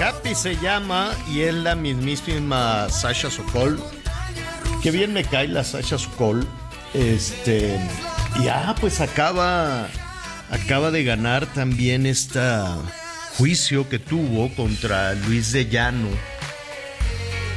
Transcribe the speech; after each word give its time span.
Happy 0.00 0.32
se 0.36 0.56
llama 0.58 1.10
y 1.28 1.40
es 1.40 1.54
la 1.54 1.74
mismísima 1.74 2.88
Sasha 2.88 3.30
Sokol. 3.30 3.82
Qué 4.80 4.92
bien 4.92 5.12
me 5.12 5.24
cae 5.24 5.48
la 5.48 5.64
Sasha 5.64 5.98
Sokol. 5.98 6.46
Este, 6.94 7.80
y 8.40 8.46
ah, 8.46 8.76
pues 8.80 9.00
acaba, 9.00 9.88
acaba 10.50 10.92
de 10.92 11.02
ganar 11.02 11.46
también 11.46 12.06
este 12.06 12.40
juicio 13.36 13.88
que 13.88 13.98
tuvo 13.98 14.54
contra 14.54 15.14
Luis 15.14 15.50
de 15.50 15.66
Llano. 15.66 16.08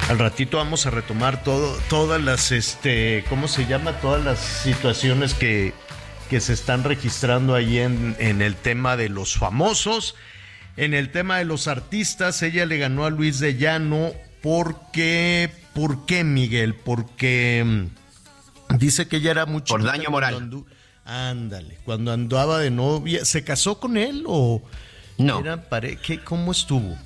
Al 0.10 0.18
ratito 0.18 0.58
vamos 0.58 0.88
a 0.88 0.90
retomar 0.90 1.44
todo, 1.44 1.78
todas 1.90 2.20
las, 2.20 2.52
este, 2.52 3.24
¿cómo 3.30 3.48
se 3.48 3.68
llama? 3.68 3.92
Todas 4.00 4.24
las 4.24 4.40
situaciones 4.40 5.36
que, 5.36 5.76
que 6.28 6.42
se 6.42 6.54
están 6.54 6.84
registrando 6.84 7.54
ahí 7.54 7.78
en, 7.78 8.16
en 8.18 8.42
el 8.42 8.56
tema 8.56 8.98
de 8.98 9.10
los 9.10 9.36
famosos. 9.36 10.16
En 10.78 10.94
el 10.94 11.12
tema 11.12 11.38
de 11.38 11.46
los 11.46 11.68
artistas, 11.68 12.42
ella 12.44 12.66
le 12.66 12.78
ganó 12.78 13.06
a 13.06 13.10
Luis 13.10 13.40
de 13.40 13.56
Llano 13.58 14.12
porque, 14.42 15.52
¿por 15.74 16.06
qué 16.06 16.24
Miguel? 16.24 16.74
Porque 16.76 17.64
mm, 18.70 18.78
dice 18.78 19.08
que 19.08 19.18
ella 19.18 19.32
era 19.32 19.46
mucho 19.46 19.74
Por 19.74 19.84
daño 19.84 20.10
moral. 20.10 20.50
ándale, 21.06 21.78
cuando 21.86 22.12
andaba 22.14 22.58
de 22.60 22.72
novia, 22.72 23.26
¿se 23.26 23.44
casó 23.44 23.80
con 23.80 23.98
él 23.98 24.24
o 24.28 24.62
No. 25.18 25.44
pare- 25.70 25.98
¿qué- 25.98 26.24
¿Cómo 26.24 26.52
estuvo? 26.52 26.98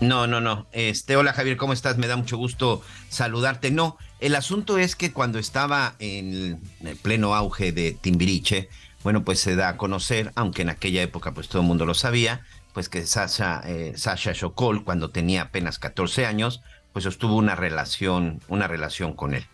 No, 0.00 0.26
no, 0.26 0.40
no. 0.40 0.66
Este, 0.72 1.14
hola 1.16 1.32
Javier, 1.32 1.56
¿cómo 1.56 1.72
estás? 1.72 1.96
Me 1.96 2.08
da 2.08 2.16
mucho 2.16 2.36
gusto 2.36 2.82
saludarte. 3.08 3.70
No, 3.70 3.96
el 4.18 4.34
asunto 4.34 4.78
es 4.78 4.96
que 4.96 5.12
cuando 5.12 5.38
estaba 5.38 5.94
en 6.00 6.60
el 6.84 6.96
pleno 6.96 7.36
auge 7.36 7.70
de 7.70 7.92
Timbiriche, 7.92 8.68
bueno, 9.04 9.24
pues 9.24 9.38
se 9.38 9.54
da 9.54 9.68
a 9.68 9.76
conocer, 9.76 10.32
aunque 10.34 10.62
en 10.62 10.70
aquella 10.70 11.02
época 11.02 11.32
pues 11.32 11.48
todo 11.48 11.62
el 11.62 11.68
mundo 11.68 11.86
lo 11.86 11.94
sabía, 11.94 12.40
pues 12.72 12.88
que 12.88 13.06
Sasha, 13.06 13.62
eh, 13.66 13.92
Sasha 13.96 14.34
Sokol, 14.34 14.84
cuando 14.84 15.10
tenía 15.10 15.42
apenas 15.42 15.78
14 15.78 16.26
años, 16.26 16.62
pues 16.92 17.04
sostuvo 17.04 17.36
una 17.36 17.54
relación, 17.54 18.40
una 18.48 18.68
relación 18.68 19.14
con 19.14 19.34
él. 19.34 19.46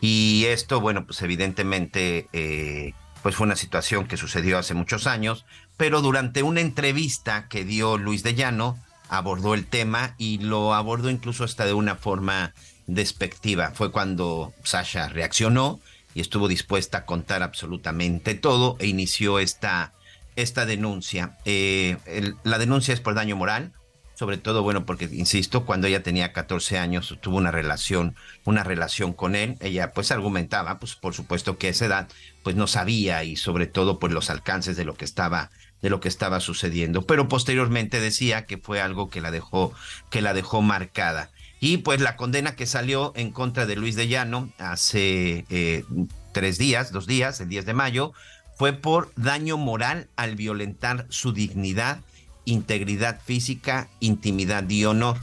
Y 0.00 0.44
esto, 0.46 0.80
bueno, 0.80 1.06
pues 1.06 1.22
evidentemente, 1.22 2.28
eh, 2.32 2.92
pues 3.22 3.36
fue 3.36 3.46
una 3.46 3.56
situación 3.56 4.06
que 4.06 4.16
sucedió 4.16 4.58
hace 4.58 4.74
muchos 4.74 5.06
años, 5.06 5.46
pero 5.76 6.02
durante 6.02 6.42
una 6.42 6.60
entrevista 6.60 7.48
que 7.48 7.64
dio 7.64 7.98
Luis 7.98 8.22
de 8.22 8.34
Llano, 8.34 8.78
abordó 9.08 9.54
el 9.54 9.66
tema 9.66 10.14
y 10.18 10.38
lo 10.38 10.74
abordó 10.74 11.10
incluso 11.10 11.44
hasta 11.44 11.64
de 11.64 11.74
una 11.74 11.96
forma 11.96 12.54
despectiva. 12.86 13.72
Fue 13.74 13.90
cuando 13.90 14.52
Sasha 14.62 15.08
reaccionó 15.08 15.80
y 16.14 16.20
estuvo 16.20 16.48
dispuesta 16.48 16.98
a 16.98 17.04
contar 17.04 17.42
absolutamente 17.42 18.34
todo 18.34 18.76
e 18.78 18.86
inició 18.86 19.38
esta, 19.38 19.92
esta 20.36 20.66
denuncia. 20.66 21.38
Eh, 21.44 21.96
la 22.44 22.58
denuncia 22.58 22.94
es 22.94 23.00
por 23.00 23.14
daño 23.14 23.36
moral, 23.36 23.72
sobre 24.16 24.38
todo, 24.38 24.62
bueno, 24.62 24.86
porque, 24.86 25.10
insisto, 25.12 25.66
cuando 25.66 25.86
ella 25.86 26.02
tenía 26.02 26.32
14 26.32 26.78
años 26.78 27.18
tuvo 27.20 27.36
una 27.36 27.50
relación, 27.50 28.16
una 28.44 28.64
relación 28.64 29.12
con 29.12 29.34
él, 29.34 29.56
ella 29.60 29.92
pues 29.92 30.10
argumentaba, 30.10 30.78
pues 30.78 30.94
por 30.94 31.12
supuesto 31.12 31.58
que 31.58 31.66
a 31.66 31.70
esa 31.70 31.84
edad 31.84 32.08
pues 32.42 32.56
no 32.56 32.66
sabía 32.66 33.24
y 33.24 33.36
sobre 33.36 33.66
todo 33.66 33.98
pues 33.98 34.14
los 34.14 34.30
alcances 34.30 34.74
de 34.76 34.86
lo 34.86 34.94
que 34.94 35.04
estaba 35.04 35.50
de 35.82 35.90
lo 35.90 36.00
que 36.00 36.08
estaba 36.08 36.40
sucediendo, 36.40 37.02
pero 37.02 37.28
posteriormente 37.28 38.00
decía 38.00 38.46
que 38.46 38.56
fue 38.56 38.80
algo 38.80 39.10
que 39.10 39.20
la 39.20 39.30
dejó 39.30 39.74
que 40.10 40.22
la 40.22 40.32
dejó 40.32 40.62
marcada. 40.62 41.30
Y 41.60 41.78
pues 41.78 42.00
la 42.00 42.16
condena 42.16 42.56
que 42.56 42.66
salió 42.66 43.12
en 43.16 43.30
contra 43.30 43.66
de 43.66 43.76
Luis 43.76 43.96
de 43.96 44.08
Llano 44.08 44.50
hace 44.58 45.44
eh, 45.50 45.84
tres 46.32 46.58
días, 46.58 46.92
dos 46.92 47.06
días, 47.06 47.40
el 47.40 47.48
10 47.48 47.64
de 47.66 47.74
mayo, 47.74 48.12
fue 48.56 48.72
por 48.72 49.12
daño 49.16 49.58
moral 49.58 50.08
al 50.16 50.34
violentar 50.34 51.06
su 51.10 51.32
dignidad, 51.32 52.00
integridad 52.44 53.20
física, 53.22 53.88
intimidad 54.00 54.68
y 54.68 54.84
honor. 54.86 55.18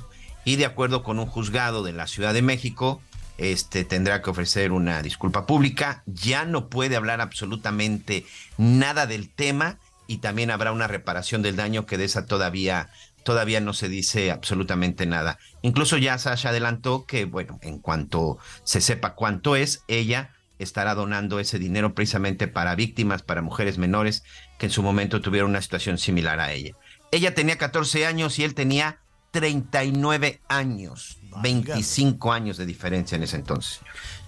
Y 0.46 0.56
de 0.58 0.66
acuerdo 0.66 1.04
con 1.04 1.20
un 1.20 1.26
juzgado 1.26 1.84
de 1.84 1.94
la 1.94 2.08
Ciudad 2.08 2.34
de 2.34 2.44
México, 2.44 3.02
este 3.38 3.84
tendrá 3.86 4.22
que 4.22 4.30
ofrecer 4.30 4.72
una 4.72 5.02
disculpa 5.02 5.48
pública, 5.48 6.04
ya 6.06 6.46
no 6.46 6.70
puede 6.70 6.96
hablar 6.96 7.22
absolutamente 7.22 8.26
nada 8.58 9.08
del 9.08 9.30
tema 9.30 9.80
y 10.06 10.18
también 10.18 10.52
habrá 10.52 10.72
una 10.72 10.88
reparación 10.88 11.42
del 11.42 11.56
daño 11.56 11.88
que 11.88 11.98
de 11.98 12.06
esa 12.06 12.28
todavía 12.28 12.90
todavía 13.24 13.62
no 13.62 13.74
se 13.74 13.88
dice 13.88 14.32
absolutamente 14.32 15.06
nada. 15.06 15.40
Incluso 15.62 15.98
ya 15.98 16.18
Sasha 16.18 16.50
adelantó 16.50 17.06
que 17.06 17.26
bueno, 17.26 17.58
en 17.62 17.80
cuanto 17.80 18.38
se 18.64 18.82
sepa 18.82 19.16
cuánto 19.16 19.56
es, 19.56 19.84
ella 19.88 20.33
estará 20.60 20.96
donando 20.96 21.40
ese 21.40 21.60
dinero 21.60 21.94
precisamente 21.94 22.48
para 22.48 22.76
víctimas, 22.76 23.22
para 23.22 23.42
mujeres 23.42 23.78
menores 23.78 24.24
que 24.58 24.68
en 24.68 24.72
su 24.72 24.84
momento 24.84 25.22
tuvieron 25.22 25.52
una 25.52 25.62
situación 25.62 25.98
similar 25.98 26.40
a 26.40 26.52
ella. 26.52 26.76
Ella 27.12 27.36
tenía 27.36 27.58
14 27.58 28.06
años 28.06 28.40
y 28.40 28.44
él 28.44 28.54
tenía 28.54 29.00
39 29.34 30.42
años, 30.48 31.18
25 31.42 32.32
años 32.32 32.58
de 32.58 32.68
diferencia 32.68 33.16
en 33.16 33.24
ese 33.24 33.36
entonces. 33.36 33.80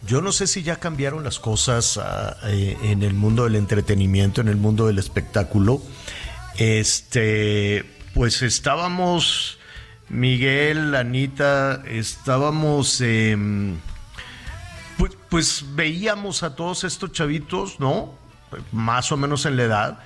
Yo 0.06 0.22
no 0.22 0.32
sé 0.32 0.48
si 0.48 0.64
ya 0.64 0.78
cambiaron 0.78 1.24
las 1.24 1.38
cosas 1.40 1.98
ah, 1.98 2.36
eh, 2.46 2.76
en 2.82 3.04
el 3.04 3.14
mundo 3.14 3.44
del 3.44 3.56
entretenimiento, 3.56 4.42
en 4.42 4.48
el 4.48 4.58
mundo 4.58 4.88
del 4.88 4.98
espectáculo. 4.98 5.82
Este, 6.58 7.86
pues 8.16 8.42
estábamos, 8.42 9.60
Miguel, 10.10 10.96
Anita, 10.96 11.84
estábamos, 11.88 13.00
em, 13.02 13.78
pues, 14.98 15.12
pues 15.30 15.66
veíamos 15.76 16.44
a 16.44 16.56
todos 16.56 16.84
estos 16.84 17.12
chavitos, 17.12 17.80
¿no? 17.80 18.14
Más 18.72 19.12
o 19.12 19.18
menos 19.18 19.46
en 19.46 19.58
la 19.58 19.64
edad. 19.64 20.00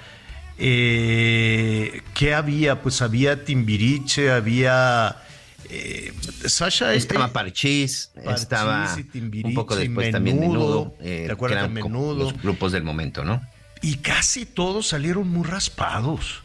Eh, 0.57 2.01
¿Qué 2.13 2.33
había? 2.33 2.81
Pues 2.81 3.01
había 3.01 3.45
Timbiriche, 3.45 4.31
había... 4.31 5.15
eh, 5.69 6.13
Sasha 6.45 6.93
Estaba 6.93 7.27
eh, 7.27 7.31
Parchís, 7.31 8.11
Parchís 8.15 8.41
estaba 8.41 8.97
un 9.43 9.53
poco 9.53 9.75
después 9.75 10.11
también 10.11 10.39
Menudo. 10.39 10.57
Menudo, 10.59 10.95
eh, 10.99 11.23
¿Te 11.27 11.31
acuerdas 11.31 11.57
que 11.57 11.63
eran 11.63 11.75
de 11.75 11.81
como 11.81 11.99
Menudo? 11.99 12.23
los 12.31 12.41
grupos 12.41 12.71
del 12.71 12.83
momento, 12.83 13.23
¿no? 13.23 13.41
Y 13.81 13.97
casi 13.97 14.45
todos 14.45 14.87
salieron 14.87 15.29
muy 15.29 15.45
raspados. 15.47 16.43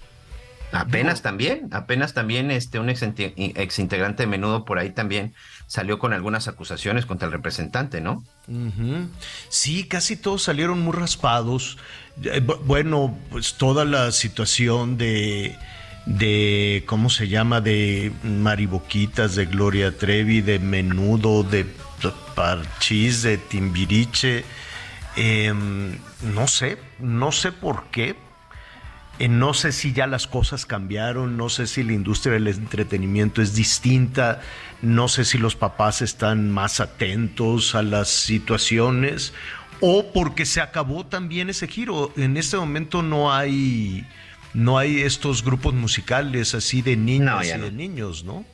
Apenas 0.75 1.23
también, 1.23 1.69
apenas 1.73 2.15
también 2.15 2.51
este 2.51 2.79
un 2.79 2.89
ex, 2.91 3.03
ex 3.03 3.79
integrante 3.79 4.25
de 4.25 4.27
Menudo 4.27 4.65
por 4.65 4.79
ahí 4.79 4.91
también 4.91 5.33
salió 5.67 5.99
con 5.99 6.13
algunas 6.13 6.49
acusaciones 6.49 7.07
contra 7.07 7.27
el 7.27 7.33
representante, 7.33 8.01
¿no? 8.01 8.25
Sí, 9.49 9.85
casi 9.89 10.17
todos 10.17 10.43
salieron 10.43 10.81
muy 10.81 10.93
raspados. 10.93 11.79
Eh, 12.23 12.43
bu- 12.45 12.59
Bueno, 12.65 13.17
pues 13.31 13.55
toda 13.55 13.85
la 13.85 14.13
situación 14.13 14.99
de, 14.99 15.57
de 16.07 16.83
¿cómo 16.87 17.09
se 17.11 17.29
llama? 17.29 17.61
De 17.61 18.13
Mariboquitas, 18.23 19.35
de 19.37 19.47
Gloria 19.47 19.97
Trevi, 19.97 20.41
de 20.43 20.59
Menudo, 20.59 21.43
de 21.45 21.67
Parchís, 22.35 23.23
de 23.23 23.39
Timbiriche. 23.39 24.45
Em, 25.17 25.97
no 26.35 26.47
sé, 26.49 26.79
no 26.99 27.31
sé 27.33 27.53
por 27.53 27.85
qué. 27.91 28.17
Eh, 29.19 29.29
no 29.29 29.55
sé 29.55 29.71
si 29.73 29.93
ya 29.93 30.07
las 30.07 30.27
cosas 30.27 30.67
cambiaron, 30.67 31.37
no 31.37 31.49
sé 31.49 31.67
si 31.67 31.83
la 31.85 31.93
industria 31.93 32.35
del 32.35 32.49
entretenimiento 32.49 33.43
es 33.43 33.55
distinta, 33.55 34.41
no 34.83 35.07
sé 35.09 35.25
si 35.25 35.39
los 35.39 35.55
papás 35.55 36.03
están 36.03 36.51
más 36.51 36.81
atentos 36.81 37.75
a 37.75 37.83
las 37.83 38.09
situaciones 38.09 39.33
o 39.81 40.13
porque 40.13 40.47
se 40.47 40.61
acabó 40.61 41.07
también 41.07 41.49
ese 41.51 41.69
giro. 41.69 42.13
En 42.17 42.37
este 42.37 42.57
momento 42.57 43.03
no 43.03 43.33
hay 43.33 44.07
no 44.53 44.79
hay 44.79 45.01
estos 45.03 45.45
grupos 45.45 45.75
musicales 45.75 46.55
así 46.55 46.81
de 46.83 46.97
niñas 46.97 47.35
No, 47.37 47.45
y 47.45 47.59
no. 47.59 47.65
de 47.65 47.73
niños, 47.73 48.25
¿no? 48.25 48.45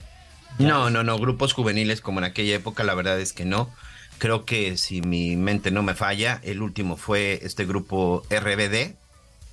No, 0.58 0.90
no, 0.90 1.04
no, 1.04 1.18
grupos 1.18 1.52
juveniles 1.54 2.00
como 2.00 2.18
en 2.20 2.24
aquella 2.24 2.54
época, 2.56 2.84
la 2.84 2.94
verdad 2.94 3.18
es 3.20 3.32
que 3.32 3.44
no. 3.44 3.70
Creo 4.18 4.44
que 4.44 4.76
si 4.76 5.00
mi 5.00 5.36
mente 5.36 5.70
no 5.70 5.82
me 5.82 5.94
falla, 5.94 6.40
el 6.42 6.60
último 6.60 6.96
fue 6.96 7.40
este 7.42 7.64
grupo 7.64 8.22
RBD, 8.28 8.96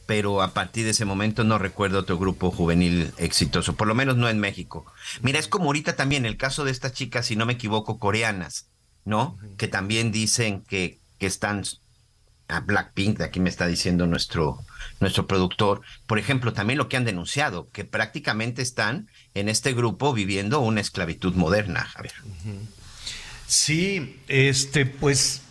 pero 0.08 0.42
a 0.42 0.54
partir 0.54 0.86
de 0.86 0.92
ese 0.92 1.06
momento 1.06 1.44
no 1.44 1.60
recuerdo 1.60 2.00
otro 2.00 2.18
grupo 2.18 2.50
juvenil 2.50 3.12
exitoso, 3.18 3.76
por 3.76 3.88
lo 3.88 3.94
menos 3.94 4.16
no 4.16 4.30
en 4.30 4.40
México. 4.40 4.86
Mira, 5.22 5.38
es 5.38 5.48
como 5.48 5.66
ahorita 5.66 5.96
también 5.96 6.26
el 6.26 6.38
caso 6.38 6.64
de 6.64 6.72
estas 6.72 6.94
chicas, 6.94 7.28
si 7.28 7.36
no 7.36 7.46
me 7.46 7.54
equivoco, 7.54 8.00
coreanas, 8.00 8.70
¿no? 9.06 9.38
Que 9.58 9.68
también 9.68 10.12
dicen 10.12 10.62
que, 10.62 11.00
que 11.20 11.28
están 11.28 11.64
a 12.48 12.62
Blackpink, 12.62 13.18
de 13.18 13.26
aquí 13.26 13.40
me 13.42 13.50
está 13.50 13.68
diciendo 13.68 14.08
nuestro, 14.08 14.60
nuestro 15.02 15.28
productor, 15.28 15.82
por 16.06 16.20
ejemplo, 16.20 16.54
también 16.54 16.78
lo 16.78 16.88
que 16.88 16.98
han 16.98 17.06
denunciado, 17.06 17.70
que 17.72 17.84
prácticamente 17.84 18.62
están 18.62 19.10
en 19.34 19.50
este 19.50 19.74
grupo 19.74 20.14
viviendo 20.14 20.62
una 20.62 20.82
esclavitud 20.82 21.36
moderna, 21.36 21.84
Javier. 21.84 22.16
Sí, 23.46 24.22
este, 24.28 24.86
pues, 24.86 25.42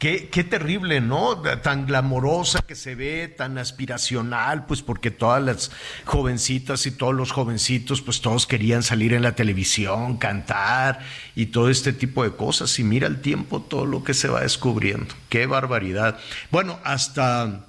qué, 0.00 0.28
qué 0.28 0.42
terrible, 0.42 1.00
¿no? 1.00 1.40
Tan 1.62 1.86
glamorosa 1.86 2.62
que 2.62 2.74
se 2.74 2.96
ve, 2.96 3.28
tan 3.28 3.58
aspiracional, 3.58 4.66
pues 4.66 4.82
porque 4.82 5.12
todas 5.12 5.40
las 5.40 5.70
jovencitas 6.04 6.86
y 6.86 6.90
todos 6.90 7.14
los 7.14 7.30
jovencitos, 7.30 8.02
pues 8.02 8.20
todos 8.20 8.48
querían 8.48 8.82
salir 8.82 9.12
en 9.12 9.22
la 9.22 9.36
televisión, 9.36 10.16
cantar 10.16 11.00
y 11.36 11.46
todo 11.46 11.70
este 11.70 11.92
tipo 11.92 12.24
de 12.24 12.32
cosas. 12.34 12.76
Y 12.80 12.82
mira 12.82 13.06
el 13.06 13.20
tiempo, 13.20 13.60
todo 13.60 13.86
lo 13.86 14.02
que 14.02 14.14
se 14.14 14.26
va 14.26 14.40
descubriendo. 14.40 15.14
Qué 15.28 15.46
barbaridad. 15.46 16.18
Bueno, 16.50 16.80
hasta 16.82 17.66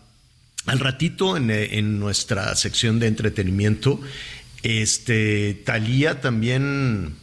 al 0.66 0.80
ratito 0.80 1.38
en, 1.38 1.52
en 1.52 2.00
nuestra 2.00 2.56
sección 2.56 3.00
de 3.00 3.08
entretenimiento, 3.08 4.00
este, 4.64 5.62
Talía 5.66 6.22
también 6.22 7.16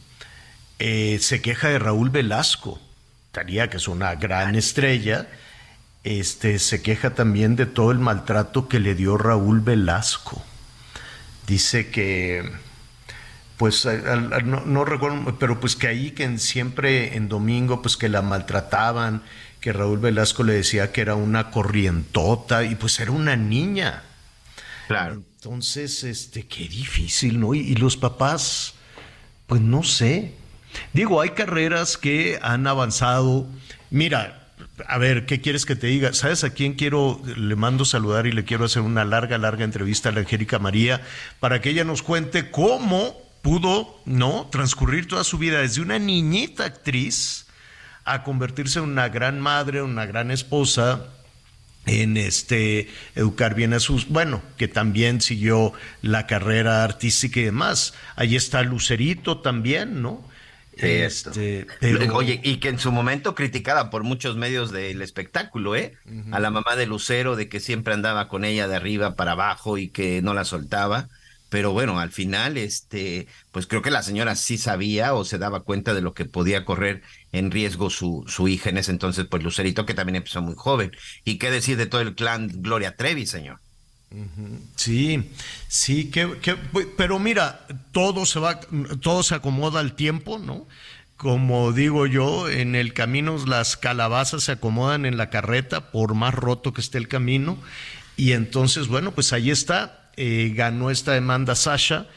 eh, 0.77 1.17
se 1.19 1.41
queja 1.41 1.69
de 1.69 1.79
Raúl 1.79 2.11
Velasco. 2.11 2.79
Que 3.31 3.77
es 3.77 3.87
una 3.87 4.15
gran 4.15 4.55
estrella, 4.55 5.27
este, 6.03 6.59
se 6.59 6.81
queja 6.81 7.11
también 7.11 7.55
de 7.55 7.65
todo 7.65 7.91
el 7.91 7.99
maltrato 7.99 8.67
que 8.67 8.79
le 8.79 8.95
dio 8.95 9.17
Raúl 9.17 9.61
Velasco. 9.61 10.43
Dice 11.47 11.89
que, 11.89 12.51
pues, 13.57 13.85
al- 13.85 14.33
al- 14.33 14.49
no, 14.49 14.61
no 14.65 14.83
recuerdo, 14.83 15.37
pero 15.39 15.59
pues 15.59 15.75
que 15.75 15.87
ahí 15.87 16.11
que 16.11 16.23
en- 16.23 16.39
siempre 16.39 17.15
en 17.15 17.29
domingo, 17.29 17.81
pues 17.81 17.97
que 17.97 18.09
la 18.09 18.21
maltrataban, 18.21 19.21
que 19.61 19.73
Raúl 19.73 19.99
Velasco 19.99 20.43
le 20.43 20.53
decía 20.53 20.91
que 20.91 21.01
era 21.01 21.15
una 21.15 21.51
corrientota 21.51 22.63
y 22.63 22.75
pues 22.75 22.99
era 22.99 23.11
una 23.11 23.35
niña. 23.35 24.03
Claro. 24.87 25.21
Entonces, 25.35 26.03
este, 26.03 26.45
qué 26.47 26.67
difícil, 26.67 27.39
¿no? 27.39 27.53
Y, 27.53 27.59
y 27.59 27.75
los 27.75 27.95
papás, 27.95 28.73
pues 29.47 29.61
no 29.61 29.83
sé. 29.83 30.33
Digo, 30.93 31.21
hay 31.21 31.29
carreras 31.31 31.97
que 31.97 32.39
han 32.41 32.67
avanzado. 32.67 33.47
Mira, 33.89 34.47
a 34.87 34.97
ver, 34.97 35.25
¿qué 35.25 35.41
quieres 35.41 35.65
que 35.65 35.75
te 35.75 35.87
diga? 35.87 36.13
¿Sabes 36.13 36.43
a 36.43 36.51
quién 36.51 36.73
quiero? 36.73 37.21
Le 37.35 37.55
mando 37.55 37.85
saludar 37.85 38.27
y 38.27 38.31
le 38.31 38.45
quiero 38.45 38.65
hacer 38.65 38.81
una 38.81 39.05
larga, 39.05 39.37
larga 39.37 39.63
entrevista 39.63 40.09
a 40.09 40.11
la 40.11 40.21
Angélica 40.21 40.59
María 40.59 41.01
para 41.39 41.61
que 41.61 41.69
ella 41.69 41.83
nos 41.83 42.01
cuente 42.01 42.51
cómo 42.51 43.15
pudo, 43.41 43.99
¿no? 44.05 44.47
Transcurrir 44.51 45.07
toda 45.07 45.23
su 45.23 45.37
vida 45.37 45.59
desde 45.59 45.81
una 45.81 45.99
niñita 45.99 46.65
actriz 46.65 47.47
a 48.05 48.23
convertirse 48.23 48.79
en 48.79 48.85
una 48.85 49.09
gran 49.09 49.39
madre, 49.39 49.81
una 49.81 50.05
gran 50.05 50.31
esposa, 50.31 51.05
en 51.85 52.17
este 52.17 52.89
educar 53.15 53.55
bien 53.55 53.73
a 53.73 53.79
sus, 53.79 54.07
bueno, 54.07 54.41
que 54.57 54.67
también 54.67 55.21
siguió 55.21 55.73
la 56.01 56.27
carrera 56.27 56.83
artística 56.83 57.39
y 57.39 57.43
demás. 57.43 57.93
Ahí 58.15 58.35
está 58.35 58.61
Lucerito 58.63 59.39
también, 59.39 60.01
¿no? 60.01 60.23
Este, 60.81 61.67
pero- 61.79 62.13
Oye, 62.15 62.39
y 62.43 62.57
que 62.57 62.69
en 62.69 62.79
su 62.79 62.91
momento 62.91 63.35
criticada 63.35 63.89
por 63.89 64.03
muchos 64.03 64.35
medios 64.37 64.71
del 64.71 65.01
espectáculo, 65.01 65.75
¿eh? 65.75 65.93
A 66.31 66.39
la 66.39 66.49
mamá 66.49 66.75
de 66.75 66.85
Lucero, 66.85 67.35
de 67.35 67.49
que 67.49 67.59
siempre 67.59 67.93
andaba 67.93 68.27
con 68.27 68.45
ella 68.45 68.67
de 68.67 68.75
arriba 68.75 69.15
para 69.15 69.33
abajo 69.33 69.77
y 69.77 69.89
que 69.89 70.21
no 70.21 70.33
la 70.33 70.45
soltaba. 70.45 71.09
Pero 71.49 71.71
bueno, 71.71 71.99
al 71.99 72.11
final, 72.11 72.57
este, 72.57 73.27
pues 73.51 73.65
creo 73.65 73.81
que 73.81 73.89
la 73.89 74.03
señora 74.03 74.35
sí 74.35 74.59
sabía 74.59 75.15
o 75.15 75.25
se 75.25 75.39
daba 75.39 75.61
cuenta 75.63 75.95
de 75.95 76.01
lo 76.01 76.13
que 76.13 76.25
podía 76.25 76.63
correr 76.63 77.01
en 77.31 77.49
riesgo 77.49 77.89
su, 77.89 78.23
su 78.27 78.47
hija 78.47 78.69
en 78.69 78.77
ese 78.77 78.91
entonces, 78.91 79.25
pues 79.29 79.41
Lucerito, 79.43 79.83
que 79.85 79.95
también 79.95 80.17
empezó 80.17 80.43
muy 80.43 80.53
joven. 80.55 80.91
¿Y 81.23 81.39
qué 81.39 81.49
decir 81.49 81.75
de 81.77 81.87
todo 81.87 82.01
el 82.01 82.13
clan 82.13 82.49
Gloria 82.61 82.95
Trevi, 82.95 83.25
señor? 83.25 83.59
Sí, 84.75 85.29
sí, 85.67 86.09
que, 86.09 86.37
que- 86.41 86.55
pero 86.97 87.19
mira, 87.19 87.67
todo 87.91 88.25
se 88.25 88.39
va, 88.39 88.59
todo 89.01 89.21
se 89.23 89.35
acomoda 89.35 89.79
al 89.79 89.93
tiempo, 89.95 90.39
¿no? 90.39 90.67
Como 91.17 91.73
digo 91.73 92.07
yo, 92.07 92.49
en 92.49 92.75
el 92.75 92.93
camino 92.93 93.37
las 93.45 93.77
calabazas 93.77 94.43
se 94.45 94.53
acomodan 94.53 95.05
en 95.05 95.17
la 95.17 95.29
carreta, 95.29 95.91
por 95.91 96.15
más 96.15 96.33
roto 96.33 96.73
que 96.73 96.81
esté 96.81 96.97
el 96.97 97.07
camino. 97.07 97.57
Y 98.17 98.31
entonces, 98.31 98.87
bueno, 98.87 99.11
pues 99.11 99.31
ahí 99.33 99.51
está, 99.51 100.11
eh, 100.17 100.53
ganó 100.55 100.89
esta 100.91 101.11
demanda 101.13 101.55
Sasha. 101.55 102.07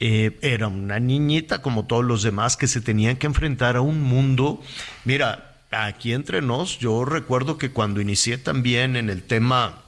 Eh, 0.00 0.38
era 0.42 0.68
una 0.68 0.98
niñita 1.00 1.60
como 1.60 1.86
todos 1.86 2.04
los 2.04 2.22
demás 2.22 2.56
que 2.56 2.68
se 2.68 2.80
tenían 2.80 3.16
que 3.16 3.26
enfrentar 3.26 3.76
a 3.76 3.80
un 3.80 4.00
mundo. 4.02 4.62
Mira, 5.04 5.56
aquí 5.70 6.12
entre 6.12 6.40
nos, 6.42 6.78
yo 6.78 7.04
recuerdo 7.04 7.58
que 7.58 7.70
cuando 7.70 8.00
inicié 8.00 8.38
también 8.38 8.96
en 8.96 9.10
el 9.10 9.22
tema 9.24 9.82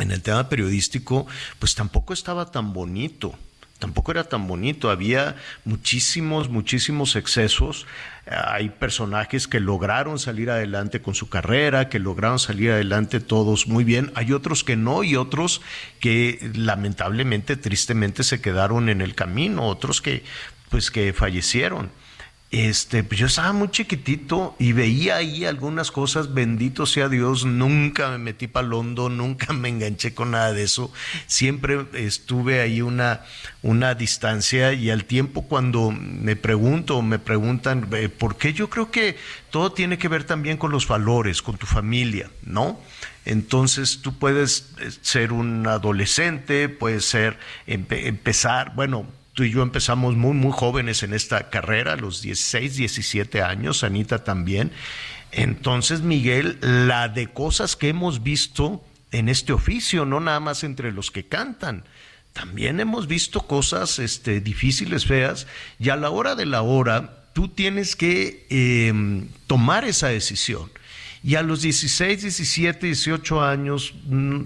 en 0.00 0.10
el 0.10 0.22
tema 0.22 0.48
periodístico, 0.48 1.26
pues 1.58 1.74
tampoco 1.74 2.12
estaba 2.12 2.50
tan 2.50 2.72
bonito. 2.72 3.34
Tampoco 3.80 4.12
era 4.12 4.24
tan 4.24 4.46
bonito, 4.46 4.90
había 4.90 5.36
muchísimos, 5.64 6.50
muchísimos 6.50 7.16
excesos. 7.16 7.86
Hay 8.26 8.68
personajes 8.68 9.48
que 9.48 9.58
lograron 9.58 10.18
salir 10.18 10.50
adelante 10.50 11.00
con 11.00 11.14
su 11.14 11.30
carrera, 11.30 11.88
que 11.88 11.98
lograron 11.98 12.38
salir 12.38 12.72
adelante 12.72 13.20
todos 13.20 13.68
muy 13.68 13.82
bien. 13.82 14.12
Hay 14.14 14.34
otros 14.34 14.64
que 14.64 14.76
no 14.76 15.02
y 15.02 15.16
otros 15.16 15.62
que 15.98 16.50
lamentablemente, 16.54 17.56
tristemente 17.56 18.22
se 18.22 18.42
quedaron 18.42 18.90
en 18.90 19.00
el 19.00 19.14
camino, 19.14 19.66
otros 19.66 20.02
que 20.02 20.24
pues 20.68 20.90
que 20.90 21.14
fallecieron. 21.14 21.90
Este, 22.52 23.04
pues 23.04 23.20
yo 23.20 23.26
estaba 23.26 23.52
muy 23.52 23.68
chiquitito 23.70 24.56
y 24.58 24.72
veía 24.72 25.14
ahí 25.16 25.44
algunas 25.44 25.92
cosas, 25.92 26.34
bendito 26.34 26.84
sea 26.84 27.08
Dios, 27.08 27.44
nunca 27.44 28.10
me 28.10 28.18
metí 28.18 28.48
palondo, 28.48 29.08
nunca 29.08 29.52
me 29.52 29.68
enganché 29.68 30.14
con 30.14 30.32
nada 30.32 30.52
de 30.52 30.64
eso, 30.64 30.92
siempre 31.28 31.86
estuve 31.92 32.60
ahí 32.60 32.82
una, 32.82 33.20
una 33.62 33.94
distancia 33.94 34.72
y 34.72 34.90
al 34.90 35.04
tiempo 35.04 35.42
cuando 35.42 35.92
me 35.92 36.34
pregunto 36.34 37.00
me 37.02 37.20
preguntan, 37.20 37.86
eh, 37.92 38.08
¿por 38.08 38.36
qué? 38.36 38.52
Yo 38.52 38.68
creo 38.68 38.90
que 38.90 39.16
todo 39.50 39.70
tiene 39.70 39.96
que 39.96 40.08
ver 40.08 40.24
también 40.24 40.56
con 40.56 40.72
los 40.72 40.88
valores, 40.88 41.42
con 41.42 41.56
tu 41.56 41.66
familia, 41.66 42.30
¿no? 42.42 42.80
Entonces 43.26 44.00
tú 44.02 44.18
puedes 44.18 44.70
eh, 44.80 44.90
ser 45.02 45.32
un 45.32 45.68
adolescente, 45.68 46.68
puedes 46.68 47.04
ser, 47.04 47.38
empe- 47.68 48.06
empezar, 48.06 48.74
bueno, 48.74 49.06
Y 49.44 49.50
yo 49.50 49.62
empezamos 49.62 50.16
muy, 50.16 50.34
muy 50.34 50.52
jóvenes 50.52 51.02
en 51.02 51.14
esta 51.14 51.50
carrera, 51.50 51.94
a 51.94 51.96
los 51.96 52.22
16, 52.22 52.76
17 52.76 53.42
años, 53.42 53.84
Anita 53.84 54.24
también. 54.24 54.72
Entonces, 55.32 56.02
Miguel, 56.02 56.58
la 56.60 57.08
de 57.08 57.28
cosas 57.28 57.76
que 57.76 57.88
hemos 57.88 58.22
visto 58.22 58.84
en 59.12 59.28
este 59.28 59.52
oficio, 59.52 60.04
no 60.04 60.20
nada 60.20 60.40
más 60.40 60.64
entre 60.64 60.92
los 60.92 61.10
que 61.10 61.26
cantan, 61.26 61.84
también 62.32 62.80
hemos 62.80 63.06
visto 63.06 63.42
cosas 63.42 63.98
este, 63.98 64.40
difíciles, 64.40 65.06
feas, 65.06 65.46
y 65.78 65.90
a 65.90 65.96
la 65.96 66.10
hora 66.10 66.34
de 66.34 66.46
la 66.46 66.62
hora, 66.62 67.24
tú 67.32 67.48
tienes 67.48 67.96
que 67.96 68.46
eh, 68.50 69.24
tomar 69.46 69.84
esa 69.84 70.08
decisión. 70.08 70.70
Y 71.22 71.34
a 71.34 71.42
los 71.42 71.62
16, 71.62 72.22
17, 72.22 72.86
18 72.86 73.42
años, 73.42 73.94
mm, 74.04 74.42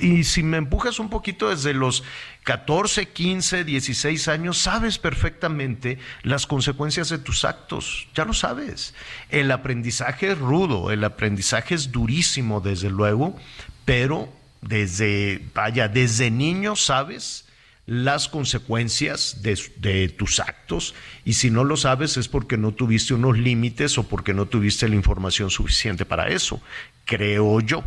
y, 0.00 0.24
si 0.24 0.42
me 0.42 0.56
empujas 0.56 0.98
un 0.98 1.10
poquito 1.10 1.50
desde 1.50 1.74
los 1.74 2.02
14, 2.44 3.08
15, 3.08 3.64
16 3.64 4.28
años, 4.28 4.58
sabes 4.58 4.98
perfectamente 4.98 5.98
las 6.22 6.46
consecuencias 6.46 7.08
de 7.08 7.18
tus 7.18 7.44
actos, 7.44 8.08
ya 8.14 8.24
lo 8.24 8.32
sabes. 8.32 8.94
El 9.30 9.50
aprendizaje 9.50 10.32
es 10.32 10.38
rudo, 10.38 10.90
el 10.90 11.04
aprendizaje 11.04 11.74
es 11.74 11.92
durísimo, 11.92 12.60
desde 12.60 12.90
luego, 12.90 13.36
pero 13.84 14.32
desde, 14.60 15.42
vaya, 15.54 15.88
desde 15.88 16.30
niño 16.30 16.76
sabes 16.76 17.44
las 17.86 18.28
consecuencias 18.28 19.42
de 19.42 20.08
tus 20.08 20.40
actos 20.40 20.94
y 21.24 21.34
si 21.34 21.50
no 21.50 21.64
lo 21.64 21.76
sabes 21.76 22.16
es 22.16 22.28
porque 22.28 22.56
no 22.56 22.72
tuviste 22.72 23.12
unos 23.12 23.36
límites 23.36 23.98
o 23.98 24.08
porque 24.08 24.32
no 24.32 24.46
tuviste 24.46 24.88
la 24.88 24.94
información 24.94 25.50
suficiente 25.50 26.06
para 26.06 26.28
eso, 26.28 26.60
creo 27.04 27.60
yo. 27.60 27.84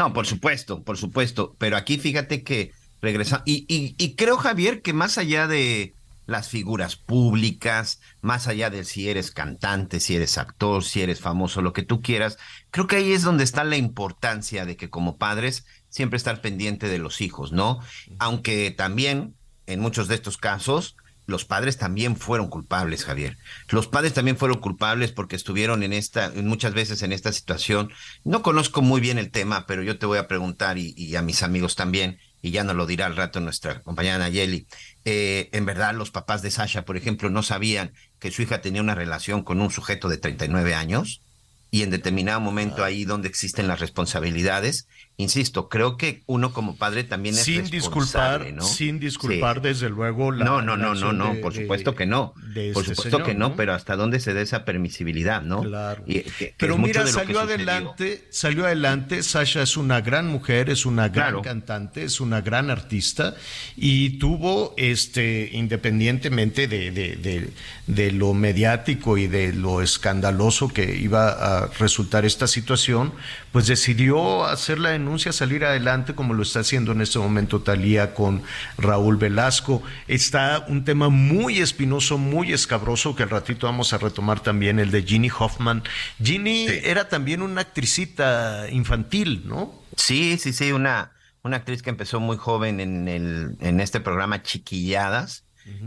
No, 0.00 0.14
por 0.14 0.26
supuesto, 0.26 0.82
por 0.82 0.96
supuesto. 0.96 1.54
Pero 1.58 1.76
aquí 1.76 1.98
fíjate 1.98 2.42
que 2.42 2.72
regresa. 3.02 3.42
Y, 3.44 3.66
y, 3.68 3.94
y 3.98 4.14
creo, 4.14 4.38
Javier, 4.38 4.80
que 4.80 4.94
más 4.94 5.18
allá 5.18 5.46
de 5.46 5.92
las 6.24 6.48
figuras 6.48 6.96
públicas, 6.96 8.00
más 8.22 8.48
allá 8.48 8.70
de 8.70 8.84
si 8.84 9.10
eres 9.10 9.30
cantante, 9.30 10.00
si 10.00 10.16
eres 10.16 10.38
actor, 10.38 10.84
si 10.84 11.02
eres 11.02 11.20
famoso, 11.20 11.60
lo 11.60 11.74
que 11.74 11.82
tú 11.82 12.00
quieras, 12.00 12.38
creo 12.70 12.86
que 12.86 12.96
ahí 12.96 13.12
es 13.12 13.20
donde 13.20 13.44
está 13.44 13.62
la 13.62 13.76
importancia 13.76 14.64
de 14.64 14.78
que 14.78 14.88
como 14.88 15.18
padres 15.18 15.66
siempre 15.90 16.16
estar 16.16 16.40
pendiente 16.40 16.88
de 16.88 16.98
los 16.98 17.20
hijos, 17.20 17.52
¿no? 17.52 17.80
Aunque 18.18 18.70
también 18.70 19.34
en 19.66 19.80
muchos 19.80 20.08
de 20.08 20.14
estos 20.14 20.38
casos 20.38 20.96
los 21.30 21.44
padres 21.44 21.78
también 21.78 22.16
fueron 22.16 22.48
culpables, 22.48 23.04
Javier. 23.04 23.38
Los 23.68 23.86
padres 23.86 24.12
también 24.12 24.36
fueron 24.36 24.58
culpables 24.58 25.12
porque 25.12 25.36
estuvieron 25.36 25.82
en 25.82 25.92
esta, 25.92 26.32
muchas 26.34 26.74
veces 26.74 27.02
en 27.02 27.12
esta 27.12 27.32
situación. 27.32 27.90
No 28.24 28.42
conozco 28.42 28.82
muy 28.82 29.00
bien 29.00 29.18
el 29.18 29.30
tema, 29.30 29.66
pero 29.66 29.82
yo 29.82 29.98
te 29.98 30.06
voy 30.06 30.18
a 30.18 30.28
preguntar 30.28 30.76
y, 30.76 30.92
y 30.96 31.16
a 31.16 31.22
mis 31.22 31.42
amigos 31.42 31.76
también, 31.76 32.18
y 32.42 32.50
ya 32.50 32.64
nos 32.64 32.76
lo 32.76 32.86
dirá 32.86 33.06
al 33.06 33.16
rato 33.16 33.40
nuestra 33.40 33.82
compañera 33.82 34.18
Nayeli. 34.18 34.66
Eh, 35.04 35.48
en 35.52 35.66
verdad, 35.66 35.94
los 35.94 36.10
papás 36.10 36.42
de 36.42 36.50
Sasha, 36.50 36.84
por 36.84 36.96
ejemplo, 36.96 37.30
no 37.30 37.42
sabían 37.42 37.92
que 38.18 38.30
su 38.30 38.42
hija 38.42 38.60
tenía 38.60 38.82
una 38.82 38.94
relación 38.94 39.42
con 39.42 39.60
un 39.60 39.70
sujeto 39.70 40.08
de 40.08 40.18
39 40.18 40.74
años 40.74 41.22
y 41.70 41.82
en 41.82 41.90
determinado 41.90 42.40
momento 42.40 42.82
ahí 42.82 43.04
donde 43.04 43.28
existen 43.28 43.68
las 43.68 43.80
responsabilidades. 43.80 44.88
Insisto, 45.20 45.68
creo 45.68 45.96
que 45.96 46.22
uno 46.26 46.52
como 46.52 46.76
padre 46.76 47.04
también 47.04 47.34
es 47.34 47.42
sin 47.44 47.64
disculpar, 47.70 48.52
¿no? 48.52 48.62
sin 48.62 48.98
disculpar 48.98 49.56
Sí. 49.56 49.62
desde 49.68 49.90
luego 49.90 50.32
la 50.32 50.44
no, 50.44 50.62
no, 50.62 50.76
no, 50.76 50.94
no, 50.94 51.12
no, 51.12 51.34
de- 51.34 51.40
por 51.40 51.52
de- 51.52 51.62
supuesto 51.62 51.94
que 51.94 52.06
no. 52.06 52.32
Por 52.32 52.42
este 52.56 52.72
supuesto 52.72 53.02
señor, 53.18 53.22
que 53.24 53.34
no, 53.34 53.54
pero 53.56 53.74
hasta 53.74 53.96
dónde 53.96 54.18
se 54.20 54.32
da 54.34 54.40
esa 54.40 54.64
permisibilidad, 54.64 55.42
¿no? 55.42 55.62
Claro. 55.62 56.02
Y, 56.06 56.20
que- 56.20 56.30
que 56.32 56.54
Pero 56.56 56.78
mira, 56.78 57.06
salió 57.06 57.20
sucedió. 57.20 57.40
adelante, 57.40 58.24
salió 58.30 58.64
adelante. 58.66 59.22
Sasha 59.22 59.62
es 59.62 59.76
una 59.76 60.00
gran 60.00 60.26
mujer, 60.26 60.70
es 60.70 60.86
una 60.86 61.08
gran 61.08 61.28
Claro. 61.28 61.42
cantante, 61.42 62.04
es 62.04 62.20
una 62.20 62.40
gran 62.40 62.70
artista 62.70 63.34
y 63.76 64.18
tuvo, 64.18 64.74
este, 64.76 65.50
independientemente 65.52 66.66
de, 66.68 66.90
de- 66.90 67.16
de- 67.86 68.12
lo 68.12 68.34
mediático 68.34 69.18
y 69.18 69.26
de 69.26 69.52
lo 69.52 69.82
escandaloso 69.82 70.68
que 70.68 70.96
iba 70.96 71.28
a 71.64 71.66
resultar 71.78 72.24
esta 72.24 72.46
situación, 72.46 73.12
pues 73.52 73.66
decidió 73.66 74.44
hacer 74.44 74.78
denuncia, 75.10 75.32
salir 75.32 75.64
adelante 75.64 76.14
como 76.14 76.34
lo 76.34 76.44
está 76.44 76.60
haciendo 76.60 76.92
en 76.92 77.00
este 77.00 77.18
momento 77.18 77.62
Talía 77.62 78.14
con 78.14 78.42
Raúl 78.78 79.16
Velasco. 79.16 79.82
Está 80.06 80.64
un 80.68 80.84
tema 80.84 81.08
muy 81.08 81.58
espinoso, 81.58 82.16
muy 82.16 82.52
escabroso 82.52 83.16
que 83.16 83.24
al 83.24 83.30
ratito 83.30 83.66
vamos 83.66 83.92
a 83.92 83.98
retomar 83.98 84.38
también, 84.38 84.78
el 84.78 84.92
de 84.92 85.02
Ginny 85.02 85.28
Hoffman. 85.36 85.82
Ginny 86.22 86.68
Sí. 86.68 86.80
era 86.84 87.08
también 87.08 87.42
una 87.42 87.62
actricita 87.62 88.70
infantil, 88.70 89.42
¿no? 89.46 89.74
Sí, 89.96 90.38
sí, 90.38 90.52
sí, 90.52 90.70
una, 90.70 91.10
una 91.42 91.56
actriz 91.56 91.82
que 91.82 91.90
empezó 91.90 92.20
muy 92.20 92.36
joven 92.36 92.78
en, 92.78 93.08
el, 93.08 93.56
en 93.60 93.80
este 93.80 93.98
programa 93.98 94.44
Chiquilladas. 94.44 95.44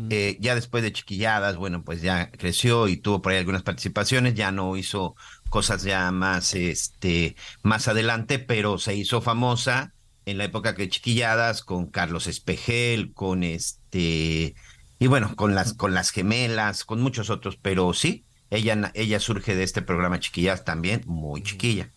Eh, 0.09 0.37
ya 0.39 0.55
después 0.55 0.83
de 0.83 0.93
Chiquilladas, 0.93 1.55
bueno, 1.57 1.83
pues 1.83 2.01
ya 2.01 2.29
creció 2.31 2.87
y 2.87 2.97
tuvo 2.97 3.21
por 3.21 3.31
ahí 3.31 3.39
algunas 3.39 3.63
participaciones, 3.63 4.33
ya 4.33 4.51
no 4.51 4.77
hizo 4.77 5.15
cosas 5.53 5.83
ya 5.83 6.12
más, 6.12 6.55
este, 6.55 7.36
más 7.62 7.88
adelante, 7.88 8.39
pero 8.39 8.79
se 8.79 8.95
hizo 8.95 9.22
famosa 9.22 9.93
en 10.25 10.39
la 10.39 10.45
época 10.45 10.74
que 10.74 10.89
Chiquilladas 10.89 11.62
con 11.62 11.91
Carlos 11.91 12.25
Espejel, 12.25 13.13
con 13.13 13.43
este, 13.43 14.55
y 14.98 15.07
bueno, 15.07 15.36
con 15.36 15.53
las, 15.53 15.75
con 15.75 15.93
las 15.93 16.10
gemelas, 16.10 16.86
con 16.86 17.01
muchos 17.01 17.29
otros, 17.29 17.55
pero 17.62 17.93
sí, 17.93 18.25
ella, 18.50 18.89
ella 18.95 19.19
surge 19.19 19.55
de 19.55 19.63
este 19.63 19.83
programa 19.83 20.19
Chiquilladas 20.19 20.65
también, 20.65 21.03
muy 21.05 21.43
chiquilla. 21.43 21.91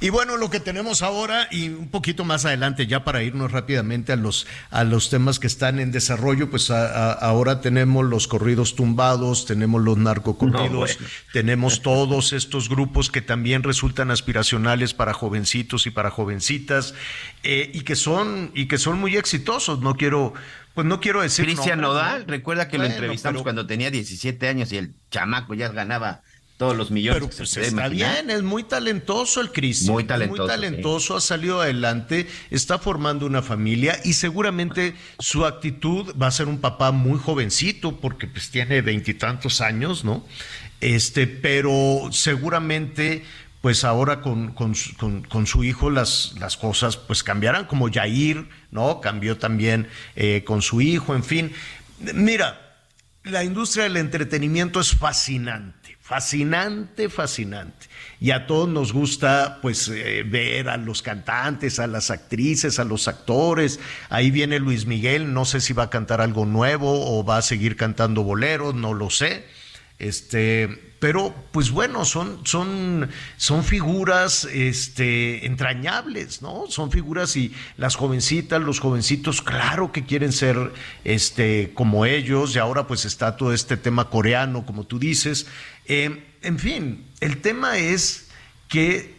Y 0.00 0.10
bueno, 0.10 0.36
lo 0.36 0.50
que 0.50 0.60
tenemos 0.60 1.00
ahora 1.02 1.48
y 1.50 1.68
un 1.70 1.88
poquito 1.88 2.24
más 2.24 2.44
adelante, 2.44 2.86
ya 2.86 3.02
para 3.04 3.22
irnos 3.22 3.50
rápidamente 3.50 4.12
a 4.12 4.16
los, 4.16 4.46
a 4.70 4.84
los 4.84 5.08
temas 5.10 5.38
que 5.38 5.46
están 5.46 5.78
en 5.80 5.90
desarrollo, 5.92 6.50
pues 6.50 6.70
a- 6.70 6.86
a- 6.86 7.12
ahora 7.12 7.60
tenemos 7.60 8.04
los 8.04 8.28
corridos 8.28 8.76
tumbados, 8.76 9.46
tenemos 9.46 9.80
los 9.82 9.96
narcocorridos, 9.96 10.70
No, 10.70 10.78
bueno. 10.80 10.94
tenemos 11.32 11.80
todos 11.82 12.32
estos 12.32 12.68
grupos 12.68 13.10
que 13.10 13.22
también 13.22 13.62
resultan 13.62 14.10
aspiracionales 14.10 14.92
para 14.94 15.14
jovencitos 15.14 15.86
y 15.86 15.90
para 15.90 16.10
jovencitas 16.10 16.94
eh, 17.42 17.70
y 17.72 17.82
que 17.82 17.96
son 17.96 18.50
y 18.54 18.66
que 18.66 18.76
son 18.78 18.98
muy 18.98 19.16
exitosos. 19.16 19.80
No 19.80 19.94
quiero, 19.94 20.34
pues 20.74 20.86
no 20.86 21.00
quiero 21.00 21.22
decir 21.22 21.44
Cristian 21.46 21.80
Nodal, 21.80 22.20
¿no? 22.26 22.32
recuerda 22.32 22.68
que 22.68 22.76
Bueno, 22.76 22.90
lo 22.90 22.94
entrevistamos 22.96 23.36
pero- 23.40 23.44
cuando 23.44 23.66
tenía 23.66 23.90
17 23.90 24.48
años 24.48 24.72
y 24.72 24.76
el 24.76 24.94
chamaco 25.10 25.54
ya 25.54 25.68
ganaba 25.68 26.20
todos 26.62 26.76
los 26.76 26.90
millones. 26.90 27.20
Pero 27.20 27.30
que 27.30 27.36
pues 27.36 27.56
está 27.56 27.86
imaginar. 27.86 28.14
bien, 28.24 28.30
es 28.30 28.42
muy 28.42 28.62
talentoso 28.62 29.40
el 29.40 29.50
Cristian. 29.52 29.92
Muy 29.92 30.04
talentoso, 30.04 30.42
Muy 30.42 30.48
talentoso, 30.50 31.16
ha 31.16 31.20
salido 31.20 31.60
adelante, 31.60 32.26
está 32.50 32.78
formando 32.78 33.26
una 33.26 33.42
familia 33.42 33.98
y 34.04 34.12
seguramente 34.12 34.94
su 35.18 35.44
actitud 35.44 36.14
va 36.20 36.28
a 36.28 36.30
ser 36.30 36.46
un 36.48 36.58
papá 36.60 36.92
muy 36.92 37.18
jovencito 37.18 37.96
porque 38.00 38.26
pues 38.26 38.50
tiene 38.50 38.80
veintitantos 38.82 39.60
años, 39.60 40.04
¿no? 40.04 40.24
Este, 40.80 41.26
pero 41.26 42.08
seguramente 42.12 43.24
pues 43.60 43.84
ahora 43.84 44.20
con, 44.20 44.52
con 44.54 44.74
su- 44.74 44.96
con- 44.96 45.22
con 45.22 45.46
su 45.46 45.62
hijo 45.62 45.88
las, 45.90 46.34
las 46.40 46.56
cosas 46.56 46.96
pues 46.96 47.22
cambiarán, 47.22 47.66
como 47.66 47.88
Yair, 47.88 48.48
¿no? 48.72 49.00
Cambió 49.00 49.36
también 49.38 49.86
eh, 50.16 50.42
con 50.44 50.62
su 50.62 50.80
hijo, 50.80 51.14
en 51.14 51.22
fin. 51.22 51.52
Mira, 52.14 52.58
la 53.22 53.44
industria 53.44 53.84
del 53.84 53.98
entretenimiento 53.98 54.80
es 54.80 54.96
fascinante, 54.96 55.81
fascinante, 56.12 57.08
fascinante. 57.08 57.86
Y 58.20 58.32
a 58.32 58.46
todos 58.46 58.68
nos 58.68 58.92
gusta 58.92 59.60
pues 59.62 59.88
eh, 59.88 60.22
ver 60.26 60.68
a 60.68 60.76
los 60.76 61.00
cantantes, 61.00 61.78
a 61.78 61.86
las 61.86 62.10
actrices, 62.10 62.78
a 62.78 62.84
los 62.84 63.08
actores. 63.08 63.80
Ahí 64.10 64.30
viene 64.30 64.58
Luis 64.58 64.84
Miguel, 64.84 65.32
no 65.32 65.46
sé 65.46 65.62
si 65.62 65.72
va 65.72 65.84
a 65.84 65.90
cantar 65.90 66.20
algo 66.20 66.44
nuevo 66.44 67.18
o 67.18 67.24
va 67.24 67.38
a 67.38 67.42
seguir 67.42 67.76
cantando 67.76 68.24
boleros, 68.24 68.74
no 68.74 68.92
lo 68.92 69.08
sé. 69.08 69.46
Este, 69.98 70.92
pero 70.98 71.34
pues 71.52 71.70
bueno, 71.70 72.04
son, 72.04 72.40
son, 72.44 73.08
son 73.36 73.64
figuras 73.64 74.44
este, 74.44 75.46
entrañables, 75.46 76.42
¿no? 76.42 76.66
Son 76.68 76.90
figuras 76.90 77.36
y 77.36 77.52
las 77.76 77.96
jovencitas, 77.96 78.62
los 78.62 78.78
jovencitos, 78.78 79.42
claro 79.42 79.90
que 79.90 80.04
quieren 80.04 80.32
ser 80.32 80.72
este, 81.04 81.72
como 81.74 82.06
ellos, 82.06 82.54
y 82.54 82.58
ahora 82.58 82.86
pues 82.86 83.04
está 83.04 83.36
todo 83.36 83.52
este 83.52 83.76
tema 83.76 84.10
coreano, 84.10 84.64
como 84.64 84.84
tú 84.84 84.98
dices. 84.98 85.46
Eh, 85.86 86.24
en 86.42 86.58
fin, 86.58 87.04
el 87.20 87.40
tema 87.40 87.78
es 87.78 88.28
que 88.68 89.16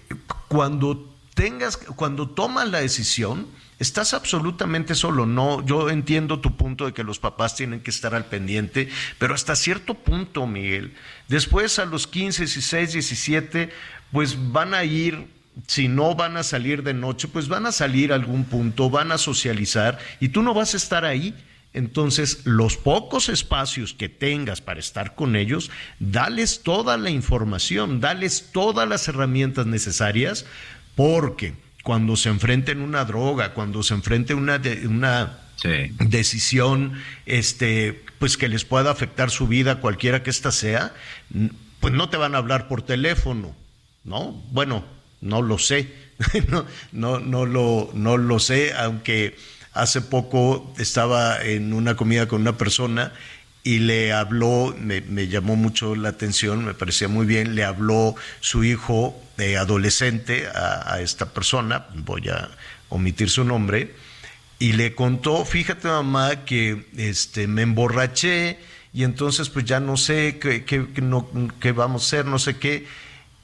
cuando 0.48 1.13
tengas, 1.34 1.77
cuando 1.77 2.30
tomas 2.30 2.70
la 2.70 2.80
decisión, 2.80 3.48
estás 3.84 4.13
absolutamente 4.13 4.96
solo. 4.96 5.25
No, 5.25 5.63
yo 5.66 5.90
entiendo 5.90 6.40
tu 6.40 6.58
punto 6.58 6.86
de 6.86 6.94
que 6.94 7.04
los 7.04 7.20
papás 7.20 7.56
tienen 7.56 7.82
que 7.82 7.92
estar 7.92 8.16
al 8.16 8.25
pendiente, 8.25 8.90
pero 9.20 9.36
hasta 9.36 9.56
cierto 9.56 9.94
punto, 9.94 10.48
Miguel. 10.48 10.94
Después 11.28 11.78
a 11.78 11.86
los 11.86 12.08
15, 12.08 12.44
16, 12.44 12.94
17, 12.94 13.70
pues 14.12 14.52
van 14.52 14.74
a 14.74 14.84
ir 14.84 15.28
si 15.68 15.88
no 15.88 16.16
van 16.16 16.38
a 16.38 16.44
salir 16.44 16.82
de 16.82 16.96
noche, 16.96 17.28
pues 17.28 17.48
van 17.48 17.68
a 17.68 17.72
salir 17.72 18.12
a 18.12 18.16
algún 18.16 18.46
punto, 18.46 18.90
van 18.90 19.12
a 19.12 19.20
socializar 19.20 20.00
y 20.20 20.30
tú 20.30 20.42
no 20.42 20.54
vas 20.54 20.74
a 20.74 20.78
estar 20.78 21.06
ahí. 21.06 21.36
Entonces, 21.74 22.42
los 22.46 22.78
pocos 22.78 23.30
espacios 23.30 23.94
que 23.94 24.08
tengas 24.08 24.62
para 24.62 24.80
estar 24.80 25.16
con 25.16 25.36
ellos, 25.36 25.72
dales 26.00 26.62
toda 26.62 26.98
la 26.98 27.10
información, 27.10 28.00
dales 28.00 28.50
todas 28.52 28.88
las 28.88 29.08
herramientas 29.08 29.66
necesarias, 29.66 30.46
porque 30.96 31.56
cuando 31.84 32.16
se 32.16 32.30
enfrenten 32.30 32.82
una 32.82 33.06
droga, 33.06 33.54
cuando 33.54 33.84
se 33.84 33.94
enfrente 33.94 34.34
una, 34.34 34.58
de- 34.58 34.88
una 34.88 35.40
Sí. 35.58 35.92
decisión 36.00 36.94
este, 37.25 38.04
pues 38.20 38.38
que 38.38 38.50
les 38.50 38.66
pueda 38.66 38.90
afectar 38.92 39.30
su 39.30 39.48
vida, 39.48 39.80
cualquiera 39.80 40.24
que 40.24 40.30
ésta 40.32 40.52
sea, 40.52 40.94
pues 41.80 41.94
no 41.94 42.10
te 42.10 42.18
van 42.18 42.34
a 42.36 42.40
hablar 42.40 42.68
por 42.68 42.82
teléfono, 42.82 43.56
¿no? 44.04 44.32
Bueno, 44.52 44.84
no 45.22 45.42
lo 45.42 45.60
sé, 45.60 45.94
no, 46.50 46.66
no, 46.92 47.20
no, 47.20 47.46
lo, 47.46 47.92
no 47.94 48.18
lo 48.18 48.40
sé, 48.40 48.74
aunque 48.74 49.38
hace 49.74 50.02
poco 50.02 50.74
estaba 50.80 51.42
en 51.44 51.74
una 51.74 51.96
comida 51.96 52.28
con 52.28 52.42
una 52.42 52.58
persona 52.58 53.13
y 53.63 53.79
le 53.79 54.12
habló, 54.13 54.75
me, 54.77 55.01
me 55.01 55.27
llamó 55.27 55.55
mucho 55.55 55.96
la 55.96 56.10
atención, 56.10 56.65
me 56.65 56.74
parecía 56.74 57.08
muy 57.08 57.25
bien, 57.25 57.55
le 57.55 57.63
habló 57.63 58.15
su 58.41 58.63
hijo 58.63 59.20
eh, 59.38 59.58
adolescente 59.58 60.48
a, 60.53 61.00
esta 61.01 61.27
persona, 61.34 61.88
voy 61.96 62.27
a 62.29 62.50
omitir 62.89 63.29
su 63.29 63.43
nombre, 63.46 63.96
y 64.60 64.74
le 64.74 64.96
contó, 64.96 65.46
fíjate 65.46 65.88
mamá, 65.88 66.46
que 66.46 66.88
este, 66.98 67.48
me 67.48 67.62
emborraché 67.63 68.60
y 68.93 69.03
entonces 69.03 69.50
pues 69.50 69.65
ya 69.65 69.79
no 69.79 69.98
sé 69.98 70.38
qué, 70.39 70.63
qué- 70.65 70.88
qué 70.93 71.01
no- 71.01 71.27
qué 71.60 71.72
vamos 71.72 72.03
a 72.03 72.05
hacer, 72.08 72.25
no 72.25 72.39
sé 72.39 72.58
qué. 72.58 72.86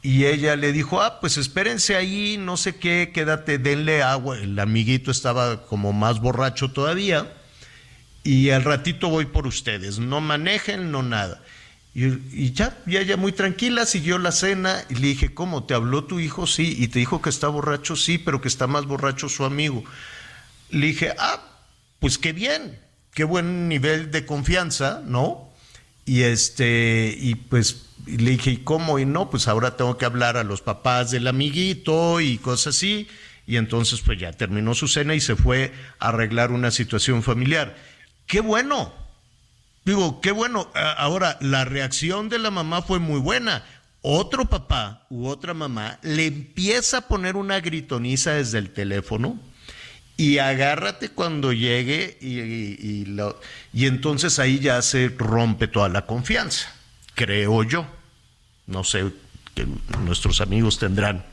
y 0.01 0.25
ella 0.25 0.55
le 0.55 0.71
dijo, 0.71 1.01
ah, 1.01 1.19
pues 1.19 1.37
espérense 1.37 1.95
ahí, 1.95 2.37
no 2.39 2.55
sé 2.57 2.75
qué, 2.77 3.11
quédate, 3.13 3.57
denle 3.57 4.01
agua. 4.03 4.37
El 4.39 4.57
amiguito 4.59 5.11
estaba 5.11 5.65
como 5.65 5.91
más 5.93 6.21
borracho 6.21 6.71
todavía. 6.71 7.33
Y 8.23 8.49
al 8.49 8.63
ratito 8.63 9.09
voy 9.09 9.25
por 9.25 9.47
ustedes, 9.47 9.99
no 9.99 10.21
manejen, 10.21 10.91
no 10.91 11.03
nada. 11.03 11.41
Y, 11.95 12.51
ya, 12.53 12.77
y 12.85 12.97
ella 12.97 13.17
muy 13.17 13.31
tranquila, 13.31 13.85
siguió 13.85 14.19
la 14.19 14.31
cena 14.31 14.83
y 14.89 14.95
le 14.95 15.07
dije, 15.07 15.33
¿cómo? 15.33 15.63
¿Te 15.63 15.73
habló 15.73 16.05
tu 16.05 16.19
hijo? 16.19 16.47
Sí. 16.47 16.75
¿Y 16.77 16.87
te 16.87 16.99
dijo 16.99 17.21
que 17.21 17.29
está 17.29 17.47
borracho? 17.47 17.95
Sí, 17.95 18.17
pero 18.17 18.41
que 18.41 18.47
está 18.47 18.67
más 18.67 18.85
borracho 18.85 19.27
su 19.27 19.43
amigo. 19.43 19.83
Le 20.69 20.87
dije, 20.87 21.13
ah, 21.17 21.41
pues 21.99 22.17
qué 22.17 22.31
bien, 22.31 22.79
qué 23.13 23.23
buen 23.23 23.67
nivel 23.67 24.11
de 24.11 24.25
confianza, 24.25 25.01
¿no? 25.05 25.49
Y 26.05 26.21
este, 26.21 27.15
y 27.19 27.35
pues 27.35 27.87
le 28.05 28.31
dije, 28.31 28.51
¿y 28.51 28.57
cómo? 28.57 28.99
Y 28.99 29.05
no, 29.05 29.29
pues 29.29 29.47
ahora 29.47 29.75
tengo 29.75 29.97
que 29.97 30.05
hablar 30.05 30.37
a 30.37 30.43
los 30.43 30.61
papás 30.61 31.11
del 31.11 31.27
amiguito 31.27 32.21
y 32.21 32.37
cosas 32.37 32.75
así. 32.75 33.07
Y 33.45 33.57
entonces, 33.57 34.01
pues 34.01 34.19
ya 34.19 34.31
terminó 34.31 34.75
su 34.75 34.87
cena 34.87 35.15
y 35.15 35.19
se 35.19 35.35
fue 35.35 35.73
a 35.99 36.09
arreglar 36.09 36.51
una 36.51 36.69
situación 36.69 37.23
familiar. 37.23 37.75
¡Qué 38.29 38.41
bueno! 38.41 38.93
Digo, 39.85 40.21
qué 40.21 40.31
bueno. 40.31 40.69
Ahora, 40.75 41.37
la 41.41 41.65
reacción 41.65 42.29
de 42.29 42.37
la 42.37 42.51
mamá 42.51 42.83
fue 42.83 42.99
muy 42.99 43.19
buena. 43.19 43.65
Otro 44.03 44.45
papá 44.45 45.07
u 45.09 45.27
otra 45.27 45.55
mamá 45.55 45.97
le 46.03 46.27
empieza 46.27 46.97
a 46.99 47.07
poner 47.07 47.35
una 47.35 47.59
gritoniza 47.59 48.33
desde 48.33 48.59
el 48.59 48.69
teléfono 48.69 49.39
y 50.15 50.37
agárrate 50.37 51.09
cuando 51.09 51.53
llegue 51.53 52.17
y, 52.21 52.39
y- 52.39 52.77
y 52.79 53.05
lo- 53.05 53.41
y 53.73 53.87
entonces 53.87 54.37
ahí 54.37 54.59
ya 54.59 54.79
se 54.83 55.09
rompe 55.17 55.67
toda 55.67 55.89
la 55.89 56.05
confianza, 56.05 56.71
creo 57.15 57.63
yo. 57.63 57.87
No 58.67 58.83
sé, 58.83 59.05
que 59.55 59.65
nuestros 60.03 60.39
amigos 60.39 60.77
tendrán 60.77 61.25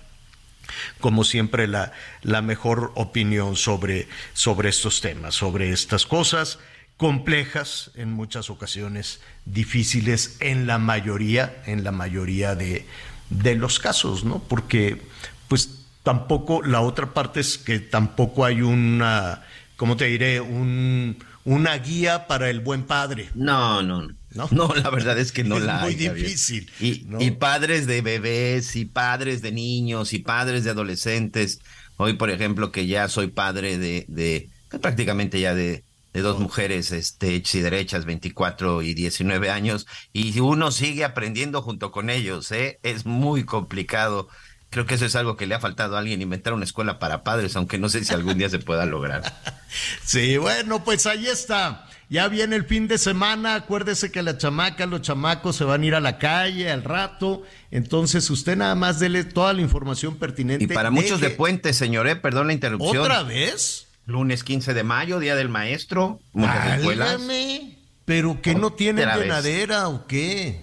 como 1.00 1.24
siempre, 1.24 1.68
la, 1.68 1.92
la 2.22 2.40
mejor 2.42 2.90
opinión 2.96 3.54
sobre, 3.54 4.08
sobre 4.32 4.70
estos 4.70 5.00
temas, 5.02 5.34
sobre 5.34 5.70
estas 5.72 6.06
cosas 6.06 6.58
complejas, 6.96 7.90
en 7.94 8.12
muchas 8.12 8.50
ocasiones 8.50 9.20
difíciles, 9.44 10.36
en 10.40 10.66
la 10.66 10.78
mayoría, 10.78 11.62
en 11.66 11.84
la 11.84 11.92
mayoría 11.92 12.54
de, 12.54 12.86
de 13.28 13.54
los 13.54 13.78
casos, 13.78 14.24
¿no? 14.24 14.42
Porque, 14.48 15.02
pues, 15.48 15.86
tampoco, 16.02 16.62
la 16.62 16.80
otra 16.80 17.12
parte 17.14 17.40
es 17.40 17.58
que 17.58 17.80
tampoco 17.80 18.44
hay 18.44 18.62
una, 18.62 19.44
¿cómo 19.76 19.96
te 19.96 20.06
diré? 20.06 20.40
Un, 20.40 21.18
una 21.44 21.76
guía 21.78 22.26
para 22.26 22.50
el 22.50 22.60
buen 22.60 22.84
padre. 22.86 23.30
No, 23.34 23.82
no, 23.82 24.08
¿No? 24.30 24.48
no. 24.50 24.74
la 24.74 24.90
verdad 24.90 25.18
es 25.18 25.32
que 25.32 25.44
no 25.44 25.58
Es 25.58 25.64
la 25.64 25.78
muy 25.78 25.94
hay. 25.94 26.00
Javier. 26.00 26.30
difícil, 26.30 26.70
Y, 26.78 27.04
¿no? 27.06 27.18
y 27.20 27.32
padres 27.32 27.86
de 27.86 28.02
bebés, 28.02 28.76
y 28.76 28.84
padres 28.86 29.42
de 29.42 29.52
niños, 29.52 30.12
y 30.12 30.20
padres 30.20 30.64
de 30.64 30.70
adolescentes. 30.70 31.60
Hoy, 31.96 32.14
por 32.14 32.30
ejemplo, 32.30 32.72
que 32.72 32.86
ya 32.86 33.08
soy 33.08 33.28
padre 33.28 33.78
de, 33.78 34.04
de 34.08 34.50
prácticamente 34.80 35.40
ya 35.40 35.54
de, 35.54 35.85
de 36.16 36.22
dos 36.22 36.38
mujeres, 36.38 36.92
este, 36.92 37.34
hechas 37.34 37.56
y 37.56 37.60
derechas, 37.60 38.06
24 38.06 38.80
y 38.80 38.94
19 38.94 39.50
años, 39.50 39.86
y 40.14 40.40
uno 40.40 40.70
sigue 40.70 41.04
aprendiendo 41.04 41.60
junto 41.60 41.92
con 41.92 42.08
ellos, 42.08 42.50
¿eh? 42.52 42.80
Es 42.82 43.04
muy 43.04 43.44
complicado. 43.44 44.26
Creo 44.70 44.86
que 44.86 44.94
eso 44.94 45.04
es 45.04 45.14
algo 45.14 45.36
que 45.36 45.46
le 45.46 45.54
ha 45.54 45.60
faltado 45.60 45.94
a 45.94 45.98
alguien, 45.98 46.22
inventar 46.22 46.54
una 46.54 46.64
escuela 46.64 46.98
para 46.98 47.22
padres, 47.22 47.54
aunque 47.54 47.76
no 47.76 47.90
sé 47.90 48.02
si 48.02 48.14
algún 48.14 48.38
día 48.38 48.48
se 48.48 48.58
pueda 48.58 48.86
lograr. 48.86 49.22
Sí, 50.02 50.38
bueno, 50.38 50.82
pues 50.84 51.04
ahí 51.04 51.26
está. 51.26 51.86
Ya 52.08 52.28
viene 52.28 52.56
el 52.56 52.64
fin 52.64 52.88
de 52.88 52.96
semana. 52.96 53.56
Acuérdese 53.56 54.10
que 54.10 54.22
la 54.22 54.38
chamaca, 54.38 54.86
los 54.86 55.02
chamacos 55.02 55.56
se 55.56 55.64
van 55.64 55.82
a 55.82 55.86
ir 55.86 55.94
a 55.94 56.00
la 56.00 56.16
calle 56.18 56.70
al 56.70 56.82
rato. 56.82 57.42
Entonces, 57.70 58.30
usted 58.30 58.56
nada 58.56 58.74
más 58.74 59.00
dele 59.00 59.24
toda 59.24 59.52
la 59.52 59.60
información 59.60 60.16
pertinente. 60.16 60.64
Y 60.64 60.68
para 60.68 60.90
muchos 60.90 61.20
de 61.20 61.28
puente, 61.28 61.74
señor, 61.74 62.06
¿eh? 62.06 62.16
perdón 62.16 62.46
la 62.46 62.54
interrupción. 62.54 63.02
¿Otra 63.02 63.22
vez? 63.22 63.85
Lunes 64.06 64.44
15 64.44 64.72
de 64.72 64.84
mayo, 64.84 65.18
Día 65.18 65.34
del 65.34 65.48
Maestro, 65.48 66.20
muchas 66.32 66.78
escuelas. 66.78 67.10
Válgame. 67.18 67.76
¿Pero 68.04 68.40
que 68.40 68.54
no 68.54 68.72
tienen 68.72 69.06
vez. 69.08 69.18
llenadera 69.18 69.88
o 69.88 70.06
qué? 70.06 70.60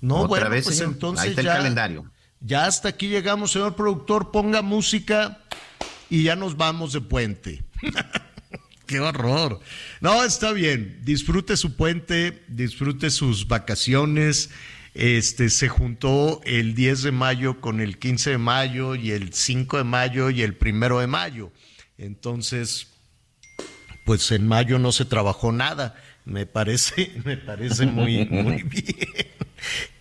No, 0.00 0.16
Otra 0.16 0.28
bueno, 0.28 0.50
vez, 0.50 0.64
pues 0.64 0.76
señor. 0.76 0.92
entonces 0.94 1.24
Ahí 1.24 1.30
está 1.30 1.40
el 1.42 1.46
ya, 1.46 1.56
calendario. 1.56 2.04
ya 2.40 2.66
hasta 2.66 2.88
aquí 2.88 3.08
llegamos, 3.08 3.52
señor 3.52 3.76
productor. 3.76 4.32
Ponga 4.32 4.60
música 4.60 5.38
y 6.10 6.24
ya 6.24 6.34
nos 6.36 6.56
vamos 6.56 6.92
de 6.92 7.00
puente. 7.00 7.62
Qué 8.86 9.00
horror. 9.00 9.60
No, 10.00 10.24
está 10.24 10.52
bien. 10.52 11.00
Disfrute 11.04 11.56
su 11.56 11.76
puente, 11.76 12.42
disfrute 12.48 13.10
sus 13.10 13.46
vacaciones. 13.48 14.50
Este 14.94 15.48
se 15.48 15.68
juntó 15.68 16.40
el 16.44 16.74
10 16.74 17.02
de 17.04 17.12
mayo 17.12 17.60
con 17.60 17.80
el 17.80 17.98
15 17.98 18.30
de 18.30 18.38
mayo 18.38 18.94
y 18.94 19.12
el 19.12 19.32
5 19.32 19.78
de 19.78 19.84
mayo 19.84 20.28
y 20.30 20.42
el 20.42 20.54
primero 20.56 20.98
de 21.00 21.06
mayo. 21.06 21.50
Entonces, 21.98 22.88
pues 24.04 24.30
en 24.32 24.46
mayo 24.46 24.78
no 24.78 24.92
se 24.92 25.04
trabajó 25.04 25.52
nada. 25.52 25.94
Me 26.24 26.46
parece, 26.46 27.12
me 27.24 27.36
parece 27.36 27.86
muy, 27.86 28.26
muy 28.26 28.62
bien. 28.64 29.28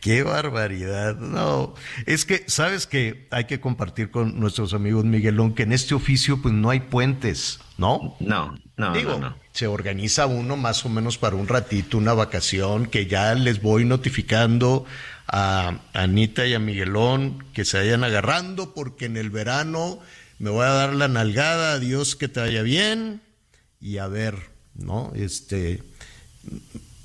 Qué 0.02 0.24
barbaridad. 0.24 1.16
No, 1.16 1.74
es 2.06 2.26
que, 2.26 2.44
sabes 2.48 2.86
que 2.88 3.28
hay 3.32 3.46
que 3.46 3.62
compartir 3.62 4.12
con 4.12 4.38
nuestros 4.40 4.74
amigos 4.74 5.06
Miguelón 5.06 5.54
que 5.56 5.64
en 5.64 5.72
este 5.72 5.96
oficio, 5.96 6.42
pues 6.42 6.54
no 6.54 6.70
hay 6.70 6.82
puentes, 6.82 7.60
¿no? 7.78 8.16
No, 8.20 8.58
no, 8.76 8.94
Digo, 8.94 9.12
no, 9.12 9.30
no. 9.30 9.38
se 9.54 9.68
organiza 9.68 10.26
uno 10.26 10.58
más 10.58 10.86
o 10.86 10.90
menos 10.90 11.18
para 11.18 11.38
un 11.38 11.48
ratito, 11.48 11.98
una 11.98 12.14
vacación, 12.14 12.88
que 12.88 13.06
ya 13.06 13.34
les 13.36 13.62
voy 13.62 13.86
notificando 13.86 14.86
a 15.28 15.80
Anita 15.94 16.46
y 16.46 16.54
a 16.54 16.60
Miguelón 16.60 17.46
que 17.54 17.64
se 17.64 17.78
vayan 17.78 18.04
agarrando, 18.04 18.74
porque 18.74 19.06
en 19.06 19.16
el 19.16 19.30
verano 19.30 20.00
me 20.44 20.50
voy 20.50 20.66
a 20.66 20.72
dar 20.72 20.94
la 20.94 21.08
nalgada, 21.08 21.72
adiós, 21.72 22.18
que 22.18 22.28
te 22.28 22.42
vaya 22.42 22.64
bien, 22.64 23.22
y 23.80 23.98
a 24.00 24.08
ver, 24.08 24.36
¿no? 24.76 25.14
Este, 25.16 25.82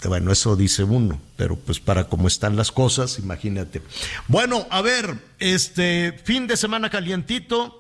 bueno, 0.03 0.33
eso 0.33 0.57
dice 0.57 0.83
uno, 0.83 1.21
pero 1.37 1.55
pues 1.57 1.79
para 1.79 2.09
cómo 2.09 2.27
están 2.27 2.57
las 2.57 2.73
cosas, 2.73 3.21
imagínate. 3.21 3.81
Bueno, 4.27 4.67
a 4.71 4.83
ver, 4.83 5.15
este, 5.39 6.19
fin 6.25 6.49
de 6.49 6.57
semana 6.57 6.91
calientito, 6.91 7.77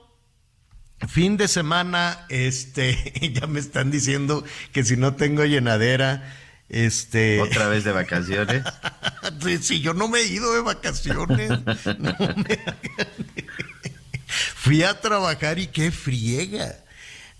Fin 1.08 1.36
de 1.36 1.46
semana, 1.46 2.26
este, 2.28 3.32
ya 3.40 3.46
me 3.46 3.60
están 3.60 3.92
diciendo 3.92 4.42
que 4.72 4.82
si 4.82 4.96
no 4.96 5.14
tengo 5.14 5.44
llenadera, 5.44 6.34
este, 6.68 7.40
Otra 7.40 7.68
vez 7.68 7.84
de 7.84 7.92
vacaciones. 7.92 8.62
Sí, 9.60 9.80
yo 9.80 9.94
no 9.94 10.08
me 10.08 10.20
he 10.20 10.26
ido 10.26 10.52
de 10.54 10.60
vacaciones. 10.60 11.50
No 11.98 12.16
me- 12.18 12.58
Fui 14.28 14.82
a 14.82 15.00
trabajar 15.00 15.58
y 15.58 15.68
qué 15.68 15.90
friega. 15.90 16.76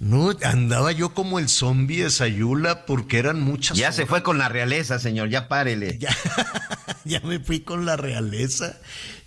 No, 0.01 0.31
andaba 0.44 0.92
yo 0.92 1.12
como 1.12 1.40
el 1.40 1.48
zombie 1.48 2.05
de 2.05 2.11
Sayula 2.11 2.87
porque 2.87 3.18
eran 3.18 3.40
muchas 3.40 3.77
Ya 3.77 3.90
se 3.90 4.07
fue 4.07 4.22
con 4.22 4.38
la 4.38 4.48
realeza, 4.48 5.01
señor, 5.01 5.29
ya 5.29 5.48
párele. 5.48 5.98
Ya, 5.98 6.16
ya 7.05 7.20
me 7.20 7.40
fui 7.40 7.61
con 7.61 7.85
la 7.85 7.96
realeza. 7.96 8.79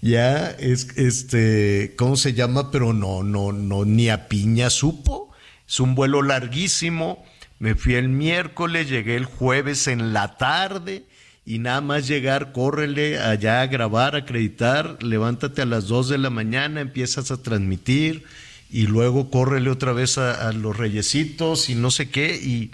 Ya 0.01 0.49
es 0.49 0.87
este, 0.95 1.93
¿cómo 1.97 2.15
se 2.15 2.33
llama? 2.33 2.71
Pero 2.71 2.93
no, 2.93 3.21
no, 3.21 3.51
no, 3.51 3.83
ni 3.83 4.09
a 4.09 4.29
piña 4.29 4.69
supo. 4.69 5.31
Es 5.67 5.79
un 5.81 5.93
vuelo 5.93 6.21
larguísimo. 6.21 7.25
Me 7.59 7.75
fui 7.75 7.95
el 7.95 8.07
miércoles, 8.07 8.89
llegué 8.89 9.17
el 9.17 9.25
jueves 9.25 9.87
en 9.87 10.13
la 10.13 10.37
tarde 10.37 11.03
y 11.45 11.59
nada 11.59 11.81
más 11.81 12.07
llegar, 12.07 12.51
córrele 12.51 13.19
allá 13.19 13.61
a 13.61 13.67
grabar, 13.67 14.15
acreditar, 14.15 15.01
levántate 15.01 15.61
a 15.61 15.65
las 15.65 15.87
2 15.87 16.09
de 16.09 16.17
la 16.17 16.29
mañana, 16.29 16.81
empiezas 16.81 17.31
a 17.31 17.41
transmitir 17.41 18.23
y 18.69 18.87
luego 18.87 19.29
córrele 19.29 19.69
otra 19.69 19.91
vez 19.91 20.17
a, 20.17 20.47
a 20.47 20.53
los 20.53 20.77
reyesitos 20.77 21.69
y 21.69 21.75
no 21.75 21.91
sé 21.91 22.09
qué. 22.09 22.35
Y, 22.35 22.71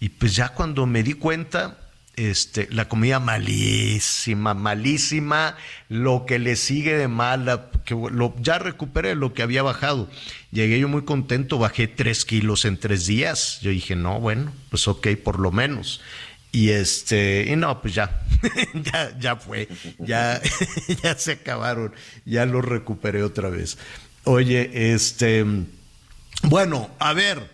y 0.00 0.08
pues 0.08 0.34
ya 0.34 0.50
cuando 0.50 0.86
me 0.86 1.02
di 1.02 1.12
cuenta, 1.12 1.78
este, 2.18 2.66
la 2.72 2.88
comida 2.88 3.20
malísima, 3.20 4.52
malísima, 4.52 5.56
lo 5.88 6.26
que 6.26 6.40
le 6.40 6.56
sigue 6.56 6.96
de 6.96 7.06
mala, 7.06 7.70
que 7.84 7.94
lo, 7.94 8.34
ya 8.40 8.58
recuperé 8.58 9.14
lo 9.14 9.34
que 9.34 9.42
había 9.42 9.62
bajado. 9.62 10.10
Llegué 10.50 10.80
yo 10.80 10.88
muy 10.88 11.04
contento, 11.04 11.58
bajé 11.58 11.86
tres 11.86 12.24
kilos 12.24 12.64
en 12.64 12.76
tres 12.76 13.06
días. 13.06 13.60
Yo 13.62 13.70
dije, 13.70 13.94
no, 13.94 14.18
bueno, 14.18 14.52
pues 14.70 14.88
ok, 14.88 15.08
por 15.22 15.38
lo 15.38 15.52
menos. 15.52 16.00
Y 16.58 16.70
este, 16.70 17.46
y 17.48 17.54
no, 17.54 17.80
pues 17.80 17.94
ya, 17.94 18.20
ya, 18.74 19.16
ya 19.16 19.36
fue, 19.36 19.68
ya, 20.00 20.42
ya 21.04 21.16
se 21.16 21.32
acabaron, 21.34 21.94
ya 22.24 22.46
lo 22.46 22.60
recuperé 22.62 23.22
otra 23.22 23.48
vez. 23.48 23.78
Oye, 24.24 24.92
este, 24.92 25.46
bueno, 26.42 26.90
a 26.98 27.12
ver, 27.12 27.48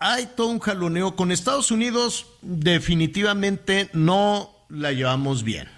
hay 0.00 0.30
todo 0.34 0.48
un 0.48 0.58
jaloneo 0.58 1.14
con 1.14 1.30
Estados 1.30 1.70
Unidos, 1.70 2.26
definitivamente 2.42 3.88
no 3.92 4.50
la 4.68 4.90
llevamos 4.90 5.44
bien. 5.44 5.68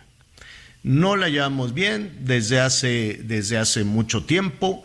No 0.83 1.17
la 1.17 1.29
llevamos 1.29 1.75
bien 1.75 2.21
desde 2.21 2.59
hace, 2.59 3.21
desde 3.23 3.59
hace 3.59 3.85
mucho 3.85 4.25
tiempo, 4.25 4.83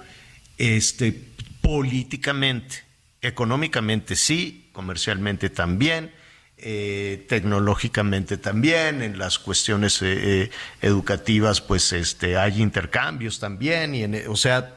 este, 0.58 1.18
políticamente, 1.62 2.84
económicamente 3.22 4.18
sí, 4.18 4.68
comercialmente 4.74 5.50
también. 5.50 6.12
Eh, 6.58 7.26
tecnológicamente 7.30 8.38
también, 8.38 9.02
en 9.02 9.18
las 9.20 9.38
cuestiones 9.40 10.02
eh, 10.02 10.44
eh, 10.44 10.52
educativas, 10.82 11.62
pues 11.62 11.94
este, 11.94 12.38
hay 12.38 12.62
intercambios 12.62 13.40
también, 13.40 13.94
y 13.96 14.04
en, 14.04 14.28
o 14.28 14.36
sea, 14.36 14.74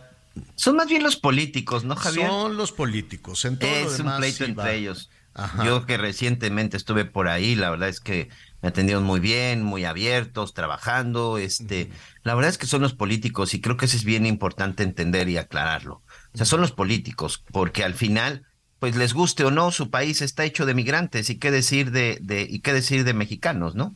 Son 0.57 0.77
más 0.77 0.87
bien 0.89 1.03
los 1.03 1.17
políticos, 1.17 1.85
¿no, 1.85 1.97
Javier? 1.97 2.29
son 2.29 2.57
los 2.57 2.73
políticos. 2.73 3.45
En 3.45 3.59
todo 3.59 3.71
lo 3.71 3.77
es 3.77 3.91
un 3.93 3.97
demás, 3.99 4.19
pleito 4.19 4.45
sí 4.45 4.51
entre 4.51 4.65
va. 4.65 4.73
ellos. 4.73 5.11
Ajá. 5.35 5.65
Yo 5.65 5.87
que 5.87 5.97
recientemente 5.97 6.77
estuve 6.77 7.05
por 7.05 7.29
ahí, 7.29 7.55
la 7.55 7.71
verdad 7.71 7.89
es 7.89 8.01
que 8.01 8.29
me 8.63 8.69
atendieron 8.69 9.05
muy 9.05 9.21
bien, 9.21 9.63
muy 9.63 9.85
abiertos, 9.85 10.55
trabajando. 10.55 11.39
Este, 11.39 11.91
la 12.25 12.35
verdad 12.35 12.51
es 12.51 12.59
que 12.59 12.67
son 12.67 12.83
los 12.83 12.95
políticos 12.95 13.55
y 13.55 13.61
creo 13.61 13.77
que 13.77 13.87
eso 13.87 13.97
es 13.97 14.05
bien 14.05 14.27
importante 14.27 14.83
entender 14.83 15.29
y 15.29 15.37
aclararlo. 15.39 16.03
O 16.35 16.37
sea, 16.37 16.47
son 16.47 16.61
los 16.61 16.73
políticos, 16.73 17.43
porque 17.53 17.85
al 17.85 17.95
final, 17.95 18.45
pues 18.81 18.97
les 18.97 19.15
guste 19.15 19.45
o 19.45 19.51
no, 19.53 19.71
su 19.71 19.91
país 19.91 20.23
está 20.23 20.45
hecho 20.45 20.67
de 20.67 20.75
migrantes 20.75 21.31
y 21.31 21.37
qué 21.37 21.53
decir 21.53 21.93
de, 21.93 22.19
de 22.21 22.43
y 22.43 22.61
qué 22.61 22.73
decir 22.73 23.05
de 23.05 23.15
mexicanos, 23.15 23.77
¿no? 23.77 23.95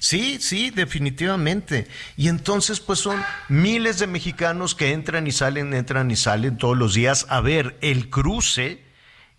Sí, 0.00 0.38
sí, 0.38 0.70
definitivamente. 0.70 1.88
Y 2.16 2.28
entonces, 2.28 2.80
pues 2.80 2.98
son 2.98 3.22
miles 3.48 3.98
de 3.98 4.06
mexicanos 4.06 4.74
que 4.74 4.92
entran 4.92 5.26
y 5.26 5.32
salen, 5.32 5.72
entran 5.72 6.10
y 6.10 6.16
salen 6.16 6.58
todos 6.58 6.76
los 6.76 6.92
días. 6.92 7.26
A 7.30 7.40
ver, 7.40 7.78
el 7.80 8.10
cruce, 8.10 8.84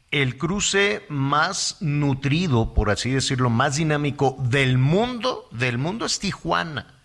el 0.10 0.38
cruce 0.38 1.06
más 1.08 1.78
nutrido, 1.82 2.74
por 2.74 2.90
así 2.90 3.12
decirlo, 3.12 3.52
más 3.52 3.76
dinámico 3.76 4.38
del 4.40 4.80
mundo, 4.80 5.48
del 5.52 5.78
mundo 5.78 6.08
es 6.08 6.20
Tijuana. 6.20 6.96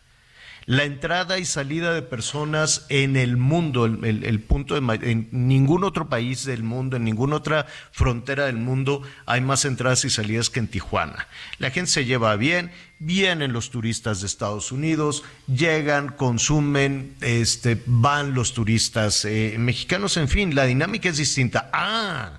La 0.71 0.85
entrada 0.85 1.41
y 1.41 1.47
salida 1.47 1.93
de 1.93 2.01
personas 2.01 2.87
en 2.91 3.17
el 3.17 3.37
mundo, 3.37 3.87
el, 3.87 4.41
punto 4.41 4.81
de 4.81 5.11
en 5.11 5.27
ningún 5.33 5.83
otro 5.83 6.09
país 6.09 6.45
del 6.45 6.63
mundo, 6.63 6.97
en 6.97 7.03
ninguna 7.03 7.35
otra 7.35 7.67
frontera 7.91 8.47
del 8.47 8.59
mundo 8.59 9.03
hay 9.27 9.41
más 9.41 9.65
entradas 9.65 10.05
y 10.05 10.11
salidas 10.11 10.49
que 10.49 10.61
en 10.61 10.69
Tijuana. 10.69 11.27
La 11.59 11.73
gente 11.73 11.91
se 11.91 12.05
lleva 12.05 12.37
bien, 12.37 12.71
vienen 13.01 13.53
los 13.53 13.71
turistas 13.71 14.21
de 14.21 14.29
Estados 14.29 14.71
Unidos, 14.71 15.25
llegan, 15.49 16.11
consumen, 16.11 17.17
este, 17.21 17.83
van 17.87 18.35
los 18.35 18.55
turistas 18.55 19.25
eh, 19.25 19.57
mexicanos, 19.59 20.17
en 20.19 20.29
fin, 20.29 20.55
la 20.55 20.67
dinámica 20.67 21.09
es 21.09 21.17
distinta. 21.17 21.69
Ah, 21.73 22.39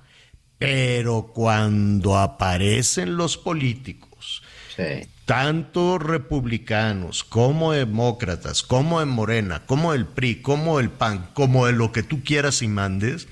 pero 0.56 1.32
cuando 1.34 2.16
aparecen 2.16 3.14
los 3.14 3.36
políticos, 3.36 4.42
Sí. 4.74 5.06
Tanto 5.24 5.98
republicanos 5.98 7.24
como 7.24 7.72
demócratas, 7.72 8.62
como 8.62 9.00
de 9.00 9.06
Morena, 9.06 9.62
como 9.66 9.92
del 9.92 10.06
PRI, 10.06 10.36
como 10.36 10.78
del 10.78 10.90
PAN, 10.90 11.28
como 11.34 11.66
de 11.66 11.72
lo 11.72 11.92
que 11.92 12.02
tú 12.02 12.22
quieras 12.24 12.62
y 12.62 12.68
mandes, 12.68 13.28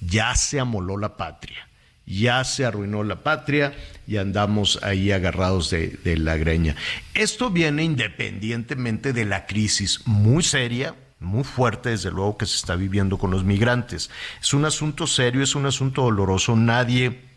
ya 0.00 0.34
se 0.36 0.58
amoló 0.60 0.96
la 0.96 1.16
patria, 1.16 1.68
ya 2.06 2.42
se 2.44 2.64
arruinó 2.64 3.02
la 3.04 3.22
patria 3.22 3.74
y 4.06 4.16
andamos 4.16 4.78
ahí 4.82 5.12
agarrados 5.12 5.70
de, 5.70 5.98
de 6.02 6.16
la 6.16 6.36
greña. 6.36 6.76
Esto 7.12 7.50
viene 7.50 7.84
independientemente 7.84 9.12
de 9.12 9.24
la 9.24 9.46
crisis 9.46 10.06
muy 10.06 10.42
seria, 10.42 10.94
muy 11.20 11.44
fuerte, 11.44 11.90
desde 11.90 12.10
luego, 12.10 12.36
que 12.36 12.46
se 12.46 12.56
está 12.56 12.76
viviendo 12.76 13.18
con 13.18 13.30
los 13.30 13.44
migrantes. 13.44 14.10
Es 14.42 14.52
un 14.52 14.64
asunto 14.64 15.06
serio, 15.06 15.42
es 15.42 15.54
un 15.54 15.66
asunto 15.66 16.02
doloroso, 16.02 16.54
nadie 16.56 17.33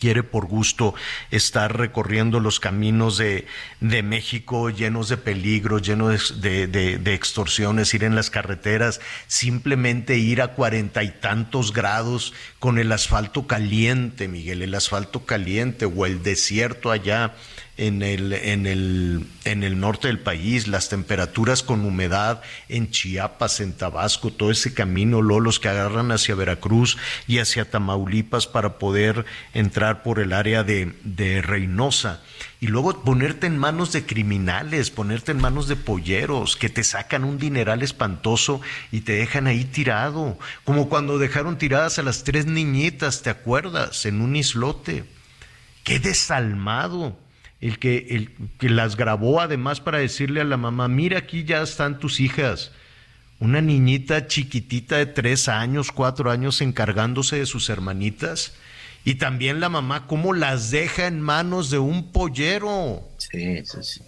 quiere 0.00 0.22
por 0.22 0.46
gusto 0.46 0.94
estar 1.30 1.76
recorriendo 1.76 2.40
los 2.40 2.58
caminos 2.58 3.18
de, 3.18 3.46
de 3.80 4.02
México 4.02 4.70
llenos 4.70 5.08
de 5.10 5.18
peligros, 5.18 5.82
llenos 5.82 6.40
de, 6.40 6.66
de- 6.66 6.96
de 6.98 7.14
extorsiones, 7.14 7.92
ir 7.92 8.04
en 8.04 8.14
las 8.14 8.30
carreteras, 8.30 9.00
simplemente 9.26 10.16
ir 10.16 10.40
a 10.40 10.48
cuarenta 10.54 11.02
y 11.02 11.10
tantos 11.10 11.72
grados 11.72 12.32
con 12.58 12.78
el 12.78 12.92
asfalto 12.92 13.46
caliente, 13.46 14.26
Miguel, 14.26 14.62
el 14.62 14.74
asfalto 14.74 15.26
caliente 15.26 15.84
o 15.84 16.06
el 16.06 16.22
desierto 16.22 16.90
allá 16.90 17.34
en 17.76 18.02
el, 18.02 18.32
en 18.32 18.66
el, 18.66 19.26
en 19.44 19.64
el 19.64 19.80
norte 19.80 20.06
del 20.06 20.20
país, 20.20 20.68
las 20.68 20.88
temperaturas 20.88 21.62
con 21.62 21.84
humedad 21.84 22.40
en 22.68 22.90
Chiapas, 22.90 23.60
en 23.60 23.72
Tabasco, 23.72 24.30
todo 24.30 24.52
ese 24.52 24.74
camino, 24.74 25.22
lolos 25.22 25.58
que 25.58 25.68
agarran 25.68 26.12
hacia 26.12 26.36
Veracruz 26.36 26.96
y 27.26 27.38
hacia 27.38 27.68
Tamaulipas 27.68 28.46
para 28.46 28.78
poder 28.78 29.24
entrar 29.54 30.02
por 30.04 30.20
el 30.20 30.32
área 30.32 30.62
de, 30.62 30.94
de 31.02 31.42
Reynosa. 31.42 32.22
Y 32.60 32.68
luego 32.68 33.02
ponerte 33.02 33.48
en 33.48 33.58
manos 33.58 33.92
de 33.92 34.06
criminales, 34.06 34.90
ponerte 34.90 35.32
en 35.32 35.40
manos 35.40 35.66
de 35.66 35.76
polleros 35.76 36.56
que 36.56 36.68
te 36.68 36.84
sacan 36.84 37.24
un 37.24 37.38
dineral 37.38 37.82
espantoso 37.82 38.60
y 38.92 39.00
te 39.00 39.12
dejan 39.12 39.48
ahí 39.48 39.64
tirado. 39.64 40.38
Como 40.62 40.88
cuando 40.88 41.18
dejaron 41.18 41.58
tiradas 41.58 41.98
a 41.98 42.02
las 42.02 42.22
tres 42.22 42.46
niñitas, 42.46 43.22
¿te 43.22 43.30
acuerdas? 43.30 44.06
En 44.06 44.20
un 44.20 44.36
islote. 44.36 45.04
Qué 45.82 45.98
desalmado. 45.98 47.18
El 47.60 47.78
que, 47.78 48.06
el 48.10 48.30
que 48.58 48.68
las 48.68 48.96
grabó 48.96 49.40
además 49.40 49.80
para 49.80 49.98
decirle 49.98 50.40
a 50.40 50.44
la 50.44 50.56
mamá, 50.56 50.88
mira 50.88 51.18
aquí 51.18 51.44
ya 51.44 51.62
están 51.62 51.98
tus 51.98 52.20
hijas. 52.20 52.72
Una 53.40 53.60
niñita 53.60 54.26
chiquitita 54.26 54.96
de 54.96 55.06
tres 55.06 55.48
años, 55.48 55.90
cuatro 55.90 56.30
años 56.30 56.60
encargándose 56.60 57.36
de 57.36 57.46
sus 57.46 57.68
hermanitas. 57.68 58.54
Y 59.04 59.16
también 59.16 59.60
la 59.60 59.68
mamá, 59.68 60.06
cómo 60.06 60.32
las 60.32 60.70
deja 60.70 61.06
en 61.06 61.20
manos 61.20 61.70
de 61.70 61.78
un 61.78 62.10
pollero. 62.12 63.02
Sí, 63.18 63.64
sí, 63.64 63.78
sí. 63.82 64.00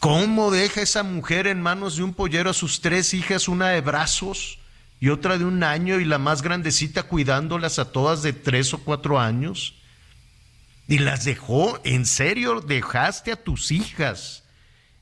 ¿Cómo 0.00 0.50
deja 0.50 0.82
esa 0.82 1.02
mujer 1.02 1.46
en 1.46 1.62
manos 1.62 1.96
de 1.96 2.02
un 2.02 2.12
pollero 2.12 2.50
a 2.50 2.54
sus 2.54 2.80
tres 2.80 3.14
hijas, 3.14 3.48
una 3.48 3.70
de 3.70 3.80
brazos 3.80 4.58
y 5.00 5.08
otra 5.08 5.38
de 5.38 5.44
un 5.44 5.62
año 5.62 5.98
y 5.98 6.04
la 6.04 6.18
más 6.18 6.42
grandecita 6.42 7.04
cuidándolas 7.04 7.78
a 7.78 7.90
todas 7.90 8.22
de 8.22 8.32
tres 8.32 8.74
o 8.74 8.78
cuatro 8.78 9.18
años? 9.18 9.76
Y 10.86 10.98
las 10.98 11.24
dejó, 11.24 11.80
en 11.84 12.04
serio, 12.04 12.60
dejaste 12.60 13.32
a 13.32 13.36
tus 13.36 13.70
hijas 13.70 14.44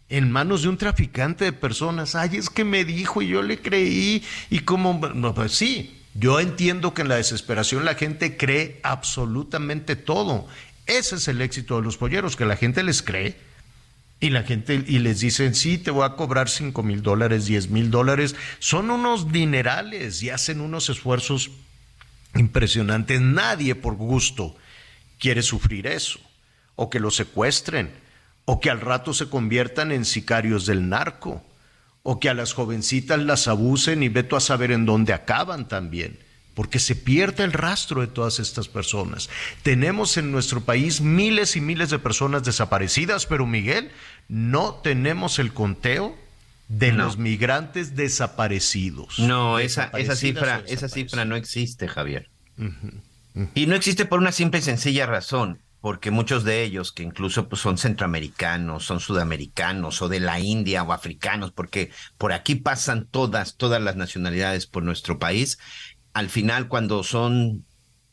en 0.08 0.30
manos 0.30 0.62
de 0.62 0.68
un 0.68 0.76
traficante 0.76 1.44
de 1.44 1.52
personas. 1.52 2.14
Ay, 2.14 2.36
es 2.36 2.50
que 2.50 2.64
me 2.64 2.84
dijo 2.84 3.22
y 3.22 3.28
yo 3.28 3.42
le 3.42 3.58
creí. 3.58 4.22
Y 4.50 4.60
como, 4.60 5.00
no, 5.14 5.34
pues 5.34 5.52
sí, 5.52 5.98
yo 6.14 6.38
entiendo 6.38 6.94
que 6.94 7.02
en 7.02 7.08
la 7.08 7.16
desesperación 7.16 7.84
la 7.84 7.94
gente 7.94 8.36
cree 8.36 8.78
absolutamente 8.82 9.96
todo. 9.96 10.46
Ese 10.86 11.16
es 11.16 11.28
el 11.28 11.40
éxito 11.40 11.76
de 11.76 11.82
los 11.82 11.96
polleros, 11.96 12.36
que 12.36 12.44
la 12.44 12.56
gente 12.56 12.82
les 12.82 13.02
cree. 13.02 13.36
Y 14.20 14.30
la 14.30 14.44
gente, 14.44 14.84
y 14.86 15.00
les 15.00 15.18
dicen, 15.18 15.56
sí, 15.56 15.78
te 15.78 15.90
voy 15.90 16.04
a 16.04 16.14
cobrar 16.14 16.48
cinco 16.48 16.84
mil 16.84 17.02
dólares, 17.02 17.46
diez 17.46 17.70
mil 17.70 17.90
dólares. 17.90 18.36
Son 18.60 18.88
unos 18.90 19.32
dinerales 19.32 20.22
y 20.22 20.30
hacen 20.30 20.60
unos 20.60 20.88
esfuerzos 20.90 21.50
impresionantes. 22.36 23.20
Nadie 23.20 23.74
por 23.74 23.96
gusto 23.96 24.54
quiere 25.22 25.42
sufrir 25.42 25.86
eso. 25.86 26.18
O 26.74 26.90
que 26.90 26.98
lo 26.98 27.10
secuestren. 27.12 27.92
O 28.44 28.58
que 28.60 28.70
al 28.70 28.80
rato 28.80 29.14
se 29.14 29.28
conviertan 29.28 29.92
en 29.92 30.04
sicarios 30.04 30.66
del 30.66 30.88
narco. 30.88 31.44
O 32.02 32.18
que 32.18 32.28
a 32.28 32.34
las 32.34 32.52
jovencitas 32.52 33.20
las 33.20 33.46
abusen 33.46 34.02
y 34.02 34.08
veto 34.08 34.34
a 34.36 34.40
saber 34.40 34.72
en 34.72 34.84
dónde 34.84 35.12
acaban 35.12 35.68
también. 35.68 36.18
Porque 36.54 36.80
se 36.80 36.96
pierde 36.96 37.44
el 37.44 37.52
rastro 37.52 38.00
de 38.00 38.08
todas 38.08 38.40
estas 38.40 38.66
personas. 38.66 39.30
Tenemos 39.62 40.16
en 40.16 40.32
nuestro 40.32 40.62
país 40.62 41.00
miles 41.00 41.54
y 41.54 41.60
miles 41.60 41.90
de 41.90 42.00
personas 42.00 42.42
desaparecidas, 42.42 43.24
pero 43.26 43.46
Miguel, 43.46 43.92
no 44.28 44.74
tenemos 44.82 45.38
el 45.38 45.52
conteo 45.54 46.18
de 46.68 46.90
No. 46.92 47.04
los 47.04 47.16
migrantes 47.16 47.94
desaparecidos. 47.94 49.18
No, 49.20 49.58
esa, 49.60 49.84
esa 49.96 50.16
cifra, 50.16 50.62
esa 50.66 50.88
cifra 50.88 51.24
no 51.24 51.36
existe, 51.36 51.86
Javier. 51.86 52.28
Y 53.54 53.66
no 53.66 53.74
existe 53.74 54.04
por 54.04 54.18
una 54.18 54.32
simple 54.32 54.60
y 54.60 54.62
sencilla 54.62 55.06
razón, 55.06 55.60
porque 55.80 56.10
muchos 56.10 56.44
de 56.44 56.62
ellos, 56.62 56.92
que 56.92 57.02
incluso 57.02 57.48
pues, 57.48 57.60
son 57.60 57.78
centroamericanos, 57.78 58.84
son 58.84 59.00
sudamericanos 59.00 60.02
o 60.02 60.08
de 60.08 60.20
la 60.20 60.38
India 60.38 60.82
o 60.82 60.92
africanos, 60.92 61.50
porque 61.50 61.90
por 62.18 62.32
aquí 62.32 62.54
pasan 62.54 63.06
todas, 63.10 63.56
todas 63.56 63.82
las 63.82 63.96
nacionalidades 63.96 64.66
por 64.66 64.82
nuestro 64.82 65.18
país, 65.18 65.58
al 66.12 66.28
final 66.28 66.68
cuando 66.68 67.02
son 67.02 67.64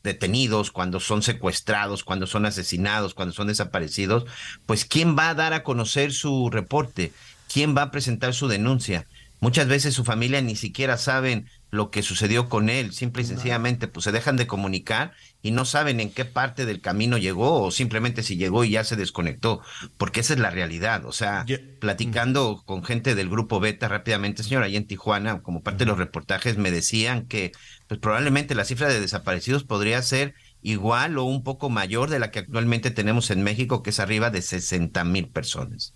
detenidos, 0.02 0.70
cuando 0.70 0.98
son 0.98 1.22
secuestrados, 1.22 2.04
cuando 2.04 2.26
son 2.26 2.46
asesinados, 2.46 3.14
cuando 3.14 3.34
son 3.34 3.48
desaparecidos, 3.48 4.24
pues 4.66 4.84
¿quién 4.84 5.16
va 5.16 5.28
a 5.28 5.34
dar 5.34 5.52
a 5.52 5.62
conocer 5.62 6.12
su 6.12 6.48
reporte? 6.50 7.12
¿Quién 7.52 7.76
va 7.76 7.82
a 7.82 7.90
presentar 7.90 8.34
su 8.34 8.48
denuncia? 8.48 9.06
Muchas 9.40 9.68
veces 9.68 9.94
su 9.94 10.04
familia 10.04 10.40
ni 10.40 10.56
siquiera 10.56 10.96
saben 10.96 11.46
lo 11.70 11.90
que 11.90 12.02
sucedió 12.02 12.48
con 12.48 12.68
él, 12.68 12.92
simple 12.92 13.22
y 13.22 13.26
sencillamente 13.26 13.86
pues 13.88 14.04
se 14.04 14.12
dejan 14.12 14.36
de 14.36 14.46
comunicar 14.46 15.12
y 15.42 15.52
no 15.52 15.64
saben 15.64 16.00
en 16.00 16.10
qué 16.10 16.24
parte 16.24 16.66
del 16.66 16.80
camino 16.80 17.16
llegó 17.16 17.62
o 17.62 17.70
simplemente 17.70 18.22
si 18.22 18.36
llegó 18.36 18.64
y 18.64 18.70
ya 18.70 18.84
se 18.84 18.96
desconectó, 18.96 19.60
porque 19.96 20.20
esa 20.20 20.34
es 20.34 20.40
la 20.40 20.50
realidad, 20.50 21.04
o 21.06 21.12
sea, 21.12 21.44
Ya- 21.46 21.58
platicando 21.80 22.62
con 22.66 22.84
gente 22.84 23.14
del 23.14 23.30
grupo 23.30 23.60
Beta 23.60 23.88
rápidamente, 23.88 24.42
señor, 24.42 24.62
ahí 24.64 24.76
en 24.76 24.86
Tijuana, 24.86 25.42
como 25.42 25.62
parte 25.62 25.84
de 25.84 25.90
los 25.90 25.98
reportajes 25.98 26.58
me 26.58 26.70
decían 26.70 27.26
que 27.26 27.52
pues 27.88 27.98
probablemente 28.00 28.54
la 28.54 28.64
cifra 28.64 28.88
de 28.88 29.00
desaparecidos 29.00 29.64
podría 29.64 30.02
ser 30.02 30.34
igual 30.62 31.16
o 31.18 31.24
un 31.24 31.42
poco 31.42 31.70
mayor 31.70 32.10
de 32.10 32.18
la 32.18 32.30
que 32.30 32.40
actualmente 32.40 32.90
tenemos 32.90 33.30
en 33.30 33.42
México, 33.42 33.82
que 33.82 33.90
es 33.90 34.00
arriba 34.00 34.30
de 34.30 34.42
60 34.42 35.04
mil 35.04 35.28
personas. 35.28 35.94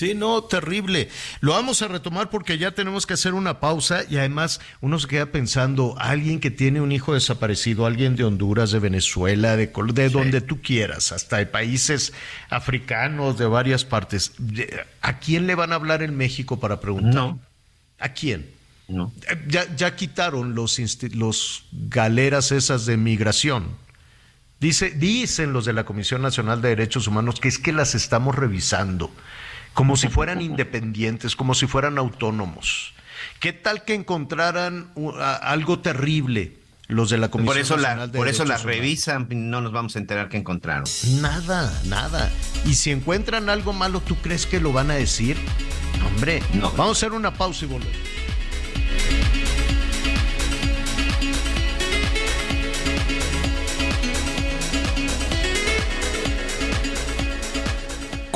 Sí, 0.00 0.14
no, 0.14 0.42
terrible. 0.44 1.10
Lo 1.42 1.52
vamos 1.52 1.82
a 1.82 1.88
retomar 1.88 2.30
porque 2.30 2.56
ya 2.56 2.70
tenemos 2.70 3.04
que 3.04 3.12
hacer 3.12 3.34
una 3.34 3.60
pausa 3.60 4.02
y 4.08 4.16
además 4.16 4.62
uno 4.80 4.98
se 4.98 5.06
queda 5.06 5.26
pensando, 5.26 5.94
alguien 5.98 6.40
que 6.40 6.50
tiene 6.50 6.80
un 6.80 6.90
hijo 6.90 7.12
desaparecido, 7.12 7.84
alguien 7.84 8.16
de 8.16 8.24
Honduras, 8.24 8.70
de 8.70 8.78
Venezuela, 8.78 9.56
de, 9.56 9.70
de 9.92 10.08
donde 10.08 10.40
tú 10.40 10.62
quieras, 10.62 11.12
hasta 11.12 11.36
de 11.36 11.44
países 11.44 12.14
africanos, 12.48 13.36
de 13.36 13.44
varias 13.44 13.84
partes. 13.84 14.32
¿A 15.02 15.18
quién 15.18 15.46
le 15.46 15.54
van 15.54 15.70
a 15.70 15.74
hablar 15.74 16.02
en 16.02 16.16
México 16.16 16.58
para 16.58 16.80
preguntar? 16.80 17.12
No. 17.12 17.38
¿A 17.98 18.08
quién? 18.14 18.48
No. 18.88 19.12
Eh, 19.28 19.36
Ya, 19.48 19.66
ya 19.76 19.96
quitaron 19.96 20.54
los, 20.54 20.78
los 21.12 21.64
galeras 21.72 22.52
esas 22.52 22.86
de 22.86 22.96
migración. 22.96 23.66
Dice, 24.60 24.92
dicen 24.92 25.52
los 25.52 25.66
de 25.66 25.74
la 25.74 25.84
Comisión 25.84 26.22
Nacional 26.22 26.62
de 26.62 26.70
Derechos 26.70 27.06
Humanos 27.06 27.38
que 27.38 27.48
es 27.48 27.58
que 27.58 27.72
las 27.72 27.94
estamos 27.94 28.34
revisando, 28.34 29.10
como 29.74 29.96
si 29.96 30.08
fueran 30.08 30.40
independientes, 30.42 31.36
como 31.36 31.54
si 31.54 31.66
fueran 31.66 31.98
autónomos. 31.98 32.92
¿Qué 33.38 33.52
tal 33.52 33.84
que 33.84 33.94
encontraran 33.94 34.90
algo 35.42 35.78
terrible 35.80 36.56
los 36.88 37.08
de 37.10 37.18
la 37.18 37.30
Comisión 37.30 37.54
Por 37.54 37.60
eso, 37.60 37.76
Nacional 37.76 37.98
la, 37.98 38.06
de 38.08 38.18
por 38.18 38.28
eso 38.28 38.44
la 38.44 38.54
Derechos 38.54 38.64
Humanos? 38.64 38.80
revisan, 38.80 39.28
no 39.50 39.60
nos 39.60 39.72
vamos 39.72 39.96
a 39.96 39.98
enterar 39.98 40.28
que 40.28 40.36
encontraron. 40.38 40.84
Nada, 41.20 41.80
nada. 41.86 42.30
Y 42.66 42.74
si 42.74 42.90
encuentran 42.90 43.48
algo 43.48 43.72
malo, 43.72 44.00
¿tú 44.00 44.16
crees 44.16 44.46
que 44.46 44.60
lo 44.60 44.72
van 44.72 44.90
a 44.90 44.94
decir? 44.94 45.36
Hombre, 46.06 46.42
No. 46.54 46.70
Vamos 46.72 46.88
a 46.88 47.06
hacer 47.06 47.12
una 47.12 47.32
pausa 47.32 47.64
y 47.64 47.68
volvemos. 47.68 47.96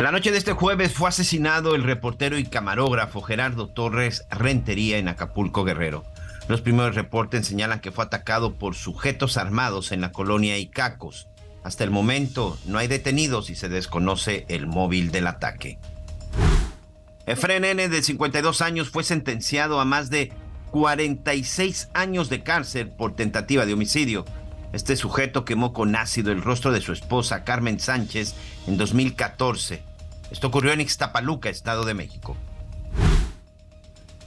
La 0.00 0.10
noche 0.10 0.32
de 0.32 0.38
este 0.38 0.52
jueves 0.52 0.92
fue 0.94 1.08
asesinado 1.08 1.74
el 1.74 1.84
reportero 1.84 2.38
y 2.38 2.44
camarógrafo 2.44 3.20
Gerardo 3.20 3.68
Torres 3.68 4.24
Rentería 4.30 4.98
en 4.98 5.06
Acapulco, 5.06 5.64
Guerrero. 5.64 6.04
Los 6.48 6.60
primeros 6.60 6.96
reportes 6.96 7.46
señalan 7.46 7.80
que 7.80 7.92
fue 7.92 8.04
atacado 8.04 8.54
por 8.54 8.74
sujetos 8.74 9.36
armados 9.36 9.92
en 9.92 10.00
la 10.00 10.10
colonia 10.10 10.58
Icacos. 10.58 11.28
Hasta 11.62 11.84
el 11.84 11.90
momento 11.90 12.58
no 12.66 12.78
hay 12.78 12.88
detenidos 12.88 13.48
y 13.50 13.54
se 13.54 13.68
desconoce 13.68 14.44
el 14.48 14.66
móvil 14.66 15.12
del 15.12 15.28
ataque. 15.28 15.78
Efren 17.26 17.64
N, 17.64 17.88
de 17.88 18.02
52 18.02 18.60
años, 18.62 18.90
fue 18.90 19.04
sentenciado 19.04 19.78
a 19.78 19.84
más 19.84 20.10
de 20.10 20.32
46 20.72 21.90
años 21.94 22.28
de 22.28 22.42
cárcel 22.42 22.88
por 22.88 23.14
tentativa 23.14 23.66
de 23.66 23.74
homicidio. 23.74 24.24
Este 24.72 24.96
sujeto 24.96 25.44
quemó 25.44 25.72
con 25.72 25.94
ácido 25.96 26.32
el 26.32 26.42
rostro 26.42 26.72
de 26.72 26.80
su 26.80 26.92
esposa, 26.92 27.44
Carmen 27.44 27.78
Sánchez, 27.78 28.34
en 28.66 28.78
2014. 28.78 29.82
Esto 30.30 30.46
ocurrió 30.46 30.72
en 30.72 30.80
Ixtapaluca, 30.80 31.50
Estado 31.50 31.84
de 31.84 31.92
México. 31.92 32.36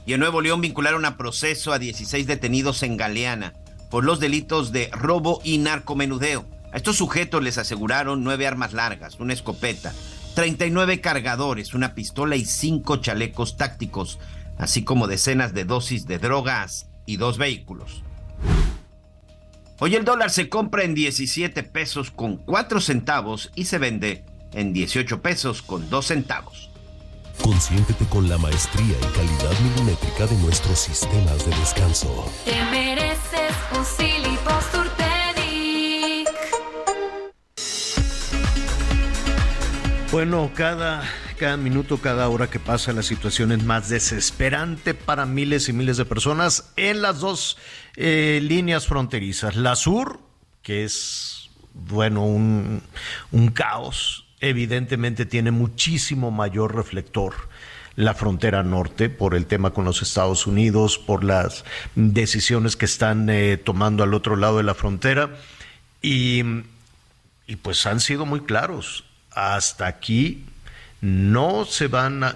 Y 0.06 0.12
en 0.12 0.20
Nuevo 0.20 0.40
León 0.40 0.60
vincularon 0.60 1.04
a 1.04 1.16
proceso 1.16 1.72
a 1.72 1.80
16 1.80 2.28
detenidos 2.28 2.84
en 2.84 2.96
Galeana 2.96 3.54
por 3.90 4.04
los 4.04 4.20
delitos 4.20 4.70
de 4.70 4.88
robo 4.92 5.40
y 5.42 5.58
narcomenudeo. 5.58 6.46
A 6.72 6.76
estos 6.76 6.96
sujetos 6.96 7.42
les 7.42 7.58
aseguraron 7.58 8.22
nueve 8.22 8.46
armas 8.46 8.72
largas, 8.72 9.18
una 9.18 9.32
escopeta, 9.32 9.92
39 10.36 11.00
cargadores, 11.00 11.74
una 11.74 11.94
pistola 11.94 12.36
y 12.36 12.44
cinco 12.44 12.98
chalecos 12.98 13.56
tácticos, 13.56 14.20
así 14.58 14.84
como 14.84 15.08
decenas 15.08 15.54
de 15.54 15.64
dosis 15.64 16.06
de 16.06 16.18
drogas 16.18 16.86
y 17.04 17.16
dos 17.16 17.36
vehículos. 17.36 18.02
Hoy 19.78 19.94
el 19.94 20.06
dólar 20.06 20.30
se 20.30 20.48
compra 20.48 20.84
en 20.84 20.94
17 20.94 21.62
pesos 21.62 22.10
con 22.10 22.38
4 22.38 22.80
centavos 22.80 23.50
y 23.54 23.66
se 23.66 23.76
vende 23.76 24.24
en 24.52 24.72
18 24.72 25.20
pesos 25.20 25.60
con 25.60 25.90
2 25.90 26.06
centavos. 26.06 26.70
Consiéntete 27.42 28.06
con 28.06 28.26
la 28.26 28.38
maestría 28.38 28.96
y 28.96 29.14
calidad 29.14 29.60
milimétrica 29.60 30.26
de 30.26 30.36
nuestros 30.36 30.78
sistemas 30.78 31.44
de 31.44 31.54
descanso. 31.58 32.32
Te 32.46 32.64
mereces 32.70 33.52
un. 33.72 33.84
Bueno, 40.16 40.50
cada, 40.54 41.02
cada 41.38 41.58
minuto, 41.58 41.98
cada 41.98 42.30
hora 42.30 42.48
que 42.48 42.58
pasa, 42.58 42.94
la 42.94 43.02
situación 43.02 43.52
es 43.52 43.62
más 43.64 43.90
desesperante 43.90 44.94
para 44.94 45.26
miles 45.26 45.68
y 45.68 45.74
miles 45.74 45.98
de 45.98 46.06
personas 46.06 46.72
en 46.76 47.02
las 47.02 47.20
dos 47.20 47.58
eh, 47.96 48.40
líneas 48.42 48.86
fronterizas. 48.86 49.56
La 49.56 49.74
sur, 49.74 50.20
que 50.62 50.84
es, 50.84 51.50
bueno, 51.72 52.24
un, 52.24 52.82
caos, 53.54 54.26
evidentemente 54.40 55.26
tiene 55.26 55.50
muchísimo 55.50 56.30
mayor 56.30 56.74
reflector 56.74 57.34
la 57.96 58.12
frontera 58.12 58.62
norte 58.62 59.08
por 59.08 59.34
el 59.34 59.46
tema 59.46 59.70
con 59.70 59.86
los 59.86 60.02
Estados 60.02 60.46
Unidos, 60.46 60.98
por 60.98 61.24
las 61.24 61.64
decisiones 61.94 62.76
que 62.76 62.84
están 62.84 63.30
eh, 63.30 63.56
tomando 63.56 64.04
al 64.04 64.12
otro 64.12 64.36
lado 64.36 64.58
de 64.58 64.64
la 64.64 64.74
frontera 64.74 65.30
y, 66.02 66.42
y 67.46 67.56
pues 67.56 67.86
han 67.86 68.00
sido 68.00 68.26
muy 68.26 68.40
claros. 68.40 69.04
Hasta 69.30 69.86
aquí 69.86 70.44
no 71.00 71.64
se 71.64 71.88
van 71.88 72.22
a... 72.22 72.34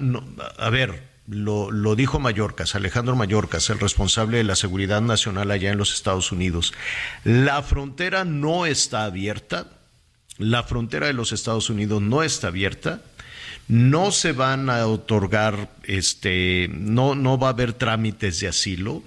a 0.59 0.71
ver, 0.71 1.10
lo, 1.31 1.95
dijo 1.95 2.19
Mallorcas, 2.19 2.75
Alejandro 2.75 3.15
Mallorcas, 3.15 3.71
el 3.71 3.79
responsable 3.79 4.39
de 4.39 4.45
la 4.45 4.57
seguridad 4.57 5.01
nacional 5.01 5.51
allá 5.51 5.71
en 5.71 5.79
los 5.79 5.95
Estados 5.95 6.33
Unidos. 6.33 6.75
La 7.25 7.63
frontera 7.63 8.25
no 8.25 8.67
está 8.67 9.05
abierta, 9.05 9.69
la 10.39 10.65
frontera 10.65 11.07
de 11.07 11.13
los 11.13 11.33
Estados 11.33 11.71
Unidos 11.71 12.03
no 12.03 12.25
está 12.25 12.49
abierta, 12.49 13.03
no 13.69 14.11
se 14.11 14.33
van 14.33 14.69
a 14.71 14.85
otorgar, 14.87 15.71
este, 15.85 16.69
no, 16.73 17.15
no 17.15 17.39
va 17.39 17.49
a 17.49 17.51
haber 17.51 17.75
trámites 17.75 18.41
de 18.41 18.49
asilo 18.49 19.05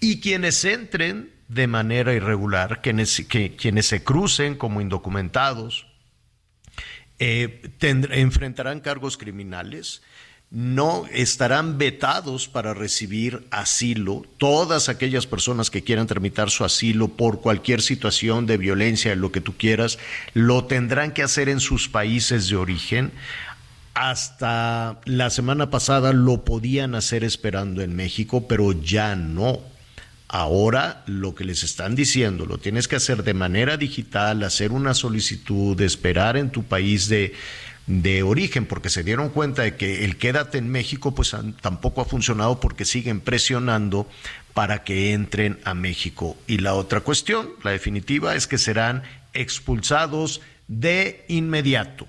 y 0.00 0.20
quienes 0.20 0.64
entren 0.64 1.30
de 1.48 1.66
manera 1.66 2.14
irregular, 2.14 2.80
quienes, 2.80 3.24
que, 3.28 3.56
quienes 3.56 3.86
se 3.86 4.02
crucen 4.02 4.54
como 4.54 4.80
indocumentados, 4.80 5.86
eh, 7.18 7.70
enfrentarán 7.80 8.80
cargos 8.80 9.18
criminales, 9.18 10.02
no 10.50 11.04
estarán 11.12 11.76
vetados 11.76 12.48
para 12.48 12.72
recibir 12.72 13.46
asilo. 13.50 14.24
Todas 14.38 14.88
aquellas 14.88 15.26
personas 15.26 15.70
que 15.70 15.84
quieran 15.84 16.06
tramitar 16.06 16.50
su 16.50 16.64
asilo 16.64 17.08
por 17.08 17.40
cualquier 17.40 17.82
situación 17.82 18.46
de 18.46 18.56
violencia, 18.56 19.14
lo 19.14 19.30
que 19.30 19.42
tú 19.42 19.56
quieras, 19.56 19.98
lo 20.32 20.64
tendrán 20.64 21.12
que 21.12 21.22
hacer 21.22 21.50
en 21.50 21.60
sus 21.60 21.88
países 21.88 22.48
de 22.48 22.56
origen. 22.56 23.12
Hasta 23.92 25.00
la 25.04 25.28
semana 25.28 25.70
pasada 25.70 26.12
lo 26.12 26.44
podían 26.44 26.94
hacer 26.94 27.24
esperando 27.24 27.82
en 27.82 27.94
México, 27.94 28.46
pero 28.48 28.72
ya 28.72 29.16
no. 29.16 29.60
Ahora 30.30 31.02
lo 31.06 31.34
que 31.34 31.44
les 31.44 31.62
están 31.62 31.94
diciendo, 31.94 32.44
lo 32.44 32.58
tienes 32.58 32.86
que 32.86 32.96
hacer 32.96 33.22
de 33.22 33.32
manera 33.32 33.78
digital, 33.78 34.42
hacer 34.44 34.72
una 34.72 34.92
solicitud, 34.92 35.80
esperar 35.80 36.36
en 36.36 36.50
tu 36.50 36.64
país 36.64 37.08
de, 37.08 37.34
de 37.88 38.22
origen, 38.22 38.66
porque 38.66 38.90
se 38.90 39.02
dieron 39.02 39.30
cuenta 39.30 39.62
de 39.62 39.76
que 39.76 40.04
el 40.04 40.16
quédate 40.18 40.58
en 40.58 40.68
México 40.68 41.14
pues 41.14 41.34
tampoco 41.60 42.02
ha 42.02 42.04
funcionado 42.04 42.60
porque 42.60 42.84
siguen 42.84 43.20
presionando 43.20 44.06
para 44.54 44.84
que 44.84 45.12
entren 45.14 45.58
a 45.64 45.74
México. 45.74 46.36
Y 46.46 46.58
la 46.58 46.74
otra 46.74 47.00
cuestión, 47.00 47.50
la 47.64 47.72
definitiva, 47.72 48.36
es 48.36 48.46
que 48.46 48.58
serán 48.58 49.02
expulsados 49.32 50.42
de 50.68 51.24
inmediato 51.28 52.06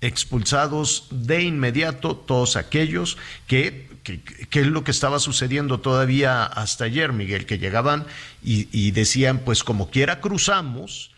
expulsados 0.00 1.06
de 1.10 1.42
inmediato 1.42 2.14
todos 2.14 2.56
aquellos 2.56 3.16
que, 3.46 3.88
que, 4.02 4.20
que 4.20 4.60
es 4.60 4.66
lo 4.66 4.84
que 4.84 4.90
estaba 4.90 5.18
sucediendo 5.18 5.80
todavía 5.80 6.44
hasta 6.44 6.84
ayer, 6.84 7.14
Miguel, 7.14 7.46
que 7.46 7.58
llegaban 7.58 8.06
y, 8.42 8.68
y 8.70 8.90
decían, 8.90 9.38
pues 9.38 9.64
como 9.64 9.90
quiera 9.90 10.20
cruzamos, 10.20 11.13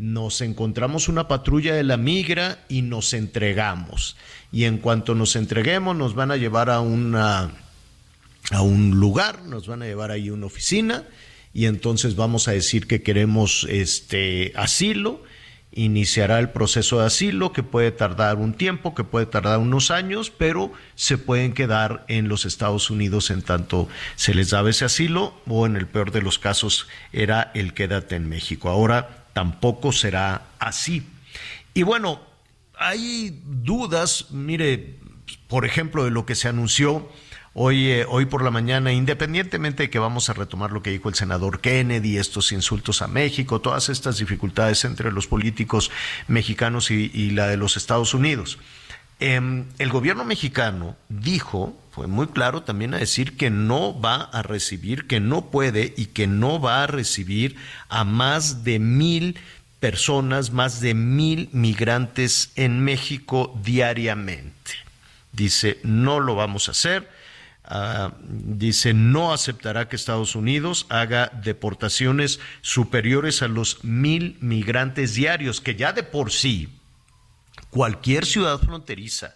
nos 0.00 0.40
encontramos 0.40 1.08
una 1.08 1.28
patrulla 1.28 1.74
de 1.74 1.84
la 1.84 1.98
migra 1.98 2.64
y 2.68 2.80
nos 2.80 3.12
entregamos. 3.12 4.16
Y 4.50 4.64
en 4.64 4.78
cuanto 4.78 5.14
nos 5.14 5.36
entreguemos, 5.36 5.94
nos 5.94 6.14
van 6.14 6.30
a 6.30 6.38
llevar 6.38 6.70
a 6.70 6.80
una 6.80 7.50
a 8.50 8.62
un 8.62 8.98
lugar, 8.98 9.42
nos 9.42 9.68
van 9.68 9.82
a 9.82 9.86
llevar 9.86 10.10
ahí 10.10 10.30
una 10.30 10.46
oficina 10.46 11.04
y 11.52 11.66
entonces 11.66 12.16
vamos 12.16 12.48
a 12.48 12.52
decir 12.52 12.86
que 12.86 13.02
queremos 13.02 13.66
este 13.68 14.52
asilo, 14.56 15.22
iniciará 15.70 16.38
el 16.38 16.48
proceso 16.48 17.00
de 17.00 17.06
asilo 17.06 17.52
que 17.52 17.62
puede 17.62 17.92
tardar 17.92 18.36
un 18.36 18.54
tiempo, 18.54 18.94
que 18.94 19.04
puede 19.04 19.26
tardar 19.26 19.58
unos 19.58 19.90
años, 19.90 20.30
pero 20.30 20.72
se 20.94 21.18
pueden 21.18 21.52
quedar 21.52 22.04
en 22.08 22.28
los 22.28 22.46
Estados 22.46 22.90
Unidos 22.90 23.30
en 23.30 23.42
tanto 23.42 23.88
se 24.16 24.34
les 24.34 24.50
daba 24.50 24.70
ese 24.70 24.86
asilo 24.86 25.34
o 25.46 25.66
en 25.66 25.76
el 25.76 25.86
peor 25.86 26.10
de 26.10 26.22
los 26.22 26.38
casos 26.38 26.88
era 27.12 27.52
el 27.54 27.74
quédate 27.74 28.16
en 28.16 28.28
México. 28.28 28.70
Ahora 28.70 29.19
tampoco 29.32 29.92
será 29.92 30.46
así. 30.58 31.06
Y 31.74 31.82
bueno, 31.82 32.20
hay 32.78 33.40
dudas, 33.44 34.26
mire, 34.30 34.98
por 35.48 35.64
ejemplo, 35.64 36.04
de 36.04 36.10
lo 36.10 36.26
que 36.26 36.34
se 36.34 36.48
anunció 36.48 37.08
Hoy, 37.52 37.90
eh, 37.90 38.06
hoy 38.08 38.26
por 38.26 38.44
la 38.44 38.52
mañana, 38.52 38.92
independientemente 38.92 39.82
de 39.82 39.90
que 39.90 39.98
vamos 39.98 40.30
a 40.30 40.34
retomar 40.34 40.70
lo 40.70 40.82
que 40.82 40.90
dijo 40.90 41.08
el 41.08 41.16
senador 41.16 41.60
Kennedy, 41.60 42.16
estos 42.16 42.52
insultos 42.52 43.02
a 43.02 43.08
México, 43.08 43.60
todas 43.60 43.88
estas 43.88 44.18
dificultades 44.18 44.84
entre 44.84 45.10
los 45.10 45.26
políticos 45.26 45.90
mexicanos 46.28 46.92
y, 46.92 47.30
la 47.32 47.48
de 47.48 47.56
los 47.56 47.76
Estados 47.76 48.14
Unidos, 48.14 48.58
em, 49.20 49.66
el 49.78 49.90
gobierno 49.90 50.24
mexicano 50.24 50.96
dijo, 51.08 51.76
fue 51.92 52.06
muy 52.06 52.28
claro 52.28 52.62
también 52.62 52.94
a 52.94 52.98
decir 52.98 53.36
que 53.36 53.50
no 53.50 53.98
va 53.98 54.22
a 54.22 54.42
recibir, 54.42 55.06
que 55.06 55.20
no 55.20 55.50
puede 55.50 55.94
y 55.96 56.06
que 56.06 56.26
no 56.26 56.60
va 56.60 56.82
a 56.82 56.86
recibir 56.86 57.56
a 57.88 58.04
más 58.04 58.64
de 58.64 58.78
mil 58.78 59.38
personas, 59.78 60.52
más 60.52 60.80
de 60.80 60.94
mil 60.94 61.48
migrantes 61.52 62.52
en 62.56 62.80
México 62.84 63.58
diariamente. 63.62 64.72
Dice, 65.32 65.78
no 65.84 66.20
lo 66.20 66.34
vamos 66.34 66.68
a 66.68 66.72
hacer 66.72 67.08
Ah, 67.72 68.14
dice, 68.28 68.94
no 68.94 69.32
aceptará 69.32 69.88
que 69.88 69.94
Estados 69.94 70.34
Unidos 70.34 70.86
haga 70.88 71.30
deportaciones 71.44 72.40
superiores 72.62 73.42
a 73.42 73.48
los 73.48 73.84
mil 73.84 74.36
migrantes 74.40 75.14
diarios, 75.14 75.60
que 75.60 75.76
ya 75.76 75.92
de 75.92 76.02
por 76.02 76.32
sí 76.32 76.68
cualquier 77.70 78.26
ciudad 78.26 78.58
fronteriza, 78.58 79.34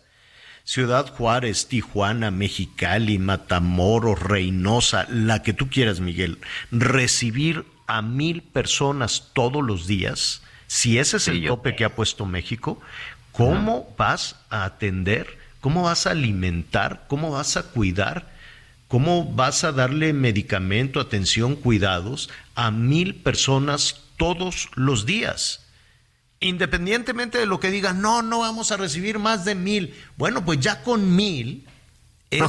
Ciudad 0.67 1.13
Juárez, 1.15 1.69
Tijuana, 1.69 2.31
Mexicali, 2.31 3.19
Matamoros, 3.19 4.19
Reynosa, 4.19 5.07
la 5.11 5.43
que 5.43 5.53
tú 5.53 5.69
quieras, 5.69 6.01
Miguel, 6.01 6.39
recibir 6.71 7.67
a 7.87 8.01
mil 8.01 8.43
personas 8.43 9.31
todos 9.35 9.63
los 9.63 9.87
días, 9.87 10.43
si 10.67 10.99
ese 10.99 11.19
es 11.19 11.29
el 11.29 11.47
tope 11.47 11.77
que 11.77 11.85
ha 11.85 11.95
puesto 11.95 12.25
México, 12.25 12.81
¿cómo 13.33 13.95
vas 13.99 14.37
a 14.49 14.65
atender? 14.65 15.39
¿Cómo 15.61 15.83
vas 15.83 16.07
a 16.07 16.13
alimentar? 16.13 17.05
¿Cómo 17.09 17.31
vas 17.31 17.59
a 17.59 17.65
cuidar? 17.65 18.33
¿Cómo 18.89 19.25
vas 19.35 19.65
a 19.65 19.73
darle 19.73 20.13
medicamento, 20.13 20.99
atención, 20.99 21.57
cuidados 21.57 22.31
a 22.55 22.71
mil 22.71 23.15
personas 23.15 24.01
todos 24.17 24.71
los 24.75 25.05
días? 25.05 25.64
Independientemente 26.41 27.39
de 27.39 27.47
lo 27.47 27.61
que 27.61 27.71
digan, 27.71 28.01
no, 28.01 28.23
no 28.23 28.41
vamos 28.41 28.71
a 28.71 28.77
recibir 28.77 29.19
más 29.19 29.45
de 29.45 29.55
mil. 29.55 29.95
Bueno, 30.17 30.45
pues 30.45 30.61
ya 30.61 30.83
con 30.83 31.15
mil, 31.17 31.67
es, 32.31 32.43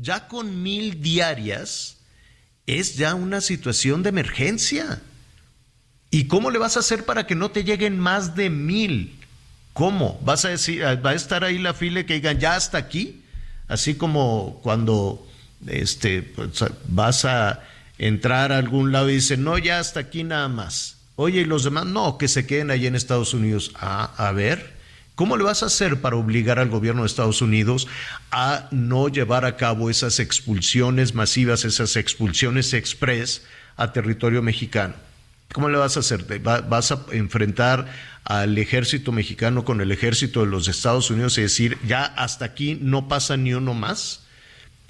ya 0.00 0.28
con 0.28 0.62
mil 0.62 1.00
diarias, 1.00 1.96
es 2.66 2.96
ya 2.96 3.14
una 3.14 3.40
situación 3.40 4.02
de 4.02 4.10
emergencia. 4.10 5.00
¿Y 6.10 6.24
cómo 6.26 6.50
le 6.50 6.58
vas 6.58 6.76
a 6.76 6.80
hacer 6.80 7.04
para 7.04 7.26
que 7.26 7.34
no 7.34 7.50
te 7.50 7.64
lleguen 7.64 7.98
más 7.98 8.34
de 8.34 8.50
mil? 8.50 9.16
¿Cómo? 9.72 10.20
¿Vas 10.24 10.44
a 10.44 10.48
decir, 10.48 10.82
va 10.84 11.10
a 11.10 11.14
estar 11.14 11.44
ahí 11.44 11.58
la 11.58 11.72
fila 11.72 12.04
que 12.04 12.14
digan 12.14 12.38
ya 12.38 12.56
hasta 12.56 12.78
aquí? 12.78 13.22
Así 13.68 13.94
como 13.94 14.60
cuando 14.62 15.26
este, 15.66 16.22
pues, 16.22 16.64
vas 16.88 17.24
a 17.24 17.62
entrar 17.98 18.50
a 18.52 18.58
algún 18.58 18.92
lado 18.92 19.08
y 19.10 19.14
dicen, 19.14 19.44
no, 19.44 19.58
ya 19.58 19.78
hasta 19.78 20.00
aquí 20.00 20.24
nada 20.24 20.48
más. 20.48 20.96
Oye, 21.22 21.42
y 21.42 21.44
los 21.44 21.64
demás, 21.64 21.84
no, 21.84 22.16
que 22.16 22.28
se 22.28 22.46
queden 22.46 22.70
ahí 22.70 22.86
en 22.86 22.94
Estados 22.94 23.34
Unidos. 23.34 23.72
Ah, 23.74 24.14
a 24.16 24.32
ver, 24.32 24.72
¿cómo 25.16 25.36
le 25.36 25.44
vas 25.44 25.62
a 25.62 25.66
hacer 25.66 26.00
para 26.00 26.16
obligar 26.16 26.58
al 26.58 26.70
gobierno 26.70 27.02
de 27.02 27.08
Estados 27.08 27.42
Unidos 27.42 27.88
a 28.30 28.68
no 28.70 29.06
llevar 29.10 29.44
a 29.44 29.58
cabo 29.58 29.90
esas 29.90 30.18
expulsiones 30.18 31.14
masivas, 31.14 31.66
esas 31.66 31.96
expulsiones 31.96 32.72
express 32.72 33.44
a 33.76 33.92
territorio 33.92 34.40
mexicano? 34.40 34.94
¿Cómo 35.52 35.68
le 35.68 35.76
vas 35.76 35.98
a 35.98 36.00
hacer? 36.00 36.24
¿Vas 36.40 36.90
a 36.90 37.04
enfrentar 37.12 37.92
al 38.24 38.56
ejército 38.56 39.12
mexicano 39.12 39.66
con 39.66 39.82
el 39.82 39.92
ejército 39.92 40.40
de 40.40 40.46
los 40.46 40.68
Estados 40.68 41.10
Unidos 41.10 41.36
y 41.36 41.42
decir, 41.42 41.76
ya 41.86 42.02
hasta 42.02 42.46
aquí 42.46 42.78
no 42.80 43.08
pasa 43.08 43.36
ni 43.36 43.52
uno 43.52 43.74
más? 43.74 44.22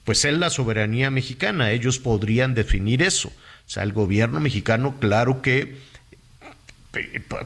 Pues 0.04 0.24
es 0.24 0.38
la 0.38 0.50
soberanía 0.50 1.10
mexicana, 1.10 1.72
ellos 1.72 1.98
podrían 1.98 2.54
definir 2.54 3.02
eso. 3.02 3.30
O 3.30 3.72
sea, 3.72 3.82
el 3.82 3.92
gobierno 3.92 4.38
mexicano, 4.38 4.94
claro 5.00 5.42
que 5.42 5.89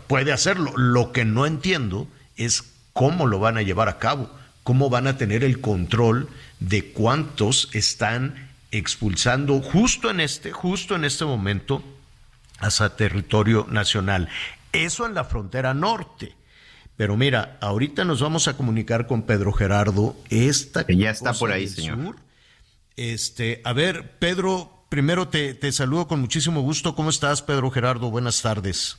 puede 0.07 0.33
hacerlo. 0.33 0.72
Lo 0.76 1.12
que 1.12 1.24
no 1.24 1.46
entiendo 1.46 2.09
es 2.37 2.64
cómo 2.92 3.26
lo 3.26 3.38
van 3.38 3.59
a 3.59 3.62
llevar 3.62 3.88
a 3.88 3.98
cabo, 3.98 4.30
cómo 4.62 4.90
van 4.90 5.07
a 5.07 5.16
tener 5.18 5.44
el 5.44 5.61
control 5.61 6.28
de 6.61 6.92
cuántos 6.92 7.68
están 7.72 8.50
expulsando 8.70 9.61
justo 9.61 10.11
en 10.11 10.20
este, 10.20 10.52
justo 10.52 10.96
en 10.96 11.04
este 11.04 11.24
momento 11.24 11.85
hacia 12.59 12.96
territorio 12.96 13.66
nacional. 13.70 14.28
Eso 14.72 15.07
en 15.07 15.14
la 15.14 15.24
frontera 15.24 15.74
norte. 15.74 16.35
Pero 16.96 17.16
mira, 17.16 17.59
ahorita 17.61 18.04
nos 18.04 18.20
vamos 18.20 18.46
a 18.48 18.57
comunicar 18.57 19.07
con 19.07 19.22
Pedro 19.22 19.52
Gerardo. 19.52 20.16
Esta 20.30 20.87
que 20.87 20.96
ya 20.96 21.11
está 21.11 21.33
por 21.33 21.50
ahí, 21.50 21.66
señor. 21.68 22.16
Este, 22.96 23.61
a 23.64 23.72
ver, 23.72 24.18
Pedro, 24.18 24.87
primero 24.88 25.26
te, 25.28 25.54
te 25.54 25.72
saludo 25.72 26.07
con 26.07 26.20
muchísimo 26.20 26.61
gusto. 26.62 26.94
¿Cómo 26.94 27.11
estás, 27.11 27.42
Pedro 27.42 27.70
Gerardo? 27.70 28.11
Buenas 28.11 28.42
tardes. 28.42 28.96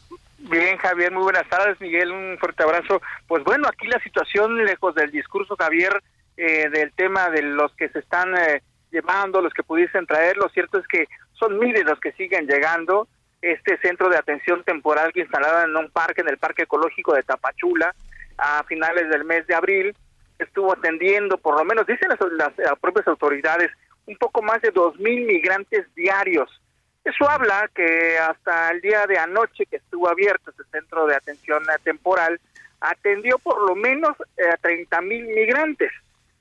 Bien, 0.49 0.77
Javier, 0.77 1.11
muy 1.11 1.23
buenas 1.23 1.49
tardes, 1.49 1.81
Miguel, 1.81 2.11
un 2.11 2.37
fuerte 2.37 2.61
abrazo. 2.61 3.01
Pues 3.27 3.43
bueno, 3.43 3.67
aquí 3.67 3.87
la 3.87 3.99
situación, 4.01 4.63
lejos 4.63 4.93
del 4.93 5.09
discurso, 5.09 5.55
Javier, 5.57 6.03
eh, 6.37 6.69
del 6.69 6.91
tema 6.93 7.31
de 7.31 7.41
los 7.41 7.73
que 7.75 7.89
se 7.89 7.97
están 7.97 8.37
eh, 8.37 8.61
llevando, 8.91 9.41
los 9.41 9.53
que 9.53 9.63
pudiesen 9.63 10.05
traer, 10.05 10.37
lo 10.37 10.47
cierto 10.49 10.77
es 10.77 10.87
que 10.87 11.07
son 11.33 11.57
miles 11.57 11.83
los 11.83 11.99
que 11.99 12.11
siguen 12.11 12.45
llegando, 12.45 13.07
este 13.41 13.79
centro 13.79 14.07
de 14.07 14.17
atención 14.17 14.63
temporal 14.63 15.11
que 15.13 15.21
instalado 15.21 15.63
en 15.65 15.75
un 15.75 15.89
parque, 15.89 16.21
en 16.21 16.29
el 16.29 16.37
Parque 16.37 16.63
Ecológico 16.63 17.15
de 17.15 17.23
Tapachula, 17.23 17.95
a 18.37 18.63
finales 18.65 19.09
del 19.09 19.25
mes 19.25 19.47
de 19.47 19.55
abril, 19.55 19.95
estuvo 20.37 20.73
atendiendo, 20.73 21.39
por 21.39 21.57
lo 21.57 21.65
menos 21.65 21.87
dicen 21.87 22.09
las, 22.37 22.53
propias 22.79 23.07
autoridades, 23.07 23.71
un 24.05 24.15
poco 24.17 24.43
más 24.43 24.61
de 24.61 24.69
dos 24.69 24.95
mil 24.99 25.25
migrantes 25.25 25.87
diarios. 25.95 26.61
Eso 27.05 27.29
habla 27.29 27.69
que 27.73 28.17
hasta 28.17 28.71
el 28.71 28.81
día 28.81 29.05
de 29.05 29.19
anoche 29.19 29.67
que 29.67 29.77
estuvo 29.77 30.09
abierto 30.09 30.49
este 30.49 30.63
centro 30.71 31.05
de 31.05 31.15
atención 31.15 31.63
temporal, 31.83 32.41
atendió 32.81 33.37
por 33.37 33.61
lo 33.69 33.75
menos 33.75 34.17
eh, 34.37 34.49
a 34.51 34.57
30 34.57 35.01
mil 35.01 35.27
migrantes. 35.27 35.91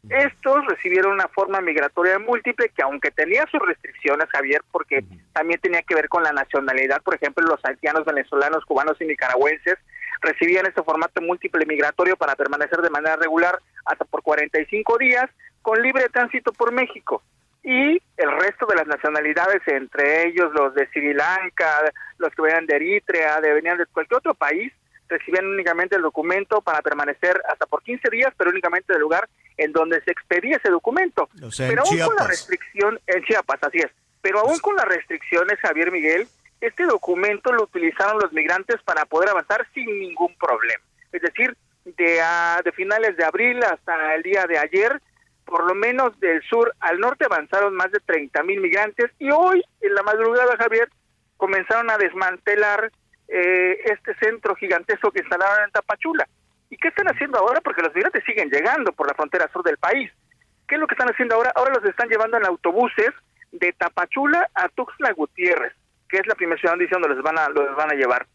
Estos 0.09 0.67
recibieron 0.67 1.13
una 1.13 1.29
forma 1.29 1.61
migratoria 1.61 2.19
múltiple 2.19 2.71
que 2.71 2.83
aunque 2.83 3.11
tenía 3.11 3.47
sus 3.51 3.61
restricciones, 3.61 4.29
Javier, 4.31 4.63
porque 4.71 5.05
también 5.33 5.61
tenía 5.61 5.83
que 5.83 5.95
ver 5.95 6.09
con 6.09 6.23
la 6.23 6.33
nacionalidad, 6.33 7.03
por 7.03 7.15
ejemplo, 7.15 7.47
los 7.47 7.65
haitianos, 7.65 8.05
venezolanos, 8.05 8.65
cubanos 8.65 9.01
y 9.01 9.05
nicaragüenses 9.05 9.77
recibían 10.21 10.67
este 10.67 10.83
formato 10.83 11.21
múltiple 11.21 11.67
migratorio 11.67 12.17
para 12.17 12.37
permanecer 12.37 12.81
de 12.81 12.91
manera 12.91 13.17
regular 13.17 13.59
hasta 13.85 14.05
por 14.07 14.23
45 14.23 14.99
días 14.99 15.31
con 15.63 15.81
libre 15.83 16.09
tránsito 16.11 16.53
por 16.53 16.73
México. 16.73 17.23
Y 17.65 18.01
el 18.19 18.31
resto 18.41 18.67
de 18.67 18.77
las 18.77 18.87
nacionalidades, 18.87 19.63
entre 19.67 20.29
ellos 20.29 20.53
los 20.53 20.75
de 20.75 20.87
Sri 20.89 21.15
Lanka, 21.15 21.91
los 22.19 22.33
que 22.35 22.43
venían 22.43 22.67
de 22.67 22.77
Eritrea, 22.77 23.41
de 23.41 23.55
venían 23.55 23.79
de 23.79 23.87
cualquier 23.87 24.19
otro 24.19 24.35
país, 24.35 24.71
recibían 25.09 25.47
únicamente 25.47 25.97
el 25.97 26.03
documento 26.03 26.61
para 26.61 26.83
permanecer 26.83 27.41
hasta 27.49 27.65
por 27.65 27.83
15 27.83 28.11
días, 28.11 28.35
pero 28.37 28.51
únicamente 28.51 28.93
del 28.93 29.01
lugar 29.01 29.29
en 29.57 29.73
donde 29.73 30.03
se 30.03 30.11
expedía 30.11 30.59
ese 30.59 30.71
documento. 30.71 31.29
pero 31.57 31.83
aún 31.83 31.99
con 32.01 32.17
la 32.17 32.27
restricción, 32.27 33.01
en 33.07 33.25
Chiapas, 33.25 33.63
así 33.63 33.79
es. 33.79 33.91
Pero 34.21 34.41
aún 34.41 34.59
con 34.59 34.77
las 34.77 34.87
restricciones, 34.87 35.59
Javier 35.61 35.91
Miguel, 35.91 36.29
este 36.61 36.85
documento 36.85 37.53
lo 37.53 37.65
utilizaron 37.65 38.19
los 38.19 38.33
migrantes 38.33 38.81
para 38.83 39.07
poder 39.07 39.31
avanzar 39.31 39.67
sin 39.73 39.87
ningún 40.01 40.35
problema. 40.37 40.83
Es 41.13 41.23
decir, 41.23 41.57
de, 41.85 42.23
de 42.65 42.73
finales 42.73 43.17
de 43.17 43.25
abril 43.25 43.63
hasta 43.63 44.15
el 44.15 44.23
día 44.23 44.47
de 44.47 44.59
ayer, 44.59 45.01
por 45.45 45.67
lo 45.67 45.75
menos 45.75 46.19
del 46.21 46.43
sur 46.43 46.75
al 46.81 46.99
norte 46.99 47.25
avanzaron 47.25 47.75
más 47.75 47.91
de 47.93 48.01
30 48.01 48.43
mil 48.43 48.61
migrantes 48.61 49.11
y 49.19 49.31
hoy, 49.31 49.63
en 49.81 49.95
la 49.95 50.03
madrugada, 50.03 50.57
Javier, 50.59 50.89
comenzaron 51.37 51.91
a 51.91 51.99
desmantelar 51.99 52.91
eh, 53.29 53.79
este 53.85 54.15
centro 54.17 54.55
gigantesco 54.55 55.11
que 55.11 55.21
instalaron 55.21 55.65
en 55.65 55.71
Tapachula. 55.71 56.27
¿Y 56.71 56.77
qué 56.77 56.89
están 56.89 57.07
haciendo 57.09 57.39
ahora? 57.39 57.61
Porque 57.61 57.83
los 57.83 57.95
migrantes 57.95 58.25
siguen 58.25 58.51
llegando 58.51 58.93
por 58.93 59.07
la 59.07 59.15
frontera 59.15 59.51
sur 59.53 59.63
del 59.63 59.77
país. 59.79 60.11
¿Qué 60.67 60.77
es 60.77 60.81
lo 60.81 60.87
que 60.87 60.95
están 60.95 61.11
haciendo 61.11 61.35
ahora? 61.35 61.53
Ahora 61.55 61.75
los 61.75 61.85
están 61.85 62.09
llevando 62.09 62.37
en 62.39 62.47
autobuses 62.47 63.11
de 63.53 63.73
Tapachula 63.73 64.49
a 64.55 64.69
Tuxtla 64.69 65.13
Gutiérrez, 65.13 65.73
que 66.09 66.19
es 66.19 66.27
la 66.27 66.35
primera 66.35 66.59
ciudad 66.59 66.75
donde 66.91 67.09
los 67.09 67.23
van 67.23 67.39
a, 67.39 67.49
los 67.49 67.77
van 67.77 67.93
a 67.93 67.95
llevar. 67.95 68.27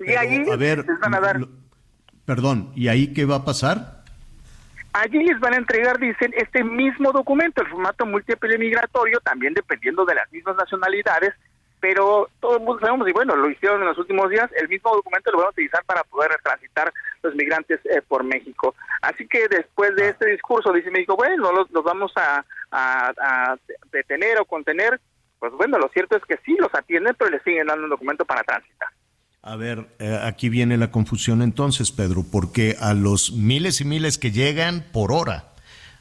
Y 0.00 0.12
ahí 0.12 0.44
les 0.44 1.00
van 1.00 1.14
a 1.14 1.20
dar... 1.20 1.36
perdón, 2.26 2.72
¿y 2.74 2.88
ahí 2.88 3.12
qué 3.14 3.24
va 3.24 3.36
a 3.36 3.44
pasar? 3.44 4.01
Allí 4.92 5.24
les 5.24 5.40
van 5.40 5.54
a 5.54 5.58
entregar, 5.58 5.98
dicen, 5.98 6.32
este 6.36 6.62
mismo 6.64 7.12
documento, 7.12 7.62
el 7.62 7.68
formato 7.68 8.04
múltiple 8.04 8.58
migratorio, 8.58 9.20
también 9.20 9.54
dependiendo 9.54 10.04
de 10.04 10.14
las 10.14 10.30
mismas 10.30 10.56
nacionalidades, 10.56 11.32
pero 11.80 12.28
todos 12.40 12.60
mundo 12.60 12.78
sabemos, 12.78 13.08
y 13.08 13.12
bueno, 13.12 13.34
lo 13.34 13.50
hicieron 13.50 13.80
en 13.80 13.88
los 13.88 13.98
últimos 13.98 14.28
días, 14.30 14.48
el 14.54 14.68
mismo 14.68 14.94
documento 14.94 15.32
lo 15.32 15.38
van 15.38 15.46
a 15.48 15.50
utilizar 15.50 15.82
para 15.84 16.04
poder 16.04 16.30
transitar 16.42 16.92
los 17.22 17.34
migrantes 17.34 17.80
eh, 17.86 18.02
por 18.06 18.22
México. 18.22 18.74
Así 19.00 19.26
que 19.26 19.48
después 19.48 19.96
de 19.96 20.10
este 20.10 20.30
discurso, 20.30 20.72
dice 20.72 20.90
México, 20.90 21.16
bueno, 21.16 21.50
los, 21.52 21.70
los 21.70 21.82
vamos 21.82 22.12
a, 22.16 22.44
a- 22.70 23.12
a 23.18 23.56
detener 23.90 24.38
o 24.38 24.44
contener, 24.44 25.00
pues 25.40 25.52
bueno, 25.54 25.78
lo 25.78 25.88
cierto 25.88 26.16
es 26.16 26.24
que 26.24 26.36
sí 26.44 26.54
los 26.60 26.72
atienden, 26.74 27.16
pero 27.18 27.30
les 27.30 27.42
siguen 27.42 27.66
dando 27.66 27.84
un 27.84 27.90
documento 27.90 28.24
para 28.24 28.44
transitar. 28.44 28.90
A 29.44 29.56
ver, 29.56 29.88
eh, 29.98 30.20
aquí 30.22 30.48
viene 30.48 30.76
la 30.76 30.92
confusión 30.92 31.42
entonces, 31.42 31.90
Pedro, 31.90 32.22
porque 32.22 32.76
a 32.78 32.94
los 32.94 33.32
miles 33.32 33.80
y 33.80 33.84
miles 33.84 34.16
que 34.16 34.30
llegan 34.30 34.84
por 34.92 35.10
hora, 35.10 35.48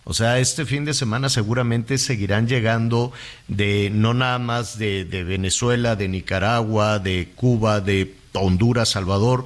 o 0.03 0.13
sea, 0.13 0.37
este 0.37 0.63
fin 0.63 0.85
de 0.85 0.93
semana 0.93 1.27
seguramente 1.27 1.97
seguirán 1.97 2.47
llegando 2.47 3.11
de 3.47 3.89
no 3.91 4.13
nada 4.13 4.37
más 4.37 4.77
de, 4.77 5.05
Venezuela, 5.27 5.95
de 5.95 6.07
Nicaragua, 6.07 6.99
de 6.99 7.31
Cuba, 7.35 7.81
de 7.81 8.15
Honduras, 8.33 8.89
Salvador, 8.89 9.45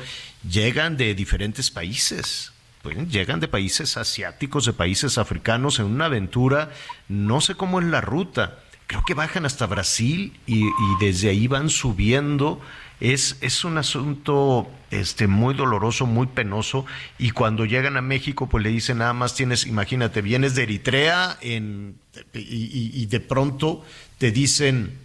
llegan 0.49 0.97
de 0.97 1.15
diferentes 1.15 1.71
países. 1.71 2.51
Pues, 2.81 2.97
llegan 3.09 3.39
de 3.39 3.47
países 3.47 3.95
asiáticos, 3.95 4.65
de 4.65 4.73
países 4.73 5.17
africanos 5.17 5.79
en 5.79 5.85
una 5.85 6.05
aventura, 6.05 6.69
no 7.07 7.39
sé 7.39 7.55
cómo 7.55 7.79
es 7.79 7.85
la 7.87 8.01
ruta, 8.01 8.59
creo 8.87 9.03
que 9.05 9.13
bajan 9.13 9.45
hasta 9.45 9.65
Brasil 9.65 10.37
y 10.45 10.65
desde 10.99 11.29
ahí 11.29 11.47
van 11.47 11.69
subiendo. 11.69 12.61
Es, 12.99 13.37
es 13.41 13.65
un 13.65 13.77
asunto 13.77 14.69
este, 14.89 15.27
muy 15.27 15.53
doloroso, 15.53 16.05
muy 16.05 16.27
penoso. 16.27 16.85
Y 17.17 17.31
cuando 17.31 17.65
llegan 17.65 17.97
a 17.97 18.01
México, 18.01 18.47
pues 18.47 18.63
le 18.63 18.69
dicen 18.69 18.99
nada 18.99 19.13
más 19.13 19.35
tienes, 19.35 19.65
imagínate, 19.65 20.21
vienes 20.21 20.55
de 20.55 20.63
Eritrea 20.63 21.37
en, 21.41 21.97
y, 22.33 23.05
de 23.07 23.19
pronto 23.19 23.85
te 24.17 24.31
dicen, 24.31 24.97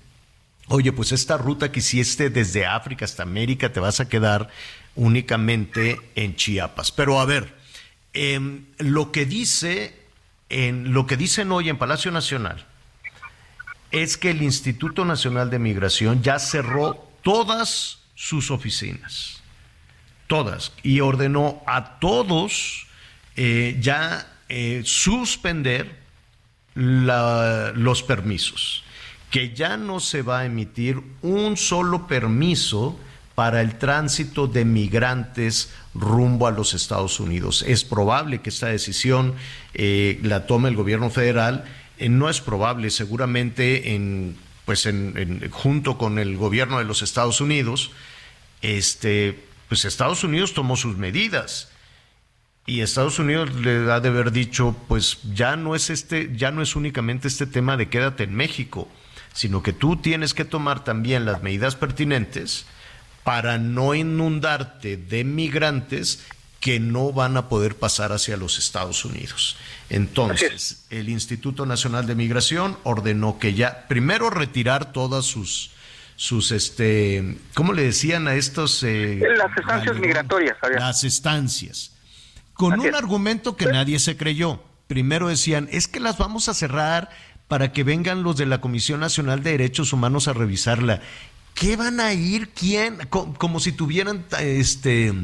oye, 0.69 0.93
pues 0.93 1.13
esta 1.13 1.37
ruta 1.37 1.73
que 1.73 1.81
hiciste 1.81 2.31
desde 2.31 2.67
África 2.67 3.05
hasta 3.05 3.25
América 3.25 3.73
te 3.73 3.81
vas 3.81 4.01
a 4.01 4.09
quedar 4.09 4.49
únicamente 4.95 5.99
en 6.15 6.37
Chiapas. 6.37 6.93
Pero 6.93 7.19
a 7.19 7.25
ver, 7.25 7.57
em, 8.13 8.67
lo 8.79 9.11
que 9.11 9.27
dice, 9.27 9.97
en, 10.49 10.93
lo 10.93 11.07
que 11.07 11.17
dicen 11.17 11.51
hoy 11.51 11.69
en 11.69 11.79
Palacio 11.79 12.13
Nacional, 12.13 12.67
es 13.91 14.17
que 14.17 14.31
el 14.31 14.43
Instituto 14.43 15.05
Nacional 15.05 15.51
de 15.51 15.59
Migración 15.59 16.23
ya 16.23 16.39
cerró 16.39 17.10
todas 17.23 17.99
sus 18.15 18.51
oficinas, 18.51 19.43
todas, 20.27 20.73
y 20.83 21.01
ordenó 21.01 21.63
a 21.67 21.99
todos 21.99 22.87
eh, 23.37 23.79
ya 23.81 24.27
eh, 24.49 24.83
suspender 24.85 25.99
los 26.75 28.03
permisos, 28.03 28.85
que 29.31 29.55
ya 29.55 29.77
no 29.77 30.01
se 30.01 30.23
va 30.23 30.41
a 30.41 30.45
emitir 30.45 31.01
un 31.23 31.57
solo 31.57 32.07
permiso 32.07 32.99
para 33.35 33.61
el 33.61 33.79
tránsito 33.79 34.47
de 34.47 34.65
migrantes 34.65 35.73
rumbo 35.95 36.47
a 36.47 36.51
los 36.51 36.75
Estados 36.75 37.21
Unidos. 37.21 37.65
Es 37.67 37.85
probable 37.85 38.41
que 38.41 38.51
esta 38.51 38.67
decisión 38.69 39.35
eh, 39.75 40.21
la 40.23 40.47
tome 40.47 40.69
el 40.69 40.77
gobierno 40.77 41.11
federal. 41.11 41.65
No 41.99 42.29
es 42.29 42.41
probable, 42.41 42.91
seguramente 42.91 43.95
en, 43.95 44.37
pues 44.71 44.87
en- 44.87 45.51
junto 45.51 45.99
con 45.99 46.21
el 46.21 46.37
gobierno 46.37 46.79
de 46.79 46.85
los 46.85 47.03
Estados 47.03 47.41
Unidos, 47.41 47.91
este, 48.63 49.37
pues 49.69 49.85
Estados 49.85 50.23
Unidos 50.23 50.55
tomó 50.55 50.77
sus 50.77 50.97
medidas. 50.97 51.73
Y 52.67 52.83
Estados 52.83 53.19
Unidos 53.19 53.53
le 53.57 53.91
ha 53.91 53.99
de 53.99 54.11
haber 54.11 54.31
dicho, 54.31 54.77
pues 54.87 55.19
ya 55.35 55.57
no 55.57 55.75
es 55.75 55.91
este, 55.91 56.31
ya 56.37 56.53
no 56.53 56.63
es 56.63 56.77
únicamente 56.77 57.27
este 57.27 57.49
tema 57.49 57.77
de 57.77 57.89
quédate 57.89 58.23
en 58.23 58.37
México, 58.37 58.89
sino 59.33 59.61
que 59.61 59.73
tú 59.73 59.97
tienes 59.97 60.35
que 60.35 60.45
tomar 60.45 60.85
también 60.85 61.25
las 61.25 61.43
medidas 61.43 61.75
pertinentes 61.75 62.65
para 63.25 63.59
no 63.59 63.97
inundarte 63.97 64.97
de 64.97 65.25
migrantes 65.25 66.25
que 66.61 66.79
no 66.79 67.13
van 67.13 67.37
a 67.39 67.49
poder 67.49 67.75
pasar 67.77 68.13
hacia 68.13 68.37
los 68.37 68.59
Estados 68.59 69.05
Unidos. 69.07 69.57
Entonces, 69.89 70.85
el 70.91 71.09
Instituto 71.09 71.65
Nacional 71.67 72.07
de 72.07 72.15
Migración 72.15 72.77
ordenó 72.85 73.39
que 73.39 73.55
ya, 73.55 73.87
primero 73.89 74.29
retirar 74.31 74.93
todas 74.93 75.25
sus, 75.25 75.71
sus, 76.17 76.53
este, 76.53 77.39
¿cómo 77.55 77.73
le 77.73 77.83
decían 77.83 78.29
a 78.29 78.35
estos? 78.35 78.83
eh, 78.83 79.19
Las 79.39 79.57
estancias 79.57 79.97
migratorias, 79.99 80.57
Javier. 80.61 80.81
Las 80.81 81.03
estancias. 81.05 81.93
Con 82.53 82.79
un 82.79 82.95
argumento 82.95 83.57
que 83.57 83.67
nadie 83.67 83.99
se 83.99 84.19
creyó. 84.19 84.63
Primero 84.87 85.29
decían, 85.29 85.67
es 85.73 85.89
que 85.89 85.99
las 85.99 86.19
vamos 86.19 86.49
a 86.51 86.55
cerrar 86.55 87.09
para 87.49 87.73
que 87.73 87.85
vengan 87.85 88.23
los 88.23 88.37
de 88.37 88.45
la 88.45 88.61
Comisión 88.61 89.01
Nacional 89.01 89.43
de 89.43 89.53
Derechos 89.53 89.93
Humanos 89.95 90.29
a 90.29 90.35
revisarla. 90.35 91.01
¿Qué 91.55 91.77
van 91.77 92.01
a 92.01 92.13
ir? 92.13 92.51
¿Quién? 92.51 92.99
Co- 93.09 93.33
Como, 93.35 93.61
si 93.61 93.73
tuvieran 93.73 94.27
este 94.41 95.15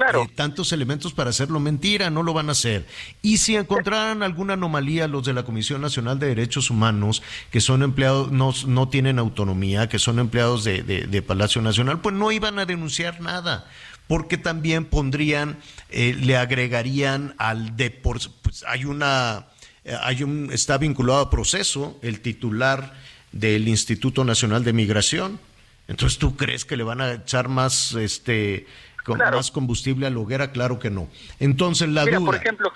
claro. 0.00 0.26
tantos 0.34 0.72
elementos 0.72 1.12
para 1.12 1.30
hacerlo 1.30 1.60
mentira, 1.60 2.10
no 2.10 2.22
lo 2.22 2.32
van 2.32 2.48
a 2.48 2.52
hacer. 2.52 2.86
Y 3.22 3.38
si 3.38 3.56
encontraran 3.56 4.22
alguna 4.22 4.54
anomalía 4.54 5.06
los 5.08 5.24
de 5.24 5.32
la 5.32 5.42
Comisión 5.44 5.80
Nacional 5.80 6.18
de 6.18 6.28
Derechos 6.28 6.70
Humanos, 6.70 7.22
que 7.50 7.60
son 7.60 7.82
empleados, 7.82 8.32
no, 8.32 8.52
no 8.66 8.88
tienen 8.88 9.18
autonomía, 9.18 9.88
que 9.88 9.98
son 9.98 10.18
empleados 10.18 10.64
de, 10.64 10.82
de- 10.82 11.22
Palacio 11.22 11.60
Nacional, 11.62 12.00
pues 12.00 12.14
no 12.14 12.32
iban 12.32 12.58
a 12.58 12.64
denunciar 12.66 13.20
nada 13.20 13.66
porque 14.08 14.36
también 14.38 14.86
pondrían, 14.86 15.58
eh, 15.90 16.16
le 16.18 16.36
agregarían 16.36 17.34
al 17.38 17.76
de 17.76 17.90
pues 17.90 18.30
hay 18.66 18.84
una, 18.84 19.46
eh, 19.84 19.94
hay 20.02 20.24
un, 20.24 20.50
está 20.52 20.78
vinculado 20.78 21.20
a 21.20 21.30
proceso 21.30 21.96
el 22.02 22.20
titular 22.20 22.94
del 23.30 23.68
Instituto 23.68 24.24
Nacional 24.24 24.64
de 24.64 24.72
Migración. 24.72 25.38
Entonces, 25.86 26.18
¿tú 26.18 26.36
crees 26.36 26.64
que 26.64 26.76
le 26.76 26.82
van 26.82 27.00
a 27.00 27.12
echar 27.14 27.48
más, 27.48 27.92
este, 27.92 28.66
con 29.04 29.18
más 29.18 29.50
combustible 29.50 30.06
a 30.06 30.10
la 30.10 30.18
hoguera? 30.18 30.52
Claro 30.52 30.78
que 30.78 30.90
no. 30.90 31.08
Entonces, 31.38 31.88
la 31.88 32.04
Mira, 32.04 32.18
duda, 32.18 32.26
por 32.26 32.36
ejemplo, 32.36 32.72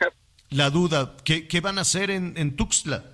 la 0.50 0.70
duda, 0.70 1.12
¿qué, 1.24 1.48
qué 1.48 1.60
van 1.60 1.78
a 1.78 1.82
hacer 1.82 2.10
en, 2.10 2.34
en 2.36 2.56
Tuxtla? 2.56 3.04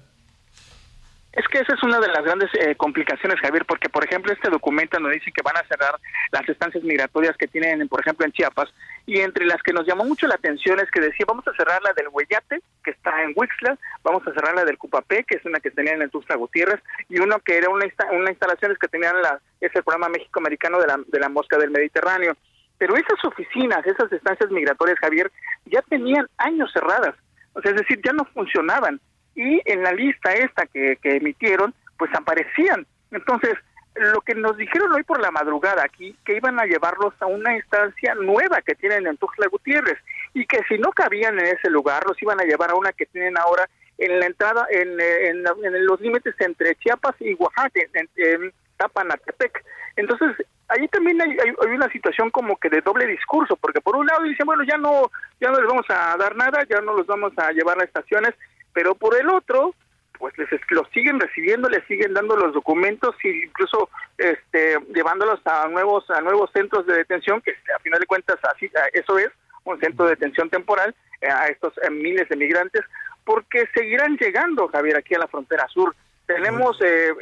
Es 1.33 1.47
que 1.47 1.61
esa 1.61 1.75
es 1.75 1.83
una 1.85 2.01
de 2.01 2.09
las 2.09 2.25
grandes 2.25 2.51
eh, 2.55 2.75
complicaciones, 2.75 3.39
Javier, 3.41 3.65
porque, 3.65 3.89
por 3.89 4.05
ejemplo, 4.05 4.33
este 4.33 4.51
documento 4.51 4.99
nos 4.99 5.13
dice 5.13 5.31
que 5.31 5.43
van 5.43 5.57
a 5.57 5.67
cerrar 5.69 5.95
las 6.33 6.49
estancias 6.49 6.83
migratorias 6.83 7.37
que 7.37 7.47
tienen, 7.47 7.87
por 7.87 8.01
ejemplo, 8.01 8.27
en 8.27 8.33
Chiapas, 8.33 8.69
y 9.07 9.21
entre 9.21 9.47
las 9.47 9.63
que 9.63 9.73
nos 9.73 9.87
llamó 9.87 10.05
mucho 10.05 10.27
la 10.27 10.35
atención 10.35 10.81
es 10.81 10.91
que 10.91 11.01
decía, 11.01 11.25
vamos 11.29 11.47
a 11.47 11.55
cerrar 11.55 11.81
la 11.83 11.93
del 11.93 12.09
Hueyate, 12.11 12.61
que 12.83 12.91
está 12.91 13.23
en 13.23 13.33
Huixla, 13.37 13.79
vamos 14.03 14.27
a 14.27 14.35
cerrar 14.35 14.57
la 14.57 14.65
del 14.65 14.77
Cupapé, 14.77 15.23
que 15.23 15.37
es 15.37 15.45
una 15.45 15.61
que 15.61 15.71
tenían 15.71 16.03
en 16.03 16.11
Tuxtla 16.11 16.35
Gutiérrez, 16.35 16.81
y 17.09 17.21
uno 17.21 17.39
que 17.39 17.57
era 17.57 17.71
una, 17.71 17.85
insta- 17.87 18.11
una 18.11 18.31
instalaciones 18.31 18.77
que 18.77 18.89
tenían 18.89 19.23
la, 19.23 19.41
es 19.61 19.73
el 19.73 19.85
programa 19.85 20.09
México-Americano 20.09 20.81
de 20.81 20.87
la, 20.89 20.99
de 21.07 21.21
la 21.21 21.29
Mosca 21.29 21.59
del 21.59 21.71
Mediterráneo. 21.71 22.37
Pero 22.81 22.97
esas 22.97 23.23
oficinas, 23.27 23.87
esas 23.87 24.11
estancias 24.11 24.51
migratorias, 24.51 24.99
Javier, 25.01 25.31
ya 25.67 25.83
tenían 25.83 26.27
años 26.39 26.73
cerradas, 26.73 27.15
o 27.53 27.61
sea, 27.61 27.73
es 27.73 27.77
decir, 27.77 28.01
ya 28.03 28.13
no 28.15 28.25
funcionaban 28.33 28.99
y 29.37 29.61
en 29.67 29.83
la 29.83 29.93
lista 29.93 30.33
esta 30.33 30.65
que, 30.65 30.97
que 31.03 31.17
emitieron, 31.17 31.75
pues 31.99 32.11
aparecían. 32.15 32.87
Entonces, 33.11 33.55
lo 33.97 34.23
que 34.23 34.35
nos 34.35 34.57
dijeron 34.57 34.93
hoy 34.93 35.03
por 35.03 35.21
la 35.21 35.31
madrugada 35.31 35.83
aquí, 35.85 36.17
que 36.25 36.37
iban 36.37 36.59
a 36.59 36.65
llevarlos 36.65 37.13
a 37.21 37.27
una 37.27 37.55
instancia 37.55 38.15
nueva 38.15 38.63
que 38.63 38.75
tienen 38.75 39.07
en 39.07 39.19
Tuxtla 39.19 39.49
Gutiérrez 39.49 39.99
y 40.33 40.47
que 40.47 40.61
si 40.67 40.79
no 40.79 40.91
cabían 40.93 41.39
en 41.39 41.49
ese 41.49 41.69
lugar, 41.69 42.03
los 42.07 42.21
iban 42.23 42.41
a 42.41 42.45
llevar 42.45 42.71
a 42.71 42.77
una 42.77 42.93
que 42.93 43.05
tienen 43.07 43.37
ahora 43.37 43.69
en 43.99 44.19
la 44.21 44.27
entrada, 44.27 44.67
en, 44.71 44.99
en, 44.99 45.45
en 45.47 45.87
los 45.87 46.01
límites 46.01 46.35
entre 46.39 46.77
Chiapas 46.77 47.15
y 47.21 47.35
Oaxaca, 47.35 47.81
en 47.95 48.53
Tapanatepec. 48.79 49.65
Entonces, 49.97 50.47
ahí 50.71 50.89
también 50.89 51.21
hay, 51.21 51.31
hay- 51.31 51.55
hay 51.67 51.75
una 51.75 51.91
situación 51.91 52.31
como 52.31 52.57
que 52.57 52.69
de 52.71 52.81
doble 52.81 53.07
discurso, 53.07 53.57
porque 53.57 53.81
por 53.81 53.97
un 53.97 54.07
lado 54.07 54.23
dicen, 54.25 54.47
bueno, 54.47 54.63
ya 54.65 54.77
no, 54.79 55.11
ya 55.41 55.51
no 55.51 55.59
les 55.59 55.67
vamos 55.67 55.87
a 55.91 56.17
dar 56.17 56.35
nada, 56.37 56.65
ya 56.69 56.81
no 56.81 56.95
los 56.95 57.07
vamos 57.07 57.33
a 57.37 57.53
llevar 57.53 57.81
a 57.81 57.85
estaciones, 57.85 58.35
pero 58.73 58.95
por 58.95 59.17
el 59.21 59.29
otro, 59.29 59.75
pues 60.19 60.37
les 60.39 60.49
los 60.71 60.87
siguen 60.91 61.19
recibiendo, 61.19 61.69
les 61.69 61.85
siguen 61.87 62.13
dando 62.15 62.37
los 62.37 62.53
documentos 62.53 63.15
e 63.25 63.29
incluso 63.47 63.89
este 64.19 64.77
llevándolos 64.95 65.41
a 65.47 65.67
nuevos 65.69 66.09
a 66.11 66.21
nuevos 66.21 66.51
centros 66.53 66.87
de 66.87 66.95
detención 66.95 67.41
que 67.41 67.53
a 67.75 67.79
final 67.79 67.99
de 68.01 68.07
cuentas 68.07 68.39
así 68.55 68.71
eso 68.93 69.19
es 69.19 69.31
un 69.65 69.81
centro 69.81 70.05
de 70.05 70.11
detención 70.11 70.51
temporal 70.51 70.95
eh, 71.23 71.29
a 71.31 71.47
estos 71.47 71.73
eh, 71.79 71.89
miles 71.91 72.29
de 72.29 72.37
migrantes 72.37 72.83
porque 73.25 73.67
seguirán 73.73 74.19
llegando 74.19 74.69
Javier 74.69 74.99
aquí 74.99 75.15
a 75.15 75.21
la 75.21 75.27
frontera 75.29 75.67
sur. 75.69 75.95
Tenemos 76.27 76.79
eh, 76.83 77.13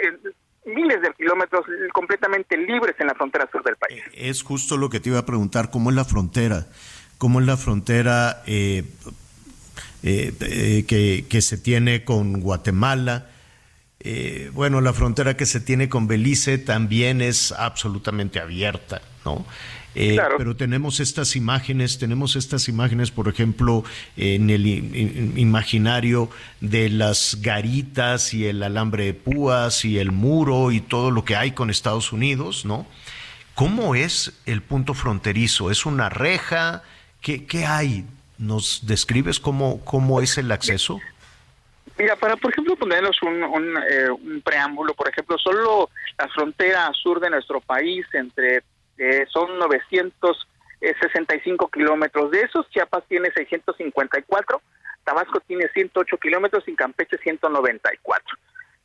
miles 0.66 1.00
de 1.00 1.12
kilómetros 1.14 1.64
completamente 1.92 2.56
libres 2.56 2.94
en 2.98 3.06
la 3.06 3.14
frontera 3.14 3.48
sur 3.50 3.62
del 3.64 3.76
país 3.76 4.02
Es 4.14 4.42
justo 4.42 4.76
lo 4.76 4.90
que 4.90 5.00
te 5.00 5.08
iba 5.10 5.18
a 5.18 5.26
preguntar, 5.26 5.70
¿cómo 5.70 5.90
es 5.90 5.96
la 5.96 6.04
frontera? 6.04 6.66
¿Cómo 7.16 7.40
es 7.40 7.46
la 7.46 7.56
frontera 7.56 8.42
eh, 8.46 8.84
eh, 10.02 10.32
eh, 10.40 10.84
que, 10.86 11.24
que 11.28 11.42
se 11.42 11.58
tiene 11.58 12.04
con 12.04 12.40
Guatemala? 12.40 13.26
eh, 14.00 14.50
bueno, 14.54 14.80
la 14.80 14.92
frontera 14.92 15.36
que 15.36 15.46
se 15.46 15.60
tiene 15.60 15.88
con 15.88 16.06
Belice 16.06 16.58
también 16.58 17.20
es 17.20 17.52
absolutamente 17.52 18.40
abierta, 18.40 19.02
¿no? 19.24 19.44
Eh, 19.94 20.18
pero 20.36 20.54
tenemos 20.54 21.00
estas 21.00 21.34
imágenes, 21.34 21.98
tenemos 21.98 22.36
estas 22.36 22.68
imágenes, 22.68 23.10
por 23.10 23.28
ejemplo, 23.28 23.84
en 24.16 24.50
el 24.50 24.66
imaginario 25.38 26.30
de 26.60 26.88
las 26.88 27.38
garitas 27.40 28.34
y 28.34 28.46
el 28.46 28.62
alambre 28.62 29.06
de 29.06 29.14
púas 29.14 29.84
y 29.84 29.98
el 29.98 30.12
muro 30.12 30.70
y 30.70 30.80
todo 30.80 31.10
lo 31.10 31.24
que 31.24 31.36
hay 31.36 31.52
con 31.52 31.70
Estados 31.70 32.12
Unidos, 32.12 32.64
¿no? 32.64 32.86
¿Cómo 33.54 33.96
es 33.96 34.40
el 34.46 34.62
punto 34.62 34.94
fronterizo? 34.94 35.70
¿Es 35.70 35.84
una 35.84 36.08
reja? 36.08 36.84
¿Qué, 37.20 37.44
qué 37.44 37.66
hay? 37.66 38.04
¿Nos 38.38 38.86
describes 38.86 39.40
cómo, 39.40 39.84
cómo 39.84 40.20
es 40.20 40.38
el 40.38 40.52
acceso? 40.52 41.00
Mira, 41.98 42.14
para 42.14 42.36
por 42.36 42.52
ejemplo 42.52 42.76
ponernos 42.76 43.20
un, 43.22 43.42
un, 43.42 43.76
eh, 43.90 44.10
un, 44.10 44.40
preámbulo, 44.42 44.94
por 44.94 45.08
ejemplo, 45.08 45.36
solo 45.38 45.90
la 46.16 46.28
frontera 46.28 46.92
sur 46.92 47.18
de 47.18 47.30
nuestro 47.30 47.60
país 47.60 48.06
entre 48.12 48.62
eh, 48.98 49.26
son 49.28 49.58
965 49.58 51.68
kilómetros. 51.68 52.30
De 52.30 52.42
esos, 52.42 52.68
Chiapas 52.70 53.04
tiene 53.08 53.32
654, 53.32 54.62
Tabasco 55.04 55.40
tiene 55.40 55.68
108 55.72 56.16
kilómetros 56.18 56.68
y 56.68 56.74
Campeche 56.74 57.16
194 57.18 58.38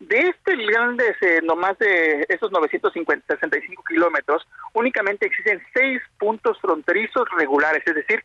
de 0.07 0.19
este 0.19 0.55
grande, 0.65 1.15
eh, 1.21 1.39
nomás 1.43 1.77
de 1.79 2.25
esos 2.27 2.51
965 2.51 3.83
kilómetros, 3.87 4.45
únicamente 4.73 5.25
existen 5.25 5.61
seis 5.73 6.01
puntos 6.19 6.59
fronterizos 6.59 7.27
regulares, 7.37 7.83
es 7.85 7.95
decir, 7.95 8.23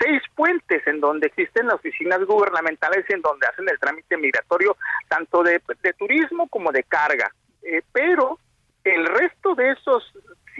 seis 0.00 0.22
puentes 0.34 0.84
en 0.86 1.00
donde 1.00 1.28
existen 1.28 1.66
las 1.66 1.76
oficinas 1.76 2.24
gubernamentales 2.24 3.04
en 3.10 3.20
donde 3.20 3.46
hacen 3.46 3.68
el 3.68 3.78
trámite 3.78 4.16
migratorio 4.16 4.76
tanto 5.08 5.42
de, 5.42 5.60
turismo 5.98 6.48
como 6.48 6.72
de 6.72 6.82
carga. 6.84 7.30
Eh, 7.62 7.82
pero 7.92 8.38
el 8.82 9.06
resto 9.06 9.54
de 9.54 9.72
esos 9.72 10.02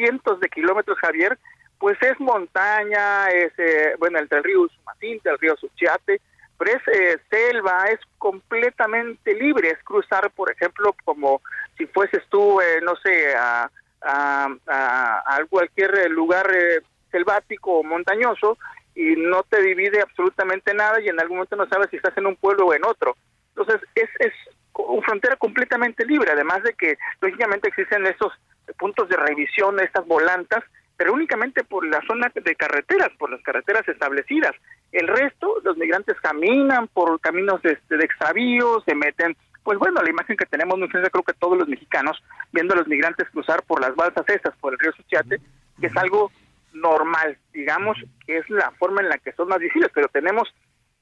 cientos 0.01 0.41
de 0.41 0.49
kilómetros, 0.49 0.99
Javier, 0.99 1.39
pues 1.79 1.99
es 2.01 2.19
montaña, 2.19 3.29
es, 3.29 3.53
eh, 3.59 3.95
bueno, 3.99 4.19
entre 4.19 4.39
el 4.39 4.45
río 4.45 4.67
Sumacinta, 4.69 5.31
el 5.31 5.39
río 5.39 5.57
Suchiate, 5.57 6.21
pero 6.59 6.73
es 6.73 6.89
eh, 6.89 7.19
selva, 7.29 7.85
es 7.91 8.01
completamente 8.19 9.35
libre, 9.35 9.71
es 9.71 9.83
cruzar, 9.85 10.31
por 10.31 10.51
ejemplo, 10.51 10.95
como 11.05 11.43
si 11.77 11.87
fueses 11.87 12.23
tú, 12.31 12.61
eh, 12.61 12.81
no 12.83 12.97
sé, 12.97 13.35
a, 13.35 13.71
a, 14.03 15.39
cualquier 15.49 16.11
lugar 16.11 16.51
eh, 16.55 16.81
selvático 17.11 17.79
o 17.79 17.83
montañoso 17.83 18.57
y 18.95 19.17
no 19.17 19.43
te 19.43 19.61
divide 19.63 20.01
absolutamente 20.01 20.73
nada 20.75 21.01
y 21.01 21.09
en 21.09 21.21
algún 21.21 21.39
momento 21.39 21.57
no 21.57 21.69
sabes 21.69 21.89
si 21.91 21.97
estás 21.97 22.17
en 22.17 22.27
un 22.27 22.37
pueblo 22.37 22.67
o 22.67 22.75
en 22.75 22.85
otro. 22.85 23.17
Entonces, 23.55 23.81
es, 23.95 24.09
es 24.19 24.33
una 24.75 25.03
frontera 25.03 25.37
completamente 25.37 26.05
libre, 26.05 26.31
además 26.33 26.63
de 26.63 26.75
que 26.75 26.97
lógicamente 27.21 27.69
existen 27.69 28.07
estos 28.07 28.33
puntos 28.79 29.09
de 29.09 29.17
revisión, 29.17 29.81
estas 29.81 30.07
volantas, 30.07 30.65
pero 30.97 31.13
únicamente 31.13 31.65
por 31.65 31.87
la 31.87 32.01
zona 32.07 32.31
de 32.35 32.55
carreteras, 32.57 33.09
por 33.19 33.31
las 33.31 33.43
carreteras 33.43 33.89
establecidas. 33.89 34.53
El 34.93 35.09
resto, 35.09 35.57
los 35.65 35.77
migrantes 35.77 36.21
caminan 36.21 36.89
por 36.89 37.19
caminos 37.21 37.63
de, 37.63 37.79
de 37.89 38.05
extravío, 38.05 38.83
se 38.85 38.95
meten, 38.95 39.37
pues 39.63 39.79
bueno, 39.79 40.03
la 40.03 40.11
imagen 40.11 40.37
que 40.37 40.47
tenemos 40.47 40.79
muy 40.79 40.89
frente, 40.89 41.11
creo 41.11 41.25
que 41.25 41.33
todos 41.33 41.57
los 41.57 41.69
mexicanos, 41.69 42.23
viendo 42.53 42.75
a 42.75 42.79
los 42.79 42.89
migrantes 42.89 43.29
cruzar 43.31 43.63
por 43.63 43.81
las 43.81 43.95
balsas 43.95 44.29
estas, 44.29 44.57
por 44.57 44.73
el 44.73 44.79
río 44.79 44.93
Suchiate, 44.93 45.41
que 45.81 45.87
es 45.87 45.97
algo 45.97 46.31
normal, 46.73 47.39
digamos, 47.53 47.97
que 48.27 48.39
es 48.39 48.51
la 48.51 48.71
forma 48.73 49.01
en 49.01 49.09
la 49.09 49.19
que 49.19 49.33
son 49.33 49.49
más 49.49 49.59
visibles, 49.59 49.91
pero 49.95 50.09
tenemos 50.09 50.53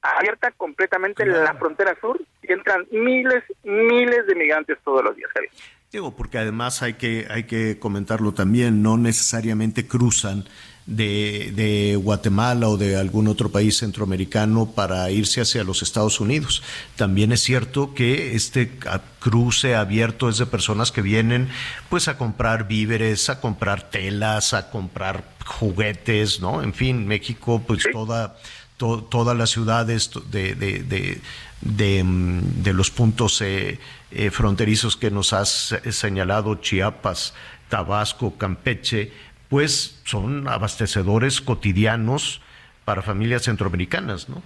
abierta 0.01 0.51
completamente 0.51 1.25
la 1.25 1.53
frontera 1.55 1.97
sur 1.99 2.19
y 2.41 2.53
entran 2.53 2.87
miles, 2.91 3.43
miles 3.63 4.25
de 4.27 4.35
migrantes 4.35 4.77
todos 4.83 5.03
los 5.03 5.15
días, 5.15 5.29
Javier. 5.33 5.51
Digo, 5.91 6.15
porque 6.15 6.37
además 6.37 6.83
hay 6.83 6.93
que, 6.93 7.25
hay 7.31 7.45
que 7.45 7.79
comentarlo 7.79 8.31
también, 8.31 8.83
no 8.83 8.95
necesariamente 8.95 9.87
cruzan 9.87 10.45
de, 10.85 11.51
de, 11.55 11.95
Guatemala 11.95 12.67
o 12.69 12.77
de 12.77 12.95
algún 12.95 13.27
otro 13.27 13.51
país 13.51 13.77
centroamericano 13.77 14.71
para 14.71 15.09
irse 15.09 15.41
hacia 15.41 15.63
los 15.63 15.81
Estados 15.81 16.19
Unidos. 16.19 16.61
También 16.95 17.31
es 17.31 17.41
cierto 17.41 17.95
que 17.95 18.35
este 18.35 18.71
cruce 19.19 19.75
abierto 19.75 20.29
es 20.29 20.37
de 20.37 20.45
personas 20.45 20.91
que 20.91 21.01
vienen 21.01 21.49
pues 21.89 22.07
a 22.07 22.19
comprar 22.19 22.67
víveres, 22.67 23.27
a 23.29 23.41
comprar 23.41 23.89
telas, 23.89 24.53
a 24.53 24.69
comprar 24.69 25.23
juguetes, 25.43 26.39
¿no? 26.39 26.61
En 26.61 26.75
fin, 26.75 27.07
México, 27.07 27.63
pues 27.65 27.83
toda, 27.91 28.37
todas 28.79 29.37
las 29.37 29.51
ciudades 29.51 30.09
de, 30.31 30.55
de, 30.55 31.21
de, 31.61 32.03
mm, 32.03 32.63
de 32.63 32.73
los 32.73 32.89
puntos 32.89 33.41
eh, 33.41 33.79
eh, 34.11 34.31
fronterizos 34.31 34.97
que 34.97 35.11
nos 35.11 35.33
has 35.33 35.75
señalado, 35.91 36.55
Chiapas, 36.55 37.35
Tabasco, 37.69 38.37
Campeche, 38.37 39.11
pues 39.49 40.01
son 40.05 40.47
abastecedores 40.47 41.41
cotidianos 41.41 42.41
para 42.85 43.01
familias 43.01 43.43
centroamericanas, 43.43 44.29
¿no? 44.29 44.41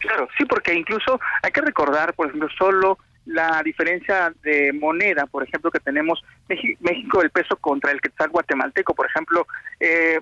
Claro, 0.00 0.28
sí, 0.36 0.44
porque 0.44 0.74
incluso 0.74 1.20
hay 1.42 1.52
que 1.52 1.60
recordar, 1.60 2.12
por 2.14 2.26
ejemplo, 2.26 2.48
solo 2.58 2.98
la 3.26 3.62
diferencia 3.64 4.32
de 4.42 4.72
moneda, 4.72 5.26
por 5.26 5.44
ejemplo, 5.44 5.70
que 5.70 5.78
tenemos 5.80 6.24
México, 6.48 7.22
el 7.22 7.30
peso 7.30 7.56
contra 7.56 7.92
el 7.92 8.00
quetzal 8.00 8.30
guatemalteco, 8.30 8.94
por 8.94 9.06
ejemplo, 9.06 9.46
eh, 9.78 10.20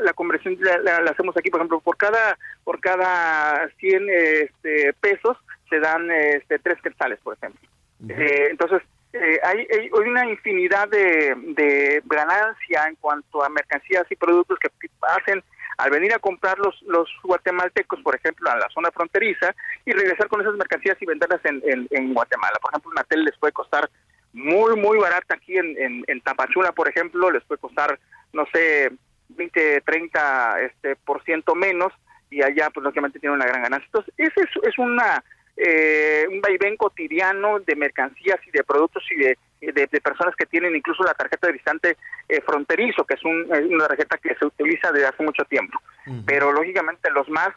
la, 0.00 0.12
conversión 0.14 0.56
la, 0.60 1.10
hacemos 1.10 1.36
aquí, 1.36 1.50
por 1.50 1.60
ejemplo, 1.60 1.80
por 1.80 1.96
cada 1.96 2.38
por 2.64 2.80
cada 2.80 3.68
100 3.78 4.06
este, 4.10 4.92
pesos 4.94 5.36
se 5.68 5.78
dan 5.78 6.10
este, 6.10 6.58
tres 6.58 6.80
quetzales, 6.82 7.18
por 7.20 7.34
ejemplo. 7.34 7.68
Eh, 8.08 8.48
entonces, 8.50 8.82
eh, 9.12 9.38
hay, 9.42 9.66
hay, 9.70 9.90
una 9.90 10.26
infinidad 10.26 10.88
de, 10.88 11.34
de 11.54 12.02
ganancia 12.06 12.86
en 12.88 12.96
cuanto 12.96 13.42
a 13.42 13.48
mercancías 13.48 14.04
y 14.10 14.16
productos 14.16 14.58
que 14.58 14.68
hacen 15.02 15.42
al 15.78 15.90
venir 15.90 16.12
a 16.12 16.18
comprar 16.18 16.58
los, 16.58 16.80
los 16.82 17.08
guatemaltecos, 17.22 18.00
por 18.02 18.16
ejemplo, 18.16 18.50
a 18.50 18.56
la 18.56 18.68
zona 18.74 18.90
fronteriza 18.90 19.54
y 19.86 19.92
regresar 19.92 20.28
con 20.28 20.40
esas 20.40 20.54
mercancías 20.54 21.00
y 21.00 21.06
venderlas 21.06 21.40
en, 21.44 21.62
en, 21.90 22.14
Guatemala. 22.14 22.58
Por 22.60 22.72
ejemplo, 22.72 22.90
una 22.90 23.04
tele 23.04 23.24
les 23.24 23.38
puede 23.38 23.52
costar 23.52 23.88
muy, 24.32 24.76
muy 24.76 24.98
barata 24.98 25.36
aquí 25.36 25.56
en, 25.56 26.04
en, 26.06 26.20
Tapachula, 26.20 26.72
por 26.72 26.88
ejemplo, 26.88 27.30
les 27.30 27.44
puede 27.44 27.60
costar, 27.60 27.98
no 28.32 28.44
sé, 28.52 28.90
20, 29.28 29.82
30 29.82 30.62
este, 30.62 30.96
por 30.96 31.22
ciento 31.22 31.54
menos 31.54 31.92
y 32.28 32.42
allá, 32.42 32.70
pues, 32.70 32.82
lógicamente, 32.82 33.20
tiene 33.20 33.36
una 33.36 33.46
gran 33.46 33.62
ganancia. 33.62 33.86
Entonces, 33.86 34.12
esa 34.18 34.40
es, 34.40 34.50
es 34.68 34.78
una 34.78 35.22
eh, 35.56 36.26
un 36.28 36.40
vaivén 36.40 36.76
cotidiano 36.76 37.60
de 37.60 37.76
mercancías 37.76 38.38
y 38.46 38.50
de 38.50 38.64
productos 38.64 39.04
y 39.10 39.16
de, 39.16 39.38
de, 39.60 40.00
personas 40.00 40.34
que 40.36 40.46
tienen 40.46 40.74
incluso 40.74 41.02
la 41.02 41.14
tarjeta 41.14 41.48
de 41.48 41.54
distante 41.54 41.96
eh, 42.28 42.40
fronterizo, 42.40 43.04
que 43.04 43.14
es 43.14 43.24
una 43.24 43.88
tarjeta 43.88 44.18
que 44.18 44.34
se 44.34 44.44
utiliza 44.44 44.92
desde 44.92 45.06
hace 45.06 45.22
mucho 45.22 45.44
tiempo. 45.44 45.78
Pero 46.26 46.52
lógicamente 46.52 47.10
los 47.10 47.28
más 47.28 47.50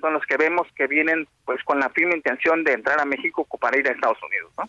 son 0.00 0.12
los 0.12 0.24
que 0.26 0.36
vemos 0.36 0.66
que 0.76 0.86
vienen 0.86 1.26
pues 1.44 1.62
con 1.64 1.80
la 1.80 1.88
firme 1.90 2.16
intención 2.16 2.64
de 2.64 2.72
entrar 2.72 3.00
a 3.00 3.04
México 3.04 3.46
para 3.58 3.78
ir 3.78 3.88
a 3.88 3.92
Estados 3.92 4.18
Unidos, 4.22 4.52
¿no? 4.58 4.68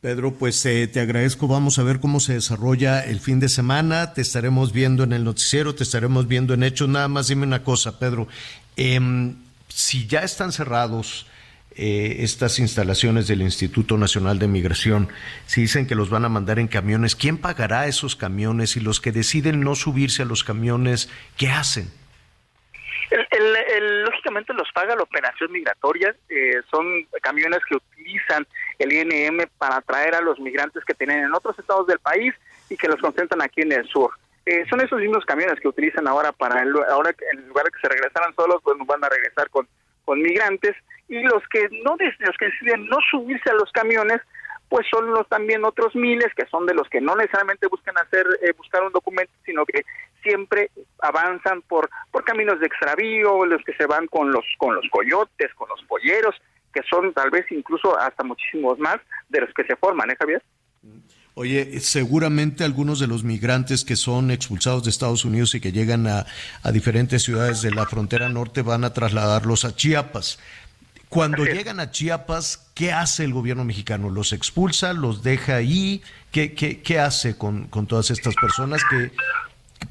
Pedro, 0.00 0.32
pues 0.32 0.66
eh, 0.66 0.88
te 0.88 0.98
agradezco. 0.98 1.46
Vamos 1.46 1.78
a 1.78 1.84
ver 1.84 2.00
cómo 2.00 2.18
se 2.18 2.32
desarrolla 2.32 3.04
el 3.04 3.20
fin 3.20 3.38
de 3.38 3.48
semana. 3.48 4.14
Te 4.14 4.20
estaremos 4.20 4.72
viendo 4.72 5.04
en 5.04 5.12
el 5.12 5.22
noticiero, 5.22 5.76
te 5.76 5.84
estaremos 5.84 6.26
viendo 6.26 6.54
en 6.54 6.64
hechos. 6.64 6.88
Nada 6.88 7.06
más 7.06 7.28
dime 7.28 7.46
una 7.46 7.62
cosa, 7.62 8.00
Pedro. 8.00 8.26
Em, 8.74 9.36
si 9.68 10.08
ya 10.08 10.22
están 10.22 10.50
cerrados 10.50 11.28
eh, 11.76 12.16
estas 12.20 12.58
instalaciones 12.58 13.28
del 13.28 13.42
Instituto 13.42 13.96
Nacional 13.96 14.38
de 14.38 14.48
Migración, 14.48 15.08
si 15.46 15.62
dicen 15.62 15.86
que 15.86 15.94
los 15.94 16.10
van 16.10 16.24
a 16.24 16.28
mandar 16.28 16.58
en 16.58 16.68
camiones, 16.68 17.16
¿quién 17.16 17.38
pagará 17.38 17.86
esos 17.86 18.16
camiones? 18.16 18.76
Y 18.76 18.80
los 18.80 19.00
que 19.00 19.12
deciden 19.12 19.60
no 19.60 19.74
subirse 19.74 20.22
a 20.22 20.26
los 20.26 20.44
camiones, 20.44 21.10
¿qué 21.36 21.48
hacen? 21.48 21.90
lógicamente 24.04 24.54
los 24.54 24.70
paga 24.72 24.96
la 24.96 25.02
operación 25.02 25.52
migratoria, 25.52 26.14
eh, 26.28 26.60
son 26.70 27.06
camiones 27.20 27.60
que 27.68 27.76
utilizan 27.76 28.46
el 28.78 28.92
INM 28.92 29.46
para 29.58 29.80
traer 29.82 30.14
a 30.14 30.20
los 30.20 30.38
migrantes 30.40 30.84
que 30.84 30.94
tienen 30.94 31.24
en 31.24 31.34
otros 31.34 31.58
estados 31.58 31.86
del 31.86 31.98
país 31.98 32.34
y 32.68 32.76
que 32.76 32.88
los 32.88 33.00
concentran 33.00 33.42
aquí 33.42 33.62
en 33.62 33.72
el 33.72 33.86
sur. 33.88 34.12
Eh, 34.46 34.64
son 34.68 34.80
esos 34.80 34.98
mismos 34.98 35.24
camiones 35.24 35.60
que 35.60 35.68
utilizan 35.68 36.08
ahora 36.08 36.32
para 36.32 36.62
el, 36.62 36.74
ahora 36.88 37.14
en 37.32 37.48
lugar 37.48 37.66
de 37.66 37.70
que 37.70 37.80
se 37.80 37.88
regresaran 37.88 38.34
solos, 38.34 38.60
pues 38.62 38.76
van 38.86 39.04
a 39.04 39.08
regresar 39.08 39.48
con, 39.50 39.68
con 40.04 40.20
migrantes 40.20 40.74
y 41.12 41.22
los 41.24 41.46
que 41.48 41.68
no 41.84 41.94
deciden 41.98 42.86
no 42.86 42.96
subirse 43.10 43.50
a 43.50 43.54
los 43.54 43.70
camiones 43.70 44.20
pues 44.70 44.86
son 44.90 45.10
los 45.10 45.28
también 45.28 45.62
otros 45.66 45.94
miles 45.94 46.28
que 46.34 46.46
son 46.46 46.64
de 46.64 46.72
los 46.72 46.88
que 46.88 47.02
no 47.02 47.14
necesariamente 47.14 47.66
buscan 47.66 47.94
hacer 47.98 48.24
eh, 48.42 48.52
buscar 48.56 48.82
un 48.82 48.92
documento 48.92 49.32
sino 49.44 49.66
que 49.66 49.84
siempre 50.22 50.70
avanzan 51.00 51.60
por 51.62 51.90
por 52.10 52.24
caminos 52.24 52.58
de 52.60 52.66
extravío 52.66 53.44
los 53.44 53.62
que 53.64 53.74
se 53.74 53.84
van 53.84 54.06
con 54.06 54.32
los 54.32 54.46
con 54.56 54.74
los 54.74 54.86
coyotes 54.90 55.52
con 55.54 55.68
los 55.68 55.82
polleros 55.82 56.34
que 56.72 56.80
son 56.88 57.12
tal 57.12 57.30
vez 57.30 57.44
incluso 57.52 57.98
hasta 57.98 58.24
muchísimos 58.24 58.78
más 58.78 58.96
de 59.28 59.42
los 59.42 59.52
que 59.52 59.64
se 59.64 59.76
forman 59.76 60.10
eh 60.10 60.16
Javier 60.18 60.42
Oye, 61.34 61.80
seguramente 61.80 62.62
algunos 62.62 62.98
de 62.98 63.06
los 63.06 63.24
migrantes 63.24 63.86
que 63.86 63.96
son 63.96 64.30
expulsados 64.30 64.84
de 64.84 64.90
Estados 64.90 65.24
Unidos 65.24 65.54
y 65.54 65.62
que 65.62 65.72
llegan 65.72 66.06
a 66.06 66.26
diferentes 66.72 67.22
ciudades 67.22 67.62
de 67.62 67.70
la 67.70 67.86
frontera 67.86 68.28
norte 68.28 68.60
van 68.60 68.84
a 68.84 68.92
trasladarlos 68.92 69.64
a 69.64 69.74
Chiapas. 69.74 70.38
Cuando 71.12 71.44
llegan 71.44 71.78
a 71.78 71.90
Chiapas, 71.90 72.72
¿qué 72.74 72.90
hace 72.90 73.24
el 73.24 73.34
gobierno 73.34 73.64
mexicano? 73.64 74.08
¿Los 74.08 74.32
expulsa? 74.32 74.94
¿Los 74.94 75.22
deja 75.22 75.56
ahí? 75.56 76.02
¿Qué, 76.32 76.54
qué, 76.54 76.80
qué 76.80 76.98
hace 76.98 77.36
con, 77.36 77.68
con 77.68 77.86
todas 77.86 78.10
estas 78.10 78.34
personas 78.34 78.82
que, 78.88 79.10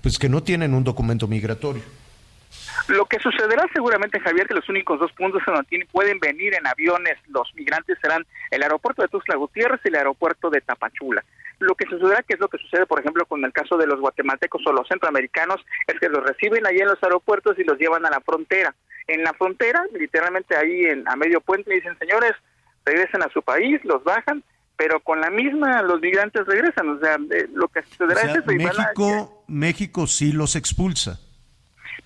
pues, 0.01 0.17
que 0.17 0.29
no 0.29 0.41
tienen 0.41 0.73
un 0.73 0.83
documento 0.83 1.27
migratorio? 1.27 1.83
Lo 2.87 3.05
que 3.05 3.19
sucederá 3.19 3.67
seguramente, 3.71 4.19
Javier, 4.19 4.47
que 4.47 4.55
los 4.55 4.67
únicos 4.67 4.99
dos 4.99 5.11
puntos 5.11 5.43
en 5.45 5.53
donde 5.53 5.87
pueden 5.91 6.19
venir 6.19 6.55
en 6.55 6.65
aviones 6.65 7.19
los 7.27 7.53
migrantes 7.53 7.99
serán 8.01 8.25
el 8.49 8.63
aeropuerto 8.63 9.03
de 9.03 9.07
Tuxtla 9.07 9.35
Gutiérrez 9.35 9.79
y 9.85 9.89
el 9.89 9.95
aeropuerto 9.97 10.49
de 10.49 10.61
Tapachula. 10.61 11.23
Lo 11.59 11.75
que 11.75 11.85
sucederá, 11.85 12.23
que 12.23 12.33
es 12.33 12.39
lo 12.39 12.47
que 12.47 12.57
sucede, 12.57 12.87
por 12.87 12.99
ejemplo, 12.99 13.27
con 13.27 13.45
el 13.45 13.53
caso 13.53 13.77
de 13.77 13.85
los 13.85 13.99
guatemaltecos 13.99 14.65
o 14.65 14.73
los 14.73 14.87
centroamericanos, 14.87 15.63
es 15.85 15.99
que 15.99 16.09
los 16.09 16.23
reciben 16.23 16.65
allí 16.65 16.79
en 16.79 16.87
los 16.87 17.03
aeropuertos 17.03 17.59
y 17.59 17.63
los 17.63 17.77
llevan 17.77 18.07
a 18.07 18.09
la 18.09 18.21
frontera. 18.21 18.73
En 19.07 19.23
la 19.23 19.33
frontera, 19.33 19.83
literalmente 19.97 20.55
ahí 20.55 20.85
en, 20.85 21.07
a 21.07 21.15
medio 21.15 21.41
puente, 21.41 21.73
dicen, 21.73 21.97
señores, 21.99 22.31
regresen 22.85 23.21
a 23.23 23.29
su 23.29 23.41
país, 23.41 23.79
los 23.83 24.03
bajan, 24.03 24.43
pero 24.77 24.99
con 25.01 25.19
la 25.21 25.29
misma 25.29 25.81
los 25.83 25.99
migrantes 26.01 26.45
regresan. 26.45 26.89
O 26.89 26.99
sea, 26.99 27.15
eh, 27.31 27.47
lo 27.53 27.67
que 27.67 27.81
sucederá 27.83 28.21
O 28.21 28.23
sea, 28.23 28.31
es 28.33 28.37
eso. 28.39 28.51
y 28.51 28.57
van 28.57 28.67
a- 28.67 28.79
México, 28.79 29.43
México 29.47 30.07
sí 30.07 30.31
los 30.31 30.55
expulsa. 30.55 31.19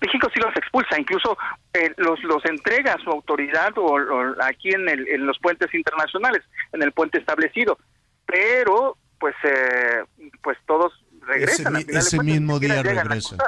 México 0.00 0.28
sí 0.34 0.40
los 0.44 0.54
expulsa, 0.56 0.98
incluso 1.00 1.38
eh, 1.72 1.90
los 1.96 2.22
los 2.24 2.44
entrega 2.44 2.92
a 2.94 2.98
su 3.02 3.08
autoridad 3.10 3.72
o, 3.78 3.84
o 3.94 4.34
aquí 4.42 4.68
en, 4.70 4.86
el, 4.90 5.08
en 5.08 5.26
los 5.26 5.38
puentes 5.38 5.72
internacionales, 5.72 6.42
en 6.72 6.82
el 6.82 6.92
puente 6.92 7.18
establecido, 7.18 7.78
pero 8.26 8.98
pues 9.18 9.34
eh, 9.44 10.04
pues 10.42 10.58
todos 10.66 10.92
Ese, 11.34 11.62
regresan. 11.64 11.72
mi- 11.72 11.78
al 11.78 11.84
final 11.84 11.94
de 11.94 11.98
ese 12.00 12.16
cuentas, 12.18 12.34
mismo 12.34 12.58
día 12.58 12.80
a 12.80 12.82
regresan. 12.82 13.38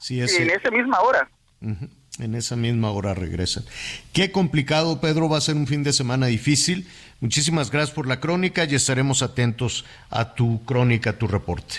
Sí, 0.00 0.16
Y 0.18 0.20
ese- 0.22 0.42
en 0.44 0.50
esa 0.50 0.70
misma 0.70 1.00
hora. 1.00 1.28
Ujú, 1.60 1.88
En 2.20 2.34
esa 2.34 2.54
misma 2.54 2.90
hora 2.90 3.14
regresan. 3.14 3.64
Qué 4.12 4.30
complicado, 4.30 5.00
Pedro, 5.00 5.28
va 5.28 5.38
a 5.38 5.40
ser 5.40 5.56
un 5.56 5.66
fin 5.66 5.82
de 5.82 5.92
semana 5.92 6.26
difícil. 6.26 6.86
Muchísimas 7.20 7.70
gracias 7.70 7.94
por 7.94 8.06
la 8.06 8.20
crónica 8.20 8.64
y 8.64 8.74
estaremos 8.74 9.22
atentos 9.22 9.84
a 10.10 10.34
tu 10.34 10.62
crónica, 10.64 11.10
a 11.10 11.18
tu 11.18 11.26
reporte. 11.26 11.76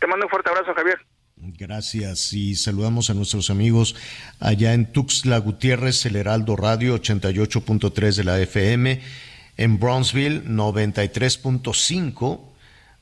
Te 0.00 0.06
mando 0.06 0.26
un 0.26 0.30
fuerte 0.30 0.50
abrazo, 0.50 0.72
Javier. 0.74 0.98
Gracias 1.40 2.32
y 2.32 2.56
saludamos 2.56 3.10
a 3.10 3.14
nuestros 3.14 3.50
amigos 3.50 3.94
allá 4.40 4.74
en 4.74 4.92
Tuxtla 4.92 5.38
Gutiérrez, 5.38 6.04
el 6.06 6.16
Heraldo 6.16 6.56
Radio 6.56 6.96
88.3 6.96 8.14
de 8.16 8.24
la 8.24 8.40
FM, 8.40 9.00
en 9.56 9.78
Brownsville 9.78 10.44
93.5, 10.44 12.40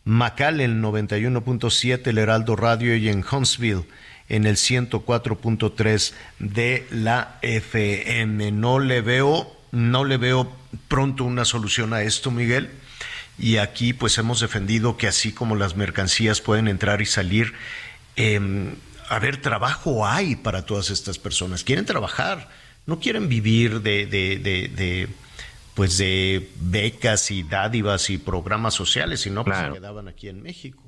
McAllen 0.04 0.82
91.7 0.82 2.06
el 2.06 2.18
Heraldo 2.18 2.56
Radio 2.56 2.94
y 2.96 3.08
en 3.08 3.24
Huntsville 3.30 3.84
en 4.28 4.46
el 4.46 4.56
104.3 4.56 6.12
de 6.38 6.86
la 6.90 7.38
FM. 7.42 8.52
No 8.52 8.78
le 8.78 9.00
veo, 9.00 9.56
no 9.72 10.04
le 10.04 10.16
veo 10.16 10.52
pronto 10.88 11.24
una 11.24 11.44
solución 11.44 11.92
a 11.92 12.02
esto, 12.02 12.30
Miguel. 12.30 12.70
Y 13.38 13.58
aquí 13.58 13.92
pues 13.92 14.16
hemos 14.18 14.40
defendido 14.40 14.96
que 14.96 15.06
así 15.08 15.32
como 15.32 15.56
las 15.56 15.76
mercancías 15.76 16.40
pueden 16.40 16.68
entrar 16.68 17.02
y 17.02 17.06
salir, 17.06 17.52
eh, 18.16 18.40
a 19.08 19.18
ver, 19.18 19.36
trabajo 19.40 20.06
hay 20.06 20.36
para 20.36 20.64
todas 20.64 20.90
estas 20.90 21.18
personas. 21.18 21.62
Quieren 21.62 21.84
trabajar, 21.84 22.48
no 22.86 22.98
quieren 22.98 23.28
vivir 23.28 23.82
de, 23.82 24.06
de, 24.06 24.38
de, 24.38 24.68
de, 24.68 25.08
pues 25.74 25.98
de 25.98 26.50
becas 26.56 27.30
y 27.30 27.42
dádivas 27.42 28.08
y 28.10 28.16
programas 28.18 28.72
sociales, 28.74 29.20
sino 29.20 29.44
Claro. 29.44 29.74
se 29.74 29.80
quedaban 29.80 30.08
aquí 30.08 30.28
en 30.28 30.42
México. 30.42 30.82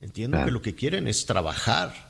Entiendo 0.00 0.36
Claro. 0.36 0.46
que 0.46 0.52
lo 0.52 0.62
que 0.62 0.74
quieren 0.76 1.08
es 1.08 1.26
trabajar. 1.26 2.09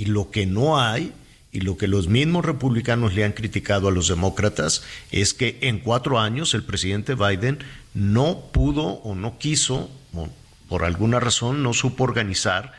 Y 0.00 0.06
lo 0.06 0.30
que 0.30 0.46
no 0.46 0.80
hay, 0.80 1.12
y 1.52 1.60
lo 1.60 1.76
que 1.76 1.86
los 1.86 2.08
mismos 2.08 2.46
republicanos 2.46 3.12
le 3.12 3.22
han 3.22 3.32
criticado 3.32 3.88
a 3.88 3.92
los 3.92 4.08
demócratas, 4.08 4.82
es 5.10 5.34
que 5.34 5.58
en 5.60 5.78
cuatro 5.80 6.18
años 6.18 6.54
el 6.54 6.62
presidente 6.62 7.14
Biden 7.14 7.58
no 7.92 8.38
pudo 8.50 8.82
o 8.84 9.14
no 9.14 9.36
quiso, 9.36 9.90
o 10.14 10.30
por 10.70 10.84
alguna 10.84 11.20
razón 11.20 11.62
no 11.62 11.74
supo 11.74 12.04
organizar 12.04 12.72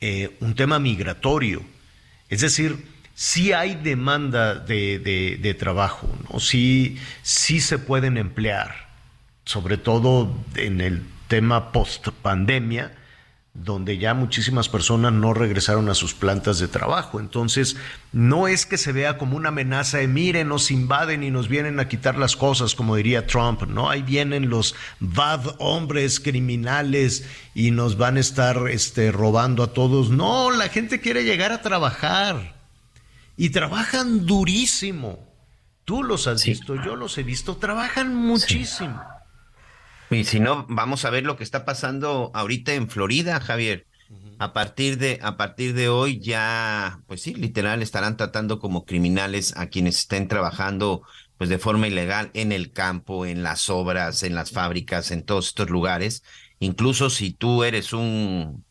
eh, 0.00 0.36
un 0.40 0.54
tema 0.54 0.78
migratorio. 0.78 1.62
Es 2.28 2.40
decir, 2.42 2.86
sí 3.16 3.52
hay 3.52 3.74
demanda 3.74 4.54
de, 4.54 5.38
de- 5.42 5.54
trabajo, 5.54 6.08
¿no? 6.30 6.38
sí, 6.38 6.98
sí 7.22 7.60
se 7.60 7.78
pueden 7.78 8.16
emplear, 8.16 8.90
sobre 9.44 9.76
todo 9.76 10.32
en 10.54 10.80
el 10.80 11.02
tema 11.26 11.72
post 11.72 12.08
pandemia, 12.22 12.92
donde 13.54 13.98
ya 13.98 14.14
muchísimas 14.14 14.68
personas 14.68 15.12
no 15.12 15.32
regresaron 15.32 15.88
a 15.88 15.94
sus 15.94 16.12
plantas 16.12 16.58
de 16.58 16.66
trabajo. 16.66 17.20
Entonces, 17.20 17.76
no 18.12 18.48
es 18.48 18.66
que 18.66 18.76
se 18.76 18.90
vea 18.90 19.16
como 19.16 19.36
una 19.36 19.50
amenaza 19.50 19.98
de 19.98 20.08
miren, 20.08 20.48
nos 20.48 20.72
invaden 20.72 21.22
y 21.22 21.30
nos 21.30 21.48
vienen 21.48 21.78
a 21.78 21.86
quitar 21.86 22.18
las 22.18 22.34
cosas, 22.34 22.74
como 22.74 22.96
diría 22.96 23.28
Trump, 23.28 23.62
¿no? 23.62 23.88
Ahí 23.88 24.02
vienen 24.02 24.50
los 24.50 24.74
bad 24.98 25.54
hombres 25.58 26.18
criminales 26.18 27.26
y 27.54 27.70
nos 27.70 27.96
van 27.96 28.16
a 28.16 28.20
estar 28.20 28.68
este, 28.68 29.12
robando 29.12 29.62
a 29.62 29.72
todos. 29.72 30.10
No, 30.10 30.50
la 30.50 30.68
gente 30.68 31.00
quiere 31.00 31.22
llegar 31.22 31.52
a 31.52 31.62
trabajar 31.62 32.56
y 33.36 33.50
trabajan 33.50 34.26
durísimo. 34.26 35.32
Tú 35.84 36.02
los 36.02 36.26
has 36.26 36.44
visto, 36.44 36.74
yo 36.82 36.96
los 36.96 37.16
he 37.18 37.22
visto, 37.22 37.56
trabajan 37.56 38.16
muchísimo. 38.16 39.00
Y 40.14 40.24
si 40.24 40.38
no, 40.38 40.66
vamos 40.68 41.04
a 41.04 41.10
ver 41.10 41.24
lo 41.24 41.36
que 41.36 41.44
está 41.44 41.64
pasando 41.64 42.30
ahorita 42.34 42.74
en 42.74 42.88
Florida, 42.88 43.40
Javier. 43.40 43.86
A 44.38 44.52
partir 44.52 44.98
de, 44.98 45.18
a 45.22 45.36
partir 45.36 45.74
de 45.74 45.88
hoy 45.88 46.20
ya, 46.20 47.00
pues 47.06 47.22
sí, 47.22 47.34
literal, 47.34 47.82
estarán 47.82 48.16
tratando 48.16 48.58
como 48.58 48.84
criminales 48.84 49.56
a 49.56 49.66
quienes 49.68 49.98
estén 49.98 50.28
trabajando 50.28 51.02
pues 51.36 51.50
de 51.50 51.58
forma 51.58 51.88
ilegal 51.88 52.30
en 52.34 52.52
el 52.52 52.70
campo, 52.72 53.26
en 53.26 53.42
las 53.42 53.68
obras, 53.70 54.22
en 54.22 54.34
las 54.34 54.50
fábricas, 54.50 55.10
en 55.10 55.22
todos 55.22 55.48
estos 55.48 55.70
lugares. 55.70 56.22
Incluso 56.58 57.10
si 57.10 57.32
tú 57.32 57.64
eres 57.64 57.92
un 57.92 58.64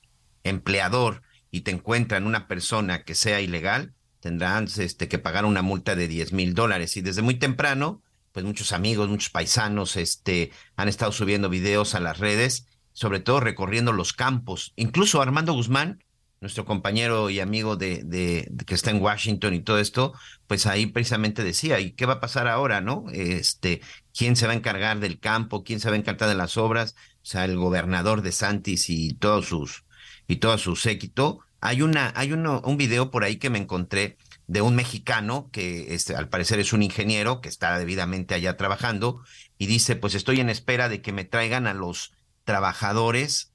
empleador 0.44 1.24
y 1.52 1.62
te 1.62 1.72
encuentran 1.72 2.26
una 2.26 2.48
persona 2.48 3.04
que 3.04 3.16
sea 3.16 3.42
ilegal, 3.42 3.94
tendrán 4.20 4.68
este, 4.78 5.08
que 5.08 5.20
pagar 5.20 5.46
una 5.46 5.62
multa 5.62 5.96
de 5.96 6.08
10 6.08 6.34
mil 6.34 6.54
dólares. 6.54 6.96
Y 6.96 7.02
desde 7.02 7.22
muy 7.22 7.36
temprano, 7.36 8.02
pues 8.34 8.46
muchos 8.46 8.74
amigos, 8.74 9.10
muchos 9.10 9.30
paisanos 9.30 9.96
este, 9.96 10.52
han 10.76 10.90
estado 10.90 11.12
subiendo 11.14 11.50
videos 11.50 11.96
a 11.96 12.02
las 12.02 12.20
redes, 12.20 12.68
sobre 12.92 13.22
todo 13.22 13.40
recorriendo 13.40 13.94
los 13.94 14.14
campos. 14.14 14.74
Incluso 14.76 15.22
Armando 15.22 15.54
Guzmán, 15.54 16.04
nuestro 16.42 16.66
compañero 16.66 17.30
y 17.30 17.40
amigo 17.40 17.78
de, 17.78 18.04
de- 18.04 18.52
que 18.66 18.76
está 18.76 18.92
en 18.92 19.02
Washington 19.02 19.54
y 19.54 19.62
todo 19.62 19.80
esto, 19.80 20.14
pues 20.48 20.66
ahí 20.66 20.88
precisamente 20.88 21.44
decía, 21.44 21.80
¿y 21.80 21.94
qué 21.94 22.06
va 22.06 22.14
a 22.16 22.20
pasar 22.20 22.48
ahora, 22.50 22.82
no? 22.82 23.06
Este, 23.14 23.82
¿quién 24.18 24.36
se 24.36 24.46
va 24.48 24.54
a 24.54 24.56
encargar 24.58 25.00
del 25.00 25.20
campo? 25.20 25.64
¿Quién 25.64 25.80
se 25.80 25.90
va 25.90 25.96
a 25.96 26.00
encargar 26.00 26.28
de 26.30 26.36
las 26.36 26.58
obras? 26.58 26.96
O 27.22 27.26
sea, 27.26 27.46
el 27.46 27.56
gobernador 27.58 28.22
de 28.22 28.34
Santis 28.34 28.90
y 28.90 29.14
todos 29.14 29.46
sus 29.48 29.86
y 30.28 30.38
todo 30.38 30.58
su 30.58 30.76
séquito. 30.76 31.40
Hay 31.62 31.82
una, 31.82 32.12
hay 32.16 32.34
uno, 32.34 32.62
un 32.66 32.76
video 32.78 33.10
por 33.12 33.24
ahí 33.24 33.38
que 33.38 33.50
me 33.50 33.60
encontré 33.60 34.18
de 34.48 34.62
un 34.62 34.76
mexicano 34.76 35.50
que 35.52 35.94
este, 35.94 36.16
al 36.16 36.30
parecer 36.30 36.60
es 36.60 36.74
un 36.74 36.84
ingeniero 36.84 37.42
que 37.42 37.50
está 37.50 37.78
debidamente 37.78 38.36
allá 38.36 38.58
trabajando 38.58 39.22
y 39.58 39.68
dice, 39.68 39.96
pues 39.96 40.16
estoy 40.16 40.40
en 40.40 40.50
espera 40.50 40.90
de 40.90 41.02
que 41.02 41.14
me 41.14 41.24
traigan 41.24 41.68
a 41.68 41.74
los 41.74 42.12
trabajadores 42.44 43.54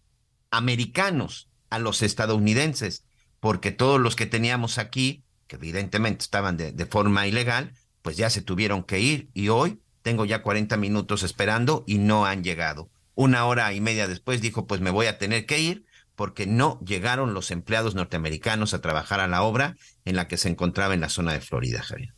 americanos, 0.50 1.48
a 1.70 1.78
los 1.78 2.02
estadounidenses, 2.02 3.04
porque 3.40 3.70
todos 3.70 4.00
los 4.00 4.16
que 4.16 4.26
teníamos 4.26 4.78
aquí, 4.78 5.24
que 5.46 5.56
evidentemente 5.56 6.22
estaban 6.22 6.56
de, 6.56 6.72
de 6.72 6.86
forma 6.86 7.26
ilegal, 7.26 7.74
pues 8.02 8.16
ya 8.16 8.30
se 8.30 8.42
tuvieron 8.42 8.82
que 8.82 9.00
ir 9.00 9.28
y 9.34 9.48
hoy 9.48 9.80
tengo 10.02 10.24
ya 10.24 10.42
40 10.42 10.76
minutos 10.78 11.22
esperando 11.22 11.84
y 11.86 11.98
no 11.98 12.24
han 12.24 12.42
llegado. 12.42 12.90
Una 13.14 13.44
hora 13.46 13.72
y 13.72 13.80
media 13.80 14.08
después 14.08 14.40
dijo, 14.40 14.66
pues 14.66 14.80
me 14.80 14.90
voy 14.90 15.06
a 15.06 15.18
tener 15.18 15.44
que 15.44 15.58
ir 15.58 15.84
porque 16.18 16.48
no 16.48 16.80
llegaron 16.84 17.32
los 17.32 17.52
empleados 17.52 17.94
norteamericanos 17.94 18.74
a 18.74 18.80
trabajar 18.80 19.20
a 19.20 19.28
la 19.28 19.42
obra 19.42 19.76
en 20.04 20.16
la 20.16 20.26
que 20.26 20.36
se 20.36 20.48
encontraba 20.48 20.92
en 20.92 21.00
la 21.00 21.08
zona 21.08 21.32
de 21.32 21.40
Florida, 21.40 21.80
Javier. 21.80 22.12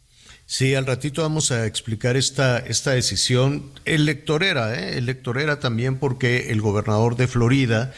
Sí, 0.47 0.75
al 0.75 0.87
ratito 0.87 1.21
vamos 1.21 1.53
a 1.53 1.67
explicar 1.67 2.17
esta, 2.17 2.59
esta 2.59 2.93
decisión 2.93 3.71
electorera, 3.85 4.75
¿eh? 4.75 4.97
electorera 4.97 5.61
también 5.61 5.99
porque 5.99 6.51
el 6.51 6.63
gobernador 6.63 7.15
de 7.17 7.29
Florida 7.29 7.93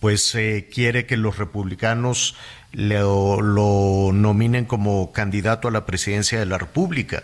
pues 0.00 0.34
eh, 0.34 0.68
quiere 0.74 1.06
que 1.06 1.16
los 1.16 1.38
republicanos 1.38 2.34
lo, 2.72 3.40
lo 3.40 4.10
nominen 4.12 4.64
como 4.64 5.12
candidato 5.12 5.68
a 5.68 5.70
la 5.70 5.86
presidencia 5.86 6.40
de 6.40 6.46
la 6.46 6.58
República. 6.58 7.22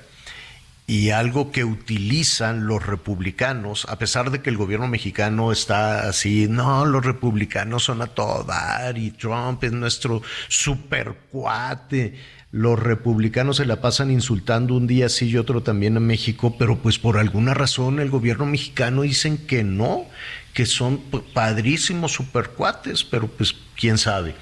Y 0.90 1.10
algo 1.10 1.52
que 1.52 1.62
utilizan 1.62 2.66
los 2.66 2.84
republicanos, 2.84 3.86
a 3.88 3.96
pesar 3.96 4.32
de 4.32 4.42
que 4.42 4.50
el 4.50 4.56
gobierno 4.56 4.88
mexicano 4.88 5.52
está 5.52 6.08
así, 6.08 6.48
no, 6.48 6.84
los 6.84 7.04
republicanos 7.04 7.84
son 7.84 8.02
a 8.02 8.08
todo 8.08 8.42
dar 8.42 8.98
y 8.98 9.12
Trump 9.12 9.62
es 9.62 9.70
nuestro 9.70 10.20
super 10.48 11.14
cuate. 11.30 12.18
Los 12.50 12.76
republicanos 12.76 13.58
se 13.58 13.66
la 13.66 13.80
pasan 13.80 14.10
insultando 14.10 14.74
un 14.74 14.88
día 14.88 15.08
sí 15.08 15.28
y 15.28 15.36
otro 15.36 15.62
también 15.62 15.96
a 15.96 16.00
México, 16.00 16.56
pero 16.58 16.78
pues 16.78 16.98
por 16.98 17.18
alguna 17.18 17.54
razón 17.54 18.00
el 18.00 18.10
gobierno 18.10 18.46
mexicano 18.46 19.02
dicen 19.02 19.46
que 19.46 19.62
no, 19.62 20.06
que 20.54 20.66
son 20.66 21.00
padrísimos 21.32 22.10
supercuates, 22.14 23.04
pero 23.04 23.28
pues 23.28 23.54
quién 23.76 23.96
sabe. 23.96 24.34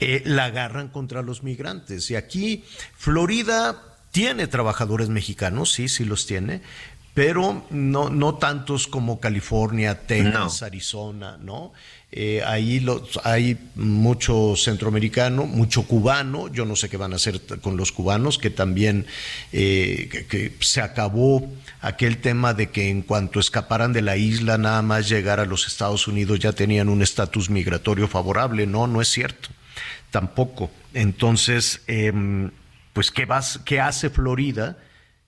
Eh, 0.00 0.20
la 0.26 0.44
agarran 0.44 0.88
contra 0.88 1.22
los 1.22 1.42
migrantes. 1.42 2.10
Y 2.10 2.16
aquí 2.16 2.64
Florida 2.98 3.95
tiene 4.16 4.46
trabajadores 4.46 5.10
mexicanos, 5.10 5.72
sí, 5.72 5.88
sí 5.88 6.06
los 6.06 6.24
tiene, 6.24 6.62
pero 7.12 7.66
no, 7.68 8.08
no 8.08 8.36
tantos 8.36 8.86
como 8.86 9.20
California, 9.20 10.06
Texas, 10.06 10.62
Arizona, 10.62 11.36
¿no? 11.38 11.74
Eh, 12.10 12.42
ahí 12.46 12.80
los, 12.80 13.20
hay 13.24 13.58
mucho 13.74 14.54
centroamericano, 14.56 15.44
mucho 15.44 15.82
cubano, 15.82 16.48
yo 16.48 16.64
no 16.64 16.76
sé 16.76 16.88
qué 16.88 16.96
van 16.96 17.12
a 17.12 17.16
hacer 17.16 17.42
con 17.60 17.76
los 17.76 17.92
cubanos, 17.92 18.38
que 18.38 18.48
también 18.48 19.04
eh, 19.52 20.08
que, 20.10 20.24
que 20.24 20.56
se 20.60 20.80
acabó 20.80 21.46
aquel 21.82 22.16
tema 22.16 22.54
de 22.54 22.70
que 22.70 22.88
en 22.88 23.02
cuanto 23.02 23.38
escaparan 23.38 23.92
de 23.92 24.00
la 24.00 24.16
isla, 24.16 24.56
nada 24.56 24.80
más 24.80 25.10
llegar 25.10 25.40
a 25.40 25.44
los 25.44 25.66
Estados 25.66 26.08
Unidos 26.08 26.38
ya 26.38 26.52
tenían 26.52 26.88
un 26.88 27.02
estatus 27.02 27.50
migratorio 27.50 28.08
favorable, 28.08 28.66
no, 28.66 28.86
no 28.86 29.02
es 29.02 29.08
cierto, 29.08 29.50
tampoco. 30.10 30.70
Entonces, 30.94 31.82
em, 31.86 32.50
pues, 32.96 33.10
¿qué, 33.10 33.26
vas, 33.26 33.60
¿qué 33.66 33.78
hace 33.78 34.08
Florida 34.08 34.78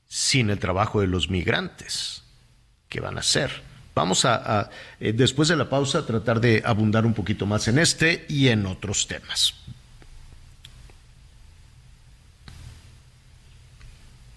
sin 0.07 0.49
el 0.49 0.59
trabajo 0.59 1.03
de 1.03 1.07
los 1.07 1.29
migrantes? 1.29 2.23
¿Qué 2.89 2.99
van 2.99 3.19
a 3.19 3.21
hacer? 3.21 3.63
Vamos 3.95 4.25
a, 4.25 4.61
a, 4.61 4.71
eh, 5.01 5.13
después 5.13 5.49
de 5.49 5.57
la 5.57 5.69
pausa, 5.69 6.07
tratar 6.07 6.41
de 6.41 6.63
abundar 6.65 7.05
un 7.05 7.13
poquito 7.13 7.45
más 7.45 7.69
en 7.69 7.79
este 7.79 8.25
y 8.31 8.49
en 8.49 8.65
otros 8.65 9.07
temas. 9.07 9.55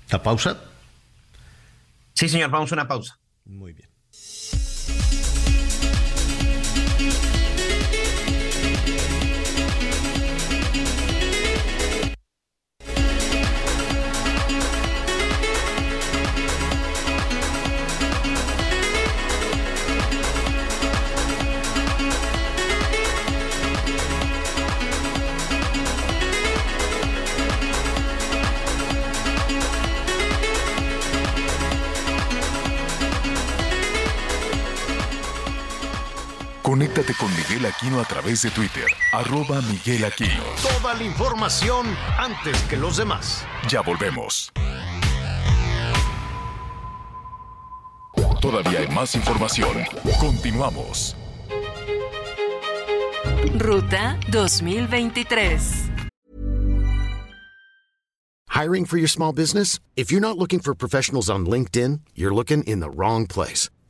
¿La 0.09 0.21
pausa? 0.21 0.59
Sí, 2.13 2.27
señor, 2.27 2.49
vamos 2.49 2.69
a 2.73 2.75
una 2.75 2.87
pausa. 2.89 3.17
Muy 3.45 3.71
bien. 3.71 3.90
Conéctate 36.91 37.17
con 37.17 37.33
Miguel 37.37 37.65
Aquino 37.65 38.01
a 38.01 38.03
través 38.03 38.41
de 38.41 38.51
Twitter, 38.51 38.85
arroba 39.13 39.61
Miguel 39.61 40.03
Aquino. 40.03 40.43
Toda 40.61 40.93
la 40.93 41.03
información 41.03 41.85
antes 42.17 42.61
que 42.63 42.75
los 42.75 42.97
demás. 42.97 43.45
Ya 43.69 43.79
volvemos. 43.79 44.51
Todavía 48.41 48.79
hay 48.79 48.89
más 48.89 49.15
información. 49.15 49.85
Continuamos. 50.19 51.15
Ruta 53.57 54.19
2023. 54.29 55.91
Hiring 58.49 58.85
for 58.85 58.97
your 58.97 59.07
small 59.07 59.31
business? 59.31 59.79
If 59.95 60.11
you're 60.11 60.19
not 60.19 60.37
looking 60.37 60.59
for 60.59 60.75
professionals 60.75 61.29
on 61.29 61.45
LinkedIn, 61.45 62.01
you're 62.15 62.35
looking 62.35 62.63
in 62.63 62.81
the 62.81 62.89
wrong 62.89 63.27
place. 63.27 63.69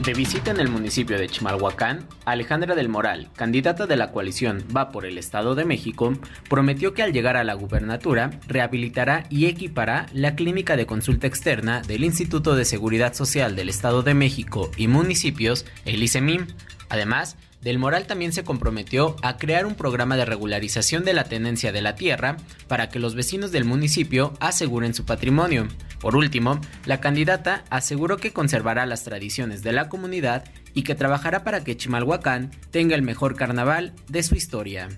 De 0.00 0.12
visita 0.12 0.50
en 0.50 0.58
el 0.58 0.68
municipio 0.68 1.16
de 1.18 1.28
Chimalhuacán, 1.28 2.08
Alejandra 2.24 2.74
del 2.74 2.88
Moral, 2.88 3.30
candidata 3.36 3.86
de 3.86 3.96
la 3.96 4.10
coalición 4.10 4.64
Va 4.76 4.90
por 4.90 5.06
el 5.06 5.18
Estado 5.18 5.54
de 5.54 5.64
México, 5.64 6.12
prometió 6.50 6.94
que 6.94 7.04
al 7.04 7.12
llegar 7.12 7.36
a 7.36 7.44
la 7.44 7.54
gubernatura 7.54 8.32
rehabilitará 8.48 9.24
y 9.30 9.46
equipará 9.46 10.06
la 10.12 10.34
clínica 10.34 10.76
de 10.76 10.86
consulta 10.86 11.28
externa 11.28 11.80
del 11.80 12.02
Instituto 12.02 12.56
de 12.56 12.64
Seguridad 12.64 13.14
Social 13.14 13.54
del 13.54 13.68
Estado 13.68 14.02
de 14.02 14.14
México 14.14 14.68
y 14.76 14.88
municipios, 14.88 15.64
el 15.84 16.02
ICEMIM. 16.02 16.48
Además, 16.88 17.36
del 17.64 17.78
Moral 17.78 18.06
también 18.06 18.34
se 18.34 18.44
comprometió 18.44 19.16
a 19.22 19.38
crear 19.38 19.64
un 19.64 19.74
programa 19.74 20.16
de 20.16 20.26
regularización 20.26 21.02
de 21.02 21.14
la 21.14 21.24
tenencia 21.24 21.72
de 21.72 21.80
la 21.80 21.94
tierra 21.94 22.36
para 22.68 22.90
que 22.90 22.98
los 22.98 23.14
vecinos 23.14 23.52
del 23.52 23.64
municipio 23.64 24.34
aseguren 24.38 24.92
su 24.92 25.06
patrimonio. 25.06 25.66
Por 25.98 26.14
último, 26.14 26.60
la 26.84 27.00
candidata 27.00 27.64
aseguró 27.70 28.18
que 28.18 28.34
conservará 28.34 28.84
las 28.84 29.02
tradiciones 29.02 29.62
de 29.62 29.72
la 29.72 29.88
comunidad 29.88 30.44
y 30.74 30.82
que 30.82 30.94
trabajará 30.94 31.42
para 31.42 31.64
que 31.64 31.76
Chimalhuacán 31.76 32.50
tenga 32.70 32.96
el 32.96 33.02
mejor 33.02 33.34
carnaval 33.34 33.94
de 34.08 34.22
su 34.22 34.34
historia. 34.34 34.90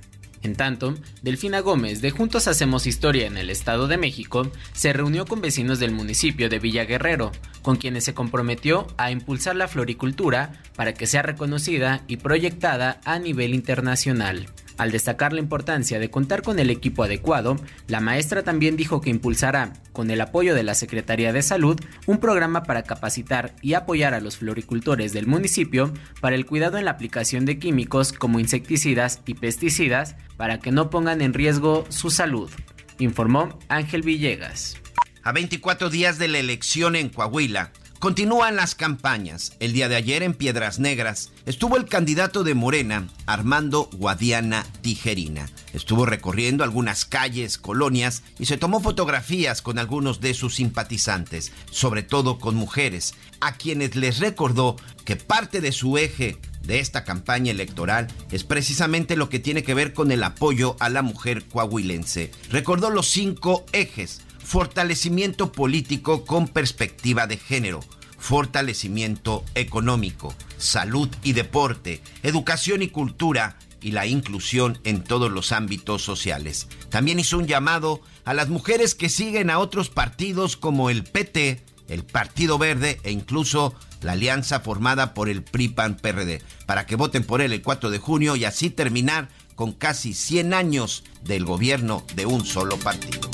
En 0.47 0.55
tanto, 0.55 0.94
Delfina 1.22 1.59
Gómez 1.59 2.01
de 2.01 2.12
Juntos 2.12 2.47
Hacemos 2.47 2.86
Historia 2.86 3.26
en 3.26 3.36
el 3.36 3.51
Estado 3.51 3.88
de 3.88 3.99
México 3.99 4.49
se 4.72 4.92
reunió 4.92 5.26
con 5.26 5.40
vecinos 5.40 5.80
del 5.80 5.90
municipio 5.90 6.49
de 6.49 6.61
Villa 6.61 6.84
Guerrero, 6.84 7.32
con 7.62 7.74
quienes 7.74 8.05
se 8.05 8.14
comprometió 8.14 8.86
a 8.97 9.11
impulsar 9.11 9.57
la 9.57 9.66
floricultura 9.66 10.53
para 10.76 10.94
que 10.94 11.09
sea 11.09 11.22
reconocida 11.22 12.05
y 12.07 12.18
proyectada 12.18 13.01
a 13.05 13.18
nivel 13.18 13.55
internacional. 13.55 14.47
Al 14.79 14.93
destacar 14.93 15.33
la 15.33 15.41
importancia 15.41 15.99
de 15.99 16.11
contar 16.11 16.43
con 16.43 16.59
el 16.59 16.68
equipo 16.68 17.03
adecuado, 17.03 17.57
la 17.89 18.01
maestra 18.01 18.43
también 18.43 18.77
dijo 18.77 19.01
que 19.01 19.09
impulsará, 19.09 19.72
con 19.93 20.11
el 20.11 20.20
apoyo 20.20 20.55
de 20.55 20.62
la 20.62 20.74
Secretaría 20.74 21.33
de 21.33 21.41
Salud, 21.41 21.81
un 22.07 22.18
programa 22.18 22.64
para 22.64 22.83
capacitar 22.83 23.55
y 23.62 23.72
apoyar 23.72 24.12
a 24.12 24.20
los 24.20 24.37
floricultores 24.37 25.14
del 25.14 25.27
municipio 25.27 25.93
para 26.20 26.37
el 26.37 26.45
cuidado 26.45 26.77
en 26.77 26.85
la 26.85 26.91
aplicación 26.91 27.47
de 27.47 27.59
químicos 27.59 28.12
como 28.12 28.39
insecticidas 28.39 29.22
y 29.24 29.35
pesticidas 29.35 30.16
para 30.37 30.59
que 30.59 30.72
no 30.72 30.91
pongan 30.91 31.22
en 31.22 31.33
riesgo 31.33 31.87
su 31.89 32.11
salud, 32.11 32.51
informó 32.99 33.59
Ángel 33.68 34.03
Villegas. 34.03 34.77
A 35.22 35.33
24 35.33 35.91
días 35.91 36.18
de 36.18 36.29
la 36.29 36.39
elección 36.39 36.95
en 36.95 37.09
Coahuila, 37.09 37.72
Continúan 37.99 38.57
las 38.57 38.74
campañas. 38.74 39.55
El 39.59 39.72
día 39.72 39.88
de 39.88 39.97
ayer 39.97 40.22
en 40.22 40.34
Piedras 40.34 40.78
Negras 40.78 41.30
estuvo 41.47 41.78
el 41.78 41.86
candidato 41.86 42.44
de 42.44 42.55
Morena, 42.55 43.09
Armando 43.24 43.88
Guadiana 43.94 44.66
Tijerina. 44.82 45.49
Estuvo 45.72 46.05
recorriendo 46.05 46.62
algunas 46.62 47.07
calles, 47.07 47.57
colonias 47.57 48.22
y 48.38 48.44
se 48.47 48.59
tomó 48.59 48.80
fotografías 48.80 49.62
con 49.62 49.78
algunos 49.78 50.20
de 50.20 50.34
sus 50.34 50.57
simpatizantes, 50.57 51.53
sobre 51.70 52.03
todo 52.03 52.38
con 52.38 52.55
mujeres, 52.55 53.14
a 53.40 53.55
quienes 53.55 53.97
les 53.97 54.18
recordó 54.18 54.76
que 55.07 55.16
parte 55.16 55.62
de 55.62 55.72
su 55.72 55.97
eje 55.97 56.38
de 56.66 56.80
esta 56.80 57.05
campaña 57.05 57.53
electoral 57.53 58.09
es 58.30 58.44
precisamente 58.44 59.16
lo 59.16 59.30
que 59.30 59.38
tiene 59.38 59.62
que 59.62 59.74
ver 59.74 59.94
con 59.94 60.11
el 60.12 60.22
apoyo 60.22 60.76
a 60.80 60.90
la 60.90 61.01
mujer 61.03 61.44
coahuilense. 61.44 62.30
Recordó 62.51 62.90
los 62.90 63.09
cinco 63.09 63.64
ejes 63.72 64.20
fortalecimiento 64.47 65.51
político 65.51 66.24
con 66.24 66.47
perspectiva 66.47 67.26
de 67.26 67.36
género, 67.36 67.80
fortalecimiento 68.16 69.44
económico, 69.57 70.36
salud 70.57 71.09
y 71.24 71.32
deporte, 71.32 72.01
educación 72.22 72.80
y 72.80 72.88
cultura 72.88 73.59
y 73.80 73.90
la 73.90 74.07
inclusión 74.07 74.78
en 74.84 75.03
todos 75.03 75.32
los 75.32 75.51
ámbitos 75.51 76.03
sociales. 76.03 76.68
También 76.90 77.18
hizo 77.18 77.38
un 77.38 77.49
llamado 77.49 78.01
a 78.24 78.34
las 78.34 78.49
mujeres 78.49 78.94
que 78.94 79.09
siguen 79.09 79.51
a 79.51 79.59
otros 79.59 79.90
partidos 79.90 80.57
como 80.57 80.90
el 80.90 81.03
PT, 81.03 81.61
el 81.88 82.05
Partido 82.05 82.57
Verde 82.57 83.01
e 83.03 83.11
incluso 83.11 83.74
la 84.01 84.12
alianza 84.12 84.61
formada 84.61 85.12
por 85.12 85.28
el 85.28 85.42
PRI-PAN-PRD, 85.42 86.40
para 86.66 86.86
que 86.86 86.94
voten 86.94 87.24
por 87.24 87.40
él 87.40 87.53
el 87.53 87.62
4 87.62 87.90
de 87.90 87.99
junio 87.99 88.36
y 88.36 88.44
así 88.44 88.70
terminar 88.70 89.28
con 89.57 89.72
casi 89.72 90.14
100 90.14 90.55
años 90.55 91.03
del 91.24 91.44
gobierno 91.44 92.05
de 92.14 92.26
un 92.26 92.47
solo 92.47 92.76
partido. 92.78 93.28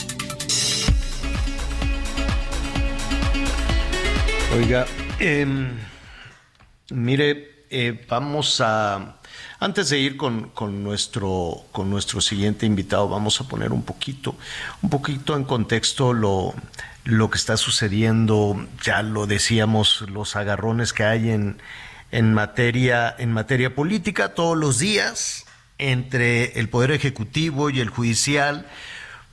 Oiga, 4.54 4.84
eh, 5.18 5.46
mire, 6.90 7.64
eh, 7.70 8.04
vamos 8.06 8.60
a, 8.60 9.16
antes 9.58 9.88
de 9.88 9.98
ir 9.98 10.18
con, 10.18 10.50
con, 10.50 10.82
nuestro, 10.82 11.64
con 11.72 11.88
nuestro 11.88 12.20
siguiente 12.20 12.66
invitado, 12.66 13.08
vamos 13.08 13.40
a 13.40 13.48
poner 13.48 13.72
un 13.72 13.82
poquito, 13.82 14.36
un 14.82 14.90
poquito 14.90 15.36
en 15.36 15.44
contexto 15.44 16.12
lo, 16.12 16.52
lo 17.04 17.30
que 17.30 17.38
está 17.38 17.56
sucediendo, 17.56 18.66
ya 18.82 19.02
lo 19.02 19.26
decíamos, 19.26 20.02
los 20.10 20.36
agarrones 20.36 20.92
que 20.92 21.04
hay 21.04 21.30
en, 21.30 21.62
en, 22.10 22.34
materia, 22.34 23.14
en 23.18 23.32
materia 23.32 23.74
política 23.74 24.34
todos 24.34 24.58
los 24.58 24.78
días 24.78 25.46
entre 25.78 26.60
el 26.60 26.68
Poder 26.68 26.90
Ejecutivo 26.90 27.70
y 27.70 27.80
el 27.80 27.88
Judicial 27.88 28.66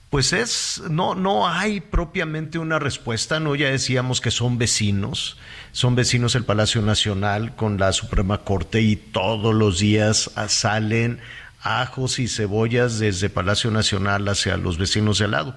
pues 0.10 0.34
es, 0.34 0.82
no, 0.90 1.14
no 1.14 1.48
hay 1.48 1.82
propiamente 1.82 2.58
una 2.58 2.80
respuesta, 2.80 3.40
¿no? 3.40 3.54
Ya 3.54 3.70
decíamos 3.70 4.22
que 4.22 4.32
son 4.32 4.58
vecinos, 4.58 5.38
son 5.72 5.94
vecinos 5.96 6.34
del 6.34 6.46
Palacio 6.46 6.82
Nacional 6.82 7.56
con 7.56 7.78
la 7.78 7.94
Suprema 7.94 8.40
Corte 8.40 8.82
y 8.82 8.96
todos 8.96 9.54
los 9.54 9.80
días 9.80 10.32
salen 10.48 11.20
ajos 11.62 12.18
y 12.18 12.28
cebollas 12.28 12.98
desde 12.98 13.30
Palacio 13.30 13.70
Nacional 13.70 14.28
hacia 14.28 14.58
los 14.58 14.80
vecinos 14.80 15.20
de 15.20 15.26
al 15.26 15.32
lado. 15.32 15.56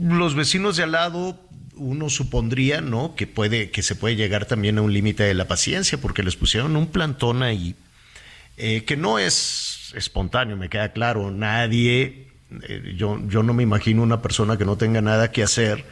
Los 0.00 0.34
vecinos 0.34 0.78
de 0.78 0.84
al 0.84 0.92
lado, 0.92 1.38
uno 1.76 2.08
supondría, 2.08 2.80
¿no? 2.80 3.14
Que 3.14 3.26
puede, 3.26 3.70
que 3.70 3.82
se 3.82 3.94
puede 3.94 4.16
llegar 4.16 4.46
también 4.46 4.78
a 4.78 4.82
un 4.82 4.94
límite 4.94 5.22
de 5.22 5.34
la 5.34 5.46
paciencia, 5.46 5.98
porque 5.98 6.22
les 6.22 6.36
pusieron 6.36 6.76
un 6.76 6.86
plantón 6.86 7.42
ahí, 7.42 7.74
eh, 8.56 8.84
que 8.84 8.96
no 8.96 9.18
es 9.18 9.92
espontáneo, 9.94 10.56
me 10.56 10.70
queda 10.70 10.92
claro, 10.92 11.30
nadie 11.30 12.33
eh, 12.68 12.94
yo, 12.96 13.20
yo 13.28 13.42
no 13.42 13.54
me 13.54 13.62
imagino 13.62 14.02
una 14.02 14.22
persona 14.22 14.56
que 14.56 14.64
no 14.64 14.76
tenga 14.76 15.00
nada 15.00 15.32
que 15.32 15.42
hacer 15.42 15.84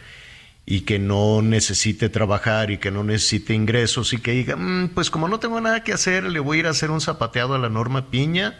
y 0.64 0.82
que 0.82 0.98
no 0.98 1.42
necesite 1.42 2.08
trabajar 2.08 2.70
y 2.70 2.78
que 2.78 2.90
no 2.90 3.02
necesite 3.02 3.54
ingresos 3.54 4.12
y 4.12 4.18
que 4.18 4.32
diga, 4.32 4.56
mm, 4.56 4.90
pues 4.94 5.10
como 5.10 5.28
no 5.28 5.40
tengo 5.40 5.60
nada 5.60 5.82
que 5.82 5.92
hacer, 5.92 6.24
le 6.24 6.40
voy 6.40 6.58
a 6.58 6.60
ir 6.60 6.66
a 6.66 6.70
hacer 6.70 6.90
un 6.90 7.00
zapateado 7.00 7.54
a 7.54 7.58
la 7.58 7.68
Norma 7.68 8.10
Piña 8.10 8.58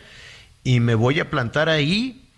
y 0.65 0.81
me 0.81 0.95
voy 0.95 1.21
a 1.21 1.31
plantar 1.31 1.69
ahí 1.69 2.29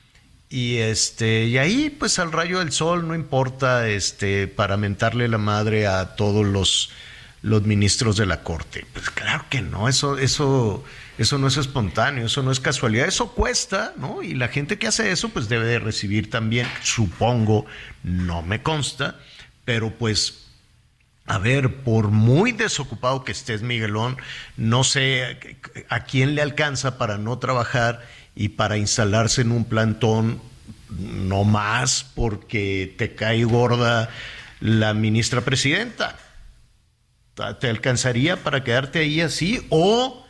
y 0.51 0.77
este 0.77 1.47
y 1.47 1.59
ahí 1.59 1.91
pues 1.91 2.19
al 2.19 2.31
rayo 2.31 2.59
del 2.59 2.71
sol 2.71 3.09
no 3.09 3.15
importa 3.15 3.89
este 3.89 4.47
para 4.47 4.77
mentarle 4.77 5.29
la 5.29 5.39
madre 5.39 5.87
a 5.87 6.15
todos 6.17 6.47
los 6.47 6.91
los 7.43 7.63
ministros 7.63 8.17
de 8.17 8.27
la 8.27 8.43
corte. 8.43 8.87
Pues 8.93 9.11
claro 9.11 9.47
que 9.51 9.61
no, 9.63 9.89
eso 9.89 10.19
eso 10.19 10.85
eso 11.17 11.39
no 11.39 11.47
es 11.47 11.57
espontáneo, 11.57 12.27
eso 12.27 12.43
no 12.43 12.51
es 12.51 12.61
casualidad, 12.61 13.07
eso 13.07 13.33
cuesta, 13.33 13.93
¿no? 13.97 14.23
Y 14.23 14.35
la 14.35 14.49
gente 14.49 14.79
que 14.79 14.89
hace 14.89 15.13
eso, 15.13 15.29
pues 15.29 15.49
debe 15.49 15.67
de 15.67 15.79
recibir 15.79 16.31
también, 16.31 16.67
supongo, 16.83 17.67
no 18.03 18.43
me 18.43 18.63
consta, 18.63 19.21
pero 19.65 19.91
pues, 19.93 20.47
a 21.27 21.39
ver, 21.39 21.83
por 21.83 22.09
muy 22.09 22.53
desocupado 22.53 23.25
que 23.25 23.33
estés, 23.33 23.63
Miguelón, 23.63 24.17
no 24.57 24.83
sé 24.83 25.59
a 25.89 26.01
quién 26.05 26.35
le 26.35 26.43
alcanza 26.43 26.99
para 26.99 27.17
no 27.17 27.39
trabajar 27.39 28.05
y 28.35 28.51
para 28.51 28.77
instalarse 28.77 29.43
en 29.43 29.53
un 29.53 29.65
plantón, 29.65 30.43
no 30.99 31.45
más 31.45 32.05
porque 32.15 32.95
te 32.99 33.15
cae 33.15 33.45
gorda 33.45 34.11
la 34.61 34.95
ministra 34.95 35.43
presidenta. 35.43 36.17
¿Te 37.61 37.69
alcanzaría 37.69 38.43
para 38.43 38.63
quedarte 38.63 39.01
ahí 39.01 39.21
así? 39.21 39.67
O 39.71 40.24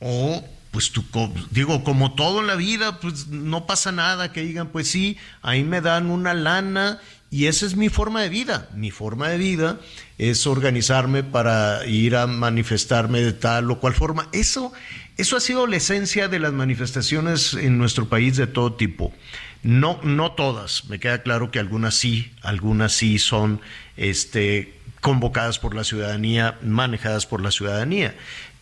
o, 0.00 0.44
pues 0.70 0.90
tú, 0.90 1.04
digo, 1.50 1.84
como 1.84 2.14
todo 2.14 2.40
en 2.40 2.46
la 2.46 2.56
vida, 2.56 3.00
pues 3.00 3.28
no 3.28 3.66
pasa 3.66 3.92
nada 3.92 4.32
que 4.32 4.42
digan, 4.42 4.68
pues 4.68 4.88
sí, 4.88 5.16
ahí 5.42 5.62
me 5.62 5.80
dan 5.80 6.10
una 6.10 6.34
lana 6.34 7.00
y 7.34 7.46
esa 7.46 7.66
es 7.66 7.74
mi 7.74 7.88
forma 7.88 8.22
de 8.22 8.28
vida. 8.28 8.68
Mi 8.74 8.92
forma 8.92 9.28
de 9.28 9.38
vida 9.38 9.80
es 10.18 10.46
organizarme 10.46 11.24
para 11.24 11.84
ir 11.84 12.14
a 12.14 12.28
manifestarme 12.28 13.22
de 13.22 13.32
tal 13.32 13.68
o 13.72 13.80
cual 13.80 13.92
forma. 13.94 14.28
Eso, 14.30 14.72
eso 15.16 15.36
ha 15.36 15.40
sido 15.40 15.66
la 15.66 15.76
esencia 15.76 16.28
de 16.28 16.38
las 16.38 16.52
manifestaciones 16.52 17.54
en 17.54 17.76
nuestro 17.76 18.08
país 18.08 18.36
de 18.36 18.46
todo 18.46 18.74
tipo. 18.74 19.12
No, 19.64 19.98
no 20.04 20.30
todas, 20.30 20.84
me 20.84 21.00
queda 21.00 21.22
claro 21.22 21.50
que 21.50 21.58
algunas 21.58 21.96
sí, 21.96 22.30
algunas 22.42 22.92
sí 22.92 23.18
son 23.18 23.60
este, 23.96 24.74
convocadas 25.00 25.58
por 25.58 25.74
la 25.74 25.82
ciudadanía, 25.82 26.58
manejadas 26.62 27.26
por 27.26 27.40
la 27.40 27.50
ciudadanía. 27.50 28.14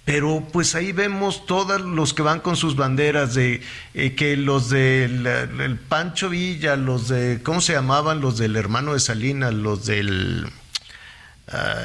Pero 0.04 0.48
pues 0.52 0.74
ahí 0.74 0.90
vemos 0.90 1.46
todos 1.46 1.80
los 1.80 2.12
que 2.12 2.22
van 2.22 2.40
con 2.40 2.56
sus 2.56 2.74
banderas 2.74 3.34
de 3.34 3.62
eh, 3.94 4.14
que 4.14 4.36
los 4.36 4.68
del 4.68 5.26
el 5.26 5.78
Pancho 5.78 6.28
Villa, 6.28 6.74
los 6.74 7.08
de, 7.08 7.40
¿cómo 7.42 7.60
se 7.60 7.74
llamaban? 7.74 8.20
Los 8.20 8.36
del 8.36 8.56
hermano 8.56 8.94
de 8.94 9.00
Salinas, 9.00 9.54
los 9.54 9.86
del... 9.86 10.46
Ah, 11.48 11.76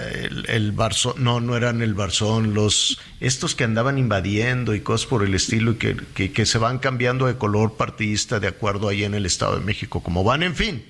el, 0.48 0.72
Barzón, 0.72 1.16
no, 1.18 1.42
no 1.42 1.58
eran 1.58 1.82
el 1.82 1.94
Barzón, 1.94 2.54
los, 2.54 3.00
estos 3.20 3.54
que 3.54 3.66
andaban 3.66 3.98
invadiendo 3.98 4.74
y 4.76 4.82
cosas 4.82 5.08
por 5.08 5.24
el 5.24 5.34
estilo 5.34 5.72
y 5.72 5.76
que, 5.76 6.32
que 6.32 6.46
se 6.46 6.58
van 6.58 6.78
cambiando 6.78 7.26
de 7.26 7.38
color 7.38 7.76
partidista 7.76 8.40
de 8.40 8.48
acuerdo 8.48 8.88
ahí 8.88 9.04
en 9.04 9.14
el 9.14 9.26
Estado 9.26 9.60
de 9.60 9.66
México, 9.66 10.02
como 10.02 10.24
van, 10.24 10.44
en 10.44 10.56
fin. 10.56 10.86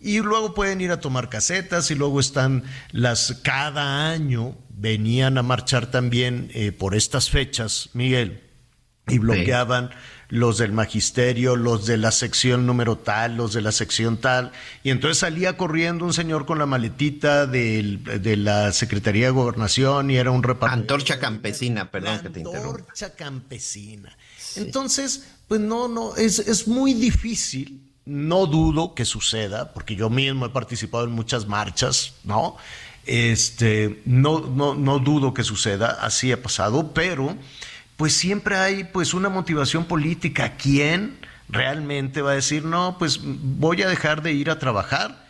Y 0.00 0.20
luego 0.20 0.54
pueden 0.54 0.80
ir 0.80 0.92
a 0.92 1.00
tomar 1.00 1.28
casetas 1.28 1.90
y 1.90 1.94
luego 1.94 2.20
están 2.20 2.64
las, 2.92 3.40
cada 3.42 4.10
año 4.10 4.56
venían 4.76 5.38
a 5.38 5.42
marchar 5.42 5.90
también 5.90 6.50
eh, 6.54 6.70
por 6.70 6.94
estas 6.94 7.30
fechas, 7.30 7.90
Miguel, 7.94 8.42
y 9.08 9.18
bloqueaban 9.18 9.90
los 10.28 10.58
del 10.58 10.72
magisterio, 10.72 11.54
los 11.54 11.86
de 11.86 11.96
la 11.96 12.10
sección 12.10 12.66
número 12.66 12.96
tal, 12.98 13.36
los 13.36 13.52
de 13.52 13.62
la 13.62 13.72
sección 13.72 14.16
tal, 14.18 14.52
y 14.82 14.90
entonces 14.90 15.18
salía 15.18 15.56
corriendo 15.56 16.04
un 16.04 16.12
señor 16.12 16.46
con 16.46 16.58
la 16.58 16.66
maletita 16.66 17.46
de 17.46 18.36
la 18.36 18.72
Secretaría 18.72 19.26
de 19.26 19.30
Gobernación 19.30 20.10
y 20.10 20.16
era 20.16 20.30
un 20.30 20.42
reparto. 20.42 20.74
Antorcha 20.74 21.18
campesina, 21.18 21.90
perdón 21.90 22.20
que 22.20 22.30
te 22.30 22.40
interrumpa. 22.40 22.80
Antorcha 22.80 23.14
campesina. 23.14 24.16
Entonces, 24.56 25.28
pues 25.46 25.60
no, 25.60 25.86
no, 25.86 26.16
es, 26.16 26.40
es 26.40 26.66
muy 26.66 26.92
difícil 26.94 27.82
no 28.06 28.46
dudo 28.46 28.94
que 28.94 29.04
suceda, 29.04 29.72
porque 29.72 29.96
yo 29.96 30.08
mismo 30.08 30.46
he 30.46 30.50
participado 30.50 31.04
en 31.04 31.10
muchas 31.10 31.46
marchas, 31.48 32.14
¿no? 32.22 32.56
Este, 33.06 34.02
no, 34.04 34.40
no, 34.40 34.74
no 34.74 34.98
dudo 34.98 35.32
que 35.32 35.44
suceda, 35.44 35.98
así 36.00 36.32
ha 36.32 36.42
pasado, 36.42 36.92
pero 36.92 37.36
pues 37.96 38.12
siempre 38.12 38.56
hay 38.56 38.84
pues 38.84 39.14
una 39.14 39.28
motivación 39.28 39.84
política. 39.84 40.56
¿Quién 40.56 41.16
realmente 41.48 42.20
va 42.20 42.32
a 42.32 42.34
decir, 42.34 42.64
no, 42.64 42.96
pues 42.98 43.20
voy 43.22 43.82
a 43.82 43.88
dejar 43.88 44.22
de 44.22 44.32
ir 44.32 44.50
a 44.50 44.58
trabajar? 44.58 45.24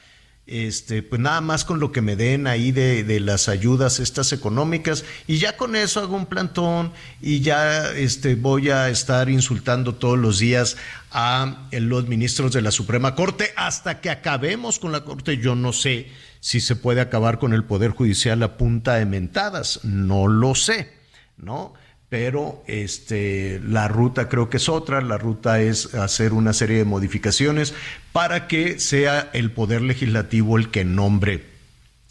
Este, 0.47 1.03
pues 1.03 1.21
nada 1.21 1.41
más 1.41 1.65
con 1.65 1.81
lo 1.81 1.91
que 1.91 2.01
me 2.01 2.15
den 2.15 2.47
ahí 2.47 2.71
de, 2.71 3.03
de, 3.03 3.19
las 3.19 3.49
ayudas 3.49 3.99
estas 3.99 4.33
económicas 4.33 5.05
y 5.27 5.39
ya 5.39 5.57
con 5.57 5.75
eso 5.75 5.99
hago 5.99 6.15
un 6.15 6.27
plantón 6.27 6.93
y 7.21 7.41
ya 7.41 7.91
este, 7.91 8.37
voy 8.37 8.71
a 8.71 8.89
estar 8.89 9.29
insultando 9.29 9.97
todos 9.97 10.17
los 10.17 10.39
días 10.39 10.77
a 11.11 11.69
los 11.73 12.07
ministros 12.07 12.53
de 12.53 12.63
la 12.63 12.71
Suprema 12.71 13.17
Corte 13.17 13.53
hasta 13.57 14.01
que 14.01 14.09
acabemos 14.09 14.79
con 14.79 14.93
la 14.93 15.03
Corte. 15.03 15.39
Yo 15.39 15.57
no 15.57 15.73
sé 15.73 16.07
si 16.41 16.61
se 16.61 16.77
puede 16.77 17.01
acabar 17.01 17.39
con 17.39 17.53
el 17.53 17.65
Poder 17.65 17.91
Judicial 17.91 18.43
a 18.43 18.57
punta 18.57 18.95
de 18.95 19.07
mentadas, 19.07 19.81
no 19.85 20.29
lo 20.29 20.55
sé, 20.55 20.93
¿no? 21.37 21.75
Pero 22.09 22.63
este, 22.69 23.61
la 23.65 23.89
ruta 23.89 24.29
creo 24.29 24.49
que 24.49 24.59
es 24.59 24.69
otra, 24.69 25.01
la 25.01 25.19
ruta 25.19 25.61
es 25.61 25.95
hacer 25.95 26.33
una 26.33 26.53
serie 26.53 26.79
de 26.79 26.85
modificaciones 26.85 27.75
para 28.13 28.47
que 28.47 28.79
sea 28.79 29.29
el 29.33 29.51
Poder 29.51 29.83
Legislativo 29.83 30.57
el 30.57 30.71
que 30.71 30.85
nombre 30.85 31.45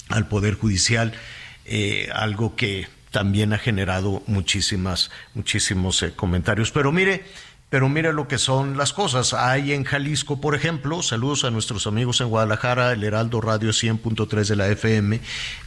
al 0.10 0.28
Poder 0.28 0.56
Judicial, 0.56 1.14
eh, 1.66 2.10
algo 2.14 2.56
que 2.56 2.88
también 3.12 3.54
ha 3.54 3.58
generado 3.58 4.22
muchísimas, 4.28 5.10
muchísimos 5.34 6.04
eh, 6.04 6.12
comentarios. 6.14 6.72
Pero 6.72 6.92
mire, 6.92 7.24
pero 7.76 7.90
mire 7.90 8.14
lo 8.14 8.30
que 8.30 8.38
son 8.38 8.78
las 8.78 8.94
cosas. 8.94 9.34
Hay 9.34 9.74
en 9.74 9.84
Jalisco, 9.84 10.40
por 10.40 10.56
ejemplo, 10.56 11.04
saludos 11.04 11.44
a 11.44 11.52
nuestros 11.52 11.88
amigos 11.88 12.22
en 12.22 12.30
Guadalajara, 12.30 12.94
el 12.94 13.04
Heraldo 13.04 13.42
Radio 13.42 13.72
100.3 13.72 14.48
de 14.48 14.56
la 14.56 14.70
FM. 14.70 15.20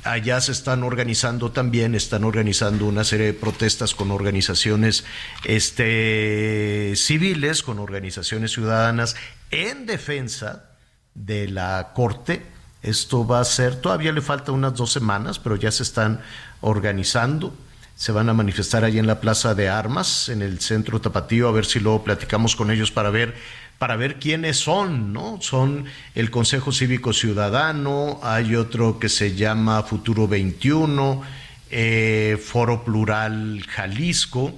Allá 0.05 0.41
se 0.41 0.53
están 0.53 0.85
organizando 0.85 1.51
también, 1.51 1.95
están 1.95 2.25
organizando 2.25 2.87
una 2.87 3.05
serie 3.05 3.27
de 3.27 3.35
protestas 3.35 3.95
con 3.95 4.11
organizaciones 4.11 5.05
este, 5.45 6.95
civiles, 6.97 7.63
con 7.63 7.79
organizaciones 7.79 8.53
ciudadanas 8.53 9.15
en 9.51 9.85
defensa 9.85 10.71
de 11.15 11.47
la 11.49 11.91
Corte. 11.95 12.43
Esto 12.83 13.27
va 13.27 13.41
a 13.41 13.45
ser, 13.45 13.83
todavía 13.83 14.13
le 14.13 14.23
falta 14.23 14.51
unas 14.51 14.73
dos 14.73 14.93
semanas, 14.93 15.39
pero 15.39 15.57
ya 15.57 15.71
se 15.71 15.83
están 15.83 16.23
organizando 16.63 17.53
se 17.99 18.12
van 18.12 18.28
a 18.28 18.32
manifestar 18.32 18.84
allí 18.84 19.01
en 19.01 19.09
la 19.09 19.20
Plaza 19.20 19.57
de 19.57 19.68
Armas, 19.68 20.28
en 20.28 20.40
el 20.40 20.61
centro 20.61 21.01
tapatío, 21.01 21.49
a 21.49 21.53
ver 21.53 21.66
si 21.66 21.80
luego 21.80 22.05
platicamos 22.05 22.55
con 22.55 22.70
ellos 22.70 22.92
para 22.92 23.11
ver 23.11 23.34
para 23.78 23.96
ver 23.96 24.18
quiénes 24.18 24.57
son, 24.57 25.12
¿no? 25.12 25.38
Son 25.40 25.84
el 26.14 26.30
Consejo 26.30 26.72
Cívico 26.72 27.12
Ciudadano, 27.12 28.20
hay 28.22 28.57
otro 28.57 28.99
que 28.99 29.09
se 29.09 29.34
llama 29.36 29.82
Futuro 29.82 30.26
21, 30.26 31.22
eh, 31.70 32.40
Foro 32.44 32.84
Plural 32.84 33.64
Jalisco. 33.68 34.53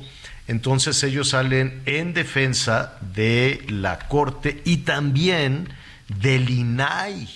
Entonces 0.47 1.03
ellos 1.03 1.31
salen 1.31 1.83
en 1.87 2.13
defensa 2.15 2.99
de 3.15 3.65
la 3.69 4.01
Corte 4.01 4.63
y 4.65 4.79
también 4.79 5.69
del 6.09 6.49
INAI, 6.49 7.29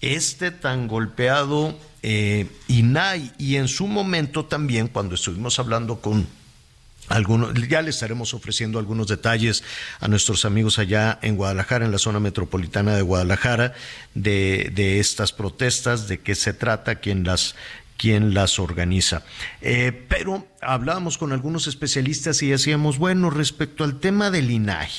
este 0.00 0.50
tan 0.50 0.88
golpeado 0.88 1.76
eh, 2.02 2.46
INAI 2.68 3.32
y 3.38 3.56
en 3.56 3.68
su 3.68 3.86
momento 3.86 4.46
también 4.46 4.88
cuando 4.88 5.14
estuvimos 5.14 5.58
hablando 5.58 6.00
con 6.00 6.26
algunos, 7.10 7.52
ya 7.68 7.82
le 7.82 7.90
estaremos 7.90 8.34
ofreciendo 8.34 8.78
algunos 8.78 9.08
detalles 9.08 9.64
a 9.98 10.06
nuestros 10.06 10.44
amigos 10.44 10.78
allá 10.78 11.18
en 11.22 11.36
Guadalajara, 11.36 11.84
en 11.84 11.90
la 11.90 11.98
zona 11.98 12.20
metropolitana 12.20 12.94
de 12.94 13.02
Guadalajara, 13.02 13.74
de, 14.14 15.00
estas 15.00 15.32
protestas, 15.32 16.06
de 16.06 16.20
qué 16.20 16.36
se 16.36 16.52
trata, 16.52 16.96
quién 16.96 17.24
las, 17.24 17.56
quien 17.96 18.32
las 18.32 18.60
organiza. 18.60 19.24
Eh, 19.60 20.06
pero 20.08 20.46
hablábamos 20.60 21.18
con 21.18 21.32
algunos 21.32 21.66
especialistas 21.66 22.42
y 22.42 22.50
decíamos, 22.50 22.96
bueno, 22.96 23.28
respecto 23.28 23.82
al 23.82 23.98
tema 23.98 24.30
del 24.30 24.48
INAI, 24.48 24.90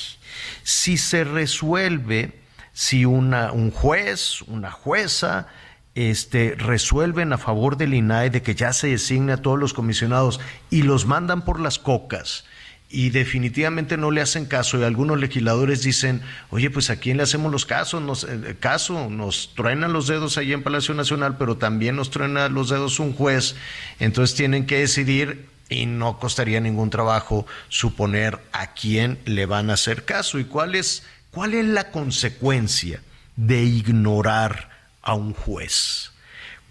si 0.64 0.97
se 0.97 1.24
resuelve, 1.24 2.41
si 2.74 3.06
una, 3.06 3.54
un 3.54 3.72
juez, 3.72 4.41
una 4.47 4.70
jueza, 4.70 5.47
este, 5.95 6.55
resuelven 6.57 7.33
a 7.33 7.37
favor 7.37 7.77
del 7.77 7.93
INAI 7.93 8.29
de 8.29 8.41
que 8.41 8.55
ya 8.55 8.73
se 8.73 8.87
designe 8.87 9.33
a 9.33 9.41
todos 9.41 9.59
los 9.59 9.73
comisionados 9.73 10.39
y 10.69 10.83
los 10.83 11.05
mandan 11.05 11.43
por 11.43 11.59
las 11.59 11.79
cocas 11.79 12.45
y 12.91 13.09
definitivamente 13.09 13.95
no 13.95 14.11
le 14.11 14.21
hacen 14.21 14.45
caso 14.45 14.77
y 14.77 14.83
algunos 14.83 15.19
legisladores 15.19 15.81
dicen, 15.81 16.21
oye, 16.49 16.69
pues 16.69 16.89
a 16.89 16.97
quién 16.97 17.17
le 17.17 17.23
hacemos 17.23 17.51
los 17.51 17.65
casos, 17.65 18.01
nos, 18.01 18.25
eh, 18.25 18.57
caso, 18.59 19.09
nos 19.09 19.53
truenan 19.55 19.93
los 19.93 20.07
dedos 20.07 20.37
allí 20.37 20.51
en 20.51 20.61
Palacio 20.61 20.93
Nacional, 20.93 21.37
pero 21.37 21.55
también 21.55 21.95
nos 21.95 22.09
truena 22.09 22.49
los 22.49 22.69
dedos 22.69 22.99
un 22.99 23.13
juez, 23.13 23.55
entonces 23.99 24.35
tienen 24.35 24.65
que 24.65 24.79
decidir 24.79 25.47
y 25.69 25.85
no 25.85 26.19
costaría 26.19 26.59
ningún 26.59 26.89
trabajo 26.89 27.45
suponer 27.69 28.39
a 28.51 28.73
quién 28.73 29.19
le 29.23 29.45
van 29.45 29.69
a 29.69 29.75
hacer 29.75 30.03
caso. 30.03 30.37
Y 30.37 30.43
cuál 30.43 30.75
es, 30.75 31.03
cuál 31.31 31.53
es 31.53 31.65
la 31.65 31.91
consecuencia 31.91 33.01
de 33.37 33.63
ignorar 33.63 34.70
a 35.02 35.14
un 35.14 35.34
juez. 35.34 36.12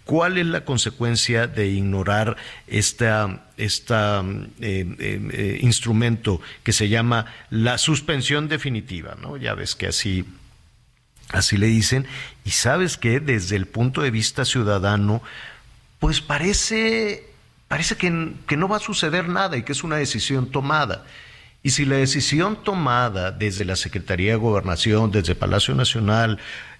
¿Cuál 0.05 0.37
es 0.37 0.45
la 0.45 0.65
consecuencia 0.65 1.47
de 1.47 1.67
ignorar 1.67 2.35
este 2.67 3.09
esta, 3.57 4.23
eh, 4.59 4.95
eh, 4.99 5.59
instrumento 5.61 6.41
que 6.63 6.73
se 6.73 6.89
llama 6.89 7.27
la 7.49 7.77
suspensión 7.77 8.47
definitiva? 8.47 9.15
¿no? 9.21 9.37
Ya 9.37 9.53
ves 9.53 9.75
que 9.75 9.87
así, 9.87 10.25
así 11.29 11.57
le 11.57 11.67
dicen. 11.67 12.07
Y 12.43 12.51
sabes 12.51 12.97
que 12.97 13.19
desde 13.19 13.55
el 13.55 13.67
punto 13.67 14.01
de 14.01 14.11
vista 14.11 14.43
ciudadano, 14.43 15.21
pues 15.99 16.19
parece, 16.19 17.27
parece 17.67 17.95
que, 17.95 18.33
que 18.47 18.57
no 18.57 18.67
va 18.67 18.77
a 18.77 18.81
suceder 18.81 19.29
nada 19.29 19.55
y 19.55 19.63
que 19.63 19.71
es 19.71 19.83
una 19.83 19.97
decisión 19.97 20.49
tomada. 20.49 21.05
Y 21.63 21.69
si 21.69 21.85
la 21.85 21.97
decisión 21.97 22.63
tomada 22.63 23.31
desde 23.31 23.65
la 23.65 23.75
Secretaría 23.75 24.31
de 24.31 24.37
Gobernación, 24.37 25.11
desde 25.11 25.35
Palacio 25.35 25.75
Nacional, 25.75 26.39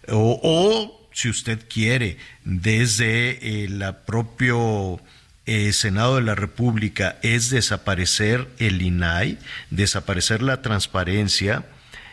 o 0.09 1.00
si 1.11 1.29
usted 1.29 1.67
quiere, 1.67 2.17
desde 2.43 3.63
el 3.63 3.83
propio 4.05 4.99
eh, 5.45 5.73
Senado 5.73 6.15
de 6.15 6.21
la 6.21 6.35
República 6.35 7.17
es 7.23 7.49
desaparecer 7.49 8.47
el 8.59 8.81
INAI, 8.81 9.37
desaparecer 9.69 10.41
la 10.41 10.61
transparencia, 10.61 11.65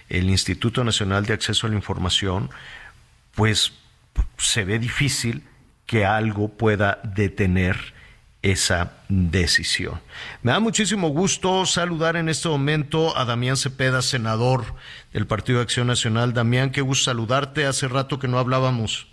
el 0.09 0.30
Instituto 0.30 0.82
Nacional 0.84 1.26
de 1.26 1.34
Acceso 1.34 1.66
a 1.66 1.70
la 1.70 1.76
Información, 1.76 2.51
pues 3.34 3.72
se 4.38 4.64
ve 4.64 4.78
difícil 4.78 5.42
que 5.86 6.05
algo 6.05 6.49
pueda 6.49 7.01
detener 7.05 7.94
esa 8.43 8.93
decisión. 9.09 10.01
Me 10.43 10.53
da 10.53 10.61
muchísimo 10.61 11.09
gusto 11.09 11.66
saludar 11.66 12.16
en 12.16 12.28
este 12.28 12.49
momento 12.49 13.16
a 13.16 13.24
Damián 13.24 13.57
Cepeda, 13.57 14.03
senador 14.03 14.64
del 15.12 15.26
Partido 15.26 15.59
de 15.59 15.64
Acción 15.64 15.86
Nacional. 15.86 16.34
Damián, 16.34 16.70
qué 16.70 16.80
gusto 16.80 17.07
saludarte. 17.07 17.66
Hace 17.66 17.89
rato 17.89 18.18
que 18.18 18.28
no 18.28 18.39
hablábamos. 18.39 19.09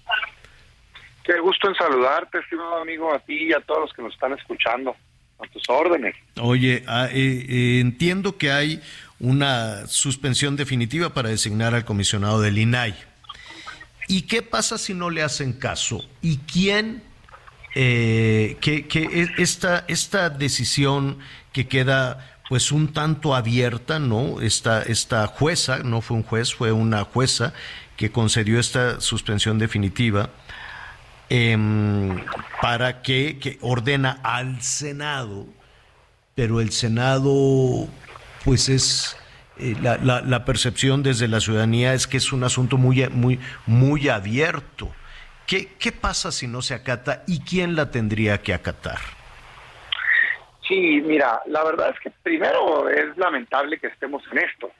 Qué 1.23 1.39
gusto 1.39 1.69
en 1.69 1.75
saludarte, 1.75 2.37
estimado 2.37 2.77
amigo, 2.77 3.11
a 3.13 3.19
ti 3.19 3.45
y 3.45 3.53
a 3.53 3.59
todos 3.61 3.81
los 3.81 3.93
que 3.93 4.03
nos 4.03 4.13
están 4.13 4.33
escuchando. 4.33 4.95
A 5.37 5.47
tus 5.47 5.63
órdenes. 5.67 6.15
Oye, 6.39 6.83
ah, 6.87 7.09
eh, 7.11 7.45
eh, 7.49 7.79
entiendo 7.81 8.37
que 8.37 8.51
hay 8.51 8.81
una 9.19 9.85
suspensión 9.87 10.55
definitiva 10.55 11.13
para 11.13 11.27
designar 11.27 11.75
al 11.75 11.83
comisionado 11.83 12.39
del 12.39 12.57
INAI. 12.57 12.95
¿Y 14.07 14.23
qué 14.23 14.41
pasa 14.41 14.77
si 14.77 14.93
no 14.93 15.09
le 15.09 15.23
hacen 15.23 15.51
caso? 15.51 16.05
¿Y 16.21 16.37
quién 16.37 17.03
eh, 17.75 18.57
que, 18.61 18.87
e, 18.89 19.41
esta, 19.41 19.83
esta 19.87 20.29
decisión 20.29 21.19
que 21.51 21.67
queda 21.67 22.31
pues 22.47 22.71
un 22.71 22.93
tanto 22.93 23.35
abierta, 23.35 23.99
¿no? 23.99 24.39
Esta, 24.39 24.81
esta 24.83 25.27
jueza, 25.27 25.79
no 25.79 26.01
fue 26.01 26.17
un 26.17 26.23
juez, 26.23 26.53
fue 26.53 26.71
una 26.71 27.03
jueza 27.03 27.53
que 27.97 28.11
concedió 28.11 28.59
esta 28.59 29.01
suspensión 29.01 29.57
definitiva 29.57 30.29
em, 31.29 32.23
para 32.61 33.01
que, 33.01 33.39
que, 33.39 33.57
ordena 33.61 34.19
al 34.23 34.61
Senado, 34.61 35.47
pero 36.35 36.61
el 36.61 36.71
Senado, 36.71 37.89
pues 38.43 38.69
es 38.69 39.17
eh, 39.57 39.75
la, 39.81 39.97
la, 39.97 40.45
percepción 40.45 41.01
desde 41.01 41.27
la 41.27 41.39
ciudadanía 41.39 41.93
es 41.93 42.07
que 42.07 42.17
es 42.17 42.31
un 42.31 42.43
asunto 42.43 42.77
muy, 42.77 43.07
muy, 43.09 43.39
muy 43.65 44.09
abierto. 44.09 44.91
¿Qué, 45.47 45.73
¿Qué 45.79 45.91
pasa 45.91 46.31
si 46.31 46.47
no 46.47 46.61
se 46.61 46.73
acata 46.73 47.23
y 47.27 47.41
quién 47.41 47.75
la 47.75 47.91
tendría 47.91 48.41
que 48.41 48.53
acatar? 48.53 48.99
Sí, 50.67 51.01
mira, 51.01 51.41
la 51.45 51.63
verdad 51.63 51.91
es 51.91 51.99
que 51.99 52.09
primero 52.23 52.89
es 52.89 53.15
lamentable 53.17 53.77
que 53.77 53.87
estemos 53.87 54.23
en 54.31 54.39
esto. 54.39 54.71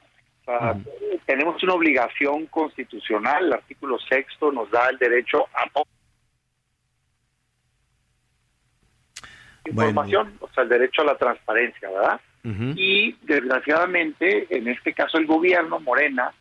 Tenemos 1.26 1.61
una 1.63 1.74
obligación 1.74 2.45
constitucional, 2.47 3.45
el 3.45 3.53
artículo 3.53 3.97
sexto 3.99 4.51
nos 4.51 4.70
da 4.70 4.89
el 4.89 4.97
derecho 4.97 5.47
a 5.53 5.66
información, 9.68 10.38
o 10.39 10.47
sea, 10.49 10.63
el 10.63 10.70
derecho 10.70 11.01
a 11.01 11.05
la 11.05 11.18
transparencia, 11.18 11.89
¿verdad? 11.89 12.22
Y 12.76 13.13
desgraciadamente, 13.24 14.45
en 14.55 14.68
este 14.68 14.93
caso 14.93 15.18
el 15.18 15.26
gobierno, 15.26 15.80
Morena, 15.80 16.32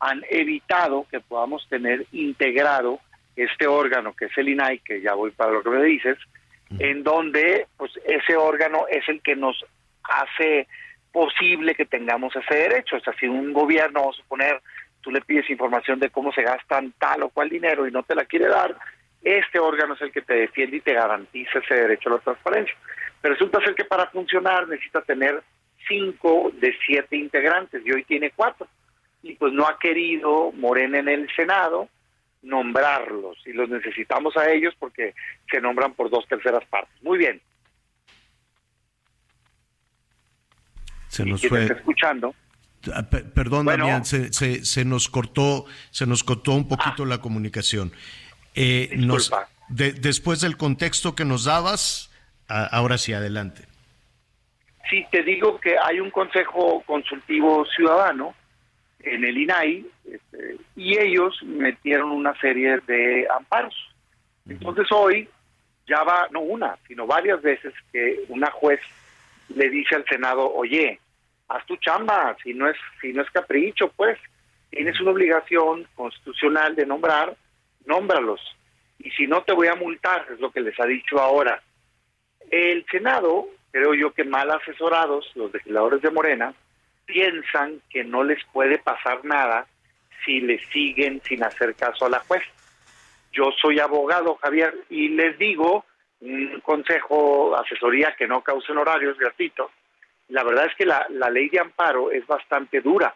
han 0.00 0.22
evitado 0.28 1.06
que 1.08 1.20
podamos 1.20 1.64
tener 1.68 2.04
integrado 2.10 2.98
este 3.36 3.66
órgano 3.66 4.14
que 4.14 4.26
es 4.26 4.38
el 4.38 4.48
INAI, 4.48 4.80
que 4.80 5.00
ya 5.00 5.14
voy 5.14 5.30
para 5.30 5.52
lo 5.52 5.62
que 5.62 5.70
me 5.70 5.82
dices, 5.82 6.18
en 6.78 7.02
donde 7.02 7.66
pues 7.76 7.92
ese 8.06 8.36
órgano 8.36 8.86
es 8.90 9.06
el 9.08 9.20
que 9.20 9.36
nos 9.36 9.64
hace 10.02 10.66
posible 11.12 11.74
que 11.74 11.84
tengamos 11.84 12.34
ese 12.34 12.54
derecho. 12.54 12.96
O 12.96 13.00
sea, 13.00 13.14
si 13.18 13.26
un 13.26 13.52
gobierno, 13.52 14.00
vamos 14.00 14.18
a 14.18 14.22
suponer, 14.22 14.60
tú 15.02 15.10
le 15.10 15.20
pides 15.20 15.50
información 15.50 16.00
de 16.00 16.10
cómo 16.10 16.32
se 16.32 16.42
gastan 16.42 16.92
tal 16.98 17.24
o 17.24 17.28
cual 17.28 17.50
dinero 17.50 17.86
y 17.86 17.90
no 17.90 18.02
te 18.02 18.14
la 18.14 18.24
quiere 18.24 18.48
dar, 18.48 18.76
este 19.22 19.58
órgano 19.58 19.94
es 19.94 20.00
el 20.00 20.12
que 20.12 20.22
te 20.22 20.34
defiende 20.34 20.78
y 20.78 20.80
te 20.80 20.94
garantiza 20.94 21.58
ese 21.58 21.74
derecho 21.74 22.08
a 22.08 22.14
la 22.14 22.18
transparencia. 22.18 22.74
Pero 23.20 23.34
resulta 23.34 23.60
ser 23.60 23.74
que 23.74 23.84
para 23.84 24.06
funcionar 24.06 24.66
necesita 24.66 25.02
tener 25.02 25.42
cinco 25.86 26.50
de 26.54 26.74
siete 26.84 27.16
integrantes 27.16 27.82
y 27.84 27.92
hoy 27.92 28.04
tiene 28.04 28.32
cuatro. 28.34 28.66
Y 29.22 29.34
pues 29.34 29.52
no 29.52 29.66
ha 29.66 29.78
querido 29.78 30.50
Morena 30.52 30.98
en 30.98 31.08
el 31.08 31.32
Senado, 31.36 31.88
nombrarlos 32.42 33.38
y 33.46 33.52
los 33.52 33.68
necesitamos 33.68 34.36
a 34.36 34.50
ellos 34.50 34.74
porque 34.78 35.14
se 35.50 35.60
nombran 35.60 35.94
por 35.94 36.10
dos 36.10 36.26
terceras 36.28 36.64
partes. 36.66 37.02
Muy 37.02 37.18
bien. 37.18 37.40
Se 41.08 41.24
nos 41.24 41.46
fue. 41.46 41.66
escuchando? 41.66 42.34
Ah, 42.92 43.02
perdón, 43.02 43.66
Damián, 43.66 44.04
se, 44.04 44.32
se, 44.32 44.84
nos 44.84 45.08
cortó, 45.08 45.66
se 45.90 46.06
nos 46.06 46.24
cortó 46.24 46.52
un 46.52 46.66
poquito 46.66 47.04
ah. 47.04 47.06
la 47.06 47.18
comunicación. 47.18 47.92
Eh, 48.54 48.90
nos, 48.96 49.30
después 49.68 50.40
del 50.40 50.56
contexto 50.56 51.14
que 51.14 51.24
nos 51.24 51.44
dabas, 51.44 52.10
ahora 52.48 52.98
sí, 52.98 53.12
adelante. 53.12 53.66
Sí, 54.90 55.06
te 55.12 55.22
digo 55.22 55.60
que 55.60 55.76
hay 55.78 56.00
un 56.00 56.10
consejo 56.10 56.82
consultivo 56.84 57.64
ciudadano 57.76 58.34
en 59.02 59.24
el 59.24 59.36
INAI 59.38 59.86
este, 60.04 60.56
y 60.76 60.98
ellos 60.98 61.42
metieron 61.42 62.10
una 62.10 62.38
serie 62.40 62.78
de 62.86 63.26
amparos. 63.36 63.74
Entonces 64.48 64.86
hoy 64.90 65.28
ya 65.86 66.02
va, 66.04 66.28
no 66.30 66.40
una, 66.40 66.76
sino 66.86 67.06
varias 67.06 67.42
veces 67.42 67.74
que 67.92 68.24
una 68.28 68.50
juez 68.50 68.80
le 69.48 69.68
dice 69.68 69.94
al 69.94 70.04
Senado, 70.06 70.52
oye, 70.52 70.98
haz 71.48 71.66
tu 71.66 71.76
chamba, 71.76 72.36
si 72.42 72.54
no 72.54 72.68
es, 72.68 72.76
si 73.00 73.12
no 73.12 73.22
es 73.22 73.30
capricho, 73.30 73.92
pues 73.96 74.18
tienes 74.70 74.98
una 75.00 75.10
obligación 75.10 75.86
constitucional 75.94 76.74
de 76.74 76.86
nombrar, 76.86 77.36
nómbralos. 77.84 78.40
Y 78.98 79.10
si 79.10 79.26
no 79.26 79.42
te 79.42 79.52
voy 79.52 79.68
a 79.68 79.74
multar, 79.74 80.26
es 80.32 80.40
lo 80.40 80.50
que 80.50 80.60
les 80.60 80.78
ha 80.80 80.86
dicho 80.86 81.20
ahora. 81.20 81.60
El 82.50 82.86
Senado, 82.90 83.48
creo 83.70 83.94
yo 83.94 84.12
que 84.12 84.24
mal 84.24 84.50
asesorados, 84.50 85.30
los 85.34 85.52
legisladores 85.52 86.00
de 86.00 86.10
Morena, 86.10 86.54
piensan 87.04 87.80
que 87.90 88.04
no 88.04 88.24
les 88.24 88.42
puede 88.52 88.78
pasar 88.78 89.24
nada 89.24 89.66
si 90.24 90.40
le 90.40 90.58
siguen 90.66 91.20
sin 91.24 91.42
hacer 91.42 91.74
caso 91.74 92.06
a 92.06 92.10
la 92.10 92.20
juez. 92.20 92.42
Yo 93.32 93.50
soy 93.60 93.80
abogado, 93.80 94.36
Javier, 94.36 94.74
y 94.90 95.08
les 95.08 95.38
digo 95.38 95.84
un 96.20 96.60
consejo, 96.60 97.56
asesoría 97.56 98.14
que 98.16 98.28
no 98.28 98.42
causen 98.42 98.78
horarios 98.78 99.18
gratuitos. 99.18 99.70
La 100.28 100.44
verdad 100.44 100.66
es 100.66 100.74
que 100.76 100.86
la, 100.86 101.06
ley 101.30 101.48
de 101.48 101.60
amparo 101.60 102.10
es 102.10 102.26
bastante 102.26 102.80
dura. 102.80 103.14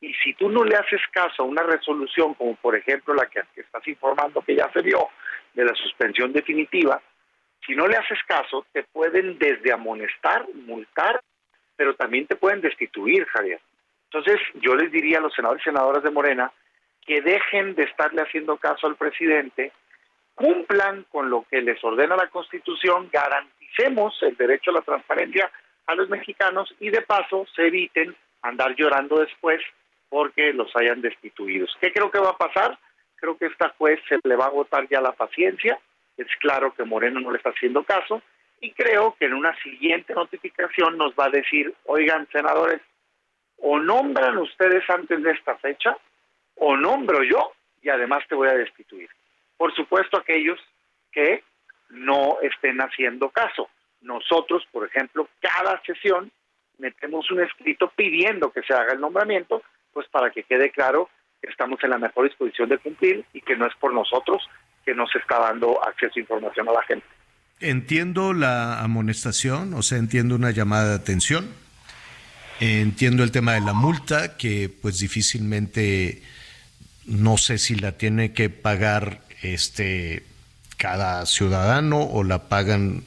Y 0.00 0.12
si 0.14 0.34
tú 0.34 0.48
no 0.48 0.64
le 0.64 0.76
haces 0.76 1.00
caso 1.12 1.42
a 1.42 1.46
una 1.46 1.62
resolución, 1.62 2.34
como 2.34 2.54
por 2.56 2.76
ejemplo 2.76 3.14
la 3.14 3.26
que, 3.26 3.42
que 3.54 3.60
estás 3.60 3.86
informando 3.86 4.42
que 4.42 4.56
ya 4.56 4.70
se 4.72 4.82
dio, 4.82 5.08
de 5.54 5.64
la 5.64 5.74
suspensión 5.74 6.32
definitiva, 6.32 7.00
si 7.66 7.74
no 7.74 7.86
le 7.86 7.96
haces 7.96 8.18
caso, 8.26 8.66
te 8.72 8.84
pueden 8.84 9.38
desde 9.38 9.72
amonestar, 9.72 10.46
multar 10.54 11.20
pero 11.78 11.94
también 11.94 12.26
te 12.26 12.34
pueden 12.34 12.60
destituir, 12.60 13.24
Javier. 13.26 13.60
Entonces, 14.10 14.40
yo 14.54 14.74
les 14.74 14.90
diría 14.90 15.18
a 15.18 15.20
los 15.20 15.32
senadores 15.32 15.62
y 15.62 15.70
senadoras 15.70 16.02
de 16.02 16.10
Morena 16.10 16.50
que 17.06 17.22
dejen 17.22 17.76
de 17.76 17.84
estarle 17.84 18.20
haciendo 18.20 18.56
caso 18.56 18.88
al 18.88 18.96
presidente 18.96 19.72
cumplan 20.34 21.04
con 21.10 21.30
lo 21.30 21.44
que 21.48 21.62
les 21.62 21.82
ordena 21.82 22.16
la 22.16 22.28
Constitución, 22.28 23.08
garanticemos 23.12 24.16
el 24.22 24.36
derecho 24.36 24.70
a 24.70 24.74
la 24.74 24.82
transparencia 24.82 25.50
a 25.86 25.94
los 25.94 26.08
mexicanos 26.08 26.74
y 26.80 26.90
de 26.90 27.02
paso 27.02 27.46
se 27.54 27.68
eviten 27.68 28.14
andar 28.42 28.74
llorando 28.74 29.20
después 29.20 29.60
porque 30.08 30.52
los 30.52 30.74
hayan 30.76 31.00
destituidos. 31.00 31.76
¿Qué 31.80 31.92
creo 31.92 32.10
que 32.10 32.18
va 32.18 32.30
a 32.30 32.36
pasar? 32.36 32.76
Creo 33.16 33.38
que 33.38 33.46
esta 33.46 33.70
juez 33.78 34.00
se 34.08 34.18
le 34.24 34.36
va 34.36 34.46
a 34.46 34.48
agotar 34.48 34.88
ya 34.88 35.00
la 35.00 35.12
paciencia, 35.12 35.78
es 36.16 36.26
claro 36.40 36.74
que 36.74 36.84
Moreno 36.84 37.20
no 37.20 37.30
le 37.30 37.38
está 37.38 37.50
haciendo 37.50 37.84
caso 37.84 38.20
y 38.60 38.72
creo 38.72 39.14
que 39.18 39.26
en 39.26 39.34
una 39.34 39.54
siguiente 39.62 40.14
notificación 40.14 40.96
nos 40.96 41.12
va 41.12 41.26
a 41.26 41.30
decir, 41.30 41.74
oigan 41.84 42.28
senadores, 42.32 42.80
o 43.58 43.78
nombran 43.78 44.38
ustedes 44.38 44.88
antes 44.88 45.22
de 45.22 45.32
esta 45.32 45.56
fecha 45.56 45.96
o 46.56 46.76
nombro 46.76 47.22
yo 47.22 47.52
y 47.82 47.88
además 47.88 48.24
te 48.28 48.34
voy 48.34 48.48
a 48.48 48.54
destituir. 48.54 49.08
Por 49.56 49.74
supuesto 49.74 50.16
aquellos 50.16 50.58
que 51.12 51.42
no 51.90 52.38
estén 52.42 52.80
haciendo 52.80 53.30
caso. 53.30 53.68
Nosotros, 54.00 54.66
por 54.70 54.86
ejemplo, 54.86 55.28
cada 55.40 55.80
sesión 55.82 56.30
metemos 56.78 57.30
un 57.30 57.40
escrito 57.40 57.90
pidiendo 57.96 58.52
que 58.52 58.62
se 58.62 58.74
haga 58.74 58.92
el 58.92 59.00
nombramiento, 59.00 59.62
pues 59.92 60.06
para 60.08 60.30
que 60.30 60.44
quede 60.44 60.70
claro 60.70 61.08
que 61.42 61.50
estamos 61.50 61.82
en 61.82 61.90
la 61.90 61.98
mejor 61.98 62.28
disposición 62.28 62.68
de 62.68 62.78
cumplir 62.78 63.24
y 63.32 63.40
que 63.40 63.56
no 63.56 63.66
es 63.66 63.74
por 63.76 63.92
nosotros 63.92 64.48
que 64.84 64.94
no 64.94 65.06
se 65.06 65.18
está 65.18 65.40
dando 65.40 65.82
acceso 65.84 66.14
a 66.16 66.20
información 66.20 66.68
a 66.68 66.72
la 66.72 66.82
gente. 66.82 67.06
Entiendo 67.60 68.32
la 68.32 68.80
amonestación, 68.80 69.74
o 69.74 69.82
sea, 69.82 69.98
entiendo 69.98 70.36
una 70.36 70.52
llamada 70.52 70.90
de 70.90 70.94
atención, 70.94 71.48
entiendo 72.60 73.24
el 73.24 73.32
tema 73.32 73.54
de 73.54 73.60
la 73.60 73.72
multa, 73.72 74.36
que 74.36 74.68
pues 74.68 74.98
difícilmente 74.98 76.22
no 77.06 77.36
sé 77.36 77.58
si 77.58 77.74
la 77.74 77.92
tiene 77.92 78.32
que 78.32 78.50
pagar 78.50 79.22
este 79.42 80.24
cada 80.76 81.26
ciudadano 81.26 82.02
o 82.02 82.22
la 82.22 82.48
pagan 82.48 83.02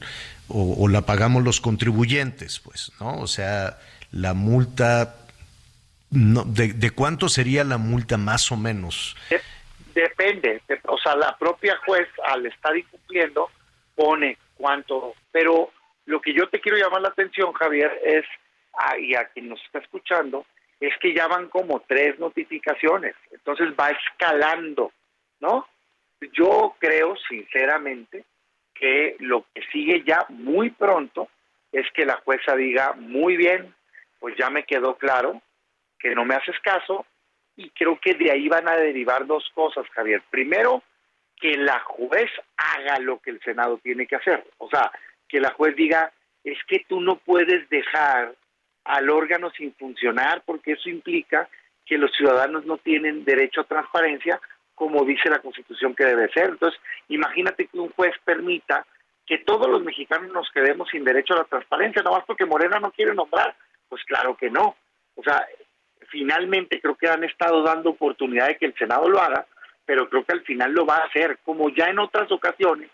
o, 0.54 0.86
la 0.86 1.02
pagamos 1.02 1.42
los 1.42 1.62
contribuyentes, 1.62 2.60
pues, 2.60 2.92
¿no? 3.00 3.18
O 3.20 3.26
sea, 3.26 3.78
la 4.10 4.34
multa, 4.34 5.16
no, 6.10 6.44
de, 6.44 6.90
cuánto 6.90 7.30
sería 7.30 7.64
la 7.64 7.78
multa 7.78 8.18
más 8.18 8.52
o 8.52 8.58
menos? 8.58 9.16
Depende, 9.94 10.60
o 10.88 10.98
sea, 10.98 11.16
la 11.16 11.34
propia 11.38 11.78
juez 11.86 12.06
al 12.28 12.44
estar 12.44 12.76
incumpliendo 12.76 13.48
pone 13.94 14.36
pero 15.30 15.70
lo 16.06 16.20
que 16.20 16.32
yo 16.32 16.48
te 16.48 16.60
quiero 16.60 16.78
llamar 16.78 17.02
la 17.02 17.08
atención, 17.08 17.52
Javier, 17.52 18.00
es, 18.04 18.24
ah, 18.74 18.98
y 18.98 19.14
a 19.14 19.26
quien 19.26 19.48
nos 19.48 19.62
está 19.64 19.78
escuchando, 19.78 20.46
es 20.80 20.92
que 20.98 21.14
ya 21.14 21.28
van 21.28 21.48
como 21.48 21.80
tres 21.86 22.18
notificaciones, 22.18 23.14
entonces 23.30 23.68
va 23.78 23.90
escalando, 23.90 24.92
¿no? 25.40 25.66
Yo 26.32 26.74
creo 26.78 27.16
sinceramente 27.28 28.24
que 28.74 29.16
lo 29.20 29.44
que 29.54 29.62
sigue 29.72 30.02
ya 30.04 30.26
muy 30.28 30.70
pronto 30.70 31.28
es 31.70 31.86
que 31.92 32.04
la 32.04 32.16
jueza 32.16 32.56
diga, 32.56 32.94
muy 32.94 33.36
bien, 33.36 33.74
pues 34.18 34.36
ya 34.36 34.50
me 34.50 34.64
quedó 34.64 34.96
claro 34.96 35.40
que 35.98 36.14
no 36.14 36.24
me 36.24 36.34
haces 36.34 36.58
caso 36.60 37.06
y 37.56 37.70
creo 37.70 37.98
que 38.00 38.14
de 38.14 38.30
ahí 38.30 38.48
van 38.48 38.68
a 38.68 38.76
derivar 38.76 39.26
dos 39.26 39.48
cosas, 39.54 39.86
Javier. 39.90 40.22
Primero, 40.30 40.82
que 41.42 41.56
la 41.56 41.80
juez 41.80 42.30
haga 42.56 43.00
lo 43.00 43.18
que 43.18 43.30
el 43.30 43.40
Senado 43.40 43.78
tiene 43.82 44.06
que 44.06 44.14
hacer. 44.14 44.44
O 44.58 44.70
sea, 44.70 44.92
que 45.28 45.40
la 45.40 45.50
juez 45.50 45.74
diga, 45.74 46.12
es 46.44 46.56
que 46.68 46.84
tú 46.88 47.00
no 47.00 47.16
puedes 47.16 47.68
dejar 47.68 48.32
al 48.84 49.10
órgano 49.10 49.50
sin 49.50 49.74
funcionar 49.74 50.42
porque 50.46 50.72
eso 50.72 50.88
implica 50.88 51.48
que 51.84 51.98
los 51.98 52.12
ciudadanos 52.12 52.64
no 52.64 52.78
tienen 52.78 53.24
derecho 53.24 53.62
a 53.62 53.64
transparencia 53.64 54.40
como 54.76 55.04
dice 55.04 55.28
la 55.28 55.40
Constitución 55.40 55.94
que 55.94 56.04
debe 56.04 56.28
ser. 56.32 56.50
Entonces, 56.50 56.80
imagínate 57.08 57.66
que 57.66 57.78
un 57.78 57.90
juez 57.90 58.14
permita 58.24 58.86
que 59.26 59.38
todos 59.38 59.68
los 59.68 59.82
mexicanos 59.82 60.32
nos 60.32 60.50
quedemos 60.50 60.88
sin 60.90 61.04
derecho 61.04 61.34
a 61.34 61.38
la 61.38 61.44
transparencia, 61.44 62.02
no 62.02 62.12
más 62.12 62.24
porque 62.24 62.46
Morena 62.46 62.78
no 62.80 62.92
quiere 62.92 63.14
nombrar. 63.14 63.54
Pues 63.88 64.02
claro 64.04 64.36
que 64.36 64.50
no. 64.50 64.76
O 65.16 65.22
sea, 65.22 65.44
finalmente 66.08 66.80
creo 66.80 66.94
que 66.94 67.08
han 67.08 67.24
estado 67.24 67.62
dando 67.62 67.90
oportunidad 67.90 68.48
de 68.48 68.56
que 68.56 68.66
el 68.66 68.74
Senado 68.74 69.08
lo 69.08 69.20
haga, 69.20 69.46
pero 69.84 70.08
creo 70.08 70.24
que 70.24 70.32
al 70.32 70.42
final 70.42 70.72
lo 70.72 70.86
va 70.86 70.96
a 70.96 71.06
hacer, 71.06 71.38
como 71.44 71.68
ya 71.70 71.86
en 71.86 71.98
otras 71.98 72.30
ocasiones 72.30 72.90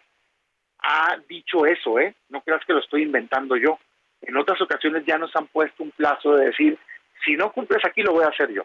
ha 0.81 1.17
dicho 1.29 1.67
eso, 1.67 1.99
¿eh? 1.99 2.15
No 2.29 2.41
creas 2.43 2.65
que 2.67 2.73
lo 2.73 2.81
estoy 2.81 3.03
inventando 3.03 3.57
yo. 3.57 3.79
En 4.23 4.37
otras 4.37 4.61
ocasiones 4.61 5.05
ya 5.07 5.19
nos 5.19 5.35
han 5.37 5.47
puesto 5.49 5.83
un 5.83 5.91
plazo 5.91 6.37
de 6.37 6.47
decir, 6.47 6.79
si 7.25 7.37
no 7.37 7.53
cumples 7.53 7.85
aquí 7.85 8.03
lo 8.03 8.13
voy 8.13 8.25
a 8.25 8.29
hacer 8.29 8.53
yo. 8.53 8.63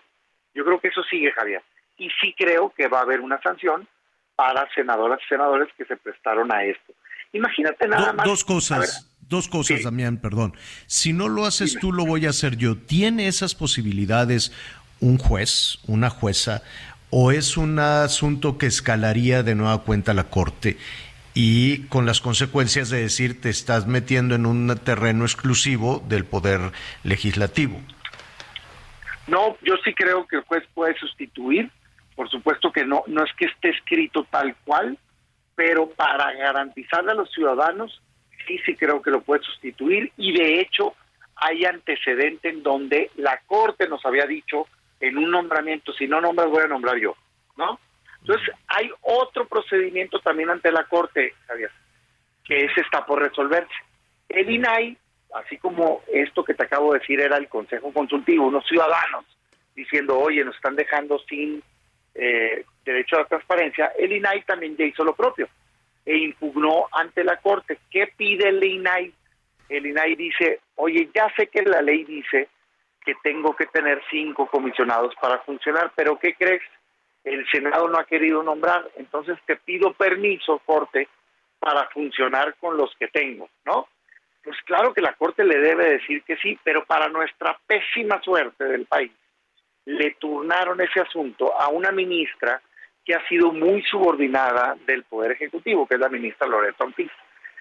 Yo 0.54 0.64
creo 0.64 0.80
que 0.80 0.90
eso 0.90 1.04
sigue, 1.04 1.32
Javier. 1.32 1.62
Y 1.98 2.10
sí 2.22 2.34
creo 2.38 2.72
que 2.76 2.88
va 2.88 3.00
a 3.00 3.04
haber 3.04 3.22
una 3.22 3.42
sanción 3.42 3.88
para 4.36 4.68
senadoras 4.74 5.20
y 5.26 5.30
senadores 5.30 5.70
que 5.78 5.86
se 5.86 5.98
prestaron 5.98 6.52
a 6.54 6.64
esto. 6.64 6.94
Imagínate 7.34 7.88
nada 7.88 8.14
más. 8.14 8.26
Dos 8.26 8.44
cosas. 8.44 9.10
Dos 9.28 9.48
cosas, 9.48 9.84
Damián, 9.84 10.18
perdón. 10.18 10.54
Si 10.86 11.14
no 11.14 11.30
lo 11.30 11.46
haces 11.46 11.78
tú, 11.80 11.92
lo 11.92 12.06
voy 12.06 12.26
a 12.26 12.30
hacer 12.30 12.58
yo. 12.58 12.78
¿Tiene 12.78 13.28
esas 13.28 13.56
posibilidades 13.56 14.52
un 15.00 15.18
juez, 15.18 15.80
una 15.88 16.10
jueza, 16.10 16.62
o 17.16 17.32
es 17.32 17.58
un 17.58 17.78
asunto 17.78 18.58
que 18.58 18.66
escalaría 18.66 19.44
de 19.44 19.54
nueva 19.54 19.84
cuenta 19.84 20.16
la 20.16 20.32
Corte 20.32 20.78
y 21.36 21.86
con 21.86 22.08
las 22.08 22.22
consecuencias 22.22 22.90
de 22.90 23.02
decir 23.02 23.40
te 23.40 23.50
estás 23.50 23.86
metiendo 23.86 24.34
en 24.34 24.48
un 24.48 24.76
terreno 24.84 25.24
exclusivo 25.24 26.04
del 26.08 26.26
poder 26.26 26.72
legislativo? 27.04 27.80
No, 29.28 29.56
yo 29.62 29.76
sí 29.86 29.94
creo 29.94 30.26
que 30.26 30.38
el 30.38 30.42
juez 30.42 30.64
puede 30.74 30.98
sustituir. 30.98 31.70
Por 32.16 32.32
supuesto 32.32 32.72
que 32.72 32.84
no, 32.84 33.04
no 33.06 33.24
es 33.24 33.32
que 33.34 33.46
esté 33.46 33.70
escrito 33.70 34.26
tal 34.32 34.56
cual, 34.66 34.98
pero 35.54 35.92
para 35.92 36.34
garantizarle 36.34 37.12
a 37.12 37.16
los 37.16 37.32
ciudadanos, 37.32 38.02
sí, 38.48 38.58
sí 38.66 38.76
creo 38.76 39.04
que 39.04 39.12
lo 39.12 39.22
puede 39.22 39.44
sustituir. 39.44 40.12
Y 40.18 40.32
de 40.32 40.62
hecho, 40.62 40.96
hay 41.36 41.64
antecedente 41.66 42.50
en 42.50 42.64
donde 42.64 43.12
la 43.18 43.40
Corte 43.46 43.88
nos 43.88 44.04
había 44.04 44.26
dicho 44.26 44.66
en 45.08 45.18
un 45.18 45.32
nombramiento, 45.32 45.94
si 45.94 46.08
no 46.08 46.22
nombras, 46.22 46.50
voy 46.50 46.64
a 46.64 46.68
nombrar 46.68 46.98
yo, 46.98 47.16
¿no? 47.58 47.80
Entonces, 48.22 48.56
hay 48.68 48.90
otro 49.02 49.46
procedimiento 49.48 50.20
también 50.20 50.50
ante 50.50 50.72
la 50.72 50.86
Corte, 50.86 51.34
Javier, 51.48 51.72
que 52.46 52.66
ese 52.66 52.82
está 52.82 53.06
por 53.06 53.22
resolverse. 53.22 53.74
El 54.30 54.50
INAI 54.50 54.98
así 55.34 55.58
como 55.58 56.04
esto 56.12 56.44
que 56.44 56.54
te 56.54 56.64
acabo 56.64 56.94
de 56.94 57.00
decir 57.00 57.20
era 57.20 57.38
el 57.38 57.48
Consejo 57.48 57.92
Consultivo, 57.92 58.48
unos 58.48 58.66
ciudadanos 58.68 59.26
diciendo, 59.76 60.18
oye, 60.20 60.46
nos 60.46 60.56
están 60.56 60.76
dejando 60.76 61.20
sin 61.28 61.62
eh, 62.14 62.64
derecho 62.86 63.16
a 63.16 63.22
la 63.22 63.26
transparencia, 63.26 63.92
el 63.98 64.12
INAI 64.12 64.44
también 64.44 64.78
ya 64.78 64.86
hizo 64.86 65.04
lo 65.04 65.16
propio 65.16 65.48
e 66.06 66.18
impugnó 66.18 66.88
ante 66.92 67.24
la 67.24 67.38
Corte. 67.38 67.80
¿Qué 67.90 68.08
pide 68.16 68.50
el 68.50 68.64
INAI? 68.64 69.12
El 69.70 69.86
INAI 69.88 70.16
dice, 70.16 70.60
oye, 70.76 71.10
ya 71.14 71.34
sé 71.36 71.48
que 71.48 71.64
la 71.64 71.82
ley 71.82 72.04
dice 72.04 72.50
que 73.06 73.16
tengo 73.24 73.56
que 73.56 73.66
tener 73.68 74.02
cinco 74.10 74.48
comisionados 74.48 75.14
para 75.22 75.40
funcionar, 75.40 75.92
pero 75.96 76.18
¿qué 76.18 76.34
crees? 76.36 76.62
El 77.24 77.48
Senado 77.50 77.88
no 77.88 77.98
ha 77.98 78.06
querido 78.06 78.44
nombrar, 78.44 78.90
entonces 78.98 79.38
te 79.46 79.56
pido 79.56 79.94
permiso, 79.94 80.60
Corte, 80.66 81.08
para 81.60 81.88
funcionar 81.90 82.56
con 82.56 82.76
los 82.76 82.94
que 83.00 83.08
tengo, 83.08 83.50
¿no? 83.66 83.88
Pues 84.44 84.58
claro 84.66 84.94
que 84.94 85.02
la 85.02 85.14
Corte 85.14 85.46
le 85.46 85.58
debe 85.58 85.92
decir 85.92 86.24
que 86.24 86.36
sí, 86.38 86.60
pero 86.64 86.84
para 86.84 87.08
nuestra 87.08 87.58
pésima 87.66 88.22
suerte 88.22 88.66
del 88.66 88.86
país, 88.86 89.12
le 89.86 90.12
turnaron 90.16 90.82
ese 90.82 91.00
asunto 91.00 91.58
a 91.60 91.70
una 91.70 91.92
ministra 91.92 92.62
que 93.06 93.16
ha 93.16 93.28
sido 93.28 93.52
muy 93.52 93.82
subordinada 93.84 94.76
del 94.86 95.04
Poder 95.04 95.32
Ejecutivo, 95.32 95.88
que 95.88 95.96
es 95.96 96.02
la 96.02 96.10
ministra 96.10 96.48
Loreto 96.48 96.86
Ortiz. 96.86 97.12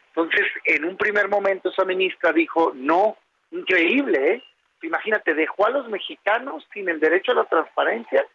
Entonces, 0.09 0.47
en 0.65 0.85
un 0.85 0.97
primer 0.97 1.29
momento 1.29 1.71
esa 1.71 1.85
ministra 1.85 2.33
dijo, 2.33 2.73
no, 2.75 3.17
increíble, 3.51 4.35
¿eh? 4.35 4.43
Imagínate, 4.83 5.35
dejó 5.35 5.67
a 5.67 5.71
los 5.71 5.89
mexicanos 5.89 6.67
sin 6.73 6.89
el 6.89 7.01
derecho 7.01 7.33
a 7.33 7.37
la 7.37 7.45
transparencia 7.45 8.27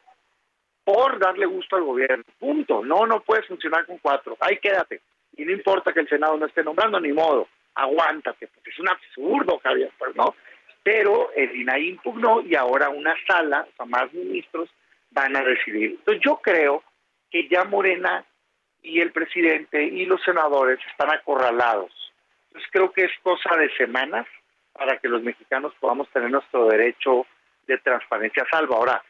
por 0.83 1.19
darle 1.19 1.45
gusto 1.45 1.75
al 1.75 1.83
gobierno. 1.83 2.23
Punto. 2.39 2.83
No, 2.83 3.05
no 3.05 3.21
puedes 3.21 3.45
funcionar 3.47 3.85
con 3.85 3.97
cuatro. 3.97 4.37
Ahí 4.39 4.57
quédate. 4.57 5.01
Y 5.35 5.45
no 5.45 5.51
importa 5.51 5.93
que 5.93 5.99
el 5.99 6.09
Senado 6.09 6.37
no 6.37 6.45
esté 6.45 6.63
nombrando, 6.63 6.99
ni 6.99 7.11
modo 7.11 7.47
aguántate, 7.77 8.47
porque 8.47 8.71
es 8.71 8.79
un 8.79 8.89
absurdo, 8.89 9.59
Javier, 9.59 9.91
pues 9.97 10.15
no. 10.15 10.35
Pero 10.83 11.31
el 11.35 11.55
INAI 11.55 11.89
impugnó 11.89 12.41
y 12.41 12.55
ahora 12.55 12.89
una 12.89 13.13
sala, 13.27 13.67
o 13.69 13.75
sea, 13.75 13.85
más 13.85 14.11
ministros 14.13 14.69
van 15.11 15.35
a 15.35 15.43
decidir. 15.43 15.91
Entonces 15.91 16.23
yo 16.25 16.37
creo 16.37 16.83
que 17.29 17.47
ya 17.47 17.65
Morena 17.65 18.25
y 18.81 18.99
el 18.99 19.11
presidente 19.11 19.83
y 19.83 20.05
los 20.05 20.21
senadores 20.23 20.79
están 20.89 21.11
acorralados. 21.11 21.91
Entonces 22.47 22.69
creo 22.71 22.91
que 22.91 23.05
es 23.05 23.11
cosa 23.21 23.55
de 23.57 23.69
semanas 23.75 24.25
para 24.77 24.97
que 24.99 25.07
los 25.07 25.23
mexicanos 25.23 25.73
podamos 25.79 26.07
tener 26.09 26.29
nuestro 26.29 26.67
derecho 26.67 27.25
de 27.67 27.77
transparencia 27.79 28.45
salvo. 28.49 28.75
Ahora, 28.75 29.01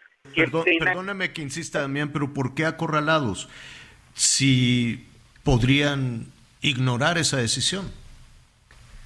perdóname 0.79 1.33
que 1.33 1.41
insista, 1.41 1.81
Damián, 1.81 2.11
pero 2.11 2.33
¿por 2.33 2.55
qué 2.55 2.65
acorralados? 2.65 3.49
Si 4.13 5.07
podrían 5.43 6.25
ignorar 6.61 7.17
esa 7.17 7.37
decisión. 7.37 7.91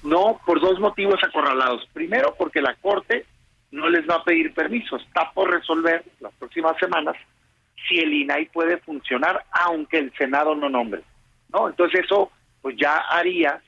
No, 0.02 0.40
por 0.44 0.60
dos 0.60 0.80
motivos 0.80 1.22
acorralados. 1.22 1.86
Primero, 1.92 2.34
porque 2.36 2.60
la 2.60 2.74
Corte 2.76 3.26
no 3.70 3.88
les 3.88 4.08
va 4.08 4.16
a 4.16 4.24
pedir 4.24 4.52
permiso. 4.52 4.96
Está 4.96 5.30
por 5.32 5.50
resolver 5.50 6.04
las 6.20 6.32
próximas 6.34 6.76
semanas 6.78 7.14
si 7.88 7.98
el 7.98 8.12
INAI 8.12 8.46
puede 8.46 8.78
funcionar 8.78 9.44
aunque 9.50 9.98
el 9.98 10.12
Senado 10.16 10.54
no 10.54 10.68
nombre. 10.68 11.02
¿no? 11.52 11.68
Entonces 11.68 12.00
eso 12.04 12.30
pues 12.60 12.76
ya 12.76 12.96
haría 13.10 13.60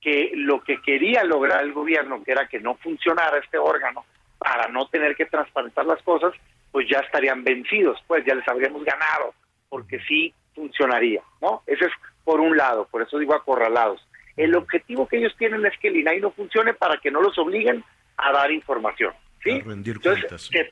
que 0.00 0.30
lo 0.34 0.62
que 0.62 0.80
quería 0.80 1.24
lograr 1.24 1.62
el 1.62 1.72
gobierno, 1.72 2.22
que 2.22 2.32
era 2.32 2.48
que 2.48 2.60
no 2.60 2.76
funcionara 2.76 3.38
este 3.38 3.58
órgano 3.58 4.04
para 4.38 4.68
no 4.68 4.86
tener 4.88 5.16
que 5.16 5.26
transparentar 5.26 5.86
las 5.86 6.02
cosas, 6.02 6.32
pues 6.70 6.88
ya 6.88 7.00
estarían 7.00 7.42
vencidos, 7.42 7.98
pues 8.06 8.24
ya 8.24 8.34
les 8.34 8.46
habríamos 8.46 8.84
ganado, 8.84 9.34
porque 9.68 9.98
sí 10.00 10.32
funcionaría, 10.54 11.22
¿no? 11.40 11.62
Ese 11.66 11.86
es 11.86 11.92
por 12.24 12.40
un 12.40 12.56
lado, 12.56 12.86
por 12.90 13.02
eso 13.02 13.18
digo 13.18 13.34
acorralados. 13.34 14.06
El 14.36 14.54
objetivo 14.54 15.08
que 15.08 15.18
ellos 15.18 15.34
tienen 15.36 15.64
es 15.66 15.76
que 15.78 15.88
el 15.88 15.96
INAI 15.96 16.20
no 16.20 16.30
funcione 16.30 16.74
para 16.74 16.98
que 16.98 17.10
no 17.10 17.20
los 17.20 17.36
obliguen 17.38 17.82
a 18.16 18.32
dar 18.32 18.52
información, 18.52 19.12
¿sí? 19.42 19.50
Entonces, 19.50 20.48
se, 20.52 20.68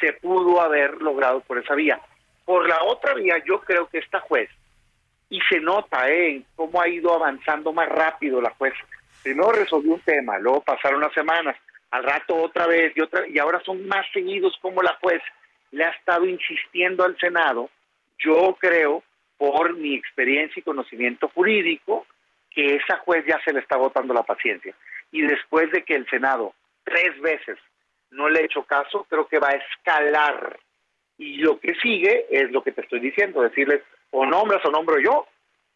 se 0.00 0.12
pudo 0.14 0.60
haber 0.60 1.00
logrado 1.00 1.40
por 1.40 1.58
esa 1.58 1.74
vía. 1.74 2.00
Por 2.44 2.68
la 2.68 2.82
otra 2.84 3.14
vía, 3.14 3.36
yo 3.46 3.60
creo 3.60 3.88
que 3.88 3.98
esta 3.98 4.20
juez, 4.20 4.50
y 5.30 5.40
se 5.48 5.60
nota 5.60 6.10
¿eh? 6.10 6.42
cómo 6.56 6.82
ha 6.82 6.88
ido 6.88 7.14
avanzando 7.14 7.72
más 7.72 7.88
rápido 7.88 8.40
la 8.42 8.50
juez. 8.50 8.74
Primero 9.22 9.52
resolvió 9.52 9.94
un 9.94 10.00
tema, 10.00 10.38
luego 10.38 10.62
pasaron 10.62 11.00
las 11.00 11.12
semanas, 11.12 11.56
al 11.90 12.02
rato 12.04 12.36
otra 12.36 12.66
vez 12.66 12.92
y 12.96 13.00
otra, 13.00 13.26
y 13.28 13.38
ahora 13.38 13.60
son 13.64 13.86
más 13.86 14.04
seguidos 14.12 14.58
como 14.60 14.82
la 14.82 14.96
juez 15.00 15.22
le 15.70 15.84
ha 15.84 15.90
estado 15.90 16.26
insistiendo 16.26 17.04
al 17.04 17.16
Senado. 17.18 17.70
Yo 18.18 18.56
creo, 18.60 19.02
por 19.38 19.74
mi 19.76 19.94
experiencia 19.94 20.60
y 20.60 20.64
conocimiento 20.64 21.28
jurídico, 21.28 22.06
que 22.50 22.76
esa 22.76 22.96
juez 22.98 23.24
ya 23.26 23.40
se 23.44 23.52
le 23.52 23.60
está 23.60 23.76
botando 23.76 24.12
la 24.12 24.24
paciencia. 24.24 24.74
Y 25.12 25.22
después 25.22 25.70
de 25.70 25.84
que 25.84 25.94
el 25.94 26.08
Senado 26.08 26.54
tres 26.84 27.20
veces 27.20 27.56
no 28.10 28.28
le 28.28 28.40
ha 28.40 28.44
hecho 28.44 28.64
caso, 28.64 29.06
creo 29.08 29.28
que 29.28 29.38
va 29.38 29.50
a 29.50 29.56
escalar. 29.56 30.58
Y 31.18 31.36
lo 31.36 31.60
que 31.60 31.74
sigue 31.76 32.26
es 32.30 32.50
lo 32.50 32.62
que 32.62 32.72
te 32.72 32.80
estoy 32.80 32.98
diciendo, 32.98 33.42
decirles, 33.42 33.82
o 34.10 34.26
nombras 34.26 34.64
o 34.64 34.70
nombro 34.70 34.98
yo 34.98 35.26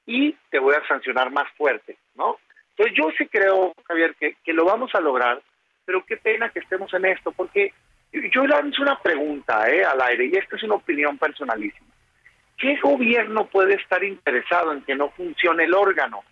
y 0.07 0.33
te 0.51 0.59
voy 0.59 0.75
a 0.75 0.87
sancionar 0.87 1.31
más 1.31 1.51
fuerte, 1.57 1.97
¿no? 2.15 2.39
Entonces 2.71 2.97
yo 2.97 3.11
sí 3.17 3.27
creo, 3.29 3.73
Javier, 3.87 4.15
que, 4.17 4.37
que 4.45 4.53
lo 4.53 4.65
vamos 4.65 4.95
a 4.95 5.01
lograr, 5.01 5.41
pero 5.85 6.05
qué 6.05 6.17
pena 6.17 6.51
que 6.51 6.59
estemos 6.59 6.93
en 6.95 7.05
esto, 7.05 7.31
porque 7.33 7.73
yo 8.33 8.47
lanzo 8.47 8.83
una 8.83 8.99
pregunta 9.01 9.69
¿eh? 9.69 9.85
al 9.85 10.01
aire, 10.03 10.27
y 10.27 10.37
esta 10.37 10.57
es 10.57 10.63
una 10.63 10.77
opinión 10.77 11.19
personalísima. 11.19 11.89
¿Qué 12.57 12.77
gobierno 12.81 13.47
puede 13.47 13.75
estar 13.75 14.03
interesado 14.05 14.73
en 14.73 14.83
que 14.83 14.95
no 14.95 15.11
funcione 15.11 15.65
el 15.65 15.75
órgano 15.75 16.23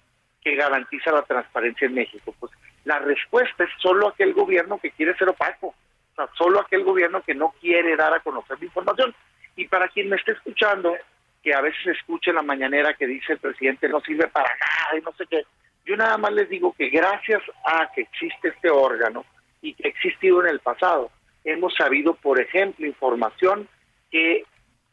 que 0.41 0.55
garantiza 0.55 1.13
la 1.13 1.23
transparencia 1.23 1.87
en 1.87 1.95
México? 1.95 2.35
Pues 2.39 2.53
la 2.85 2.99
respuesta 3.01 3.65
es 3.65 3.71
solo 3.79 4.09
aquel 4.09 4.33
gobierno 4.33 4.79
que 4.79 4.91
quiere 4.93 5.17
ser 5.17 5.29
opaco, 5.29 5.69
o 5.69 6.15
sea, 6.15 6.29
solo 6.37 6.61
aquel 6.61 6.85
gobierno 6.85 7.23
que 7.23 7.35
no 7.35 7.55
quiere 7.61 7.97
dar 7.97 8.15
a 8.15 8.21
conocer 8.21 8.59
la 8.59 8.67
información. 8.67 9.15
Y 9.57 9.67
para 9.67 9.89
quien 9.89 10.09
me 10.09 10.17
esté 10.17 10.33
escuchando, 10.33 10.97
que 11.43 11.55
a 11.55 11.61
veces 11.61 11.87
escuche 11.87 12.31
en 12.31 12.37
la 12.37 12.43
mañanera 12.43 12.95
que 12.95 13.07
dice 13.07 13.35
el 13.35 13.39
presidente 13.39 13.89
no 13.89 14.01
sirve 14.01 14.29
para 14.29 14.49
nada 14.49 14.99
y 14.99 15.03
no 15.03 15.13
sé 15.13 15.25
qué. 15.29 15.45
Yo 15.85 15.97
nada 15.97 16.17
más 16.17 16.33
les 16.33 16.49
digo 16.49 16.75
que 16.79 16.89
gracias 16.89 17.43
a 17.67 17.91
que 17.93 18.03
existe 18.03 18.49
este 18.49 18.71
órgano 18.71 19.25
y 19.61 19.75
que 19.75 19.89
ha 19.89 19.91
existido 19.91 20.43
en 20.43 20.49
el 20.49 20.61
pasado, 20.61 21.11
hemos 21.45 21.75
sabido, 21.75 22.15
por 22.15 22.41
ejemplo, 22.41 22.87
información 22.87 23.69
que 24.11 24.45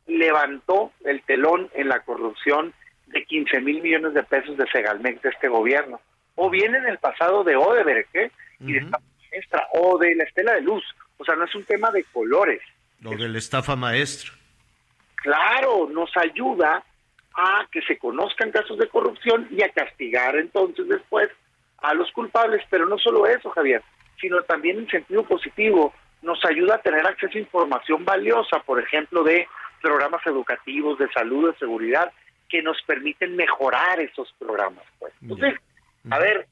levantó 0.08 0.92
el 1.06 1.22
telón 1.24 1.70
en 1.74 1.88
la 1.88 2.00
corrupción 2.00 2.74
de 3.08 3.24
15 3.26 3.62
mil 3.62 3.82
millones 3.82 4.14
de 4.16 4.24
pesos 4.24 4.58
de 4.58 4.66
Segalmex 4.72 5.22
de 5.22 5.30
este 5.30 5.48
gobierno. 5.48 6.02
O 6.36 6.50
bien 6.50 6.74
en 6.74 6.88
el 6.88 6.98
pasado 6.98 7.44
de 7.44 7.56
Odebrecht, 7.56 8.16
¿eh? 8.16 8.32
y 8.60 8.74
de 8.74 8.80
esta 8.80 9.00
maestra, 9.32 9.68
o 9.74 9.98
de 10.00 10.16
la 10.16 10.24
Estela 10.24 10.54
de 10.54 10.62
Luz. 10.62 10.84
O 11.18 11.26
sea, 11.26 11.36
no 11.36 11.46
es 11.46 11.54
un 11.54 11.66
tema 11.66 11.92
de 11.92 12.04
colores. 12.06 12.62
Lo 13.02 13.12
de 13.12 13.28
la 13.28 13.38
estafa 13.38 13.76
maestra 13.76 14.39
claro, 15.22 15.88
nos 15.90 16.16
ayuda 16.18 16.84
a 17.34 17.68
que 17.72 17.82
se 17.84 17.98
conozcan 17.98 18.52
casos 18.52 18.78
de 18.78 18.88
corrupción 18.88 19.48
y 19.52 19.64
a 19.64 19.70
castigar 19.70 20.36
entonces 20.36 20.88
después 20.88 21.30
a 21.78 21.94
los 21.94 22.12
culpables, 22.12 22.62
pero 22.70 22.86
no 22.86 22.98
solo 22.98 23.26
eso, 23.26 23.50
Javier, 23.52 23.82
sino 24.20 24.42
también 24.44 24.80
en 24.80 24.90
sentido 24.90 25.24
positivo, 25.24 25.94
nos 26.22 26.44
ayuda 26.44 26.76
a 26.76 26.82
tener 26.82 27.06
acceso 27.06 27.38
a 27.38 27.42
información 27.42 28.04
valiosa, 28.04 28.60
por 28.60 28.82
ejemplo, 28.82 29.24
de 29.24 29.48
programas 29.82 30.26
educativos, 30.26 31.00
de 31.00 31.10
salud, 31.10 31.52
de 31.52 31.58
seguridad, 31.58 32.12
que 32.50 32.62
nos 32.62 32.82
permiten 32.84 33.36
mejorar 33.36 34.00
esos 34.02 34.34
programas. 34.38 34.84
Pues. 34.98 35.14
Entonces, 35.22 35.54
a 36.10 36.20
ver, 36.20 36.48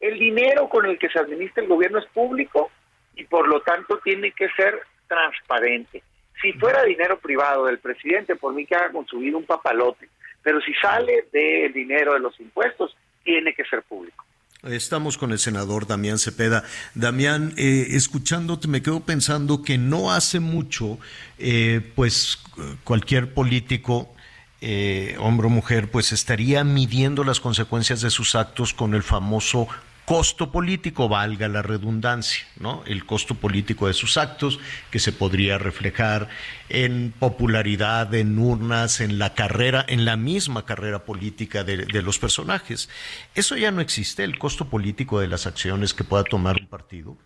el 0.00 0.18
dinero 0.18 0.68
con 0.68 0.86
el 0.86 0.98
que 0.98 1.10
se 1.10 1.20
administra 1.20 1.62
el 1.62 1.68
gobierno 1.68 1.98
es 1.98 2.06
público 2.06 2.70
y 3.14 3.24
por 3.24 3.46
lo 3.46 3.60
tanto 3.60 3.98
tiene 3.98 4.32
que 4.32 4.48
ser 4.50 4.80
transparente. 5.06 6.02
Si 6.40 6.52
fuera 6.54 6.82
dinero 6.84 7.18
privado 7.18 7.66
del 7.66 7.78
presidente, 7.78 8.36
por 8.36 8.54
mí 8.54 8.66
que 8.66 8.74
haga 8.74 8.92
consumido 8.92 9.38
un 9.38 9.44
papalote. 9.44 10.08
Pero 10.42 10.60
si 10.60 10.72
sale 10.74 11.26
del 11.32 11.72
dinero 11.72 12.14
de 12.14 12.20
los 12.20 12.38
impuestos, 12.40 12.96
tiene 13.22 13.54
que 13.54 13.64
ser 13.64 13.82
público. 13.82 14.24
Estamos 14.62 15.16
con 15.16 15.32
el 15.32 15.38
senador 15.38 15.86
Damián 15.86 16.18
Cepeda. 16.18 16.64
Damián, 16.94 17.54
eh, 17.56 17.88
escuchándote 17.90 18.68
me 18.68 18.82
quedo 18.82 19.00
pensando 19.00 19.62
que 19.62 19.78
no 19.78 20.12
hace 20.12 20.38
mucho, 20.38 20.98
eh, 21.38 21.80
pues 21.94 22.42
cualquier 22.84 23.32
político, 23.32 24.14
eh, 24.60 25.16
hombre 25.18 25.46
o 25.46 25.50
mujer, 25.50 25.90
pues 25.90 26.12
estaría 26.12 26.62
midiendo 26.62 27.24
las 27.24 27.40
consecuencias 27.40 28.02
de 28.02 28.10
sus 28.10 28.34
actos 28.34 28.74
con 28.74 28.94
el 28.94 29.02
famoso 29.02 29.66
costo 30.10 30.50
político, 30.50 31.08
valga 31.08 31.46
la 31.46 31.62
redundancia, 31.62 32.44
¿no? 32.58 32.82
El 32.84 33.06
costo 33.06 33.36
político 33.36 33.86
de 33.86 33.92
sus 33.92 34.16
actos, 34.16 34.58
que 34.90 34.98
se 34.98 35.12
podría 35.12 35.56
reflejar 35.56 36.28
en 36.68 37.12
popularidad, 37.16 38.12
en 38.12 38.36
urnas, 38.36 39.00
en 39.00 39.20
la 39.20 39.34
carrera, 39.34 39.84
en 39.86 40.04
la 40.04 40.16
misma 40.16 40.66
carrera 40.66 41.04
política 41.04 41.62
de, 41.62 41.86
de 41.86 42.02
los 42.02 42.18
personajes. 42.18 42.90
¿Eso 43.36 43.56
ya 43.56 43.70
no 43.70 43.80
existe, 43.80 44.24
el 44.24 44.36
costo 44.36 44.68
político 44.68 45.20
de 45.20 45.28
las 45.28 45.46
acciones 45.46 45.94
que 45.94 46.02
pueda 46.02 46.24
tomar 46.24 46.56
un 46.60 46.66
partido? 46.66 47.16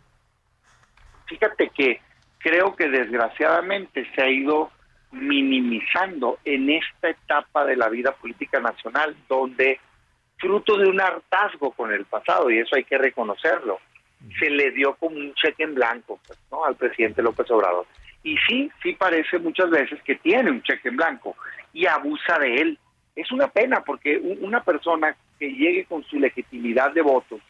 Fíjate 1.25 1.71
que 1.75 2.03
creo 2.37 2.77
que 2.77 2.91
desgraciadamente 2.91 4.07
se 4.15 4.21
ha 4.21 4.29
ido 4.29 4.71
minimizando 5.11 6.39
en 6.45 6.69
esta 6.69 7.09
etapa 7.09 7.65
de 7.65 7.77
la 7.77 7.89
vida 7.89 8.13
política 8.13 8.61
nacional, 8.61 9.17
donde 9.27 9.81
fruto 10.39 10.77
de 10.77 10.89
un 10.89 11.01
hartazgo 11.01 11.73
con 11.73 11.93
el 11.93 12.05
pasado, 12.05 12.51
y 12.51 12.59
eso 12.59 12.77
hay 12.77 12.85
que 12.85 12.99
reconocerlo. 12.99 13.79
Se 14.39 14.49
le 14.49 14.71
dio 14.71 14.95
como 14.95 15.17
un 15.17 15.35
cheque 15.35 15.65
en 15.65 15.75
blanco 15.75 16.19
pues, 16.27 16.39
¿no? 16.51 16.65
al 16.65 16.77
presidente 16.77 17.23
López 17.23 17.51
Obrador. 17.51 17.87
Y 18.23 18.39
sí, 18.49 18.71
sí 18.83 18.95
parece 18.95 19.39
muchas 19.39 19.69
veces 19.69 20.03
que 20.03 20.15
tiene 20.17 20.51
un 20.51 20.63
cheque 20.63 20.89
en 20.89 20.97
blanco 20.97 21.37
y 21.75 21.87
abusa 21.87 22.39
de 22.39 22.57
él. 22.57 22.79
Es 23.15 23.31
una 23.31 23.49
pena 23.49 23.85
porque 23.85 24.17
una 24.41 24.63
persona 24.63 25.15
que 25.39 25.53
llegue 25.53 25.85
con 25.85 26.03
su 26.05 26.19
legitimidad 26.19 26.93
de 26.93 27.03
votos 27.03 27.41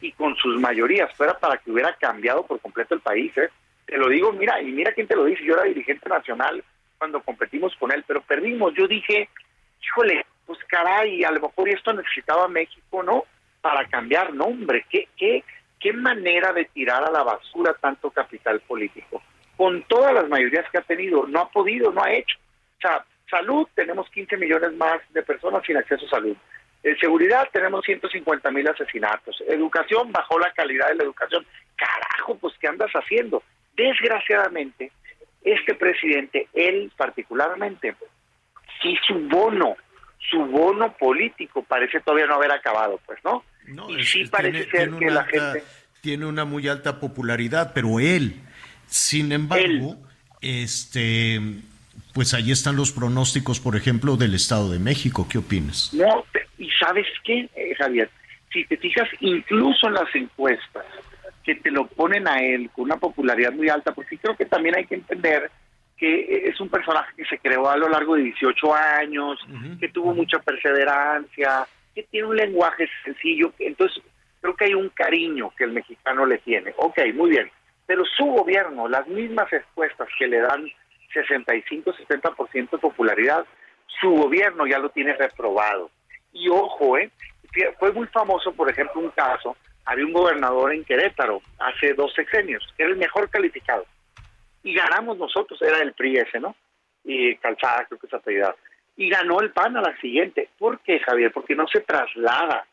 y 0.00 0.10
con 0.12 0.34
sus 0.36 0.58
mayorías 0.58 1.14
fuera 1.14 1.38
para 1.38 1.58
que 1.58 1.70
hubiera 1.70 1.94
cambiado 1.96 2.46
por 2.46 2.60
completo 2.60 2.94
el 2.94 3.00
país. 3.00 3.36
¿eh? 3.36 3.50
Te 3.86 3.98
lo 3.98 4.08
digo, 4.08 4.32
mira, 4.32 4.60
y 4.62 4.72
mira 4.72 4.92
quién 4.92 5.06
te 5.06 5.16
lo 5.16 5.26
dice. 5.26 5.44
Yo 5.44 5.54
era 5.54 5.64
dirigente 5.64 6.08
nacional 6.08 6.64
cuando 6.98 7.22
competimos 7.22 7.76
con 7.76 7.92
él, 7.92 8.02
pero 8.06 8.22
perdimos. 8.22 8.72
Yo 8.74 8.88
dije, 8.88 9.28
híjole, 9.82 10.24
pues 10.46 10.58
caray, 10.68 11.24
a 11.24 11.30
lo 11.30 11.40
mejor 11.40 11.68
esto 11.68 11.92
necesitaba 11.92 12.48
México, 12.48 13.02
¿no? 13.02 13.24
Para 13.60 13.86
cambiar 13.86 14.34
nombre. 14.34 14.84
¿Qué, 14.90 15.08
qué, 15.16 15.44
qué 15.78 15.92
manera 15.92 16.52
de 16.52 16.64
tirar 16.66 17.04
a 17.04 17.10
la 17.10 17.22
basura 17.22 17.74
tanto 17.80 18.10
capital 18.10 18.60
político? 18.60 19.22
Con 19.56 19.82
todas 19.84 20.12
las 20.14 20.28
mayorías 20.28 20.68
que 20.70 20.78
ha 20.78 20.82
tenido, 20.82 21.26
no 21.26 21.40
ha 21.40 21.48
podido, 21.50 21.92
no 21.92 22.02
ha 22.02 22.12
hecho. 22.12 22.36
O 22.78 22.80
sea, 22.80 23.04
salud, 23.30 23.66
tenemos 23.74 24.08
15 24.10 24.36
millones 24.36 24.72
más 24.74 25.00
de 25.10 25.22
personas 25.22 25.62
sin 25.64 25.76
acceso 25.76 26.06
a 26.06 26.10
salud. 26.10 26.36
En 26.82 26.98
seguridad 26.98 27.48
tenemos 27.52 27.84
150 27.84 28.50
mil 28.50 28.68
asesinatos. 28.68 29.40
Educación, 29.46 30.10
bajó 30.10 30.38
la 30.38 30.52
calidad 30.52 30.88
de 30.88 30.96
la 30.96 31.04
educación. 31.04 31.46
Carajo, 31.76 32.36
pues 32.38 32.54
¿qué 32.60 32.66
andas 32.66 32.90
haciendo? 32.92 33.42
Desgraciadamente, 33.76 34.90
este 35.42 35.74
presidente, 35.74 36.48
él 36.52 36.92
particularmente, 36.96 37.94
sí 38.80 38.96
su 39.06 39.14
bono 39.28 39.76
su 40.30 40.44
bono 40.46 40.92
político 40.96 41.62
parece 41.62 42.00
todavía 42.00 42.26
no 42.26 42.34
haber 42.34 42.52
acabado, 42.52 43.00
pues, 43.06 43.18
¿no? 43.24 43.42
y 43.88 44.04
sí 44.04 44.24
parece 44.26 44.70
ser 44.70 44.90
que 44.90 45.10
la 45.10 45.24
gente... 45.24 45.64
Tiene 46.00 46.26
una 46.26 46.44
muy 46.44 46.66
alta 46.66 46.98
popularidad, 46.98 47.70
pero 47.74 48.00
él, 48.00 48.40
sin 48.86 49.30
embargo, 49.30 49.96
este, 50.40 51.40
pues 52.12 52.34
ahí 52.34 52.50
están 52.50 52.74
los 52.74 52.90
pronósticos, 52.90 53.60
por 53.60 53.76
ejemplo, 53.76 54.16
del 54.16 54.34
Estado 54.34 54.68
de 54.70 54.80
México. 54.80 55.28
¿Qué 55.30 55.38
opinas? 55.38 55.94
No, 55.94 56.24
y 56.58 56.68
¿sabes 56.70 57.06
qué, 57.22 57.48
eh, 57.54 57.74
Javier? 57.78 58.10
Si 58.52 58.64
te 58.64 58.76
fijas, 58.78 59.08
incluso 59.20 59.86
en 59.86 59.94
las 59.94 60.12
encuestas, 60.14 60.84
que 61.44 61.54
te 61.54 61.70
lo 61.70 61.86
ponen 61.86 62.26
a 62.26 62.42
él 62.42 62.68
con 62.74 62.84
una 62.84 62.96
popularidad 62.96 63.52
muy 63.52 63.68
alta, 63.68 63.92
porque 63.92 64.18
creo 64.18 64.36
que 64.36 64.46
también 64.46 64.76
hay 64.76 64.86
que 64.86 64.96
entender 64.96 65.50
que 66.02 66.48
es 66.48 66.60
un 66.60 66.68
personaje 66.68 67.12
que 67.16 67.24
se 67.26 67.38
creó 67.38 67.70
a 67.70 67.76
lo 67.76 67.88
largo 67.88 68.16
de 68.16 68.24
18 68.24 68.74
años, 68.74 69.38
que 69.78 69.88
tuvo 69.88 70.12
mucha 70.12 70.40
perseverancia, 70.40 71.64
que 71.94 72.02
tiene 72.02 72.26
un 72.26 72.36
lenguaje 72.36 72.88
sencillo, 73.04 73.52
entonces 73.60 74.02
creo 74.40 74.56
que 74.56 74.64
hay 74.64 74.74
un 74.74 74.88
cariño 74.88 75.52
que 75.56 75.62
el 75.62 75.70
mexicano 75.70 76.26
le 76.26 76.38
tiene. 76.38 76.74
Ok, 76.76 76.98
muy 77.14 77.30
bien, 77.30 77.48
pero 77.86 78.02
su 78.16 78.24
gobierno, 78.24 78.88
las 78.88 79.06
mismas 79.06 79.46
encuestas 79.52 80.08
que 80.18 80.26
le 80.26 80.40
dan 80.40 80.66
65-70% 81.14 82.70
de 82.70 82.78
popularidad, 82.78 83.46
su 84.00 84.10
gobierno 84.10 84.66
ya 84.66 84.80
lo 84.80 84.88
tiene 84.88 85.12
reprobado. 85.12 85.88
Y 86.32 86.48
ojo, 86.48 86.98
¿eh? 86.98 87.12
fue 87.78 87.92
muy 87.92 88.08
famoso, 88.08 88.52
por 88.52 88.68
ejemplo, 88.68 89.00
un 89.00 89.10
caso, 89.10 89.56
había 89.84 90.04
un 90.04 90.12
gobernador 90.12 90.74
en 90.74 90.82
Querétaro 90.82 91.42
hace 91.60 91.94
dos 91.94 92.12
sexenios, 92.12 92.66
que 92.76 92.82
era 92.82 92.90
el 92.90 92.98
mejor 92.98 93.30
calificado. 93.30 93.86
Y 94.62 94.74
ganamos 94.74 95.18
nosotros, 95.18 95.60
era 95.62 95.80
el 95.80 95.92
PRI 95.92 96.18
ese, 96.18 96.40
¿no? 96.40 96.54
Y 97.04 97.36
Calzada, 97.36 97.86
creo 97.86 97.98
que 97.98 98.06
es 98.06 98.14
apellidado. 98.14 98.56
Y 98.96 99.08
ganó 99.08 99.40
el 99.40 99.50
PAN 99.50 99.76
a 99.76 99.80
la 99.80 99.96
siguiente. 100.00 100.48
¿Por 100.58 100.80
qué, 100.80 101.00
Javier? 101.00 101.32
Porque 101.32 101.54
no 101.54 101.66
se 101.66 101.80
traslada 101.80 102.66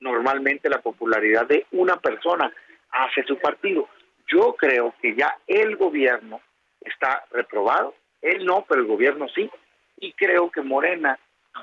normalmente 0.00 0.68
la 0.68 0.80
popularidad 0.80 1.46
de 1.46 1.66
una 1.72 1.96
persona 1.96 2.52
hacia 2.92 3.24
su 3.24 3.38
partido. 3.38 3.88
Yo 4.26 4.54
creo 4.54 4.94
que 5.00 5.14
ya 5.14 5.36
el 5.46 5.76
gobierno 5.76 6.40
está 6.80 7.24
reprobado, 7.30 7.94
él 8.22 8.44
no, 8.44 8.64
pero 8.68 8.80
el 8.80 8.86
gobierno 8.86 9.26
sí, 9.34 9.50
y 9.98 10.12
creo 10.12 10.50
que 10.50 10.62
Morena 10.62 11.18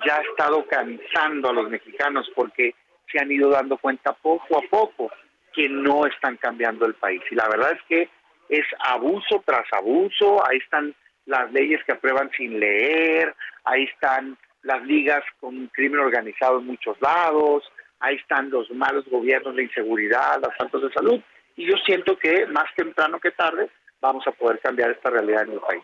ya 0.06 0.18
ha 0.18 0.22
estado 0.22 0.66
cansando 0.68 1.50
a 1.50 1.54
los 1.54 1.70
mexicanos 1.70 2.30
porque 2.36 2.76
se 3.12 3.20
han 3.20 3.32
ido 3.32 3.50
dando 3.50 3.78
cuenta 3.78 4.14
poco 4.14 4.58
a 4.58 4.62
poco 4.70 5.12
que 5.54 5.68
no 5.68 6.06
están 6.06 6.38
cambiando 6.38 6.86
el 6.86 6.94
país. 6.94 7.22
Y 7.30 7.36
la 7.36 7.48
verdad 7.50 7.74
es 7.74 7.82
que 7.88 8.10
es 8.52 8.66
abuso 8.80 9.42
tras 9.46 9.66
abuso, 9.72 10.46
ahí 10.48 10.58
están 10.58 10.94
las 11.26 11.52
leyes 11.52 11.82
que 11.86 11.94
aprueban 11.94 12.30
sin 12.38 12.60
leer, 12.60 13.34
ahí 13.64 13.86
están 13.86 14.38
las 14.64 14.84
ligas 14.84 15.24
con 15.40 15.68
crimen 15.68 16.02
organizado 16.02 16.60
en 16.60 16.68
muchos 16.68 17.00
lados, 17.02 17.64
ahí 18.00 18.18
están 18.18 18.50
los 18.50 18.70
malos 18.72 19.06
gobiernos 19.10 19.56
de 19.56 19.64
inseguridad, 19.64 20.42
los 20.44 20.56
faltas 20.58 20.82
de 20.82 20.92
salud, 20.92 21.22
y 21.56 21.66
yo 21.66 21.76
siento 21.86 22.18
que 22.18 22.46
más 22.48 22.66
temprano 22.76 23.20
que 23.20 23.32
tarde 23.32 23.70
vamos 24.02 24.28
a 24.28 24.32
poder 24.32 24.60
cambiar 24.60 24.92
esta 24.92 25.10
realidad 25.10 25.44
en 25.44 25.54
el 25.54 25.60
país. 25.60 25.84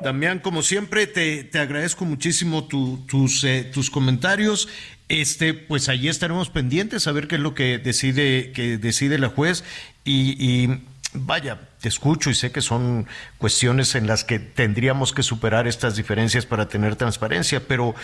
Damián, 0.00 0.38
como 0.38 0.62
siempre, 0.62 1.06
te, 1.06 1.48
agradezco 1.58 2.04
muchísimo 2.04 2.66
tus, 2.66 3.44
eh, 3.44 3.68
tus 3.72 3.90
comentarios. 3.90 4.68
Este, 5.08 5.54
pues 5.54 5.88
allí 5.88 6.08
estaremos 6.08 6.50
pendientes 6.50 7.06
a 7.06 7.12
ver 7.12 7.28
qué 7.28 7.36
es 7.36 7.40
lo 7.40 7.54
que 7.54 7.78
decide, 7.78 8.52
que 8.52 8.78
decide 8.78 9.18
la 9.18 9.28
juez. 9.28 9.64
Y, 10.04 10.68
vaya, 11.12 11.58
te 11.80 11.88
escucho 11.88 12.30
y 12.30 12.34
sé 12.34 12.52
que 12.52 12.60
son 12.60 13.06
cuestiones 13.38 13.94
en 13.94 14.06
las 14.06 14.24
que 14.24 14.38
tendríamos 14.38 15.12
que 15.12 15.22
superar 15.22 15.66
estas 15.66 15.96
diferencias 15.96 16.46
para 16.46 16.68
tener 16.68 16.96
transparencia, 16.96 17.60
pero 17.66 17.94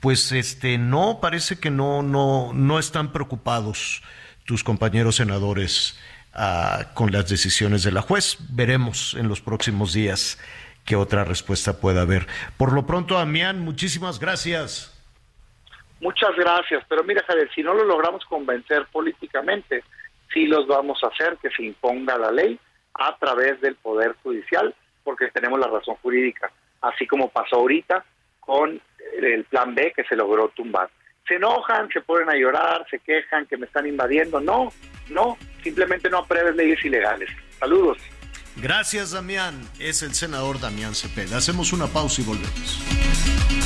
pues 0.00 0.32
este 0.32 0.78
no 0.78 1.18
parece 1.20 1.58
que 1.58 1.70
no, 1.70 2.02
no, 2.02 2.52
no 2.52 2.78
están 2.78 3.12
preocupados 3.12 4.02
tus 4.44 4.64
compañeros 4.64 5.16
senadores 5.16 5.98
ah, 6.32 6.90
con 6.94 7.12
las 7.12 7.28
decisiones 7.28 7.82
de 7.82 7.92
la 7.92 8.02
juez. 8.02 8.38
Veremos 8.50 9.14
en 9.14 9.28
los 9.28 9.40
próximos 9.40 9.92
días 9.92 10.38
qué 10.84 10.96
otra 10.96 11.24
respuesta 11.24 11.80
pueda 11.80 12.02
haber. 12.02 12.26
Por 12.56 12.72
lo 12.72 12.86
pronto, 12.86 13.14
Damián, 13.14 13.60
muchísimas 13.60 14.18
gracias. 14.18 14.90
Muchas 16.00 16.36
gracias, 16.36 16.84
pero 16.88 17.02
mira, 17.04 17.22
Javier, 17.26 17.48
si 17.54 17.62
no 17.62 17.72
lo 17.72 17.84
logramos 17.84 18.24
convencer 18.26 18.86
políticamente, 18.92 19.82
sí 20.34 20.46
los 20.46 20.66
vamos 20.66 20.98
a 21.02 21.06
hacer 21.06 21.38
que 21.40 21.48
se 21.50 21.64
imponga 21.64 22.18
la 22.18 22.30
ley 22.30 22.58
a 22.94 23.16
través 23.16 23.60
del 23.60 23.76
Poder 23.76 24.14
Judicial, 24.22 24.74
porque 25.02 25.28
tenemos 25.28 25.58
la 25.58 25.68
razón 25.68 25.96
jurídica, 26.02 26.50
así 26.82 27.06
como 27.06 27.30
pasó 27.30 27.56
ahorita 27.56 28.04
con 28.40 28.80
el 29.22 29.44
plan 29.44 29.74
B 29.74 29.92
que 29.94 30.04
se 30.04 30.16
logró 30.16 30.48
tumbar. 30.48 30.90
Se 31.26 31.36
enojan, 31.36 31.88
se 31.88 32.02
ponen 32.02 32.28
a 32.28 32.34
llorar, 32.34 32.84
se 32.90 32.98
quejan 32.98 33.46
que 33.46 33.56
me 33.56 33.66
están 33.66 33.86
invadiendo. 33.86 34.40
No, 34.40 34.70
no, 35.08 35.38
simplemente 35.62 36.10
no 36.10 36.18
apruebes 36.18 36.54
leyes 36.54 36.84
ilegales. 36.84 37.30
Saludos. 37.58 37.98
Gracias, 38.56 39.12
Damián. 39.12 39.58
Es 39.78 40.02
el 40.02 40.14
senador 40.14 40.60
Damián 40.60 40.94
Cepeda. 40.94 41.38
Hacemos 41.38 41.72
una 41.72 41.86
pausa 41.86 42.20
y 42.20 42.24
volvemos. 42.24 43.63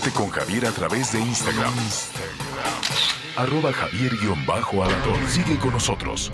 Conéctate 0.00 0.10
con 0.12 0.30
Javier 0.30 0.66
a 0.66 0.72
través 0.72 1.12
de 1.12 1.20
Instagram 1.20 1.74
arroba 3.36 3.72
javier 3.72 4.12
alador 4.12 5.28
Sigue 5.28 5.58
con 5.58 5.72
nosotros. 5.72 6.30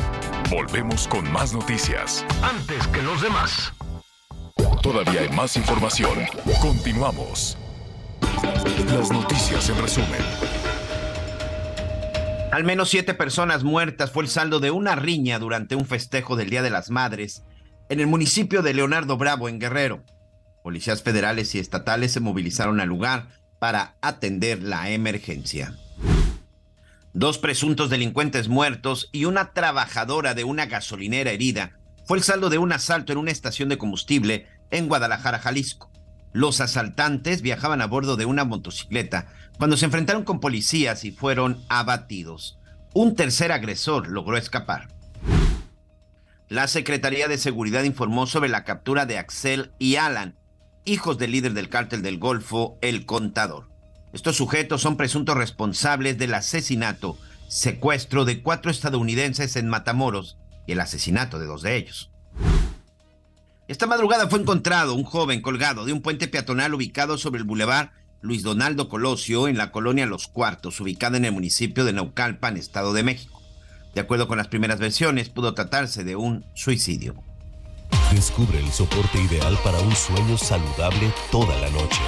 Volvemos 0.51 1.09
con 1.09 1.31
más 1.33 1.53
noticias. 1.53 2.25
Antes 2.43 2.87
que 2.89 3.03
los 3.03 3.21
demás. 3.23 3.73
Todavía 4.83 5.23
hay 5.23 5.29
más 5.31 5.57
información. 5.57 6.17
Continuamos. 6.61 7.59
Las 8.87 9.11
noticias 9.11 9.69
en 9.69 9.79
resumen. 9.79 10.21
Al 12.53 12.63
menos 12.63 12.89
siete 12.89 13.15
personas 13.15 13.65
muertas 13.65 14.13
fue 14.13 14.23
el 14.23 14.29
saldo 14.29 14.61
de 14.61 14.71
una 14.71 14.95
riña 14.95 15.39
durante 15.41 15.75
un 15.75 15.87
festejo 15.87 16.37
del 16.37 16.51
Día 16.51 16.63
de 16.63 16.71
las 16.71 16.91
Madres 16.91 17.43
en 17.89 17.99
el 18.01 18.07
municipio 18.07 18.63
de 18.63 18.75
Leonardo 18.75 19.17
Bravo, 19.17 19.49
en 19.49 19.59
Guerrero. 19.59 20.05
Policías 20.63 21.03
federales 21.03 21.55
y 21.55 21.59
estatales 21.59 22.13
se 22.13 22.21
movilizaron 22.21 22.81
al 22.81 22.89
lugar 22.89 23.29
para 23.59 23.97
atender 24.01 24.63
la 24.63 24.91
emergencia 24.91 25.75
dos 27.17 27.39
presuntos 27.39 27.89
delincuentes 27.89 28.49
muertos 28.49 29.09
y 29.11 29.25
una 29.25 29.55
trabajadora 29.55 30.35
de 30.35 30.45
una 30.45 30.67
gasolinera 30.67 31.31
herida 31.31 31.73
fue 32.05 32.19
el 32.19 32.23
saldo 32.23 32.51
de 32.51 32.59
un 32.59 32.73
asalto 32.73 33.11
en 33.11 33.19
una 33.19 33.31
estación 33.31 33.71
de 33.71 33.79
combustible 33.79 34.47
en 34.71 34.87
Guadalajara, 34.87 35.39
Jalisco. 35.39 35.91
Los 36.35 36.61
asaltantes 36.61 37.41
viajaban 37.41 37.81
a 37.81 37.87
bordo 37.87 38.17
de 38.17 38.27
una 38.27 38.45
motocicleta 38.45 39.29
cuando 39.57 39.79
se 39.79 39.87
enfrentaron 39.87 40.25
con 40.25 40.41
policías 40.41 41.07
y 41.07 41.11
fueron 41.11 41.65
abatidos. 41.71 42.59
Un 42.93 43.17
tercer 43.17 43.51
agresor 43.51 44.09
logró 44.09 44.37
escapar. 44.37 44.89
La 46.51 46.69
Secretaría 46.69 47.29
de 47.29 47.39
Seguridad 47.39 47.85
informó 47.85 48.27
sobre 48.27 48.51
la 48.51 48.65
captura 48.65 49.07
de 49.07 49.17
Axel 49.17 49.73
y 49.79 49.97
Alan, 49.97 50.37
hijos 50.87 51.19
del 51.19 51.33
líder 51.33 51.53
del 51.53 51.69
cártel 51.69 52.01
del 52.01 52.19
Golfo, 52.19 52.79
el 52.81 53.05
Contador. 53.05 53.69
Estos 54.13 54.37
sujetos 54.37 54.81
son 54.81 54.97
presuntos 54.97 55.37
responsables 55.37 56.17
del 56.17 56.33
asesinato, 56.33 57.19
secuestro 57.49 58.25
de 58.25 58.43
cuatro 58.43 58.71
estadounidenses 58.71 59.57
en 59.57 59.69
Matamoros 59.69 60.39
y 60.67 60.73
el 60.73 60.81
asesinato 60.81 61.39
de 61.39 61.47
dos 61.47 61.63
de 61.63 61.77
ellos. 61.77 62.11
Esta 63.69 63.87
madrugada 63.87 64.29
fue 64.29 64.39
encontrado 64.39 64.95
un 64.95 65.03
joven 65.03 65.43
colgado 65.43 65.85
de 65.85 65.93
un 65.93 66.01
puente 66.01 66.29
peatonal 66.29 66.73
ubicado 66.73 67.19
sobre 67.19 67.39
el 67.39 67.45
bulevar 67.45 67.93
Luis 68.23 68.43
Donaldo 68.43 68.89
Colosio 68.89 69.49
en 69.49 69.59
la 69.59 69.73
colonia 69.73 70.07
Los 70.07 70.29
Cuartos, 70.29 70.81
ubicada 70.81 71.17
en 71.17 71.25
el 71.25 71.33
municipio 71.33 71.85
de 71.85 71.93
Naucalpan, 71.93 72.57
Estado 72.57 72.93
de 72.93 73.03
México. 73.03 73.43
De 73.95 74.01
acuerdo 74.01 74.29
con 74.29 74.39
las 74.39 74.49
primeras 74.49 74.79
versiones, 74.79 75.31
pudo 75.31 75.55
tratarse 75.55 76.05
de 76.05 76.17
un 76.17 76.45
suicidio. 76.55 77.17
Descubre 78.13 78.59
el 78.59 78.71
soporte 78.73 79.21
ideal 79.21 79.59
para 79.63 79.79
un 79.81 79.95
sueño 79.95 80.39
saludable 80.39 81.13
toda 81.31 81.57
la 81.59 81.69
noche. 81.71 82.01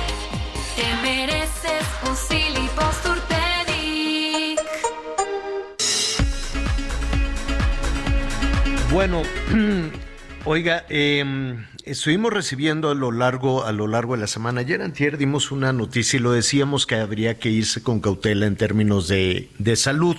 Bueno, 8.90 9.22
oiga, 10.44 10.86
em, 10.88 11.66
estuvimos 11.84 12.32
recibiendo 12.32 12.90
a 12.90 12.94
lo 12.94 13.12
largo 13.12 13.64
a 13.64 13.72
lo 13.72 13.86
largo 13.86 14.14
de 14.14 14.20
la 14.20 14.26
semana. 14.26 14.60
Ayer 14.60 14.80
antier 14.80 15.18
dimos 15.18 15.52
una 15.52 15.72
noticia 15.74 16.16
y 16.16 16.20
lo 16.20 16.32
decíamos 16.32 16.86
que 16.86 16.94
habría 16.94 17.38
que 17.38 17.50
irse 17.50 17.82
con 17.82 18.00
cautela 18.00 18.46
en 18.46 18.56
términos 18.56 19.06
de, 19.06 19.50
de 19.58 19.76
salud, 19.76 20.16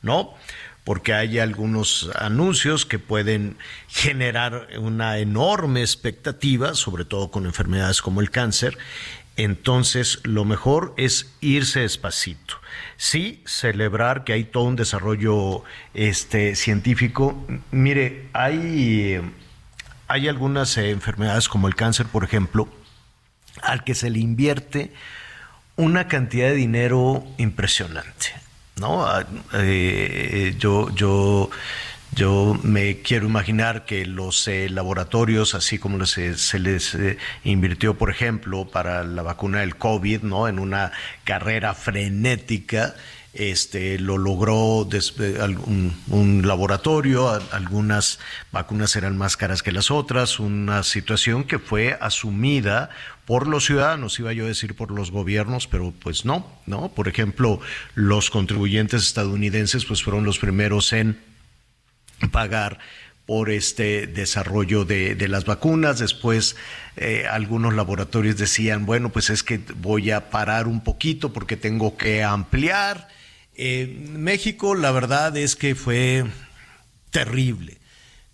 ¿no? 0.00 0.34
Porque 0.84 1.14
hay 1.14 1.38
algunos 1.38 2.10
anuncios 2.14 2.84
que 2.84 2.98
pueden 2.98 3.56
generar 3.88 4.68
una 4.78 5.18
enorme 5.18 5.80
expectativa, 5.80 6.74
sobre 6.74 7.04
todo 7.04 7.30
con 7.30 7.46
enfermedades 7.46 8.02
como 8.02 8.20
el 8.20 8.30
cáncer, 8.30 8.76
entonces 9.36 10.20
lo 10.22 10.44
mejor 10.44 10.94
es 10.96 11.32
irse 11.40 11.80
despacito. 11.80 12.54
Sí, 12.96 13.42
celebrar 13.46 14.24
que 14.24 14.32
hay 14.32 14.44
todo 14.44 14.64
un 14.64 14.76
desarrollo 14.76 15.64
este, 15.92 16.54
científico. 16.54 17.44
Mire, 17.72 18.28
hay, 18.32 19.20
hay 20.06 20.28
algunas 20.28 20.76
enfermedades 20.76 21.48
como 21.48 21.66
el 21.66 21.74
cáncer, 21.74 22.06
por 22.06 22.22
ejemplo, 22.22 22.68
al 23.62 23.82
que 23.82 23.94
se 23.94 24.10
le 24.10 24.20
invierte 24.20 24.92
una 25.76 26.06
cantidad 26.06 26.48
de 26.48 26.54
dinero 26.54 27.24
impresionante. 27.38 28.43
¿No? 28.76 29.06
Ah, 29.06 29.24
eh, 29.54 30.54
yo, 30.58 30.90
yo 30.94 31.50
yo 32.14 32.56
me 32.62 33.00
quiero 33.02 33.26
imaginar 33.26 33.84
que 33.86 34.06
los 34.06 34.46
eh, 34.46 34.68
laboratorios, 34.68 35.56
así 35.56 35.78
como 35.78 36.06
se 36.06 36.58
les 36.60 36.94
eh, 36.94 37.18
invirtió, 37.42 37.94
por 37.98 38.10
ejemplo, 38.10 38.68
para 38.68 39.02
la 39.02 39.22
vacuna 39.22 39.60
del 39.60 39.76
COVID, 39.76 40.22
¿no? 40.22 40.46
En 40.46 40.60
una 40.60 40.92
carrera 41.24 41.74
frenética, 41.74 42.94
este, 43.34 43.98
lo 43.98 44.16
logró 44.16 44.88
eh, 44.92 45.56
un 46.08 46.42
laboratorio, 46.46 47.28
algunas 47.50 48.20
vacunas 48.52 48.94
eran 48.96 49.18
más 49.18 49.36
caras 49.36 49.62
que 49.62 49.72
las 49.72 49.90
otras, 49.90 50.38
una 50.38 50.82
situación 50.82 51.44
que 51.44 51.58
fue 51.58 51.98
asumida 52.00 52.90
por 53.26 53.48
los 53.48 53.64
ciudadanos, 53.66 54.18
iba 54.20 54.32
yo 54.32 54.44
a 54.44 54.48
decir 54.48 54.76
por 54.76 54.90
los 54.90 55.10
gobiernos, 55.10 55.66
pero 55.66 55.92
pues 56.00 56.24
no, 56.24 56.46
¿no? 56.66 56.90
Por 56.90 57.08
ejemplo, 57.08 57.60
los 57.94 58.30
contribuyentes 58.30 59.02
estadounidenses 59.02 59.84
pues 59.84 60.02
fueron 60.02 60.24
los 60.24 60.38
primeros 60.38 60.92
en 60.92 61.20
pagar 62.30 62.78
por 63.26 63.50
este 63.50 64.06
desarrollo 64.06 64.84
de, 64.84 65.14
de 65.14 65.28
las 65.28 65.44
vacunas. 65.44 65.98
Después 65.98 66.56
eh, 66.96 67.26
algunos 67.30 67.74
laboratorios 67.74 68.36
decían, 68.36 68.86
bueno, 68.86 69.10
pues 69.10 69.30
es 69.30 69.42
que 69.42 69.60
voy 69.76 70.10
a 70.10 70.30
parar 70.30 70.66
un 70.68 70.82
poquito 70.82 71.32
porque 71.32 71.56
tengo 71.56 71.96
que 71.96 72.22
ampliar. 72.22 73.08
Eh, 73.56 74.08
México, 74.12 74.74
la 74.74 74.90
verdad 74.90 75.36
es 75.36 75.56
que 75.56 75.74
fue 75.74 76.24
terrible. 77.10 77.78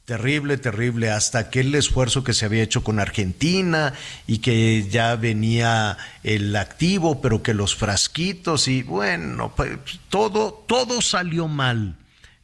Terrible, 0.04 0.56
terrible, 0.56 1.10
hasta 1.10 1.38
aquel 1.38 1.72
esfuerzo 1.74 2.24
que 2.24 2.32
se 2.32 2.44
había 2.44 2.64
hecho 2.64 2.82
con 2.82 2.98
Argentina 2.98 3.92
y 4.26 4.38
que 4.38 4.88
ya 4.90 5.14
venía 5.14 5.96
el 6.24 6.56
activo, 6.56 7.20
pero 7.20 7.44
que 7.44 7.54
los 7.54 7.76
frasquitos 7.76 8.66
y 8.66 8.82
bueno, 8.82 9.52
pues, 9.54 9.70
todo, 10.08 10.64
todo 10.66 11.00
salió 11.00 11.46
mal 11.46 11.94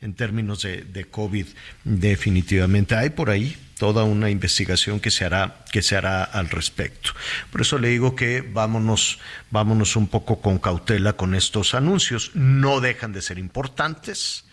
en 0.01 0.15
términos 0.15 0.63
de, 0.63 0.83
de 0.83 1.07
COVID, 1.07 1.47
definitivamente. 1.83 2.95
Hay 2.95 3.11
por 3.11 3.31
ahí 3.31 3.57
toda 3.79 4.05
una 4.05 4.31
investigación 4.31 5.01
que 5.01 5.11
se 5.11 5.25
hará, 5.25 5.65
que 5.71 5.83
se 5.83 5.97
hará 5.97 6.25
al 6.25 6.49
respecto. 6.49 7.11
Por 7.51 7.61
eso 7.61 7.79
le 7.79 7.89
digo 7.89 8.17
que 8.17 8.41
vámonos, 8.41 9.19
vámonos 9.51 9.97
un 9.97 10.09
poco 10.09 10.41
con 10.41 10.59
cautela 10.59 11.15
con 11.15 11.35
estos 11.35 11.75
anuncios. 11.75 12.31
No 12.35 12.81
dejan 12.81 13.13
de 13.13 13.23
ser 13.23 13.39
importantes, 13.39 14.45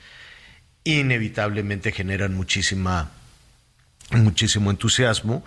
inevitablemente 0.84 1.92
generan 1.92 2.34
muchísima, 2.34 3.12
muchísimo 4.12 4.72
entusiasmo 4.72 5.44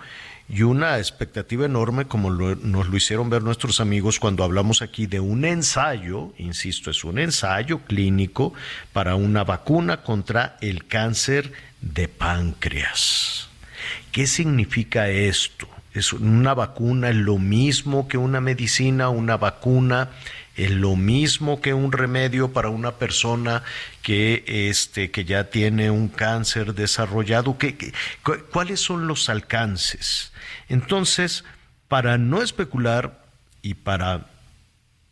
y 0.49 0.63
una 0.63 0.97
expectativa 0.97 1.65
enorme 1.65 2.05
como 2.05 2.31
nos 2.31 2.87
lo 2.87 2.97
hicieron 2.97 3.29
ver 3.29 3.43
nuestros 3.43 3.79
amigos 3.81 4.19
cuando 4.19 4.43
hablamos 4.43 4.81
aquí 4.81 5.05
de 5.05 5.19
un 5.19 5.43
ensayo, 5.43 6.33
insisto, 6.37 6.89
es 6.89 7.03
un 7.03 7.19
ensayo 7.19 7.79
clínico 7.79 8.53
para 8.93 9.15
una 9.15 9.43
vacuna 9.43 10.03
contra 10.03 10.57
el 10.61 10.87
cáncer 10.87 11.51
de 11.81 12.07
páncreas. 12.07 13.49
¿Qué 14.17 14.25
significa 14.25 15.09
esto? 15.09 15.67
¿Es 15.93 16.11
una 16.11 16.55
vacuna 16.55 17.09
es 17.09 17.15
lo 17.17 17.37
mismo 17.37 18.07
que 18.07 18.17
una 18.17 18.41
medicina? 18.41 19.09
¿Una 19.09 19.37
vacuna 19.37 20.09
es 20.55 20.71
lo 20.71 20.95
mismo 20.95 21.61
que 21.61 21.75
un 21.75 21.91
remedio 21.91 22.51
para 22.51 22.69
una 22.69 22.93
persona 22.93 23.61
que, 24.01 24.43
este, 24.47 25.11
que 25.11 25.23
ya 25.23 25.51
tiene 25.51 25.91
un 25.91 26.07
cáncer 26.07 26.73
desarrollado? 26.73 27.59
¿Qué, 27.59 27.77
qué- 27.77 27.93
cu- 28.23 28.39
¿Cuáles 28.51 28.79
son 28.79 29.05
los 29.05 29.29
alcances? 29.29 30.31
Entonces, 30.67 31.43
para 31.87 32.17
no 32.17 32.41
especular 32.41 33.23
y 33.61 33.75
para 33.75 34.25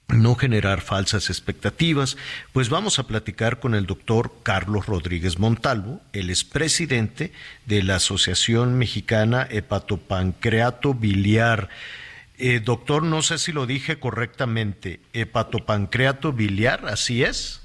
no 0.10 0.36
generar 0.36 0.82
falsas 0.82 1.30
expectativas, 1.30 2.18
pues 2.54 2.70
vamos 2.70 3.00
a 3.00 3.08
platicar 3.08 3.60
con 3.60 3.76
el 3.76 3.86
doctor 3.86 4.32
Carlos 4.44 4.86
Rodríguez 4.86 5.40
Montalvo, 5.40 6.02
él 6.14 6.30
es 6.30 6.44
presidente 6.44 7.32
de 7.66 7.84
la 7.84 7.96
Asociación 7.96 8.78
Mexicana 8.78 9.48
Hepatopancreato 9.50 10.94
Biliar. 10.94 11.70
Eh, 12.38 12.60
doctor, 12.60 13.04
no 13.04 13.22
sé 13.22 13.38
si 13.38 13.54
lo 13.54 13.66
dije 13.66 13.98
correctamente, 13.98 15.00
hepatopancreato 15.14 16.34
biliar, 16.34 16.86
¿así 16.86 17.24
es? 17.24 17.62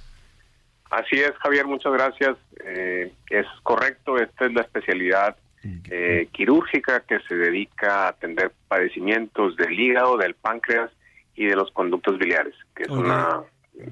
Así 0.91 1.17
es, 1.17 1.33
Javier, 1.39 1.67
muchas 1.67 1.93
gracias. 1.93 2.37
Eh, 2.65 3.13
es 3.31 3.47
correcto, 3.65 4.17
esta 4.19 4.47
es 4.47 4.53
la 4.53 4.63
especialidad 4.63 5.37
eh, 5.91 6.29
quirúrgica 6.33 7.01
que 7.01 7.19
se 7.29 7.35
dedica 7.35 8.07
a 8.07 8.09
atender 8.09 8.53
padecimientos 8.69 9.57
del 9.57 9.79
hígado, 9.79 10.17
del 10.17 10.35
páncreas 10.35 10.91
y 11.37 11.47
de 11.47 11.57
los 11.57 11.71
conductos 11.73 12.19
biliares, 12.19 12.55
que 12.75 12.85
es 12.85 12.89
Oye, 12.91 13.01
una... 13.03 13.41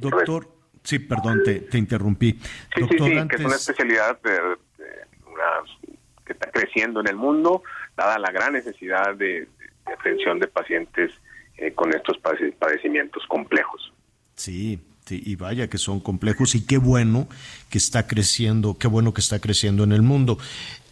Doctor, 0.01 0.49
sí, 0.83 0.99
perdón, 0.99 1.43
te, 1.45 1.61
te 1.61 1.79
interrumpí. 1.79 2.33
Sí, 2.33 2.41
sí, 2.75 2.81
doctor, 2.81 2.99
sí, 3.09 3.13
que 3.15 3.19
antes- 3.21 3.41
es 3.41 3.47
una 3.47 3.57
especialidad 3.57 4.21
de- 4.23 4.31
de 4.33 5.07
una- 5.27 5.89
que 6.27 6.33
está 6.35 6.51
creciendo 6.51 7.01
en 7.01 7.09
el 7.09 7.17
mundo, 7.17 7.63
dada 7.97 8.19
la 8.19 8.31
gran 8.31 8.53
necesidad 8.53 9.15
de, 9.17 9.49
de 9.87 9.93
atención 9.99 10.39
de 10.39 10.47
pacientes 10.49 11.13
eh, 11.57 11.73
con 11.73 11.93
estos 11.95 12.19
pade- 12.23 12.53
padecimientos 12.59 13.25
complejos. 13.29 13.93
Sí, 14.35 14.79
sí, 15.07 15.23
y 15.25 15.37
vaya 15.37 15.69
que 15.69 15.79
son 15.79 16.01
complejos 16.01 16.55
y 16.55 16.67
qué 16.67 16.77
bueno 16.77 17.29
que 17.71 17.79
está 17.79 18.07
creciendo, 18.07 18.77
qué 18.79 18.89
bueno 18.89 19.15
que 19.15 19.21
está 19.23 19.41
creciendo 19.41 19.85
en 19.85 19.93
el 19.93 20.03
mundo. 20.03 20.39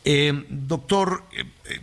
Eh, 0.05 0.32
doctor, 0.48 1.24
eh, 1.36 1.44
eh, 1.68 1.81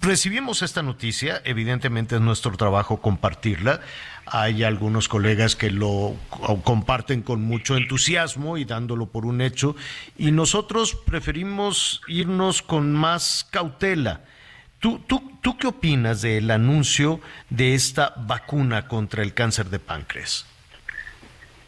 recibimos 0.00 0.62
esta 0.62 0.82
noticia, 0.82 1.40
evidentemente 1.44 2.16
es 2.16 2.20
nuestro 2.20 2.56
trabajo 2.56 3.00
compartirla. 3.00 3.80
Hay 4.26 4.62
algunos 4.62 5.08
colegas 5.08 5.56
que 5.56 5.70
lo 5.70 6.14
co- 6.30 6.60
comparten 6.62 7.22
con 7.22 7.42
mucho 7.42 7.76
entusiasmo 7.76 8.58
y 8.58 8.64
dándolo 8.64 9.06
por 9.06 9.24
un 9.24 9.40
hecho, 9.40 9.74
y 10.16 10.30
nosotros 10.32 10.94
preferimos 10.94 12.02
irnos 12.08 12.62
con 12.62 12.92
más 12.92 13.48
cautela. 13.50 14.20
¿Tú, 14.80 15.00
tú, 15.00 15.32
¿Tú 15.42 15.56
qué 15.56 15.66
opinas 15.66 16.22
del 16.22 16.50
anuncio 16.50 17.20
de 17.50 17.74
esta 17.74 18.12
vacuna 18.16 18.86
contra 18.86 19.22
el 19.22 19.34
cáncer 19.34 19.66
de 19.66 19.78
páncreas? 19.78 20.46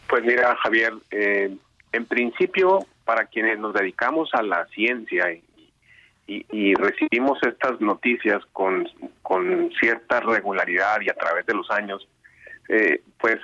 Pues 0.07 0.23
mira, 0.23 0.55
Javier, 0.63 0.93
eh, 1.09 1.55
en 1.93 2.05
principio, 2.05 2.85
para 3.05 3.25
quienes 3.25 3.59
nos 3.59 3.73
dedicamos 3.73 4.29
a 4.33 4.41
la 4.43 4.65
ciencia 4.67 5.31
y, 5.33 5.43
y- 6.31 6.45
y 6.51 6.73
recibimos 6.75 7.39
estas 7.43 7.81
noticias 7.81 8.41
con, 8.53 8.87
con 9.21 9.71
cierta 9.79 10.19
regularidad 10.21 11.01
y 11.01 11.09
a 11.09 11.13
través 11.13 11.45
de 11.45 11.53
los 11.53 11.69
años, 11.71 12.07
eh, 12.69 13.01
pues 13.19 13.37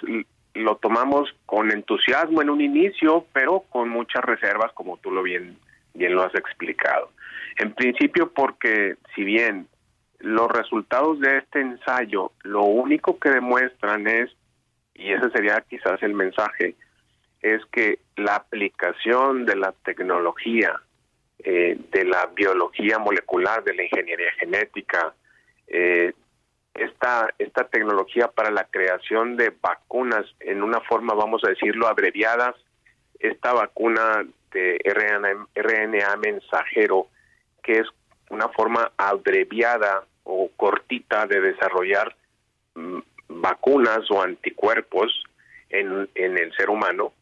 lo 0.53 0.77
tomamos 0.77 1.29
con 1.45 1.71
entusiasmo 1.71 2.41
en 2.41 2.49
un 2.49 2.61
inicio, 2.61 3.25
pero 3.33 3.61
con 3.69 3.89
muchas 3.89 4.23
reservas, 4.23 4.71
como 4.73 4.97
tú 4.97 5.11
lo 5.11 5.21
bien, 5.21 5.57
bien 5.93 6.15
lo 6.15 6.23
has 6.23 6.33
explicado. 6.35 7.11
En 7.57 7.73
principio, 7.73 8.31
porque 8.31 8.95
si 9.15 9.23
bien 9.23 9.67
los 10.19 10.47
resultados 10.49 11.19
de 11.19 11.37
este 11.39 11.59
ensayo 11.61 12.31
lo 12.43 12.63
único 12.63 13.19
que 13.19 13.29
demuestran 13.29 14.07
es 14.07 14.31
y 14.95 15.11
ese 15.11 15.29
sería 15.29 15.63
quizás 15.69 16.01
el 16.01 16.13
mensaje, 16.15 16.75
es 17.41 17.63
que 17.71 17.99
la 18.15 18.35
aplicación 18.35 19.45
de 19.45 19.55
la 19.55 19.73
tecnología, 19.85 20.73
eh, 21.39 21.77
de 21.91 22.05
la 22.05 22.25
biología 22.27 22.97
molecular, 22.99 23.63
de 23.63 23.73
la 23.75 23.83
ingeniería 23.83 24.31
genética, 24.39 25.13
eh, 25.67 26.13
esta, 26.73 27.29
esta 27.37 27.65
tecnología 27.65 28.27
para 28.27 28.51
la 28.51 28.65
creación 28.65 29.37
de 29.37 29.53
vacunas 29.61 30.25
en 30.39 30.63
una 30.63 30.79
forma, 30.81 31.13
vamos 31.13 31.43
a 31.43 31.49
decirlo, 31.49 31.87
abreviadas, 31.87 32.55
esta 33.19 33.53
vacuna 33.53 34.25
de 34.51 34.79
RNA, 34.83 35.47
RNA 35.55 36.15
mensajero, 36.17 37.07
que 37.63 37.79
es 37.79 37.87
una 38.29 38.49
forma 38.49 38.91
abreviada 38.97 40.05
o 40.23 40.49
cortita 40.55 41.25
de 41.25 41.41
desarrollar 41.41 42.15
mm, 42.75 42.99
vacunas 43.29 44.09
o 44.11 44.21
anticuerpos 44.21 45.23
en, 45.69 46.09
en 46.15 46.37
el 46.37 46.53
ser 46.55 46.69
humano 46.69 47.13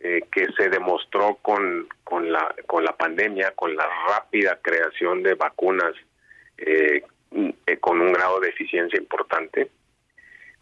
eh, 0.00 0.22
que 0.30 0.46
se 0.56 0.68
demostró 0.68 1.38
con, 1.42 1.88
con, 2.04 2.30
la, 2.30 2.54
con 2.66 2.84
la 2.84 2.96
pandemia, 2.96 3.52
con 3.52 3.74
la 3.74 3.88
rápida 4.08 4.58
creación 4.62 5.22
de 5.22 5.34
vacunas 5.34 5.94
eh, 6.58 7.02
mm, 7.30 7.50
eh, 7.66 7.76
con 7.78 8.00
un 8.00 8.12
grado 8.12 8.40
de 8.40 8.48
eficiencia 8.48 8.98
importante, 8.98 9.70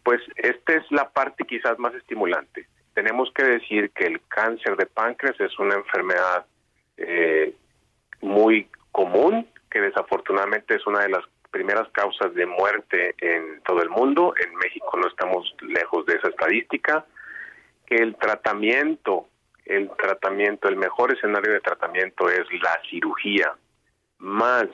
pues 0.03 0.21
esta 0.35 0.73
es 0.73 0.83
la 0.91 1.09
parte 1.09 1.43
quizás 1.43 1.77
más 1.79 1.93
estimulante. 1.95 2.67
Tenemos 2.93 3.31
que 3.33 3.43
decir 3.43 3.91
que 3.91 4.05
el 4.05 4.21
cáncer 4.27 4.75
de 4.77 4.85
páncreas 4.85 5.39
es 5.39 5.57
una 5.59 5.75
enfermedad 5.75 6.45
eh, 6.97 7.53
muy 8.21 8.69
común, 8.91 9.47
que 9.69 9.81
desafortunadamente 9.81 10.75
es 10.75 10.87
una 10.87 11.01
de 11.01 11.09
las 11.09 11.23
primeras 11.51 11.87
causas 11.89 12.33
de 12.33 12.45
muerte 12.45 13.15
en 13.19 13.61
todo 13.63 13.81
el 13.81 13.89
mundo. 13.89 14.33
En 14.43 14.55
México 14.55 14.97
no 14.97 15.07
estamos 15.07 15.53
lejos 15.61 16.05
de 16.05 16.15
esa 16.15 16.29
estadística. 16.29 17.05
Que 17.87 17.95
el 17.95 18.15
tratamiento, 18.15 19.27
el 19.65 19.89
tratamiento, 19.97 20.67
el 20.67 20.75
mejor 20.75 21.13
escenario 21.13 21.53
de 21.53 21.61
tratamiento 21.61 22.29
es 22.29 22.45
la 22.61 22.79
cirugía, 22.89 23.55
más 24.19 24.67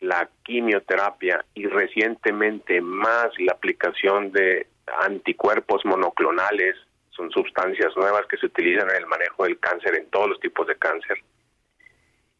la 0.00 0.28
quimioterapia 0.42 1.44
y 1.54 1.66
recientemente 1.66 2.80
más 2.80 3.28
la 3.38 3.52
aplicación 3.52 4.30
de 4.32 4.66
anticuerpos 5.02 5.84
monoclonales, 5.84 6.76
son 7.10 7.30
sustancias 7.30 7.96
nuevas 7.96 8.26
que 8.26 8.36
se 8.36 8.46
utilizan 8.46 8.90
en 8.90 8.96
el 8.96 9.06
manejo 9.06 9.44
del 9.44 9.58
cáncer, 9.58 9.96
en 9.96 10.10
todos 10.10 10.28
los 10.28 10.40
tipos 10.40 10.66
de 10.66 10.76
cáncer. 10.76 11.18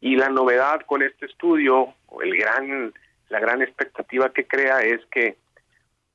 Y 0.01 0.15
la 0.17 0.29
novedad 0.29 0.81
con 0.85 1.01
este 1.01 1.25
estudio, 1.25 1.93
el 2.21 2.37
gran, 2.37 2.93
la 3.29 3.39
gran 3.39 3.61
expectativa 3.61 4.31
que 4.31 4.45
crea 4.45 4.81
es 4.81 5.03
que 5.07 5.37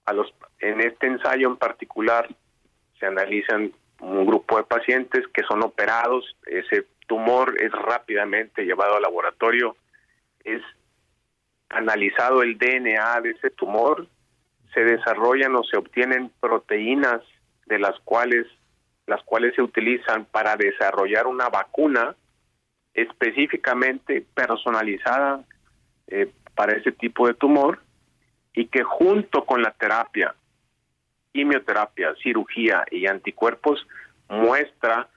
a 0.05 0.13
los, 0.13 0.33
en 0.61 0.81
este 0.81 1.07
ensayo 1.07 1.49
en 1.49 1.57
particular 1.57 2.29
se 2.99 3.07
analizan 3.07 3.73
un 4.01 4.27
grupo 4.27 4.57
de 4.57 4.65
pacientes 4.65 5.27
que 5.35 5.43
son 5.45 5.63
operados, 5.63 6.37
ese 6.47 6.87
tumor 7.07 7.55
es 7.61 7.73
rápidamente 7.73 8.65
llevado 8.65 8.97
al 8.97 9.03
laboratorio, 9.03 9.77
es 10.45 10.63
analizado 11.69 12.43
el 12.43 12.59
DNA 12.59 13.21
de 13.21 13.31
ese 13.31 13.51
tumor, 13.51 14.07
se 14.75 14.81
desarrollan 14.81 15.55
o 15.57 15.65
se 15.65 15.77
obtienen 15.77 16.31
proteínas 16.41 17.21
de 17.67 17.79
las 17.79 17.99
cuales 18.01 18.47
las 19.07 19.23
cuales 19.25 19.55
se 19.57 19.63
utilizan 19.63 20.25
para 20.25 20.57
desarrollar 20.57 21.27
una 21.27 21.49
vacuna 21.49 22.15
específicamente 22.95 24.25
personalizada 24.35 25.45
eh, 26.07 26.31
para 26.55 26.77
ese 26.77 26.93
tipo 26.93 27.27
de 27.27 27.35
tumor 27.35 27.81
y 28.55 28.67
que 28.67 28.85
junto 28.85 29.45
con 29.45 29.63
la 29.63 29.73
terapia, 29.73 30.35
quimioterapia, 31.33 32.15
cirugía 32.23 32.85
y 32.91 33.07
anticuerpos 33.07 33.85
muestra 34.31 35.09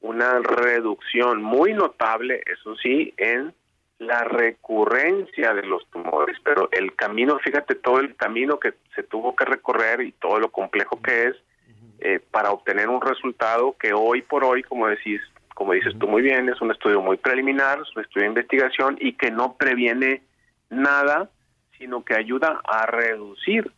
una 0.00 0.38
reducción 0.38 1.42
muy 1.42 1.74
notable, 1.74 2.42
eso 2.46 2.74
sí, 2.76 3.12
en 3.18 3.52
la 3.98 4.24
recurrencia 4.24 5.52
de 5.52 5.62
los 5.62 5.86
tumores, 5.90 6.38
pero 6.42 6.70
el 6.72 6.94
camino, 6.94 7.38
fíjate 7.38 7.74
todo 7.74 8.00
el 8.00 8.16
camino 8.16 8.58
que 8.58 8.72
se 8.94 9.02
tuvo 9.02 9.36
que 9.36 9.44
recorrer 9.44 10.00
y 10.00 10.12
todo 10.12 10.38
lo 10.38 10.50
complejo 10.50 11.02
que 11.02 11.26
es 11.26 11.36
eh, 12.00 12.18
para 12.30 12.50
obtener 12.50 12.88
un 12.88 13.02
resultado 13.02 13.76
que 13.78 13.92
hoy 13.92 14.22
por 14.22 14.42
hoy, 14.42 14.62
como 14.62 14.86
decís, 14.86 15.20
como 15.54 15.74
dices 15.74 15.92
tú 15.98 16.08
muy 16.08 16.22
bien, 16.22 16.48
es 16.48 16.58
un 16.62 16.70
estudio 16.70 17.02
muy 17.02 17.18
preliminar, 17.18 17.78
es 17.82 17.94
un 17.94 18.02
estudio 18.02 18.22
de 18.22 18.30
investigación 18.30 18.96
y 18.98 19.12
que 19.12 19.30
no 19.30 19.56
previene 19.58 20.22
nada, 20.70 21.28
sino 21.76 22.02
que 22.02 22.14
ayuda 22.14 22.62
a 22.64 22.86
reducir 22.86 23.70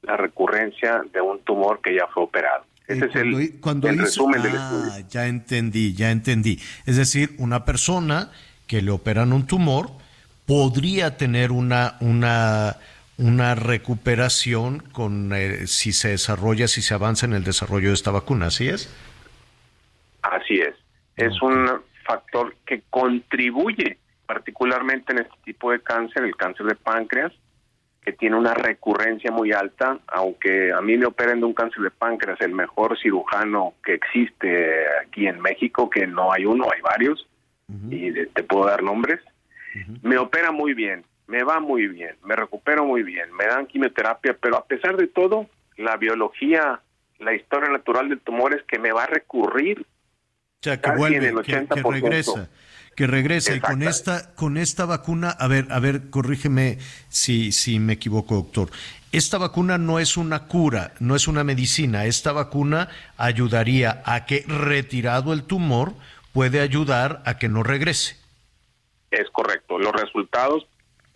la 0.00 0.16
recurrencia 0.16 1.02
de 1.12 1.20
un 1.20 1.40
tumor 1.40 1.82
que 1.82 1.94
ya 1.94 2.06
fue 2.06 2.22
operado. 2.22 2.64
Ese 2.88 3.04
es 3.04 3.14
el, 3.16 3.60
cuando 3.60 3.88
el 3.88 3.96
hizo- 3.96 4.04
resumen 4.04 4.42
del 4.42 4.56
Ah, 4.56 4.70
estudio. 4.88 5.08
Ya 5.10 5.26
entendí, 5.26 5.92
ya 5.94 6.10
entendí. 6.10 6.58
Es 6.86 6.96
decir, 6.96 7.34
una 7.38 7.64
persona 7.64 8.30
que 8.66 8.80
le 8.82 8.90
operan 8.90 9.32
un 9.32 9.46
tumor 9.46 9.90
podría 10.46 11.16
tener 11.18 11.52
una, 11.52 11.96
una, 12.00 12.76
una 13.18 13.54
recuperación 13.54 14.78
con 14.80 15.32
eh, 15.34 15.66
si 15.66 15.92
se 15.92 16.08
desarrolla, 16.08 16.66
si 16.66 16.80
se 16.80 16.94
avanza 16.94 17.26
en 17.26 17.34
el 17.34 17.44
desarrollo 17.44 17.88
de 17.88 17.94
esta 17.94 18.10
vacuna, 18.10 18.46
¿así 18.46 18.68
es? 18.68 18.88
Así 20.22 20.54
es. 20.60 20.74
Es 21.16 21.40
un 21.42 21.68
factor 22.06 22.56
que 22.66 22.82
contribuye 22.90 23.98
particularmente 24.26 25.12
en 25.12 25.18
este 25.20 25.34
tipo 25.44 25.70
de 25.72 25.80
cáncer, 25.80 26.22
el 26.24 26.36
cáncer 26.36 26.66
de 26.66 26.74
páncreas, 26.74 27.32
que 28.08 28.14
tiene 28.14 28.36
una 28.36 28.54
recurrencia 28.54 29.30
muy 29.30 29.52
alta, 29.52 29.98
aunque 30.06 30.72
a 30.72 30.80
mí 30.80 30.96
me 30.96 31.04
operen 31.04 31.40
de 31.40 31.44
un 31.44 31.52
cáncer 31.52 31.82
de 31.82 31.90
páncreas 31.90 32.40
el 32.40 32.54
mejor 32.54 32.98
cirujano 32.98 33.74
que 33.84 33.92
existe 33.92 34.86
aquí 35.04 35.26
en 35.26 35.38
México, 35.42 35.90
que 35.90 36.06
no 36.06 36.32
hay 36.32 36.46
uno, 36.46 36.68
hay 36.74 36.80
varios, 36.80 37.28
y 37.90 38.10
te 38.28 38.42
puedo 38.44 38.64
dar 38.64 38.82
nombres, 38.82 39.20
me 40.00 40.16
opera 40.16 40.52
muy 40.52 40.72
bien, 40.72 41.04
me 41.26 41.42
va 41.44 41.60
muy 41.60 41.86
bien, 41.86 42.16
me 42.24 42.34
recupero 42.34 42.86
muy 42.86 43.02
bien, 43.02 43.30
me 43.34 43.44
dan 43.44 43.66
quimioterapia, 43.66 44.38
pero 44.40 44.56
a 44.56 44.64
pesar 44.64 44.96
de 44.96 45.08
todo, 45.08 45.46
la 45.76 45.98
biología, 45.98 46.80
la 47.18 47.34
historia 47.34 47.68
natural 47.68 48.08
del 48.08 48.20
tumor 48.20 48.54
es 48.54 48.62
que 48.62 48.78
me 48.78 48.90
va 48.90 49.02
a 49.02 49.06
recurrir 49.06 49.80
O 49.82 50.62
sea, 50.62 50.76
que 50.76 50.82
Casi 50.82 50.96
vuelve, 50.96 51.16
en 51.18 51.24
el 51.24 51.44
que, 51.44 51.52
que 51.52 51.82
80%. 51.82 51.92
regresa, 51.92 52.48
que 52.98 53.06
regresa. 53.06 53.54
Y 53.54 53.60
con 53.60 53.84
esta, 53.84 54.34
con 54.34 54.56
esta 54.56 54.84
vacuna, 54.84 55.30
a 55.30 55.46
ver, 55.46 55.68
a 55.70 55.78
ver, 55.78 56.10
corrígeme 56.10 56.78
si, 57.08 57.52
si 57.52 57.78
me 57.78 57.92
equivoco, 57.92 58.34
doctor. 58.34 58.70
Esta 59.12 59.38
vacuna 59.38 59.78
no 59.78 60.00
es 60.00 60.16
una 60.16 60.48
cura, 60.48 60.94
no 60.98 61.14
es 61.14 61.28
una 61.28 61.44
medicina. 61.44 62.06
Esta 62.06 62.32
vacuna 62.32 62.88
ayudaría 63.16 64.02
a 64.04 64.26
que, 64.26 64.42
retirado 64.48 65.32
el 65.32 65.44
tumor, 65.44 65.92
puede 66.32 66.58
ayudar 66.58 67.22
a 67.24 67.38
que 67.38 67.48
no 67.48 67.62
regrese. 67.62 68.16
Es 69.12 69.30
correcto. 69.30 69.78
Los 69.78 69.92
resultados 69.92 70.66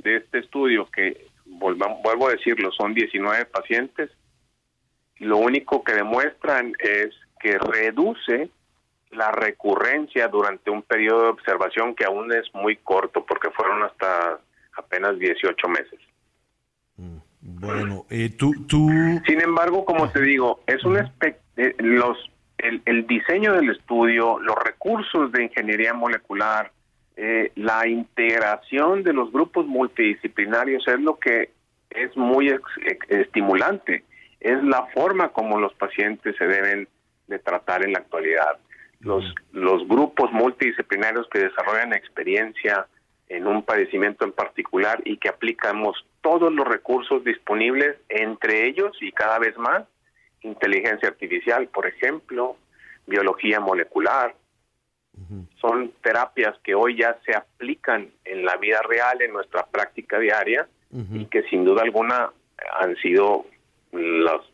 de 0.04 0.18
este 0.18 0.38
estudio, 0.38 0.88
que 0.94 1.26
vuelvo 1.46 2.28
a 2.28 2.30
decirlo, 2.30 2.70
son 2.70 2.94
19 2.94 3.46
pacientes, 3.46 4.08
lo 5.16 5.38
único 5.38 5.82
que 5.82 5.94
demuestran 5.94 6.74
es 6.78 7.12
que 7.40 7.58
reduce 7.58 8.50
la 9.12 9.30
recurrencia 9.30 10.28
durante 10.28 10.70
un 10.70 10.82
periodo 10.82 11.22
de 11.22 11.28
observación 11.28 11.94
que 11.94 12.04
aún 12.04 12.32
es 12.32 12.52
muy 12.54 12.76
corto, 12.76 13.24
porque 13.24 13.50
fueron 13.50 13.82
hasta 13.82 14.38
apenas 14.76 15.18
18 15.18 15.68
meses. 15.68 16.00
Bueno, 17.40 18.06
eh, 18.10 18.30
tú, 18.30 18.52
tú, 18.68 18.88
Sin 19.26 19.40
embargo, 19.40 19.84
como 19.84 20.08
te 20.10 20.20
digo, 20.20 20.60
es 20.66 20.84
un 20.84 20.96
eh, 20.96 21.74
los 21.78 22.30
el, 22.58 22.80
el 22.84 23.06
diseño 23.06 23.52
del 23.54 23.70
estudio, 23.70 24.38
los 24.38 24.54
recursos 24.56 25.32
de 25.32 25.44
ingeniería 25.44 25.92
molecular, 25.92 26.70
eh, 27.16 27.50
la 27.56 27.86
integración 27.88 29.02
de 29.02 29.12
los 29.12 29.32
grupos 29.32 29.66
multidisciplinarios 29.66 30.86
es 30.86 31.00
lo 31.00 31.18
que 31.18 31.50
es 31.90 32.16
muy 32.16 32.48
ex- 32.48 32.78
ex- 32.86 33.10
estimulante. 33.10 34.04
Es 34.40 34.62
la 34.62 34.86
forma 34.94 35.30
como 35.30 35.58
los 35.58 35.74
pacientes 35.74 36.36
se 36.36 36.46
deben 36.46 36.88
de 37.26 37.38
tratar 37.40 37.84
en 37.84 37.92
la 37.92 37.98
actualidad. 37.98 38.56
Los, 39.02 39.34
los 39.52 39.86
grupos 39.88 40.30
multidisciplinarios 40.32 41.28
que 41.28 41.40
desarrollan 41.40 41.92
experiencia 41.92 42.86
en 43.28 43.46
un 43.46 43.62
padecimiento 43.62 44.24
en 44.24 44.32
particular 44.32 45.00
y 45.04 45.16
que 45.16 45.28
aplicamos 45.28 46.04
todos 46.20 46.52
los 46.52 46.66
recursos 46.66 47.24
disponibles, 47.24 47.96
entre 48.08 48.68
ellos 48.68 48.96
y 49.00 49.10
cada 49.10 49.38
vez 49.38 49.56
más, 49.56 49.84
inteligencia 50.42 51.08
artificial, 51.08 51.66
por 51.68 51.86
ejemplo, 51.86 52.56
biología 53.06 53.58
molecular. 53.58 54.34
Son 55.60 55.92
terapias 56.02 56.58
que 56.64 56.74
hoy 56.74 56.96
ya 56.96 57.18
se 57.24 57.34
aplican 57.34 58.10
en 58.24 58.44
la 58.44 58.56
vida 58.56 58.80
real, 58.82 59.20
en 59.22 59.32
nuestra 59.32 59.66
práctica 59.66 60.18
diaria, 60.18 60.68
y 60.90 61.26
que 61.26 61.42
sin 61.44 61.64
duda 61.64 61.82
alguna 61.82 62.30
han 62.80 62.96
sido 62.96 63.46
los, 63.92 64.52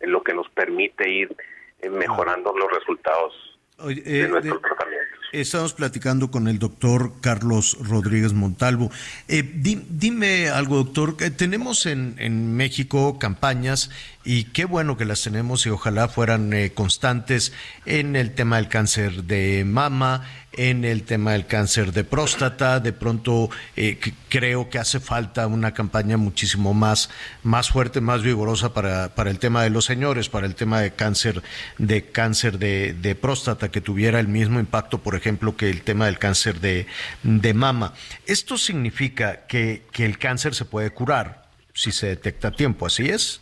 lo 0.00 0.22
que 0.22 0.34
nos 0.34 0.48
permite 0.50 1.08
ir 1.08 1.36
eh, 1.80 1.90
mejorando 1.90 2.52
los 2.56 2.70
resultados 2.72 3.49
Oye, 3.82 4.02
de 4.02 4.22
eh, 4.24 4.28
de- 4.28 4.52
tratamientos. 4.58 5.19
Estamos 5.32 5.74
platicando 5.74 6.32
con 6.32 6.48
el 6.48 6.58
doctor 6.58 7.12
Carlos 7.20 7.76
Rodríguez 7.80 8.32
Montalvo. 8.32 8.90
Eh, 9.28 9.44
di- 9.44 9.84
dime 9.88 10.48
algo, 10.48 10.78
doctor. 10.78 11.16
Tenemos 11.36 11.86
en, 11.86 12.56
México 12.56 13.16
campañas 13.20 13.90
y 14.24 14.44
qué 14.44 14.64
bueno 14.64 14.96
que 14.96 15.04
las 15.04 15.22
tenemos 15.22 15.64
y 15.66 15.70
ojalá 15.70 16.08
fueran 16.08 16.52
eh, 16.52 16.72
constantes 16.72 17.52
en 17.86 18.16
el 18.16 18.34
tema 18.34 18.56
del 18.56 18.66
cáncer 18.68 19.22
de 19.24 19.64
mama, 19.64 20.24
en 20.52 20.84
el 20.84 21.04
tema 21.04 21.32
del 21.32 21.46
cáncer 21.46 21.92
de 21.92 22.02
próstata. 22.02 22.80
De 22.80 22.92
pronto 22.92 23.50
eh, 23.76 23.98
creo 24.28 24.68
que 24.68 24.78
hace 24.78 24.98
falta 24.98 25.46
una 25.46 25.72
campaña 25.72 26.16
muchísimo 26.16 26.74
más, 26.74 27.08
más 27.44 27.70
fuerte, 27.70 28.00
más 28.00 28.22
vigorosa 28.24 28.74
para, 28.74 29.14
para 29.14 29.30
el 29.30 29.38
tema 29.38 29.62
de 29.62 29.70
los 29.70 29.84
señores, 29.84 30.28
para 30.28 30.46
el 30.48 30.56
tema 30.56 30.80
de 30.80 30.90
cáncer 30.92 31.42
de 31.78 32.10
cáncer 32.10 32.58
de, 32.58 32.94
de 32.94 33.14
próstata 33.14 33.70
que 33.70 33.80
tuviera 33.80 34.18
el 34.18 34.26
mismo 34.28 34.58
impacto, 34.58 34.98
por 34.98 35.19
ejemplo, 35.20 35.56
que 35.56 35.70
el 35.70 35.82
tema 35.82 36.06
del 36.06 36.18
cáncer 36.18 36.54
de, 36.60 36.86
de 37.22 37.54
mama. 37.54 37.94
Esto 38.26 38.56
significa 38.56 39.46
que, 39.46 39.82
que 39.92 40.04
el 40.04 40.18
cáncer 40.18 40.54
se 40.54 40.64
puede 40.64 40.90
curar 40.90 41.44
si 41.74 41.92
se 41.92 42.08
detecta 42.08 42.48
a 42.48 42.52
tiempo, 42.52 42.86
¿así 42.86 43.08
es? 43.08 43.40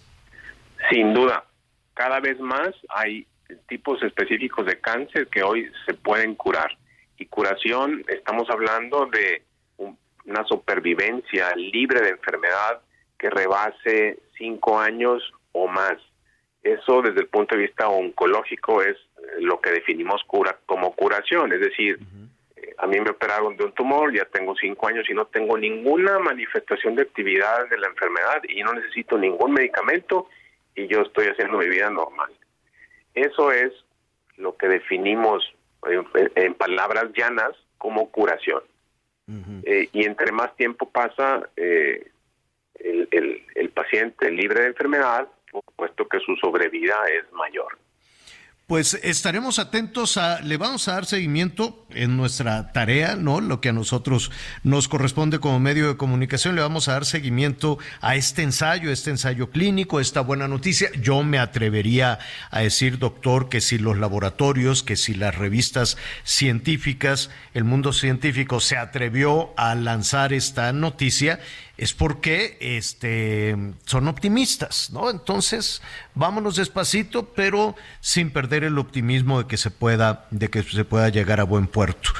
Sin 0.91 1.15
duda, 1.15 1.45
cada 1.95 2.21
vez 2.21 2.39
más 2.39 2.71
hay 2.91 3.27
tipos 3.69 4.03
específicos 4.03 4.67
de 4.67 4.79
cáncer 4.79 5.27
que 5.29 5.43
hoy 5.43 5.71
se 5.87 5.95
pueden 5.95 6.35
curar. 6.35 6.77
Y 7.17 7.27
curación, 7.27 8.05
estamos 8.09 8.49
hablando 8.51 9.07
de 9.07 9.43
un- 9.79 9.99
una 10.27 10.45
supervivencia 10.45 11.55
libre 11.57 12.01
de 12.01 12.11
enfermedad 12.11 12.81
que 13.19 13.31
rebase 13.31 14.19
cinco 14.37 14.79
años 14.79 15.23
o 15.53 15.67
más. 15.67 15.97
Eso 16.63 17.03
desde 17.03 17.21
el 17.21 17.27
punto 17.29 17.57
de 17.57 17.63
vista 17.63 17.89
oncológico 17.89 18.83
es 18.83 18.97
lo 19.41 19.61
que 19.61 19.71
definimos 19.71 20.23
cura 20.25 20.59
como 20.67 20.93
curación, 20.95 21.53
es 21.53 21.61
decir, 21.61 21.99
eh, 22.57 22.75
a 22.79 22.87
mí 22.87 22.99
me 23.01 23.11
operaron 23.11 23.57
de 23.57 23.65
un 23.65 23.73
tumor, 23.73 24.13
ya 24.15 24.25
tengo 24.25 24.55
cinco 24.57 24.89
años 24.89 25.09
y 25.09 25.15
no 25.15 25.27
tengo 25.27 25.57
ninguna 25.59 26.19
manifestación 26.19 26.95
de 26.97 27.03
actividad 27.03 27.69
de 27.69 27.79
la 27.79 27.89
enfermedad 27.89 28.43
y 28.49 28.63
no 28.63 28.73
necesito 28.73 29.17
ningún 29.19 29.53
medicamento 29.53 30.29
y 30.75 30.87
yo 30.87 31.03
estoy 31.03 31.27
haciendo 31.27 31.59
mi 31.59 31.69
vida 31.69 31.91
normal. 31.91 32.31
Eso 33.15 33.53
es 33.53 33.73
lo 34.37 34.57
que 34.57 34.69
definimos 34.69 35.53
en, 35.87 36.07
en 36.37 36.55
palabras 36.55 37.07
llanas 37.17 37.51
como 37.79 38.11
curación. 38.11 38.63
Eh, 39.65 39.89
y 39.93 40.05
entre 40.05 40.33
más 40.33 40.55
tiempo 40.57 40.89
pasa 40.89 41.49
eh, 41.57 42.11
el, 42.81 43.09
el- 43.11 43.43
el 43.57 43.71
paciente 43.71 44.31
libre 44.31 44.61
de 44.63 44.67
enfermedad, 44.69 45.29
por 45.51 45.63
supuesto 45.65 46.09
que 46.09 46.21
su 46.21 46.37
sobrevida 46.37 46.97
es 47.13 47.31
mayor. 47.33 47.77
Pues 48.69 49.01
estaremos 49.03 49.59
atentos 49.59 50.19
a, 50.19 50.43
le 50.43 50.59
vamos 50.59 50.89
a 50.89 50.93
dar 50.93 51.07
seguimiento 51.07 51.87
en 51.89 52.19
nuestra 52.19 52.71
tarea, 52.71 53.17
¿no? 53.17 53.41
Lo 53.41 53.63
que 53.63 53.71
a 53.71 53.73
nosotros 53.73 54.31
nos 54.63 54.89
corresponde 54.89 55.39
como 55.39 55.59
medio 55.59 55.89
de 55.89 55.97
comunicación, 55.97 56.55
le 56.55 56.61
vamos 56.61 56.87
a 56.87 56.93
dar 56.93 57.07
seguimiento 57.07 57.79
a 58.03 58.15
este 58.15 58.43
ensayo, 58.43 58.91
este 58.93 59.09
ensayo 59.09 59.49
clínico, 59.49 60.01
esta 60.01 60.21
buena 60.21 60.49
noticia. 60.49 60.91
Yo 61.01 61.23
me 61.23 61.39
atrevería 61.39 62.19
a 62.51 62.61
decir, 62.61 62.99
doctor, 62.99 63.49
que 63.49 63.63
si 63.63 63.79
los 63.79 63.97
laboratorios, 63.97 64.83
que 64.83 64.97
si 64.97 65.15
las 65.15 65.35
revistas 65.35 65.97
científicas, 66.25 67.31
el 67.55 67.65
mundo 67.65 67.95
científico 67.95 68.61
se 68.61 68.77
atrevió 68.77 69.55
a 69.57 69.75
lanzar 69.77 70.35
esta 70.35 70.75
noticia, 70.75 71.41
es 71.79 71.95
porque 71.95 72.59
este, 72.61 73.57
son 73.87 74.09
optimistas, 74.09 74.91
¿no? 74.93 75.11
Entonces, 75.11 75.81
vámonos 76.15 76.57
despacito, 76.57 77.27
pero 77.35 77.77
sin 78.01 78.31
perder 78.33 78.65
el 78.65 78.79
optimismo 78.79 79.41
de 79.41 79.47
que 79.49 79.57
se 79.57 79.71
pueda, 79.71 80.27
de 80.31 80.49
que 80.51 80.63
se 80.65 80.85
pueda 80.85 81.09
llegar 81.09 81.39
a 81.41 81.45
buen 81.45 81.69
puerto. 81.69 82.11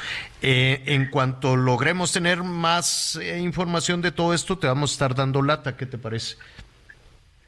Eh, 0.41 0.81
en 0.85 1.09
cuanto 1.09 1.57
logremos 1.57 2.13
tener 2.13 2.41
más 2.41 3.17
eh, 3.21 3.39
información 3.39 4.01
de 4.01 4.11
todo 4.13 4.33
esto, 4.33 4.57
te 4.57 4.67
vamos 4.67 4.91
a 4.91 4.93
estar 4.93 5.13
dando 5.13 5.41
lata, 5.41 5.75
¿qué 5.75 5.85
te 5.85 5.97
parece? 5.97 6.37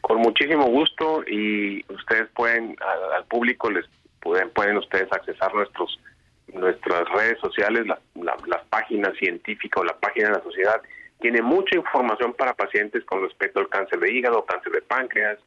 Con 0.01 0.17
muchísimo 0.17 0.65
gusto 0.67 1.23
y 1.25 1.85
ustedes 1.93 2.27
pueden, 2.35 2.75
al, 2.81 3.13
al 3.19 3.25
público 3.25 3.69
les 3.71 3.85
pueden, 4.19 4.49
pueden 4.49 4.77
ustedes 4.77 5.07
accesar 5.11 5.53
nuestros 5.55 5.97
nuestras 6.53 7.07
redes 7.15 7.39
sociales, 7.39 7.87
la- 7.87 7.99
la- 8.15 8.35
las 8.47 8.65
páginas 8.69 9.13
científicas 9.17 9.81
o 9.81 9.85
la 9.85 9.97
página 9.97 10.27
de 10.27 10.33
la 10.33 10.43
sociedad 10.43 10.81
tiene 11.21 11.41
mucha 11.41 11.75
información 11.75 12.33
para 12.33 12.53
pacientes 12.53 13.05
con 13.05 13.21
respecto 13.21 13.59
al 13.59 13.69
cáncer 13.69 13.99
de 13.99 14.11
hígado, 14.11 14.45
cáncer 14.45 14.73
de 14.73 14.81
páncreas, 14.81 15.39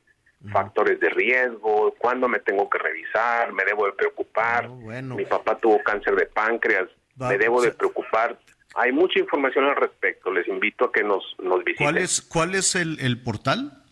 factores 0.53 1.01
de 1.01 1.09
riesgo, 1.11 1.95
cuándo 1.99 2.29
me 2.29 2.39
tengo 2.39 2.69
que 2.69 2.79
revisar, 2.79 3.53
me 3.53 3.65
debo 3.65 3.87
de 3.87 3.93
preocupar, 3.93 4.69
mi 4.69 5.25
papá 5.25 5.57
tuvo 5.59 5.83
cáncer 5.83 6.15
de 6.17 6.27
páncreas, 6.27 6.89
Va, 7.21 7.29
me 7.31 7.39
debo 7.39 7.59
o 7.59 7.63
de 7.63 7.71
preocupar. 7.73 8.39
Hay 8.75 8.93
mucha 8.93 9.19
información 9.19 9.65
al 9.67 9.77
respecto, 9.77 10.33
les 10.33 10.47
invito 10.49 10.87
a 10.87 10.93
que 10.93 11.03
nos, 11.03 11.23
nos 11.39 11.65
visiten. 11.65 11.87
¿Cuál 11.87 11.99
es, 11.99 12.21
cuál 12.21 12.55
es 12.55 12.75
el, 12.75 12.99
el 13.01 13.23
portal? 13.23 13.85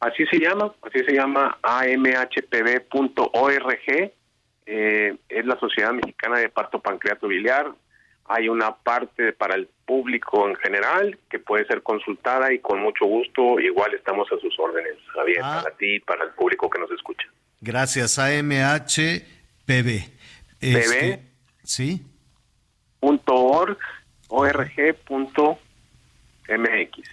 Así 0.00 0.24
se 0.26 0.38
llama, 0.38 0.72
así 0.82 1.04
se 1.04 1.12
llama 1.12 1.58
amhpv.org, 1.62 2.92
eh, 4.66 5.16
es 5.28 5.46
la 5.46 5.58
Sociedad 5.60 5.92
Mexicana 5.92 6.38
de 6.38 6.48
Parto 6.48 6.80
Pancreato 6.80 7.28
Biliar. 7.28 7.72
Hay 8.24 8.48
una 8.48 8.74
parte 8.76 9.32
para 9.32 9.56
el 9.56 9.68
público 9.90 10.48
en 10.48 10.54
general 10.54 11.18
que 11.28 11.40
puede 11.40 11.64
ser 11.66 11.82
consultada 11.82 12.52
y 12.52 12.60
con 12.60 12.78
mucho 12.80 13.06
gusto, 13.06 13.58
igual 13.58 13.92
estamos 13.92 14.28
a 14.30 14.38
sus 14.38 14.56
órdenes, 14.56 14.94
Javier, 15.12 15.40
Ah. 15.42 15.60
para 15.64 15.76
ti 15.76 15.96
y 15.96 16.00
para 16.00 16.22
el 16.22 16.30
público 16.30 16.70
que 16.70 16.78
nos 16.78 16.90
escucha. 16.92 17.26
Gracias, 17.60 18.16
AMHPB. 18.16 19.88
Este, 20.60 21.22
sí. 21.64 22.06
Punto 23.00 23.34
org, 23.34 23.78
org 24.28 24.94
punto 25.04 25.58
mx. 26.48 27.08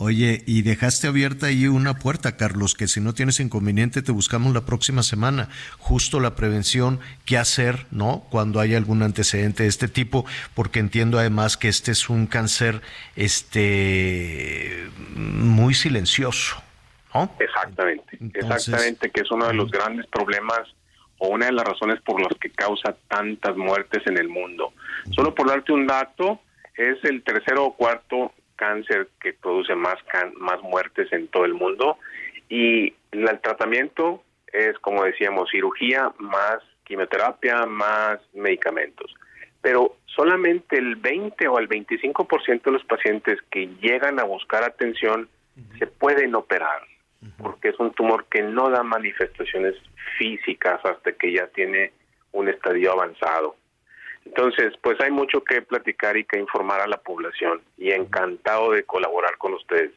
Oye, 0.00 0.44
y 0.46 0.62
dejaste 0.62 1.08
abierta 1.08 1.46
ahí 1.46 1.66
una 1.66 1.94
puerta, 1.94 2.36
Carlos, 2.36 2.74
que 2.76 2.86
si 2.86 3.00
no 3.00 3.14
tienes 3.14 3.40
inconveniente 3.40 4.00
te 4.00 4.12
buscamos 4.12 4.54
la 4.54 4.60
próxima 4.60 5.02
semana. 5.02 5.48
Justo 5.78 6.20
la 6.20 6.36
prevención, 6.36 7.00
qué 7.24 7.36
hacer, 7.36 7.86
¿no? 7.90 8.22
Cuando 8.30 8.60
hay 8.60 8.76
algún 8.76 9.02
antecedente 9.02 9.64
de 9.64 9.68
este 9.68 9.88
tipo, 9.88 10.24
porque 10.54 10.78
entiendo 10.78 11.18
además 11.18 11.56
que 11.56 11.66
este 11.66 11.90
es 11.90 12.08
un 12.10 12.28
cáncer, 12.28 12.80
este, 13.16 14.88
muy 15.16 15.74
silencioso, 15.74 16.62
¿no? 17.12 17.32
Exactamente, 17.40 18.18
Entonces- 18.20 18.68
exactamente, 18.68 19.10
que 19.10 19.22
es 19.22 19.30
uno 19.32 19.48
de 19.48 19.54
los 19.54 19.68
grandes 19.68 20.06
problemas 20.06 20.60
o 21.18 21.26
una 21.26 21.46
de 21.46 21.52
las 21.52 21.64
razones 21.66 22.00
por 22.02 22.20
las 22.20 22.38
que 22.38 22.50
causa 22.50 22.94
tantas 23.08 23.56
muertes 23.56 24.06
en 24.06 24.16
el 24.16 24.28
mundo. 24.28 24.72
Solo 25.10 25.34
por 25.34 25.48
darte 25.48 25.72
un 25.72 25.88
dato, 25.88 26.40
es 26.76 27.02
el 27.02 27.24
tercero 27.24 27.64
o 27.64 27.74
cuarto 27.74 28.32
cáncer 28.62 29.08
que 29.22 29.32
produce 29.32 29.74
más 29.74 29.96
can- 30.12 30.34
más 30.36 30.60
muertes 30.62 31.10
en 31.12 31.28
todo 31.28 31.44
el 31.46 31.54
mundo 31.54 31.96
y 32.50 32.92
la- 33.12 33.30
el 33.30 33.40
tratamiento 33.40 34.22
es 34.52 34.78
como 34.80 35.04
decíamos 35.04 35.48
cirugía 35.50 36.12
más 36.18 36.58
quimioterapia 36.84 37.66
más 37.66 38.18
medicamentos. 38.34 39.14
Pero 39.62 39.96
solamente 40.06 40.78
el 40.78 40.96
20 40.96 41.48
o 41.48 41.58
el 41.58 41.68
25% 41.68 42.70
de 42.70 42.72
los 42.72 42.84
pacientes 42.84 43.38
que 43.50 43.66
llegan 43.80 44.18
a 44.20 44.24
buscar 44.24 44.62
atención 44.64 45.28
se 45.78 45.86
pueden 45.86 46.34
operar 46.34 46.80
porque 47.42 47.70
es 47.70 47.78
un 47.80 47.92
tumor 47.92 48.26
que 48.30 48.42
no 48.42 48.70
da 48.70 48.82
manifestaciones 48.84 49.74
físicas 50.18 50.80
hasta 50.84 51.12
que 51.12 51.32
ya 51.32 51.48
tiene 51.48 51.92
un 52.32 52.48
estadio 52.48 52.92
avanzado. 52.92 53.56
Entonces, 54.28 54.74
pues 54.82 55.00
hay 55.00 55.10
mucho 55.10 55.42
que 55.42 55.62
platicar 55.62 56.16
y 56.16 56.24
que 56.24 56.38
informar 56.38 56.80
a 56.80 56.86
la 56.86 56.98
población 56.98 57.60
y 57.76 57.90
encantado 57.90 58.72
de 58.72 58.84
colaborar 58.84 59.36
con 59.38 59.54
ustedes. 59.54 59.90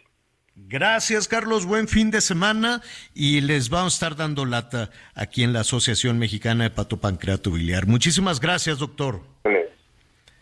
Gracias, 0.56 1.28
Carlos. 1.28 1.66
Buen 1.66 1.88
fin 1.88 2.12
de 2.12 2.22
semana 2.22 2.82
y 3.14 3.42
les 3.42 3.70
vamos 3.70 3.94
a 3.94 3.96
estar 3.96 4.16
dando 4.16 4.46
lata 4.46 4.90
aquí 5.16 5.44
en 5.44 5.54
la 5.54 5.62
Asociación 5.62 6.18
Mexicana 6.20 6.64
de 6.66 6.70
Patopancreato 6.70 7.52
Biliar. 7.52 7.88
Muchísimas 7.88 8.40
gracias, 8.40 8.80
doctor. 8.80 9.22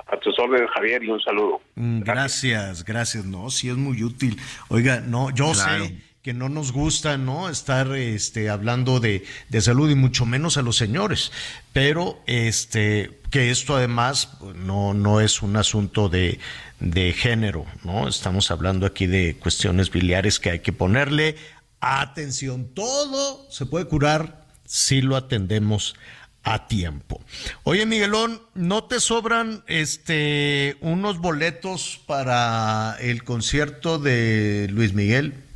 A 0.07 0.17
tus 0.19 0.37
órdenes, 0.39 0.69
Javier, 0.73 1.03
y 1.03 1.09
un 1.09 1.19
saludo. 1.21 1.61
Mm, 1.75 2.01
Gracias, 2.01 2.83
gracias. 2.83 3.25
No, 3.25 3.49
sí 3.51 3.69
es 3.69 3.75
muy 3.75 4.03
útil. 4.03 4.37
Oiga, 4.69 5.01
no, 5.01 5.29
yo 5.29 5.51
Claro. 5.51 5.85
sé 5.85 6.01
que 6.21 6.33
no 6.33 6.49
nos 6.49 6.71
gusta, 6.71 7.17
¿no? 7.17 7.49
Estar 7.49 7.95
este, 7.95 8.49
hablando 8.49 8.99
de, 8.99 9.23
de 9.47 9.61
salud 9.61 9.89
y 9.89 9.95
mucho 9.95 10.25
menos 10.25 10.57
a 10.57 10.61
los 10.61 10.75
señores, 10.75 11.31
pero 11.71 12.21
este, 12.27 13.19
que 13.31 13.51
esto 13.51 13.75
además 13.75 14.29
pues, 14.39 14.55
no, 14.55 14.93
no 14.93 15.21
es 15.21 15.41
un 15.41 15.55
asunto 15.55 16.09
de, 16.09 16.39
de 16.79 17.13
género, 17.13 17.65
¿no? 17.83 18.07
Estamos 18.07 18.51
hablando 18.51 18.85
aquí 18.85 19.07
de 19.07 19.37
cuestiones 19.39 19.91
biliares 19.91 20.39
que 20.39 20.51
hay 20.51 20.59
que 20.59 20.73
ponerle 20.73 21.37
atención. 21.79 22.69
Todo 22.73 23.49
se 23.49 23.65
puede 23.65 23.85
curar 23.85 24.45
si 24.65 25.01
lo 25.01 25.15
atendemos 25.15 25.95
a 26.43 26.67
tiempo. 26.67 27.21
Oye, 27.63 27.85
Miguelón, 27.85 28.41
¿no 28.55 28.85
te 28.85 28.99
sobran 28.99 29.63
este 29.67 30.77
unos 30.81 31.19
boletos 31.19 32.01
para 32.05 32.97
el 32.99 33.23
concierto 33.23 33.99
de 33.99 34.67
Luis 34.69 34.93
Miguel? 34.93 35.48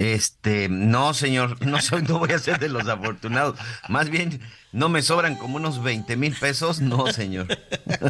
Este, 0.00 0.70
no, 0.70 1.12
señor, 1.12 1.64
no 1.66 1.80
soy, 1.80 2.02
no 2.02 2.18
voy 2.18 2.32
a 2.32 2.38
ser 2.38 2.58
de 2.58 2.70
los 2.70 2.88
afortunados. 2.88 3.58
Más 3.88 4.08
bien, 4.08 4.40
no 4.72 4.88
me 4.88 5.02
sobran 5.02 5.36
como 5.36 5.56
unos 5.56 5.82
20 5.82 6.16
mil 6.16 6.34
pesos, 6.34 6.80
no, 6.80 7.06
señor. 7.12 7.46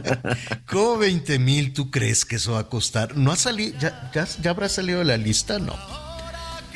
¿Cómo 0.66 0.98
20 0.98 1.40
mil 1.40 1.72
tú 1.72 1.90
crees 1.90 2.24
que 2.24 2.36
eso 2.36 2.52
va 2.52 2.60
a 2.60 2.68
costar? 2.68 3.16
¿No 3.16 3.32
ha 3.32 3.36
salido, 3.36 3.76
ya, 3.80 4.08
ya, 4.14 4.24
ya 4.40 4.50
habrá 4.50 4.68
salido 4.68 5.00
de 5.00 5.04
la 5.04 5.16
lista? 5.16 5.58
No. 5.58 5.76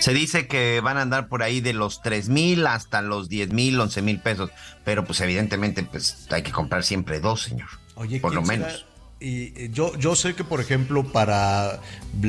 Se 0.01 0.13
dice 0.13 0.49
que 0.49 0.81
van 0.81 0.99
a 0.99 1.03
andar 1.03 1.29
por 1.29 1.45
ahí 1.45 1.61
de 1.61 1.75
los 1.75 2.03
3 2.03 2.29
mil 2.29 2.67
hasta 2.67 3.01
los 3.01 3.29
10 3.29 3.53
mil, 3.53 3.79
11 3.79 4.03
mil 4.03 4.19
pesos, 4.19 4.51
pero 4.85 5.05
pues 5.05 5.21
evidentemente 5.21 5.85
pues 5.85 6.27
hay 6.31 6.43
que 6.43 6.51
comprar 6.51 6.83
siempre 6.83 7.21
dos, 7.21 7.43
señor. 7.43 7.69
Oye, 7.95 8.19
por 8.19 8.35
lo 8.35 8.43
¿quién 8.43 8.61
menos. 8.61 8.85
Y 9.21 9.53
eh, 9.57 9.71
yo, 9.73 9.97
yo 9.99 10.17
sé 10.17 10.35
que, 10.35 10.45
por 10.45 10.61
ejemplo, 10.61 11.13
para 11.13 11.81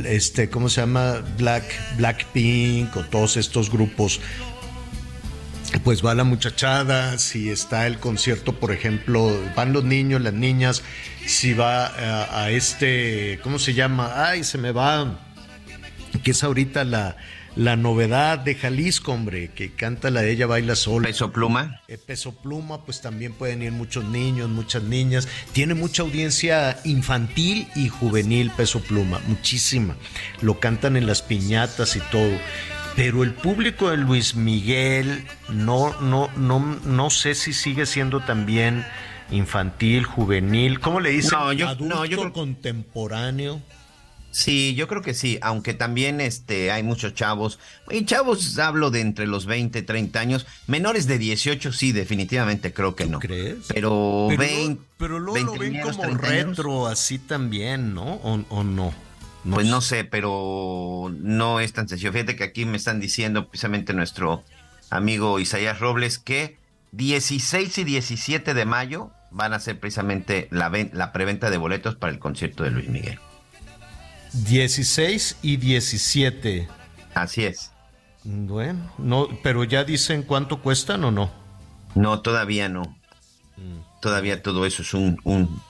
este, 0.06 0.50
¿cómo 0.50 0.70
se 0.70 0.82
llama? 0.82 1.24
Black, 1.38 1.64
Blackpink 1.98 2.96
o 2.96 3.04
todos 3.06 3.38
estos 3.38 3.72
grupos, 3.72 4.20
pues 5.84 6.06
va 6.06 6.16
la 6.16 6.24
muchachada, 6.24 7.18
si 7.18 7.50
está 7.50 7.86
el 7.88 8.00
concierto, 8.00 8.54
por 8.54 8.72
ejemplo, 8.72 9.32
van 9.56 9.74
los 9.74 9.84
niños, 9.84 10.22
las 10.22 10.34
niñas, 10.34 10.84
si 11.26 11.54
va 11.54 11.88
a, 11.88 12.44
a 12.44 12.52
este, 12.52 13.40
¿cómo 13.44 13.60
se 13.60 13.74
llama? 13.74 14.28
Ay, 14.28 14.44
se 14.44 14.58
me 14.58 14.72
va, 14.72 15.20
que 16.24 16.32
es 16.32 16.44
ahorita 16.44 16.84
la, 16.86 17.18
la 17.56 17.76
novedad 17.78 18.40
de 18.40 18.56
Jalisco, 18.56 19.14
hombre, 19.14 19.52
que 19.56 19.72
canta 19.74 20.10
la 20.12 20.22
de 20.22 20.32
ella 20.32 20.46
baila 20.48 20.76
sola. 20.76 21.08
Peso 21.08 21.32
Pluma. 21.32 21.82
Eh, 21.88 21.98
Peso 21.98 22.34
Pluma, 22.36 22.84
pues 22.84 23.02
también 23.02 23.34
pueden 23.34 23.62
ir 23.64 23.72
muchos 23.72 24.04
niños, 24.06 24.50
muchas 24.50 24.84
niñas. 24.84 25.28
Tiene 25.54 25.74
mucha 25.74 26.04
audiencia 26.04 26.78
infantil 26.84 27.68
y 27.76 27.88
juvenil 27.90 28.52
Peso 28.58 28.82
Pluma, 28.82 29.22
muchísima. 29.28 29.96
Lo 30.42 30.60
cantan 30.60 30.98
en 30.98 31.08
las 31.08 31.22
piñatas 31.22 31.96
y 31.96 32.00
todo. 32.12 32.38
Pero 32.96 33.24
el 33.24 33.34
público 33.34 33.90
de 33.90 33.98
Luis 33.98 34.36
Miguel 34.36 35.26
no, 35.50 36.00
no, 36.02 36.30
no, 36.38 36.60
no 36.86 37.10
sé 37.10 37.36
si 37.36 37.52
sigue 37.54 37.86
siendo 37.86 38.22
también 38.22 38.86
infantil, 39.32 40.04
juvenil. 40.06 40.80
¿Cómo 40.80 41.00
le 41.00 41.10
dicen? 41.12 41.32
No, 41.40 41.52
yo- 41.54 41.68
Adulto 41.68 41.96
no, 41.96 42.06
yo 42.06 42.32
contemporáneo. 42.32 43.62
Sí, 44.36 44.76
yo 44.76 44.90
creo 44.90 45.02
que 45.02 45.14
sí, 45.14 45.40
aunque 45.42 45.74
también 45.74 46.20
este, 46.20 46.70
hay 46.70 46.84
muchos 46.84 47.14
chavos, 47.14 47.58
y 47.90 48.04
chavos 48.04 48.60
hablo 48.60 48.92
de 48.92 49.00
entre 49.00 49.28
los 49.28 49.46
20, 49.46 49.82
30 49.82 50.20
años, 50.20 50.46
menores 50.68 51.08
de 51.08 51.18
18 51.18 51.72
sí, 51.72 51.94
definitivamente 51.94 52.74
creo 52.74 52.98
que 52.98 53.06
no. 53.06 53.20
crees? 53.20 53.60
Pero, 53.70 54.26
Pero, 54.28 54.38
20, 54.38 54.66
luego- 54.66 54.82
pero 54.98 55.20
luego 55.20 55.54
lo 55.56 55.60
ven 55.62 55.80
como 55.80 56.04
retro, 56.18 56.88
así 56.88 57.18
también, 57.18 57.94
¿no? 57.94 58.16
¿O, 58.16 58.44
o 58.50 58.64
no? 58.66 58.94
Pues 59.50 59.68
no 59.68 59.80
sé, 59.80 60.04
pero 60.04 61.10
no 61.22 61.62
es 61.62 61.72
tan 61.72 61.88
sencillo. 61.88 62.12
Fíjate 62.12 62.36
que 62.36 62.44
aquí 62.44 62.66
me 62.66 62.76
están 62.76 63.00
diciendo 63.00 63.48
precisamente 63.48 63.94
nuestro 63.94 64.44
amigo 64.90 65.40
Isaías 65.40 65.80
Robles 65.80 66.18
que 66.20 66.58
16 66.92 67.78
y 67.78 67.84
17 67.86 68.54
de 68.54 68.66
mayo 68.66 69.12
van 69.32 69.54
a 69.54 69.62
ser 69.62 69.80
precisamente 69.80 70.50
la, 70.52 70.70
la 70.92 71.14
preventa 71.14 71.50
de 71.50 71.56
boletos 71.58 71.96
para 71.96 72.12
el 72.12 72.20
concierto 72.20 72.64
de 72.66 72.72
Luis 72.72 72.90
Miguel. 72.90 73.18
16 74.44 75.38
y 75.42 75.58
17. 75.58 76.68
Así 77.14 77.46
es. 77.46 77.72
Bueno, 78.24 78.92
no, 78.98 79.28
pero 79.44 79.64
ya 79.64 79.84
dicen 79.84 80.24
cuánto 80.24 80.62
cuestan 80.62 81.04
o 81.04 81.12
no. 81.12 81.32
No, 81.94 82.20
todavía 82.22 82.70
no. 82.70 82.98
Todavía 84.02 84.44
todo 84.44 84.66
eso 84.66 84.82
es 84.82 84.94
un, 84.94 85.18
un- 85.24 85.62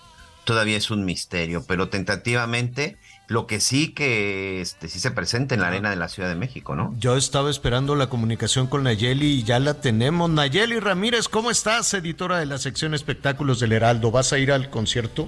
todavía 0.46 0.78
es 0.78 0.90
un 0.90 1.06
misterio, 1.06 1.64
pero 1.68 1.90
tentativamente 1.90 2.98
lo 3.28 3.48
que 3.48 3.60
sí 3.60 3.90
que 3.94 4.62
este 4.62 4.88
sí 4.88 5.00
se 5.00 5.12
presenta 5.12 5.56
en 5.56 5.62
la 5.62 5.68
arena 5.68 5.90
de 5.90 5.96
la 5.96 6.08
Ciudad 6.10 6.30
de 6.30 6.36
México, 6.36 6.76
¿no? 6.76 6.94
Yo 7.00 7.16
estaba 7.18 7.50
esperando 7.50 7.96
la 7.96 8.08
comunicación 8.08 8.68
con 8.68 8.84
Nayeli 8.84 9.28
y 9.40 9.44
ya 9.44 9.60
la 9.60 9.76
tenemos. 9.82 10.30
Nayeli 10.30 10.80
Ramírez, 10.80 11.28
¿cómo 11.28 11.52
estás? 11.52 11.94
Editora 11.94 12.40
de 12.40 12.46
la 12.46 12.58
sección 12.58 12.94
espectáculos 12.94 13.60
del 13.60 13.72
Heraldo. 13.74 14.12
¿Vas 14.12 14.32
a 14.34 14.38
ir 14.38 14.52
al 14.52 14.70
concierto? 14.70 15.28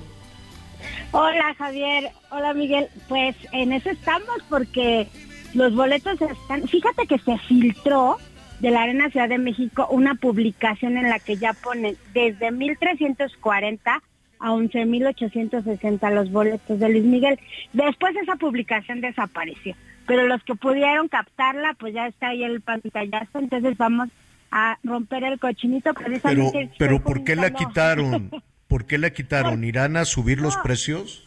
Hola 1.11 1.55
Javier, 1.57 2.11
hola 2.31 2.53
Miguel. 2.53 2.87
Pues 3.07 3.35
en 3.51 3.71
eso 3.73 3.89
estamos 3.89 4.37
porque 4.49 5.07
los 5.53 5.73
boletos 5.73 6.19
están. 6.21 6.67
Fíjate 6.67 7.07
que 7.07 7.17
se 7.19 7.37
filtró 7.39 8.17
de 8.59 8.71
la 8.71 8.83
Arena 8.83 9.09
Ciudad 9.09 9.29
de 9.29 9.37
México 9.37 9.87
una 9.89 10.15
publicación 10.15 10.97
en 10.97 11.09
la 11.09 11.19
que 11.19 11.37
ya 11.37 11.53
ponen 11.53 11.95
desde 12.13 12.51
1340 12.51 14.01
a 14.39 14.51
11.860 14.51 16.13
los 16.13 16.31
boletos 16.31 16.79
de 16.79 16.89
Luis 16.89 17.03
Miguel. 17.03 17.39
Después 17.73 18.15
esa 18.15 18.35
publicación 18.35 19.01
desapareció, 19.01 19.75
pero 20.05 20.27
los 20.27 20.43
que 20.43 20.55
pudieron 20.55 21.07
captarla, 21.07 21.75
pues 21.79 21.93
ya 21.93 22.07
está 22.07 22.29
ahí 22.29 22.43
el 22.43 22.61
pantallazo, 22.61 23.39
entonces 23.39 23.77
vamos 23.77 24.09
a 24.51 24.77
romper 24.83 25.23
el 25.23 25.39
cochinito 25.39 25.93
Pero, 25.93 26.05
precisamente. 26.05 26.71
pero 26.77 26.95
estoy 26.97 27.13
¿por 27.13 27.23
qué 27.23 27.35
la 27.35 27.51
quitaron? 27.51 28.29
¿Por 28.67 28.85
qué 28.85 28.97
la 28.97 29.11
quitaron? 29.11 29.63
¿Irán 29.63 29.97
a 29.97 30.05
subir 30.05 30.39
los 30.39 30.57
precios? 30.57 31.23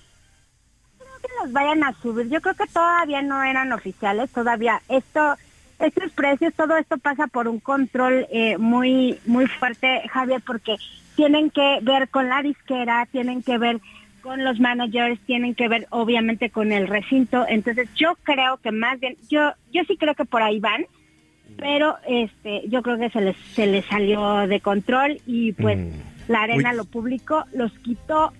que 1.21 1.29
los 1.43 1.53
vayan 1.53 1.85
a 1.85 1.93
subir. 2.01 2.29
Yo 2.29 2.41
creo 2.41 2.55
que 2.55 2.67
todavía 2.67 3.23
no 3.23 3.43
eran 3.43 3.73
oficiales, 3.73 4.31
todavía 4.31 4.81
esto, 4.89 5.37
estos 5.79 6.13
precios, 6.13 6.55
todo 6.55 6.77
esto 6.77 6.99
pasa 6.99 7.27
por 7.27 7.49
un 7.49 7.61
control 7.61 8.27
eh, 8.31 8.59
muy, 8.59 9.19
muy 9.27 9.47
fuerte, 9.47 10.03
Javier, 10.11 10.43
porque 10.47 10.77
tienen 11.17 11.51
que 11.51 11.79
ver 11.83 12.09
con 12.09 12.29
la 12.29 12.43
disquera, 12.43 13.07
tienen 13.11 13.43
que 13.43 13.59
ver 13.59 13.81
con 14.23 14.45
los 14.45 14.61
managers, 14.61 15.21
tienen 15.27 15.55
que 15.55 15.69
ver 15.69 15.87
obviamente 15.91 16.51
con 16.51 16.73
el 16.73 16.89
recinto. 16.89 17.45
Entonces 17.49 17.89
yo 17.95 18.17
creo 18.23 18.59
que 18.59 18.71
más 18.71 19.01
bien, 19.01 19.17
yo, 19.29 19.53
yo 19.73 19.83
sí 19.85 19.97
creo 19.97 20.15
que 20.15 20.25
por 20.25 20.43
ahí 20.43 20.61
van, 20.61 20.87
pero 21.59 21.97
este, 22.07 22.63
yo 22.69 22.83
creo 22.83 22.99
que 22.99 23.11
se 23.11 23.21
les, 23.21 23.37
se 23.55 23.67
les 23.67 23.85
salió 23.87 24.47
de 24.47 24.61
control 24.61 25.21
y 25.27 25.53
pues 25.53 25.79
la 26.31 26.43
arena 26.43 26.71
Uy. 26.71 26.77
lo 26.77 26.85
publicó, 26.85 27.45
los 27.53 27.73
quitó, 27.81 28.33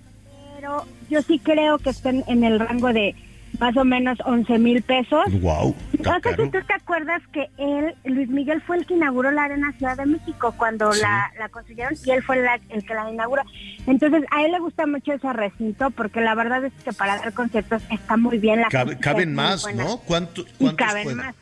pero 0.55 0.87
yo 1.09 1.23
sí 1.23 1.39
creo 1.39 1.79
que 1.79 1.91
estén 1.91 2.23
en 2.29 2.45
el 2.45 2.61
rango 2.61 2.93
de 2.93 3.15
más 3.59 3.77
o 3.77 3.85
menos 3.85 4.17
11 4.25 4.59
mil 4.59 4.81
pesos. 4.83 5.25
Wow, 5.41 5.75
No 6.05 6.15
sé 6.21 6.31
si 6.31 6.51
tú 6.51 6.59
te 6.67 6.73
acuerdas 6.73 7.21
que 7.33 7.49
él, 7.59 7.95
Luis 8.05 8.29
Miguel, 8.29 8.63
fue 8.63 8.77
el 8.79 8.87
que 8.87 8.95
inauguró 8.95 9.33
la 9.33 9.45
Arena 9.45 9.73
Ciudad 9.77 9.97
de 9.97 10.07
México 10.07 10.55
cuando 10.57 10.93
la, 10.95 11.31
la 11.39 11.49
construyeron 11.49 11.95
y 12.07 12.11
él 12.11 12.23
fue 12.23 12.37
la- 12.41 12.61
el 12.71 12.85
que 12.87 12.95
la 12.95 13.11
inauguró. 13.11 13.43
Entonces, 13.87 14.23
a 14.31 14.45
él 14.45 14.53
le 14.53 14.61
gusta 14.61 14.87
mucho 14.87 15.13
ese 15.13 15.33
recinto 15.33 15.91
porque 15.91 16.21
la 16.21 16.35
verdad 16.37 16.65
es 16.65 16.73
que 16.85 16.93
para 16.93 17.17
dar 17.19 17.33
conciertos 17.35 17.83
está 17.91 18.17
muy 18.17 18.39
bien. 18.39 18.61
La 18.61 18.69
Cabe- 18.69 18.99
caben 18.99 19.35
más. 19.35 19.67
¿no? 19.75 19.99
¿Cuánto- 19.99 20.43
Y 20.43 20.45
¿Cuántos 20.65 20.87
caben 20.87 21.03
pueden? 21.03 21.19
más. 21.19 21.35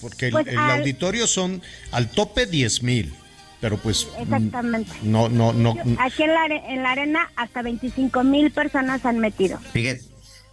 Porque 0.00 0.26
el, 0.26 0.32
Pues 0.32 0.46
el 0.46 0.58
al- 0.58 0.80
auditorio 0.80 1.26
son 1.26 1.62
al 1.90 2.10
tope 2.10 2.46
10 2.46 2.82
mil, 2.82 3.12
pero 3.60 3.76
pues 3.78 4.06
mm, 4.18 4.22
Exactamente. 4.22 4.92
no, 5.02 5.28
no, 5.28 5.52
no. 5.52 5.74
Aquí 5.98 6.22
en 6.24 6.34
la, 6.34 6.46
en 6.46 6.82
la 6.82 6.90
arena 6.92 7.30
hasta 7.36 7.62
25 7.62 8.22
mil 8.24 8.50
personas 8.50 9.04
han 9.06 9.18
metido. 9.18 9.58
Fíjense, 9.72 10.08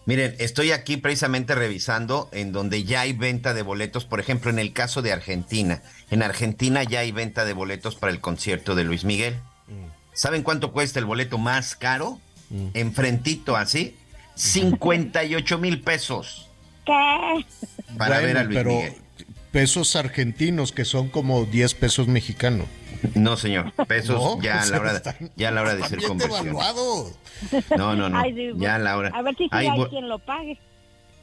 miren, 0.05 0.35
estoy 0.39 0.71
aquí 0.71 0.97
precisamente 0.97 1.55
revisando 1.55 2.30
en 2.31 2.51
donde 2.51 2.84
ya 2.84 3.01
hay 3.01 3.13
venta 3.13 3.53
de 3.53 3.61
boletos, 3.61 4.05
por 4.05 4.19
ejemplo, 4.19 4.49
en 4.51 4.59
el 4.59 4.73
caso 4.73 5.01
de 5.01 5.11
Argentina. 5.11 5.81
En 6.11 6.23
Argentina 6.23 6.84
ya 6.84 6.99
hay 7.01 7.11
venta 7.11 7.45
de 7.45 7.53
boletos 7.53 7.95
para 7.95 8.11
el 8.13 8.21
concierto 8.21 8.75
de 8.75 8.84
Luis 8.84 9.03
Miguel. 9.03 9.35
¿Saben 10.13 10.43
cuánto 10.43 10.71
cuesta 10.71 10.99
el 10.99 11.05
boleto 11.05 11.38
más 11.38 11.75
caro? 11.75 12.19
Enfrentito 12.75 13.55
así, 13.57 13.95
58 14.35 15.57
mil 15.57 15.81
pesos 15.81 16.49
¿Qué? 16.85 16.91
para 17.97 18.19
Bueno, 18.19 18.27
ver 18.27 18.38
a 18.38 18.43
Luis 18.43 18.57
pero 18.57 18.69
Miguel. 18.71 18.93
pesos 19.51 19.95
argentinos 19.95 20.71
que 20.71 20.85
son 20.85 21.09
como 21.09 21.45
10 21.45 21.73
pesos 21.75 22.07
mexicanos. 22.07 22.67
No, 23.15 23.38
señor, 23.38 23.71
pesos 23.88 24.19
No, 24.21 24.41
ya, 24.41 24.61
a 24.61 24.65
la 24.65 24.80
hora, 24.80 24.91
están- 24.93 25.31
ya 25.35 25.49
a 25.49 25.51
la 25.51 25.61
hora 25.61 25.75
de 25.75 25.88
bien 25.88 26.07
conversión. 26.07 26.55
No, 27.77 27.95
no, 27.95 28.09
no, 28.09 28.17
Ay, 28.17 28.34
sí, 28.34 28.49
ya 28.57 28.75
a 28.75 28.80
la 28.80 28.97
hora. 28.97 29.11
A 29.13 29.21
ver 29.21 29.35
si 29.35 29.47
Hay 29.51 29.69
quien 29.89 30.07
lo 30.07 30.19
pague. 30.19 30.57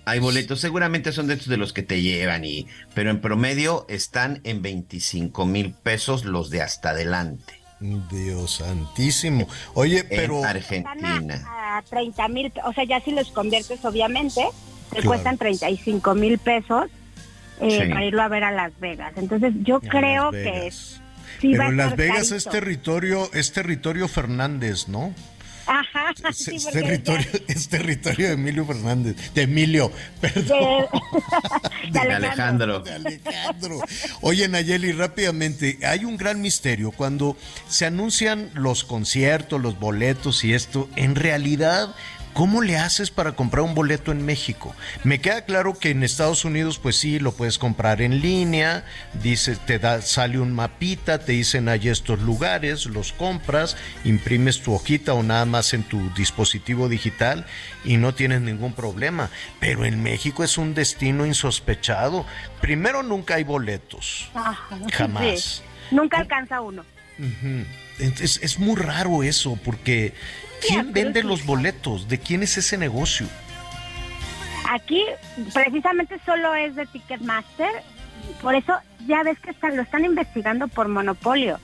Hay 0.07 0.19
boletos, 0.19 0.61
seguramente 0.61 1.13
son 1.13 1.27
de 1.27 1.35
estos 1.35 1.49
de 1.49 1.57
los 1.57 1.73
que 1.73 1.83
te 1.83 2.01
llevan, 2.03 2.45
y, 2.45 2.67
pero 2.95 3.11
en 3.11 3.21
promedio 3.21 3.85
están 3.89 4.41
en 4.45 4.63
25 4.63 5.45
mil 5.47 5.73
pesos 5.75 6.25
los 6.25 6.51
de 6.51 6.63
hasta 6.63 6.91
adelante. 6.91 7.55
Dios 7.81 8.57
santísimo. 8.57 9.47
Oye, 9.75 10.05
pero 10.05 10.37
Están 10.37 10.57
Argentina. 10.57 11.45
a, 11.49 11.79
a 11.79 11.83
30 11.83 12.29
mil, 12.29 12.53
o 12.65 12.73
sea, 12.73 12.85
ya 12.85 13.01
si 13.01 13.13
los 13.13 13.31
conviertes, 13.31 13.85
obviamente, 13.85 14.43
te 14.91 14.97
Claro. 14.97 15.09
cuestan 15.09 15.39
35 15.39 16.15
mil 16.15 16.39
pesos 16.39 16.87
eh, 17.61 17.83
Sí. 17.83 17.89
para 17.91 18.05
irlo 18.05 18.23
a 18.23 18.29
ver 18.29 18.43
a 18.45 18.51
Las 18.51 18.79
Vegas. 18.81 19.13
Entonces, 19.17 19.53
yo 19.63 19.77
A 19.77 19.81
creo 19.81 20.31
que. 20.31 20.73
Sí 21.41 21.57
va 21.57 21.73
pero 21.73 21.77
Las 21.77 21.97
Vegas 21.97 22.31
carito. 22.31 22.37
es 22.37 22.49
territorio, 22.49 23.31
es 23.35 23.53
territorio 23.53 24.09
Fernández, 24.09 24.89
¿no? 24.89 25.15
Ajá, 25.67 26.15
Es, 26.25 26.39
sí, 26.45 26.57
es 26.57 26.65
porque 26.65 26.81
territorio, 26.81 27.27
es 27.49 27.69
territorio 27.69 28.29
de 28.29 28.33
Emilio 28.35 28.67
Fernández, 28.67 29.17
de 29.35 29.43
Emilio, 29.43 29.93
perdón. 30.21 30.87
de, 31.93 32.01
de 32.01 32.01
De 32.01 32.15
Alejandro. 32.15 32.77
Alejandro. 32.77 32.81
de 32.81 32.93
Alejandro. 32.95 33.81
Oye, 34.21 34.49
Nayeli, 34.49 34.93
rápidamente, 34.93 35.79
hay 35.85 36.05
un 36.05 36.17
gran 36.17 36.41
misterio. 36.41 36.91
Cuando 36.91 37.37
se 37.69 37.87
anuncian 37.87 38.51
los 38.55 38.85
conciertos, 38.85 39.61
los 39.61 39.79
boletos 39.79 40.43
y 40.45 40.55
esto, 40.55 40.89
en 40.97 41.15
realidad, 41.15 41.95
¿cómo 42.33 42.63
le 42.63 42.77
haces 42.77 43.11
para 43.11 43.33
comprar 43.33 43.63
un 43.63 43.75
boleto 43.75 44.13
en 44.13 44.25
México? 44.25 44.75
Me 45.05 45.21
queda 45.21 45.45
claro 45.45 45.79
que 45.79 45.91
en 45.91 46.03
Estados 46.03 46.45
Unidos, 46.45 46.79
pues 46.79 46.97
sí, 46.97 47.19
lo 47.19 47.33
puedes 47.33 47.59
comprar 47.59 48.03
en 48.03 48.21
línea, 48.21 48.85
dice, 49.23 49.57
te 49.57 49.79
da, 49.79 50.03
sale 50.03 50.39
un 50.39 50.53
mapita, 50.53 51.19
te 51.19 51.33
dicen 51.33 51.69
hay 51.69 51.89
estos 51.89 52.21
lugares, 52.21 52.87
los 52.87 53.13
compras, 53.13 53.77
imprimes 54.05 54.61
tu 54.61 54.73
hojita 54.75 55.15
o 55.15 55.23
nada 55.23 55.45
más 55.45 55.75
en 55.75 55.83
tu 55.83 56.13
dispositivo 56.15 56.89
digital 56.89 57.47
y 57.85 57.97
no 57.97 58.15
tienes 58.15 58.41
ningún 58.41 58.73
problema. 58.73 59.31
Pero 59.59 59.85
en 59.85 60.03
México 60.03 60.45
es 60.45 60.59
un 60.59 60.75
destino 60.75 61.27
insospechado. 61.27 62.27
Primero, 62.61 63.03
nunca 63.03 63.35
hay 63.35 63.45
boletos. 63.45 64.31
Ajá, 64.35 64.79
Jamás. 64.93 65.41
sí. 65.41 65.63
Nunca 65.91 66.19
alcanza 66.19 66.61
uno. 66.61 66.85
Es 67.99 68.59
muy 68.59 68.77
raro 68.77 69.23
eso, 69.23 69.59
porque 69.63 70.15
¿quién 70.61 70.93
vende 70.93 71.23
los 71.23 71.45
boletos? 71.45 72.09
¿De 72.09 72.19
quién 72.19 72.43
es 72.43 72.57
ese 72.59 72.79
negocio? 72.79 73.27
Aquí 74.69 75.03
precisamente 75.53 76.21
solo 76.25 76.55
es 76.55 76.75
de 76.77 76.87
Ticketmaster, 76.87 77.71
por 78.43 78.55
eso 78.55 78.75
ya 79.07 79.23
ves 79.23 79.39
que 79.41 79.51
están, 79.51 79.77
lo 79.77 79.83
están 79.83 80.05
investigando 80.05 80.69
por 80.69 80.89
monopolio, 80.89 81.59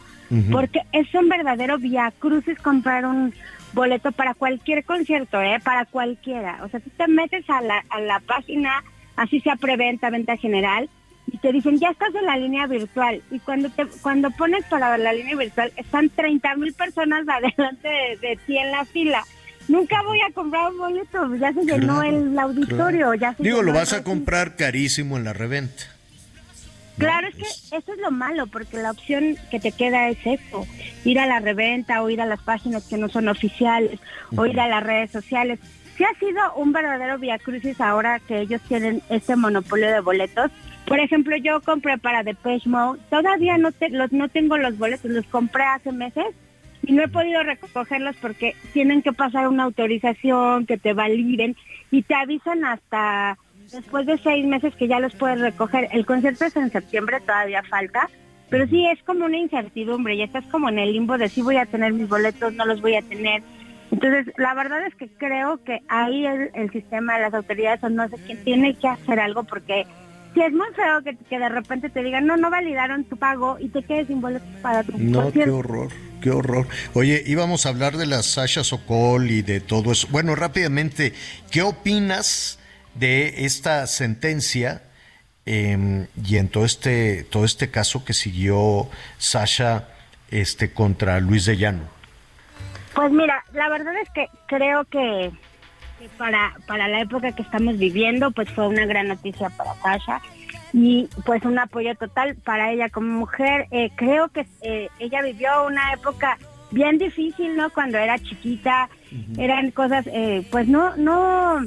porque 0.50 0.80
es 0.92 1.12
un 1.14 1.28
verdadero 1.28 1.78
vía 1.78 2.12
crucis 2.18 2.58
comprar 2.58 3.06
un 3.06 3.32
boleto 3.72 4.10
para 4.10 4.34
cualquier 4.34 4.84
concierto, 4.84 5.40
¿eh? 5.40 5.60
para 5.62 5.84
cualquiera. 5.84 6.58
O 6.64 6.68
sea, 6.68 6.80
tú 6.80 6.90
te 6.96 7.06
metes 7.06 7.48
a 7.48 7.60
la, 7.60 7.84
a 7.90 8.00
la 8.00 8.20
página, 8.20 8.82
así 9.16 9.40
sea 9.40 9.56
preventa, 9.56 10.10
venta 10.10 10.36
general, 10.36 10.88
y 11.26 11.38
te 11.38 11.52
dicen, 11.52 11.78
ya 11.78 11.90
estás 11.90 12.14
en 12.14 12.26
la 12.26 12.36
línea 12.36 12.66
virtual. 12.66 13.22
Y 13.30 13.38
cuando 13.40 13.68
te 13.70 13.86
cuando 14.02 14.30
pones 14.30 14.64
para 14.66 14.96
la 14.96 15.12
línea 15.12 15.36
virtual, 15.36 15.72
están 15.76 16.08
30 16.08 16.56
mil 16.56 16.72
personas 16.72 17.28
adelante 17.28 17.88
de, 17.88 18.28
de 18.28 18.38
ti 18.46 18.58
en 18.58 18.70
la 18.70 18.84
fila. 18.84 19.24
Nunca 19.68 20.00
voy 20.02 20.20
a 20.20 20.32
comprar 20.32 20.70
un 20.70 20.78
boleto, 20.78 21.34
ya 21.34 21.52
se 21.52 21.64
llenó 21.64 22.02
el 22.02 22.38
auditorio, 22.38 23.14
ya 23.14 23.34
se 23.34 23.42
Digo, 23.42 23.58
llenó 23.58 23.72
lo 23.72 23.78
vas 23.78 23.92
a 23.92 24.04
comprar 24.04 24.54
carísimo 24.54 25.16
en 25.16 25.24
la 25.24 25.32
reventa. 25.32 25.96
Claro, 26.98 27.26
es 27.28 27.34
que 27.34 27.76
eso 27.76 27.92
es 27.92 27.98
lo 27.98 28.10
malo, 28.10 28.46
porque 28.46 28.78
la 28.78 28.92
opción 28.92 29.36
que 29.50 29.60
te 29.60 29.72
queda 29.72 30.08
es 30.08 30.18
eso, 30.24 30.66
ir 31.04 31.18
a 31.18 31.26
la 31.26 31.40
reventa 31.40 32.02
o 32.02 32.08
ir 32.08 32.22
a 32.22 32.26
las 32.26 32.40
páginas 32.40 32.84
que 32.84 32.96
no 32.96 33.08
son 33.08 33.28
oficiales 33.28 34.00
o 34.34 34.46
ir 34.46 34.58
a 34.58 34.68
las 34.68 34.82
redes 34.82 35.10
sociales. 35.10 35.58
Sí 35.96 36.04
ha 36.04 36.18
sido 36.18 36.54
un 36.54 36.72
verdadero 36.72 37.18
via 37.18 37.38
crucis 37.38 37.80
ahora 37.80 38.20
que 38.20 38.40
ellos 38.40 38.62
tienen 38.68 39.02
este 39.10 39.36
monopolio 39.36 39.88
de 39.88 40.00
boletos. 40.00 40.50
Por 40.86 41.00
ejemplo, 41.00 41.36
yo 41.36 41.60
compré 41.60 41.98
para 41.98 42.22
Depeche 42.22 42.68
Mode, 42.68 43.00
todavía 43.10 43.58
no, 43.58 43.72
te, 43.72 43.90
los, 43.90 44.12
no 44.12 44.28
tengo 44.28 44.56
los 44.56 44.78
boletos, 44.78 45.10
los 45.10 45.26
compré 45.26 45.64
hace 45.64 45.90
meses 45.90 46.26
y 46.86 46.92
no 46.92 47.02
he 47.02 47.08
podido 47.08 47.42
recogerlos 47.42 48.14
porque 48.22 48.54
tienen 48.72 49.02
que 49.02 49.12
pasar 49.12 49.48
una 49.48 49.64
autorización, 49.64 50.64
que 50.64 50.78
te 50.78 50.92
validen 50.92 51.56
y 51.90 52.02
te 52.02 52.14
avisan 52.14 52.64
hasta 52.64 53.36
después 53.72 54.06
de 54.06 54.16
seis 54.18 54.46
meses 54.46 54.76
que 54.76 54.86
ya 54.86 55.00
los 55.00 55.14
puedes 55.16 55.40
recoger. 55.40 55.88
El 55.90 56.06
concierto 56.06 56.44
es 56.44 56.54
en 56.54 56.70
septiembre, 56.70 57.20
todavía 57.20 57.64
falta, 57.64 58.08
Pero 58.48 58.68
sí 58.68 58.86
es 58.86 59.02
como 59.02 59.24
una 59.24 59.38
incertidumbre, 59.38 60.16
ya 60.16 60.24
estás 60.24 60.44
como 60.46 60.68
en 60.68 60.78
el 60.78 60.92
limbo 60.92 61.18
de 61.18 61.28
si 61.28 61.42
voy 61.42 61.56
a 61.56 61.66
tener 61.66 61.92
mis 61.92 62.08
boletos, 62.08 62.52
no 62.54 62.64
los 62.64 62.80
voy 62.80 62.94
a 62.94 63.02
tener. 63.02 63.42
Entonces, 63.90 64.32
la 64.36 64.54
verdad 64.54 64.86
es 64.86 64.94
que 64.94 65.08
creo 65.08 65.62
que 65.64 65.80
ahí 65.88 66.26
el, 66.26 66.50
el 66.54 66.70
sistema 66.70 67.16
de 67.16 67.22
las 67.22 67.34
autoridades 67.34 67.82
o 67.82 67.88
no 67.88 68.08
sé 68.08 68.16
quién 68.24 68.44
tiene 68.44 68.74
que 68.74 68.86
hacer 68.86 69.18
algo 69.18 69.42
porque 69.42 69.84
si 70.36 70.42
es 70.42 70.52
muy 70.52 70.66
feo 70.74 71.02
que, 71.02 71.16
que 71.16 71.38
de 71.38 71.48
repente 71.48 71.88
te 71.88 72.02
digan, 72.02 72.26
no, 72.26 72.36
no 72.36 72.50
validaron 72.50 73.04
tu 73.04 73.16
pago 73.16 73.56
y 73.58 73.70
te 73.70 73.82
quedes 73.82 74.08
sin 74.08 74.20
boletos 74.20 74.46
para 74.60 74.82
tu 74.84 74.92
No, 74.98 75.32
qué 75.32 75.48
horror, 75.48 75.88
qué 76.20 76.30
horror. 76.30 76.66
Oye, 76.92 77.22
íbamos 77.24 77.64
a 77.64 77.70
hablar 77.70 77.96
de 77.96 78.04
la 78.04 78.22
Sasha 78.22 78.62
Sokol 78.62 79.30
y 79.30 79.40
de 79.40 79.60
todo 79.60 79.92
eso. 79.92 80.06
Bueno, 80.10 80.34
rápidamente, 80.34 81.14
¿qué 81.50 81.62
opinas 81.62 82.58
de 82.94 83.46
esta 83.46 83.86
sentencia 83.86 84.82
eh, 85.46 86.06
y 86.22 86.36
en 86.36 86.48
todo 86.48 86.66
este, 86.66 87.24
todo 87.24 87.46
este 87.46 87.70
caso 87.70 88.04
que 88.04 88.12
siguió 88.12 88.90
Sasha 89.16 89.88
este, 90.30 90.70
contra 90.70 91.18
Luis 91.18 91.46
de 91.46 91.56
Llano? 91.56 91.88
Pues 92.94 93.10
mira, 93.10 93.42
la 93.54 93.70
verdad 93.70 93.94
es 94.02 94.10
que 94.10 94.26
creo 94.48 94.84
que, 94.84 95.30
que 96.08 96.16
para, 96.16 96.54
para 96.66 96.88
la 96.88 97.00
época 97.00 97.32
que 97.32 97.42
estamos 97.42 97.78
viviendo, 97.78 98.30
pues 98.30 98.50
fue 98.50 98.68
una 98.68 98.86
gran 98.86 99.08
noticia 99.08 99.50
para 99.50 99.74
Sasha 99.74 100.20
y 100.72 101.08
pues 101.24 101.44
un 101.44 101.58
apoyo 101.58 101.94
total 101.94 102.36
para 102.36 102.72
ella 102.72 102.88
como 102.88 103.18
mujer. 103.18 103.66
Eh, 103.70 103.90
creo 103.96 104.28
que 104.28 104.46
eh, 104.62 104.88
ella 104.98 105.22
vivió 105.22 105.66
una 105.66 105.92
época 105.92 106.38
bien 106.70 106.98
difícil, 106.98 107.56
¿no? 107.56 107.70
Cuando 107.70 107.98
era 107.98 108.18
chiquita, 108.18 108.88
eran 109.38 109.70
cosas, 109.70 110.06
eh, 110.08 110.46
pues 110.50 110.68
no, 110.68 110.96
no, 110.96 111.66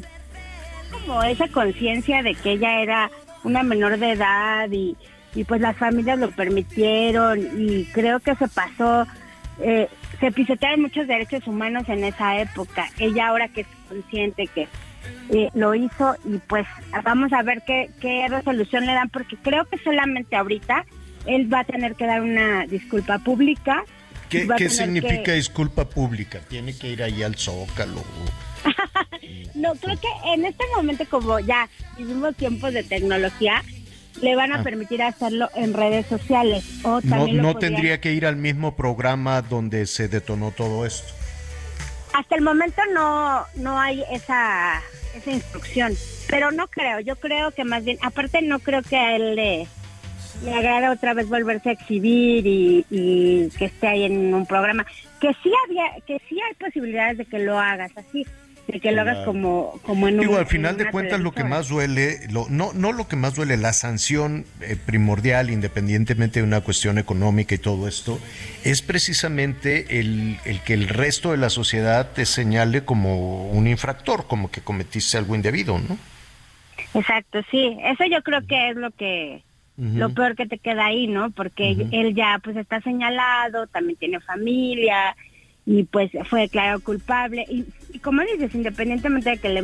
como 0.91 1.23
esa 1.23 1.47
conciencia 1.47 2.21
de 2.21 2.35
que 2.35 2.51
ella 2.51 2.81
era 2.81 3.11
una 3.43 3.63
menor 3.63 3.97
de 3.97 4.11
edad 4.11 4.69
y, 4.71 4.97
y 5.33 5.43
pues 5.45 5.61
las 5.61 5.77
familias 5.77 6.19
lo 6.19 6.29
permitieron 6.31 7.39
y 7.57 7.85
creo 7.85 8.19
que 8.19 8.35
se 8.35 8.47
pasó, 8.47 9.07
eh, 9.61 9.87
se 10.19 10.31
pisotearon 10.31 10.81
muchos 10.81 11.07
derechos 11.07 11.47
humanos 11.47 11.87
en 11.87 12.03
esa 12.03 12.39
época. 12.39 12.89
Ella 12.99 13.29
ahora 13.29 13.47
que 13.47 13.61
es 13.61 13.67
consciente 13.89 14.47
que 14.47 14.67
eh, 15.31 15.49
lo 15.53 15.73
hizo 15.75 16.15
y 16.25 16.37
pues 16.37 16.65
vamos 17.03 17.33
a 17.33 17.41
ver 17.43 17.63
qué, 17.65 17.89
qué 17.99 18.27
resolución 18.29 18.85
le 18.85 18.93
dan 18.93 19.09
porque 19.09 19.35
creo 19.37 19.65
que 19.65 19.77
solamente 19.79 20.35
ahorita 20.35 20.85
él 21.25 21.51
va 21.53 21.59
a 21.61 21.63
tener 21.63 21.95
que 21.95 22.05
dar 22.05 22.21
una 22.21 22.65
disculpa 22.67 23.19
pública. 23.19 23.83
¿Qué, 24.29 24.47
qué 24.57 24.69
significa 24.69 25.23
que- 25.23 25.33
disculpa 25.33 25.89
pública? 25.89 26.39
¿Tiene 26.47 26.77
que 26.77 26.89
ir 26.89 27.01
ahí 27.03 27.23
al 27.23 27.35
Zócalo? 27.35 28.03
No, 29.55 29.73
creo 29.75 29.97
que 29.99 30.07
en 30.33 30.45
este 30.45 30.63
momento 30.75 31.03
como 31.09 31.39
ya 31.39 31.67
vivimos 31.97 32.35
tiempos 32.35 32.73
de 32.73 32.83
tecnología, 32.83 33.61
le 34.21 34.35
van 34.35 34.51
a 34.53 34.59
Ah. 34.59 34.63
permitir 34.63 35.01
hacerlo 35.03 35.49
en 35.55 35.73
redes 35.73 36.05
sociales. 36.07 36.63
O 36.83 37.01
No, 37.01 37.01
también 37.01 37.37
no 37.37 37.53
podrían- 37.53 37.59
tendría 37.59 38.01
que 38.01 38.13
ir 38.13 38.25
al 38.25 38.35
mismo 38.37 38.75
programa 38.75 39.41
donde 39.41 39.85
se 39.85 40.07
detonó 40.07 40.51
todo 40.51 40.85
esto. 40.85 41.13
Hasta 42.19 42.35
el 42.35 42.41
momento 42.41 42.81
no, 42.93 43.45
no 43.55 43.79
hay 43.79 44.03
esa, 44.11 44.81
esa 45.15 45.31
instrucción, 45.31 45.93
pero 46.27 46.51
no 46.51 46.67
creo, 46.67 46.99
yo 46.99 47.15
creo 47.15 47.51
que 47.51 47.63
más 47.63 47.85
bien, 47.85 47.97
aparte 48.01 48.41
no 48.41 48.59
creo 48.59 48.81
que 48.81 48.97
a 48.97 49.15
él 49.15 49.35
le, 49.37 49.67
le 50.43 50.53
agrada 50.53 50.91
otra 50.91 51.13
vez 51.13 51.29
volverse 51.29 51.69
a 51.69 51.71
exhibir 51.71 52.45
y, 52.45 52.85
y 52.89 53.49
que 53.57 53.65
esté 53.65 53.87
ahí 53.87 54.03
en 54.03 54.33
un 54.33 54.45
programa, 54.45 54.85
que 55.21 55.29
sí 55.41 55.49
había, 55.65 55.85
que 56.05 56.21
sí 56.27 56.37
hay 56.41 56.55
posibilidades 56.55 57.19
de 57.19 57.25
que 57.25 57.39
lo 57.39 57.57
hagas 57.57 57.93
así, 57.95 58.27
de 58.71 58.79
que 58.79 58.91
lo 58.91 59.01
hagas 59.01 59.17
como, 59.25 59.79
como 59.81 60.07
en 60.07 60.15
un 60.15 60.19
Digo, 60.21 60.37
al 60.37 60.45
final 60.45 60.77
de 60.77 60.89
cuentas 60.91 61.19
lo 61.19 61.31
que 61.31 61.43
más 61.43 61.69
duele, 61.69 62.19
lo, 62.29 62.47
no, 62.49 62.71
no 62.73 62.91
lo 62.91 63.07
que 63.07 63.15
más 63.15 63.35
duele, 63.35 63.57
la 63.57 63.73
sanción 63.73 64.45
eh, 64.61 64.75
primordial, 64.75 65.49
independientemente 65.49 66.39
de 66.39 66.45
una 66.45 66.61
cuestión 66.61 66.97
económica 66.99 67.55
y 67.55 67.57
todo 67.57 67.87
esto, 67.87 68.19
es 68.63 68.81
precisamente 68.81 69.99
el, 69.99 70.37
el 70.45 70.61
que 70.61 70.73
el 70.73 70.87
resto 70.87 71.31
de 71.31 71.37
la 71.37 71.49
sociedad 71.49 72.11
te 72.11 72.25
señale 72.25 72.85
como 72.85 73.49
un 73.49 73.67
infractor, 73.67 74.27
como 74.27 74.51
que 74.51 74.61
cometiste 74.61 75.17
algo 75.17 75.35
indebido, 75.35 75.79
¿no? 75.79 75.97
Exacto, 76.93 77.41
sí, 77.49 77.77
eso 77.83 78.05
yo 78.05 78.21
creo 78.21 78.45
que 78.45 78.69
es 78.69 78.75
lo 78.75 78.91
que 78.91 79.43
Ujú. 79.77 79.97
lo 79.97 80.13
peor 80.13 80.35
que 80.35 80.45
te 80.45 80.59
queda 80.59 80.87
ahí, 80.87 81.07
¿no? 81.07 81.31
Porque 81.31 81.71
Ujú. 81.71 81.87
él 81.91 82.13
ya 82.13 82.39
pues 82.43 82.57
está 82.57 82.81
señalado, 82.81 83.67
también 83.67 83.97
tiene 83.97 84.19
familia 84.19 85.15
y 85.65 85.85
pues 85.85 86.11
fue 86.29 86.41
declarado 86.41 86.81
culpable 86.81 87.45
y, 87.49 87.65
y 87.93 87.99
como 87.99 88.21
dices, 88.23 88.53
independientemente 88.53 89.31
de 89.31 89.37
que 89.37 89.49
le 89.49 89.63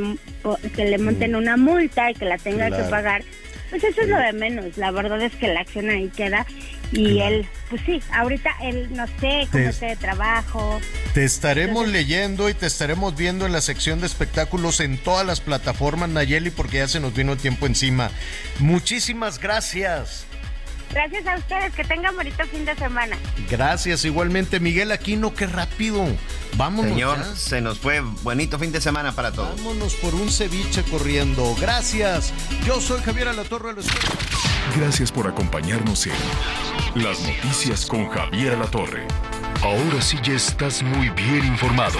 que 0.75 0.85
le 0.85 0.97
monten 0.97 1.35
una 1.35 1.57
multa 1.57 2.11
y 2.11 2.13
que 2.15 2.25
la 2.25 2.37
tenga 2.37 2.67
Claro. 2.67 2.83
que 2.83 2.89
pagar, 2.89 3.23
pues 3.69 3.83
eso 3.83 4.01
es 4.01 4.07
lo 4.09 4.17
de 4.17 4.33
menos. 4.33 4.77
La 4.77 4.91
verdad 4.91 5.21
es 5.21 5.33
que 5.35 5.47
la 5.47 5.61
acción 5.61 5.89
ahí 5.89 6.09
queda 6.15 6.45
y 6.91 7.19
él, 7.19 7.47
pues 7.69 7.81
sí, 7.85 8.01
ahorita 8.13 8.51
él 8.61 8.89
no 8.95 9.05
sé 9.19 9.47
cómo 9.51 9.63
esté 9.65 9.87
de 9.87 9.95
trabajo. 9.95 10.79
Te 11.13 11.23
estaremos 11.23 11.87
leyendo 11.87 12.49
y 12.49 12.53
te 12.53 12.67
estaremos 12.67 13.15
viendo 13.17 13.45
en 13.45 13.51
la 13.53 13.61
sección 13.61 13.99
de 14.01 14.07
espectáculos 14.07 14.79
en 14.81 14.97
todas 14.97 15.25
las 15.25 15.41
plataformas, 15.41 16.09
Nayeli, 16.09 16.51
porque 16.51 16.77
ya 16.77 16.87
se 16.87 16.99
nos 16.99 17.13
vino 17.15 17.33
el 17.33 17.39
tiempo 17.39 17.65
encima. 17.65 18.11
Muchísimas 18.59 19.39
gracias. 19.39 20.25
Gracias 20.91 21.27
a 21.27 21.35
ustedes, 21.35 21.73
que 21.73 21.83
tengan 21.83 22.15
bonito 22.15 22.45
fin 22.45 22.65
de 22.65 22.75
semana. 22.75 23.17
Gracias, 23.49 24.05
igualmente 24.05 24.59
Miguel 24.59 24.91
Aquino, 24.91 25.33
qué 25.33 25.45
rápido. 25.47 26.05
Vámonos. 26.57 26.91
Señor, 26.91 27.17
ya. 27.17 27.35
se 27.35 27.61
nos 27.61 27.79
fue 27.79 28.01
bonito 28.23 28.57
fin 28.57 28.71
de 28.71 28.79
semana 28.79 29.11
para 29.11 29.31
todos. 29.31 29.55
Vámonos 29.57 29.95
por 29.95 30.15
un 30.15 30.31
ceviche 30.31 30.83
corriendo. 30.83 31.55
Gracias. 31.59 32.33
Yo 32.65 32.79
soy 32.79 33.01
Javier 33.01 33.27
Alatorre. 33.27 33.73
Lo 33.73 33.81
escucho. 33.81 34.07
Gracias 34.77 35.11
por 35.11 35.27
acompañarnos 35.27 36.07
en 36.07 36.13
Las 36.95 37.19
Noticias 37.21 37.85
con 37.85 38.07
Javier 38.09 38.53
Alatorre. 38.53 39.05
Ahora 39.61 40.01
sí 40.01 40.17
ya 40.23 40.33
estás 40.33 40.81
muy 40.83 41.09
bien 41.09 41.45
informado. 41.45 41.99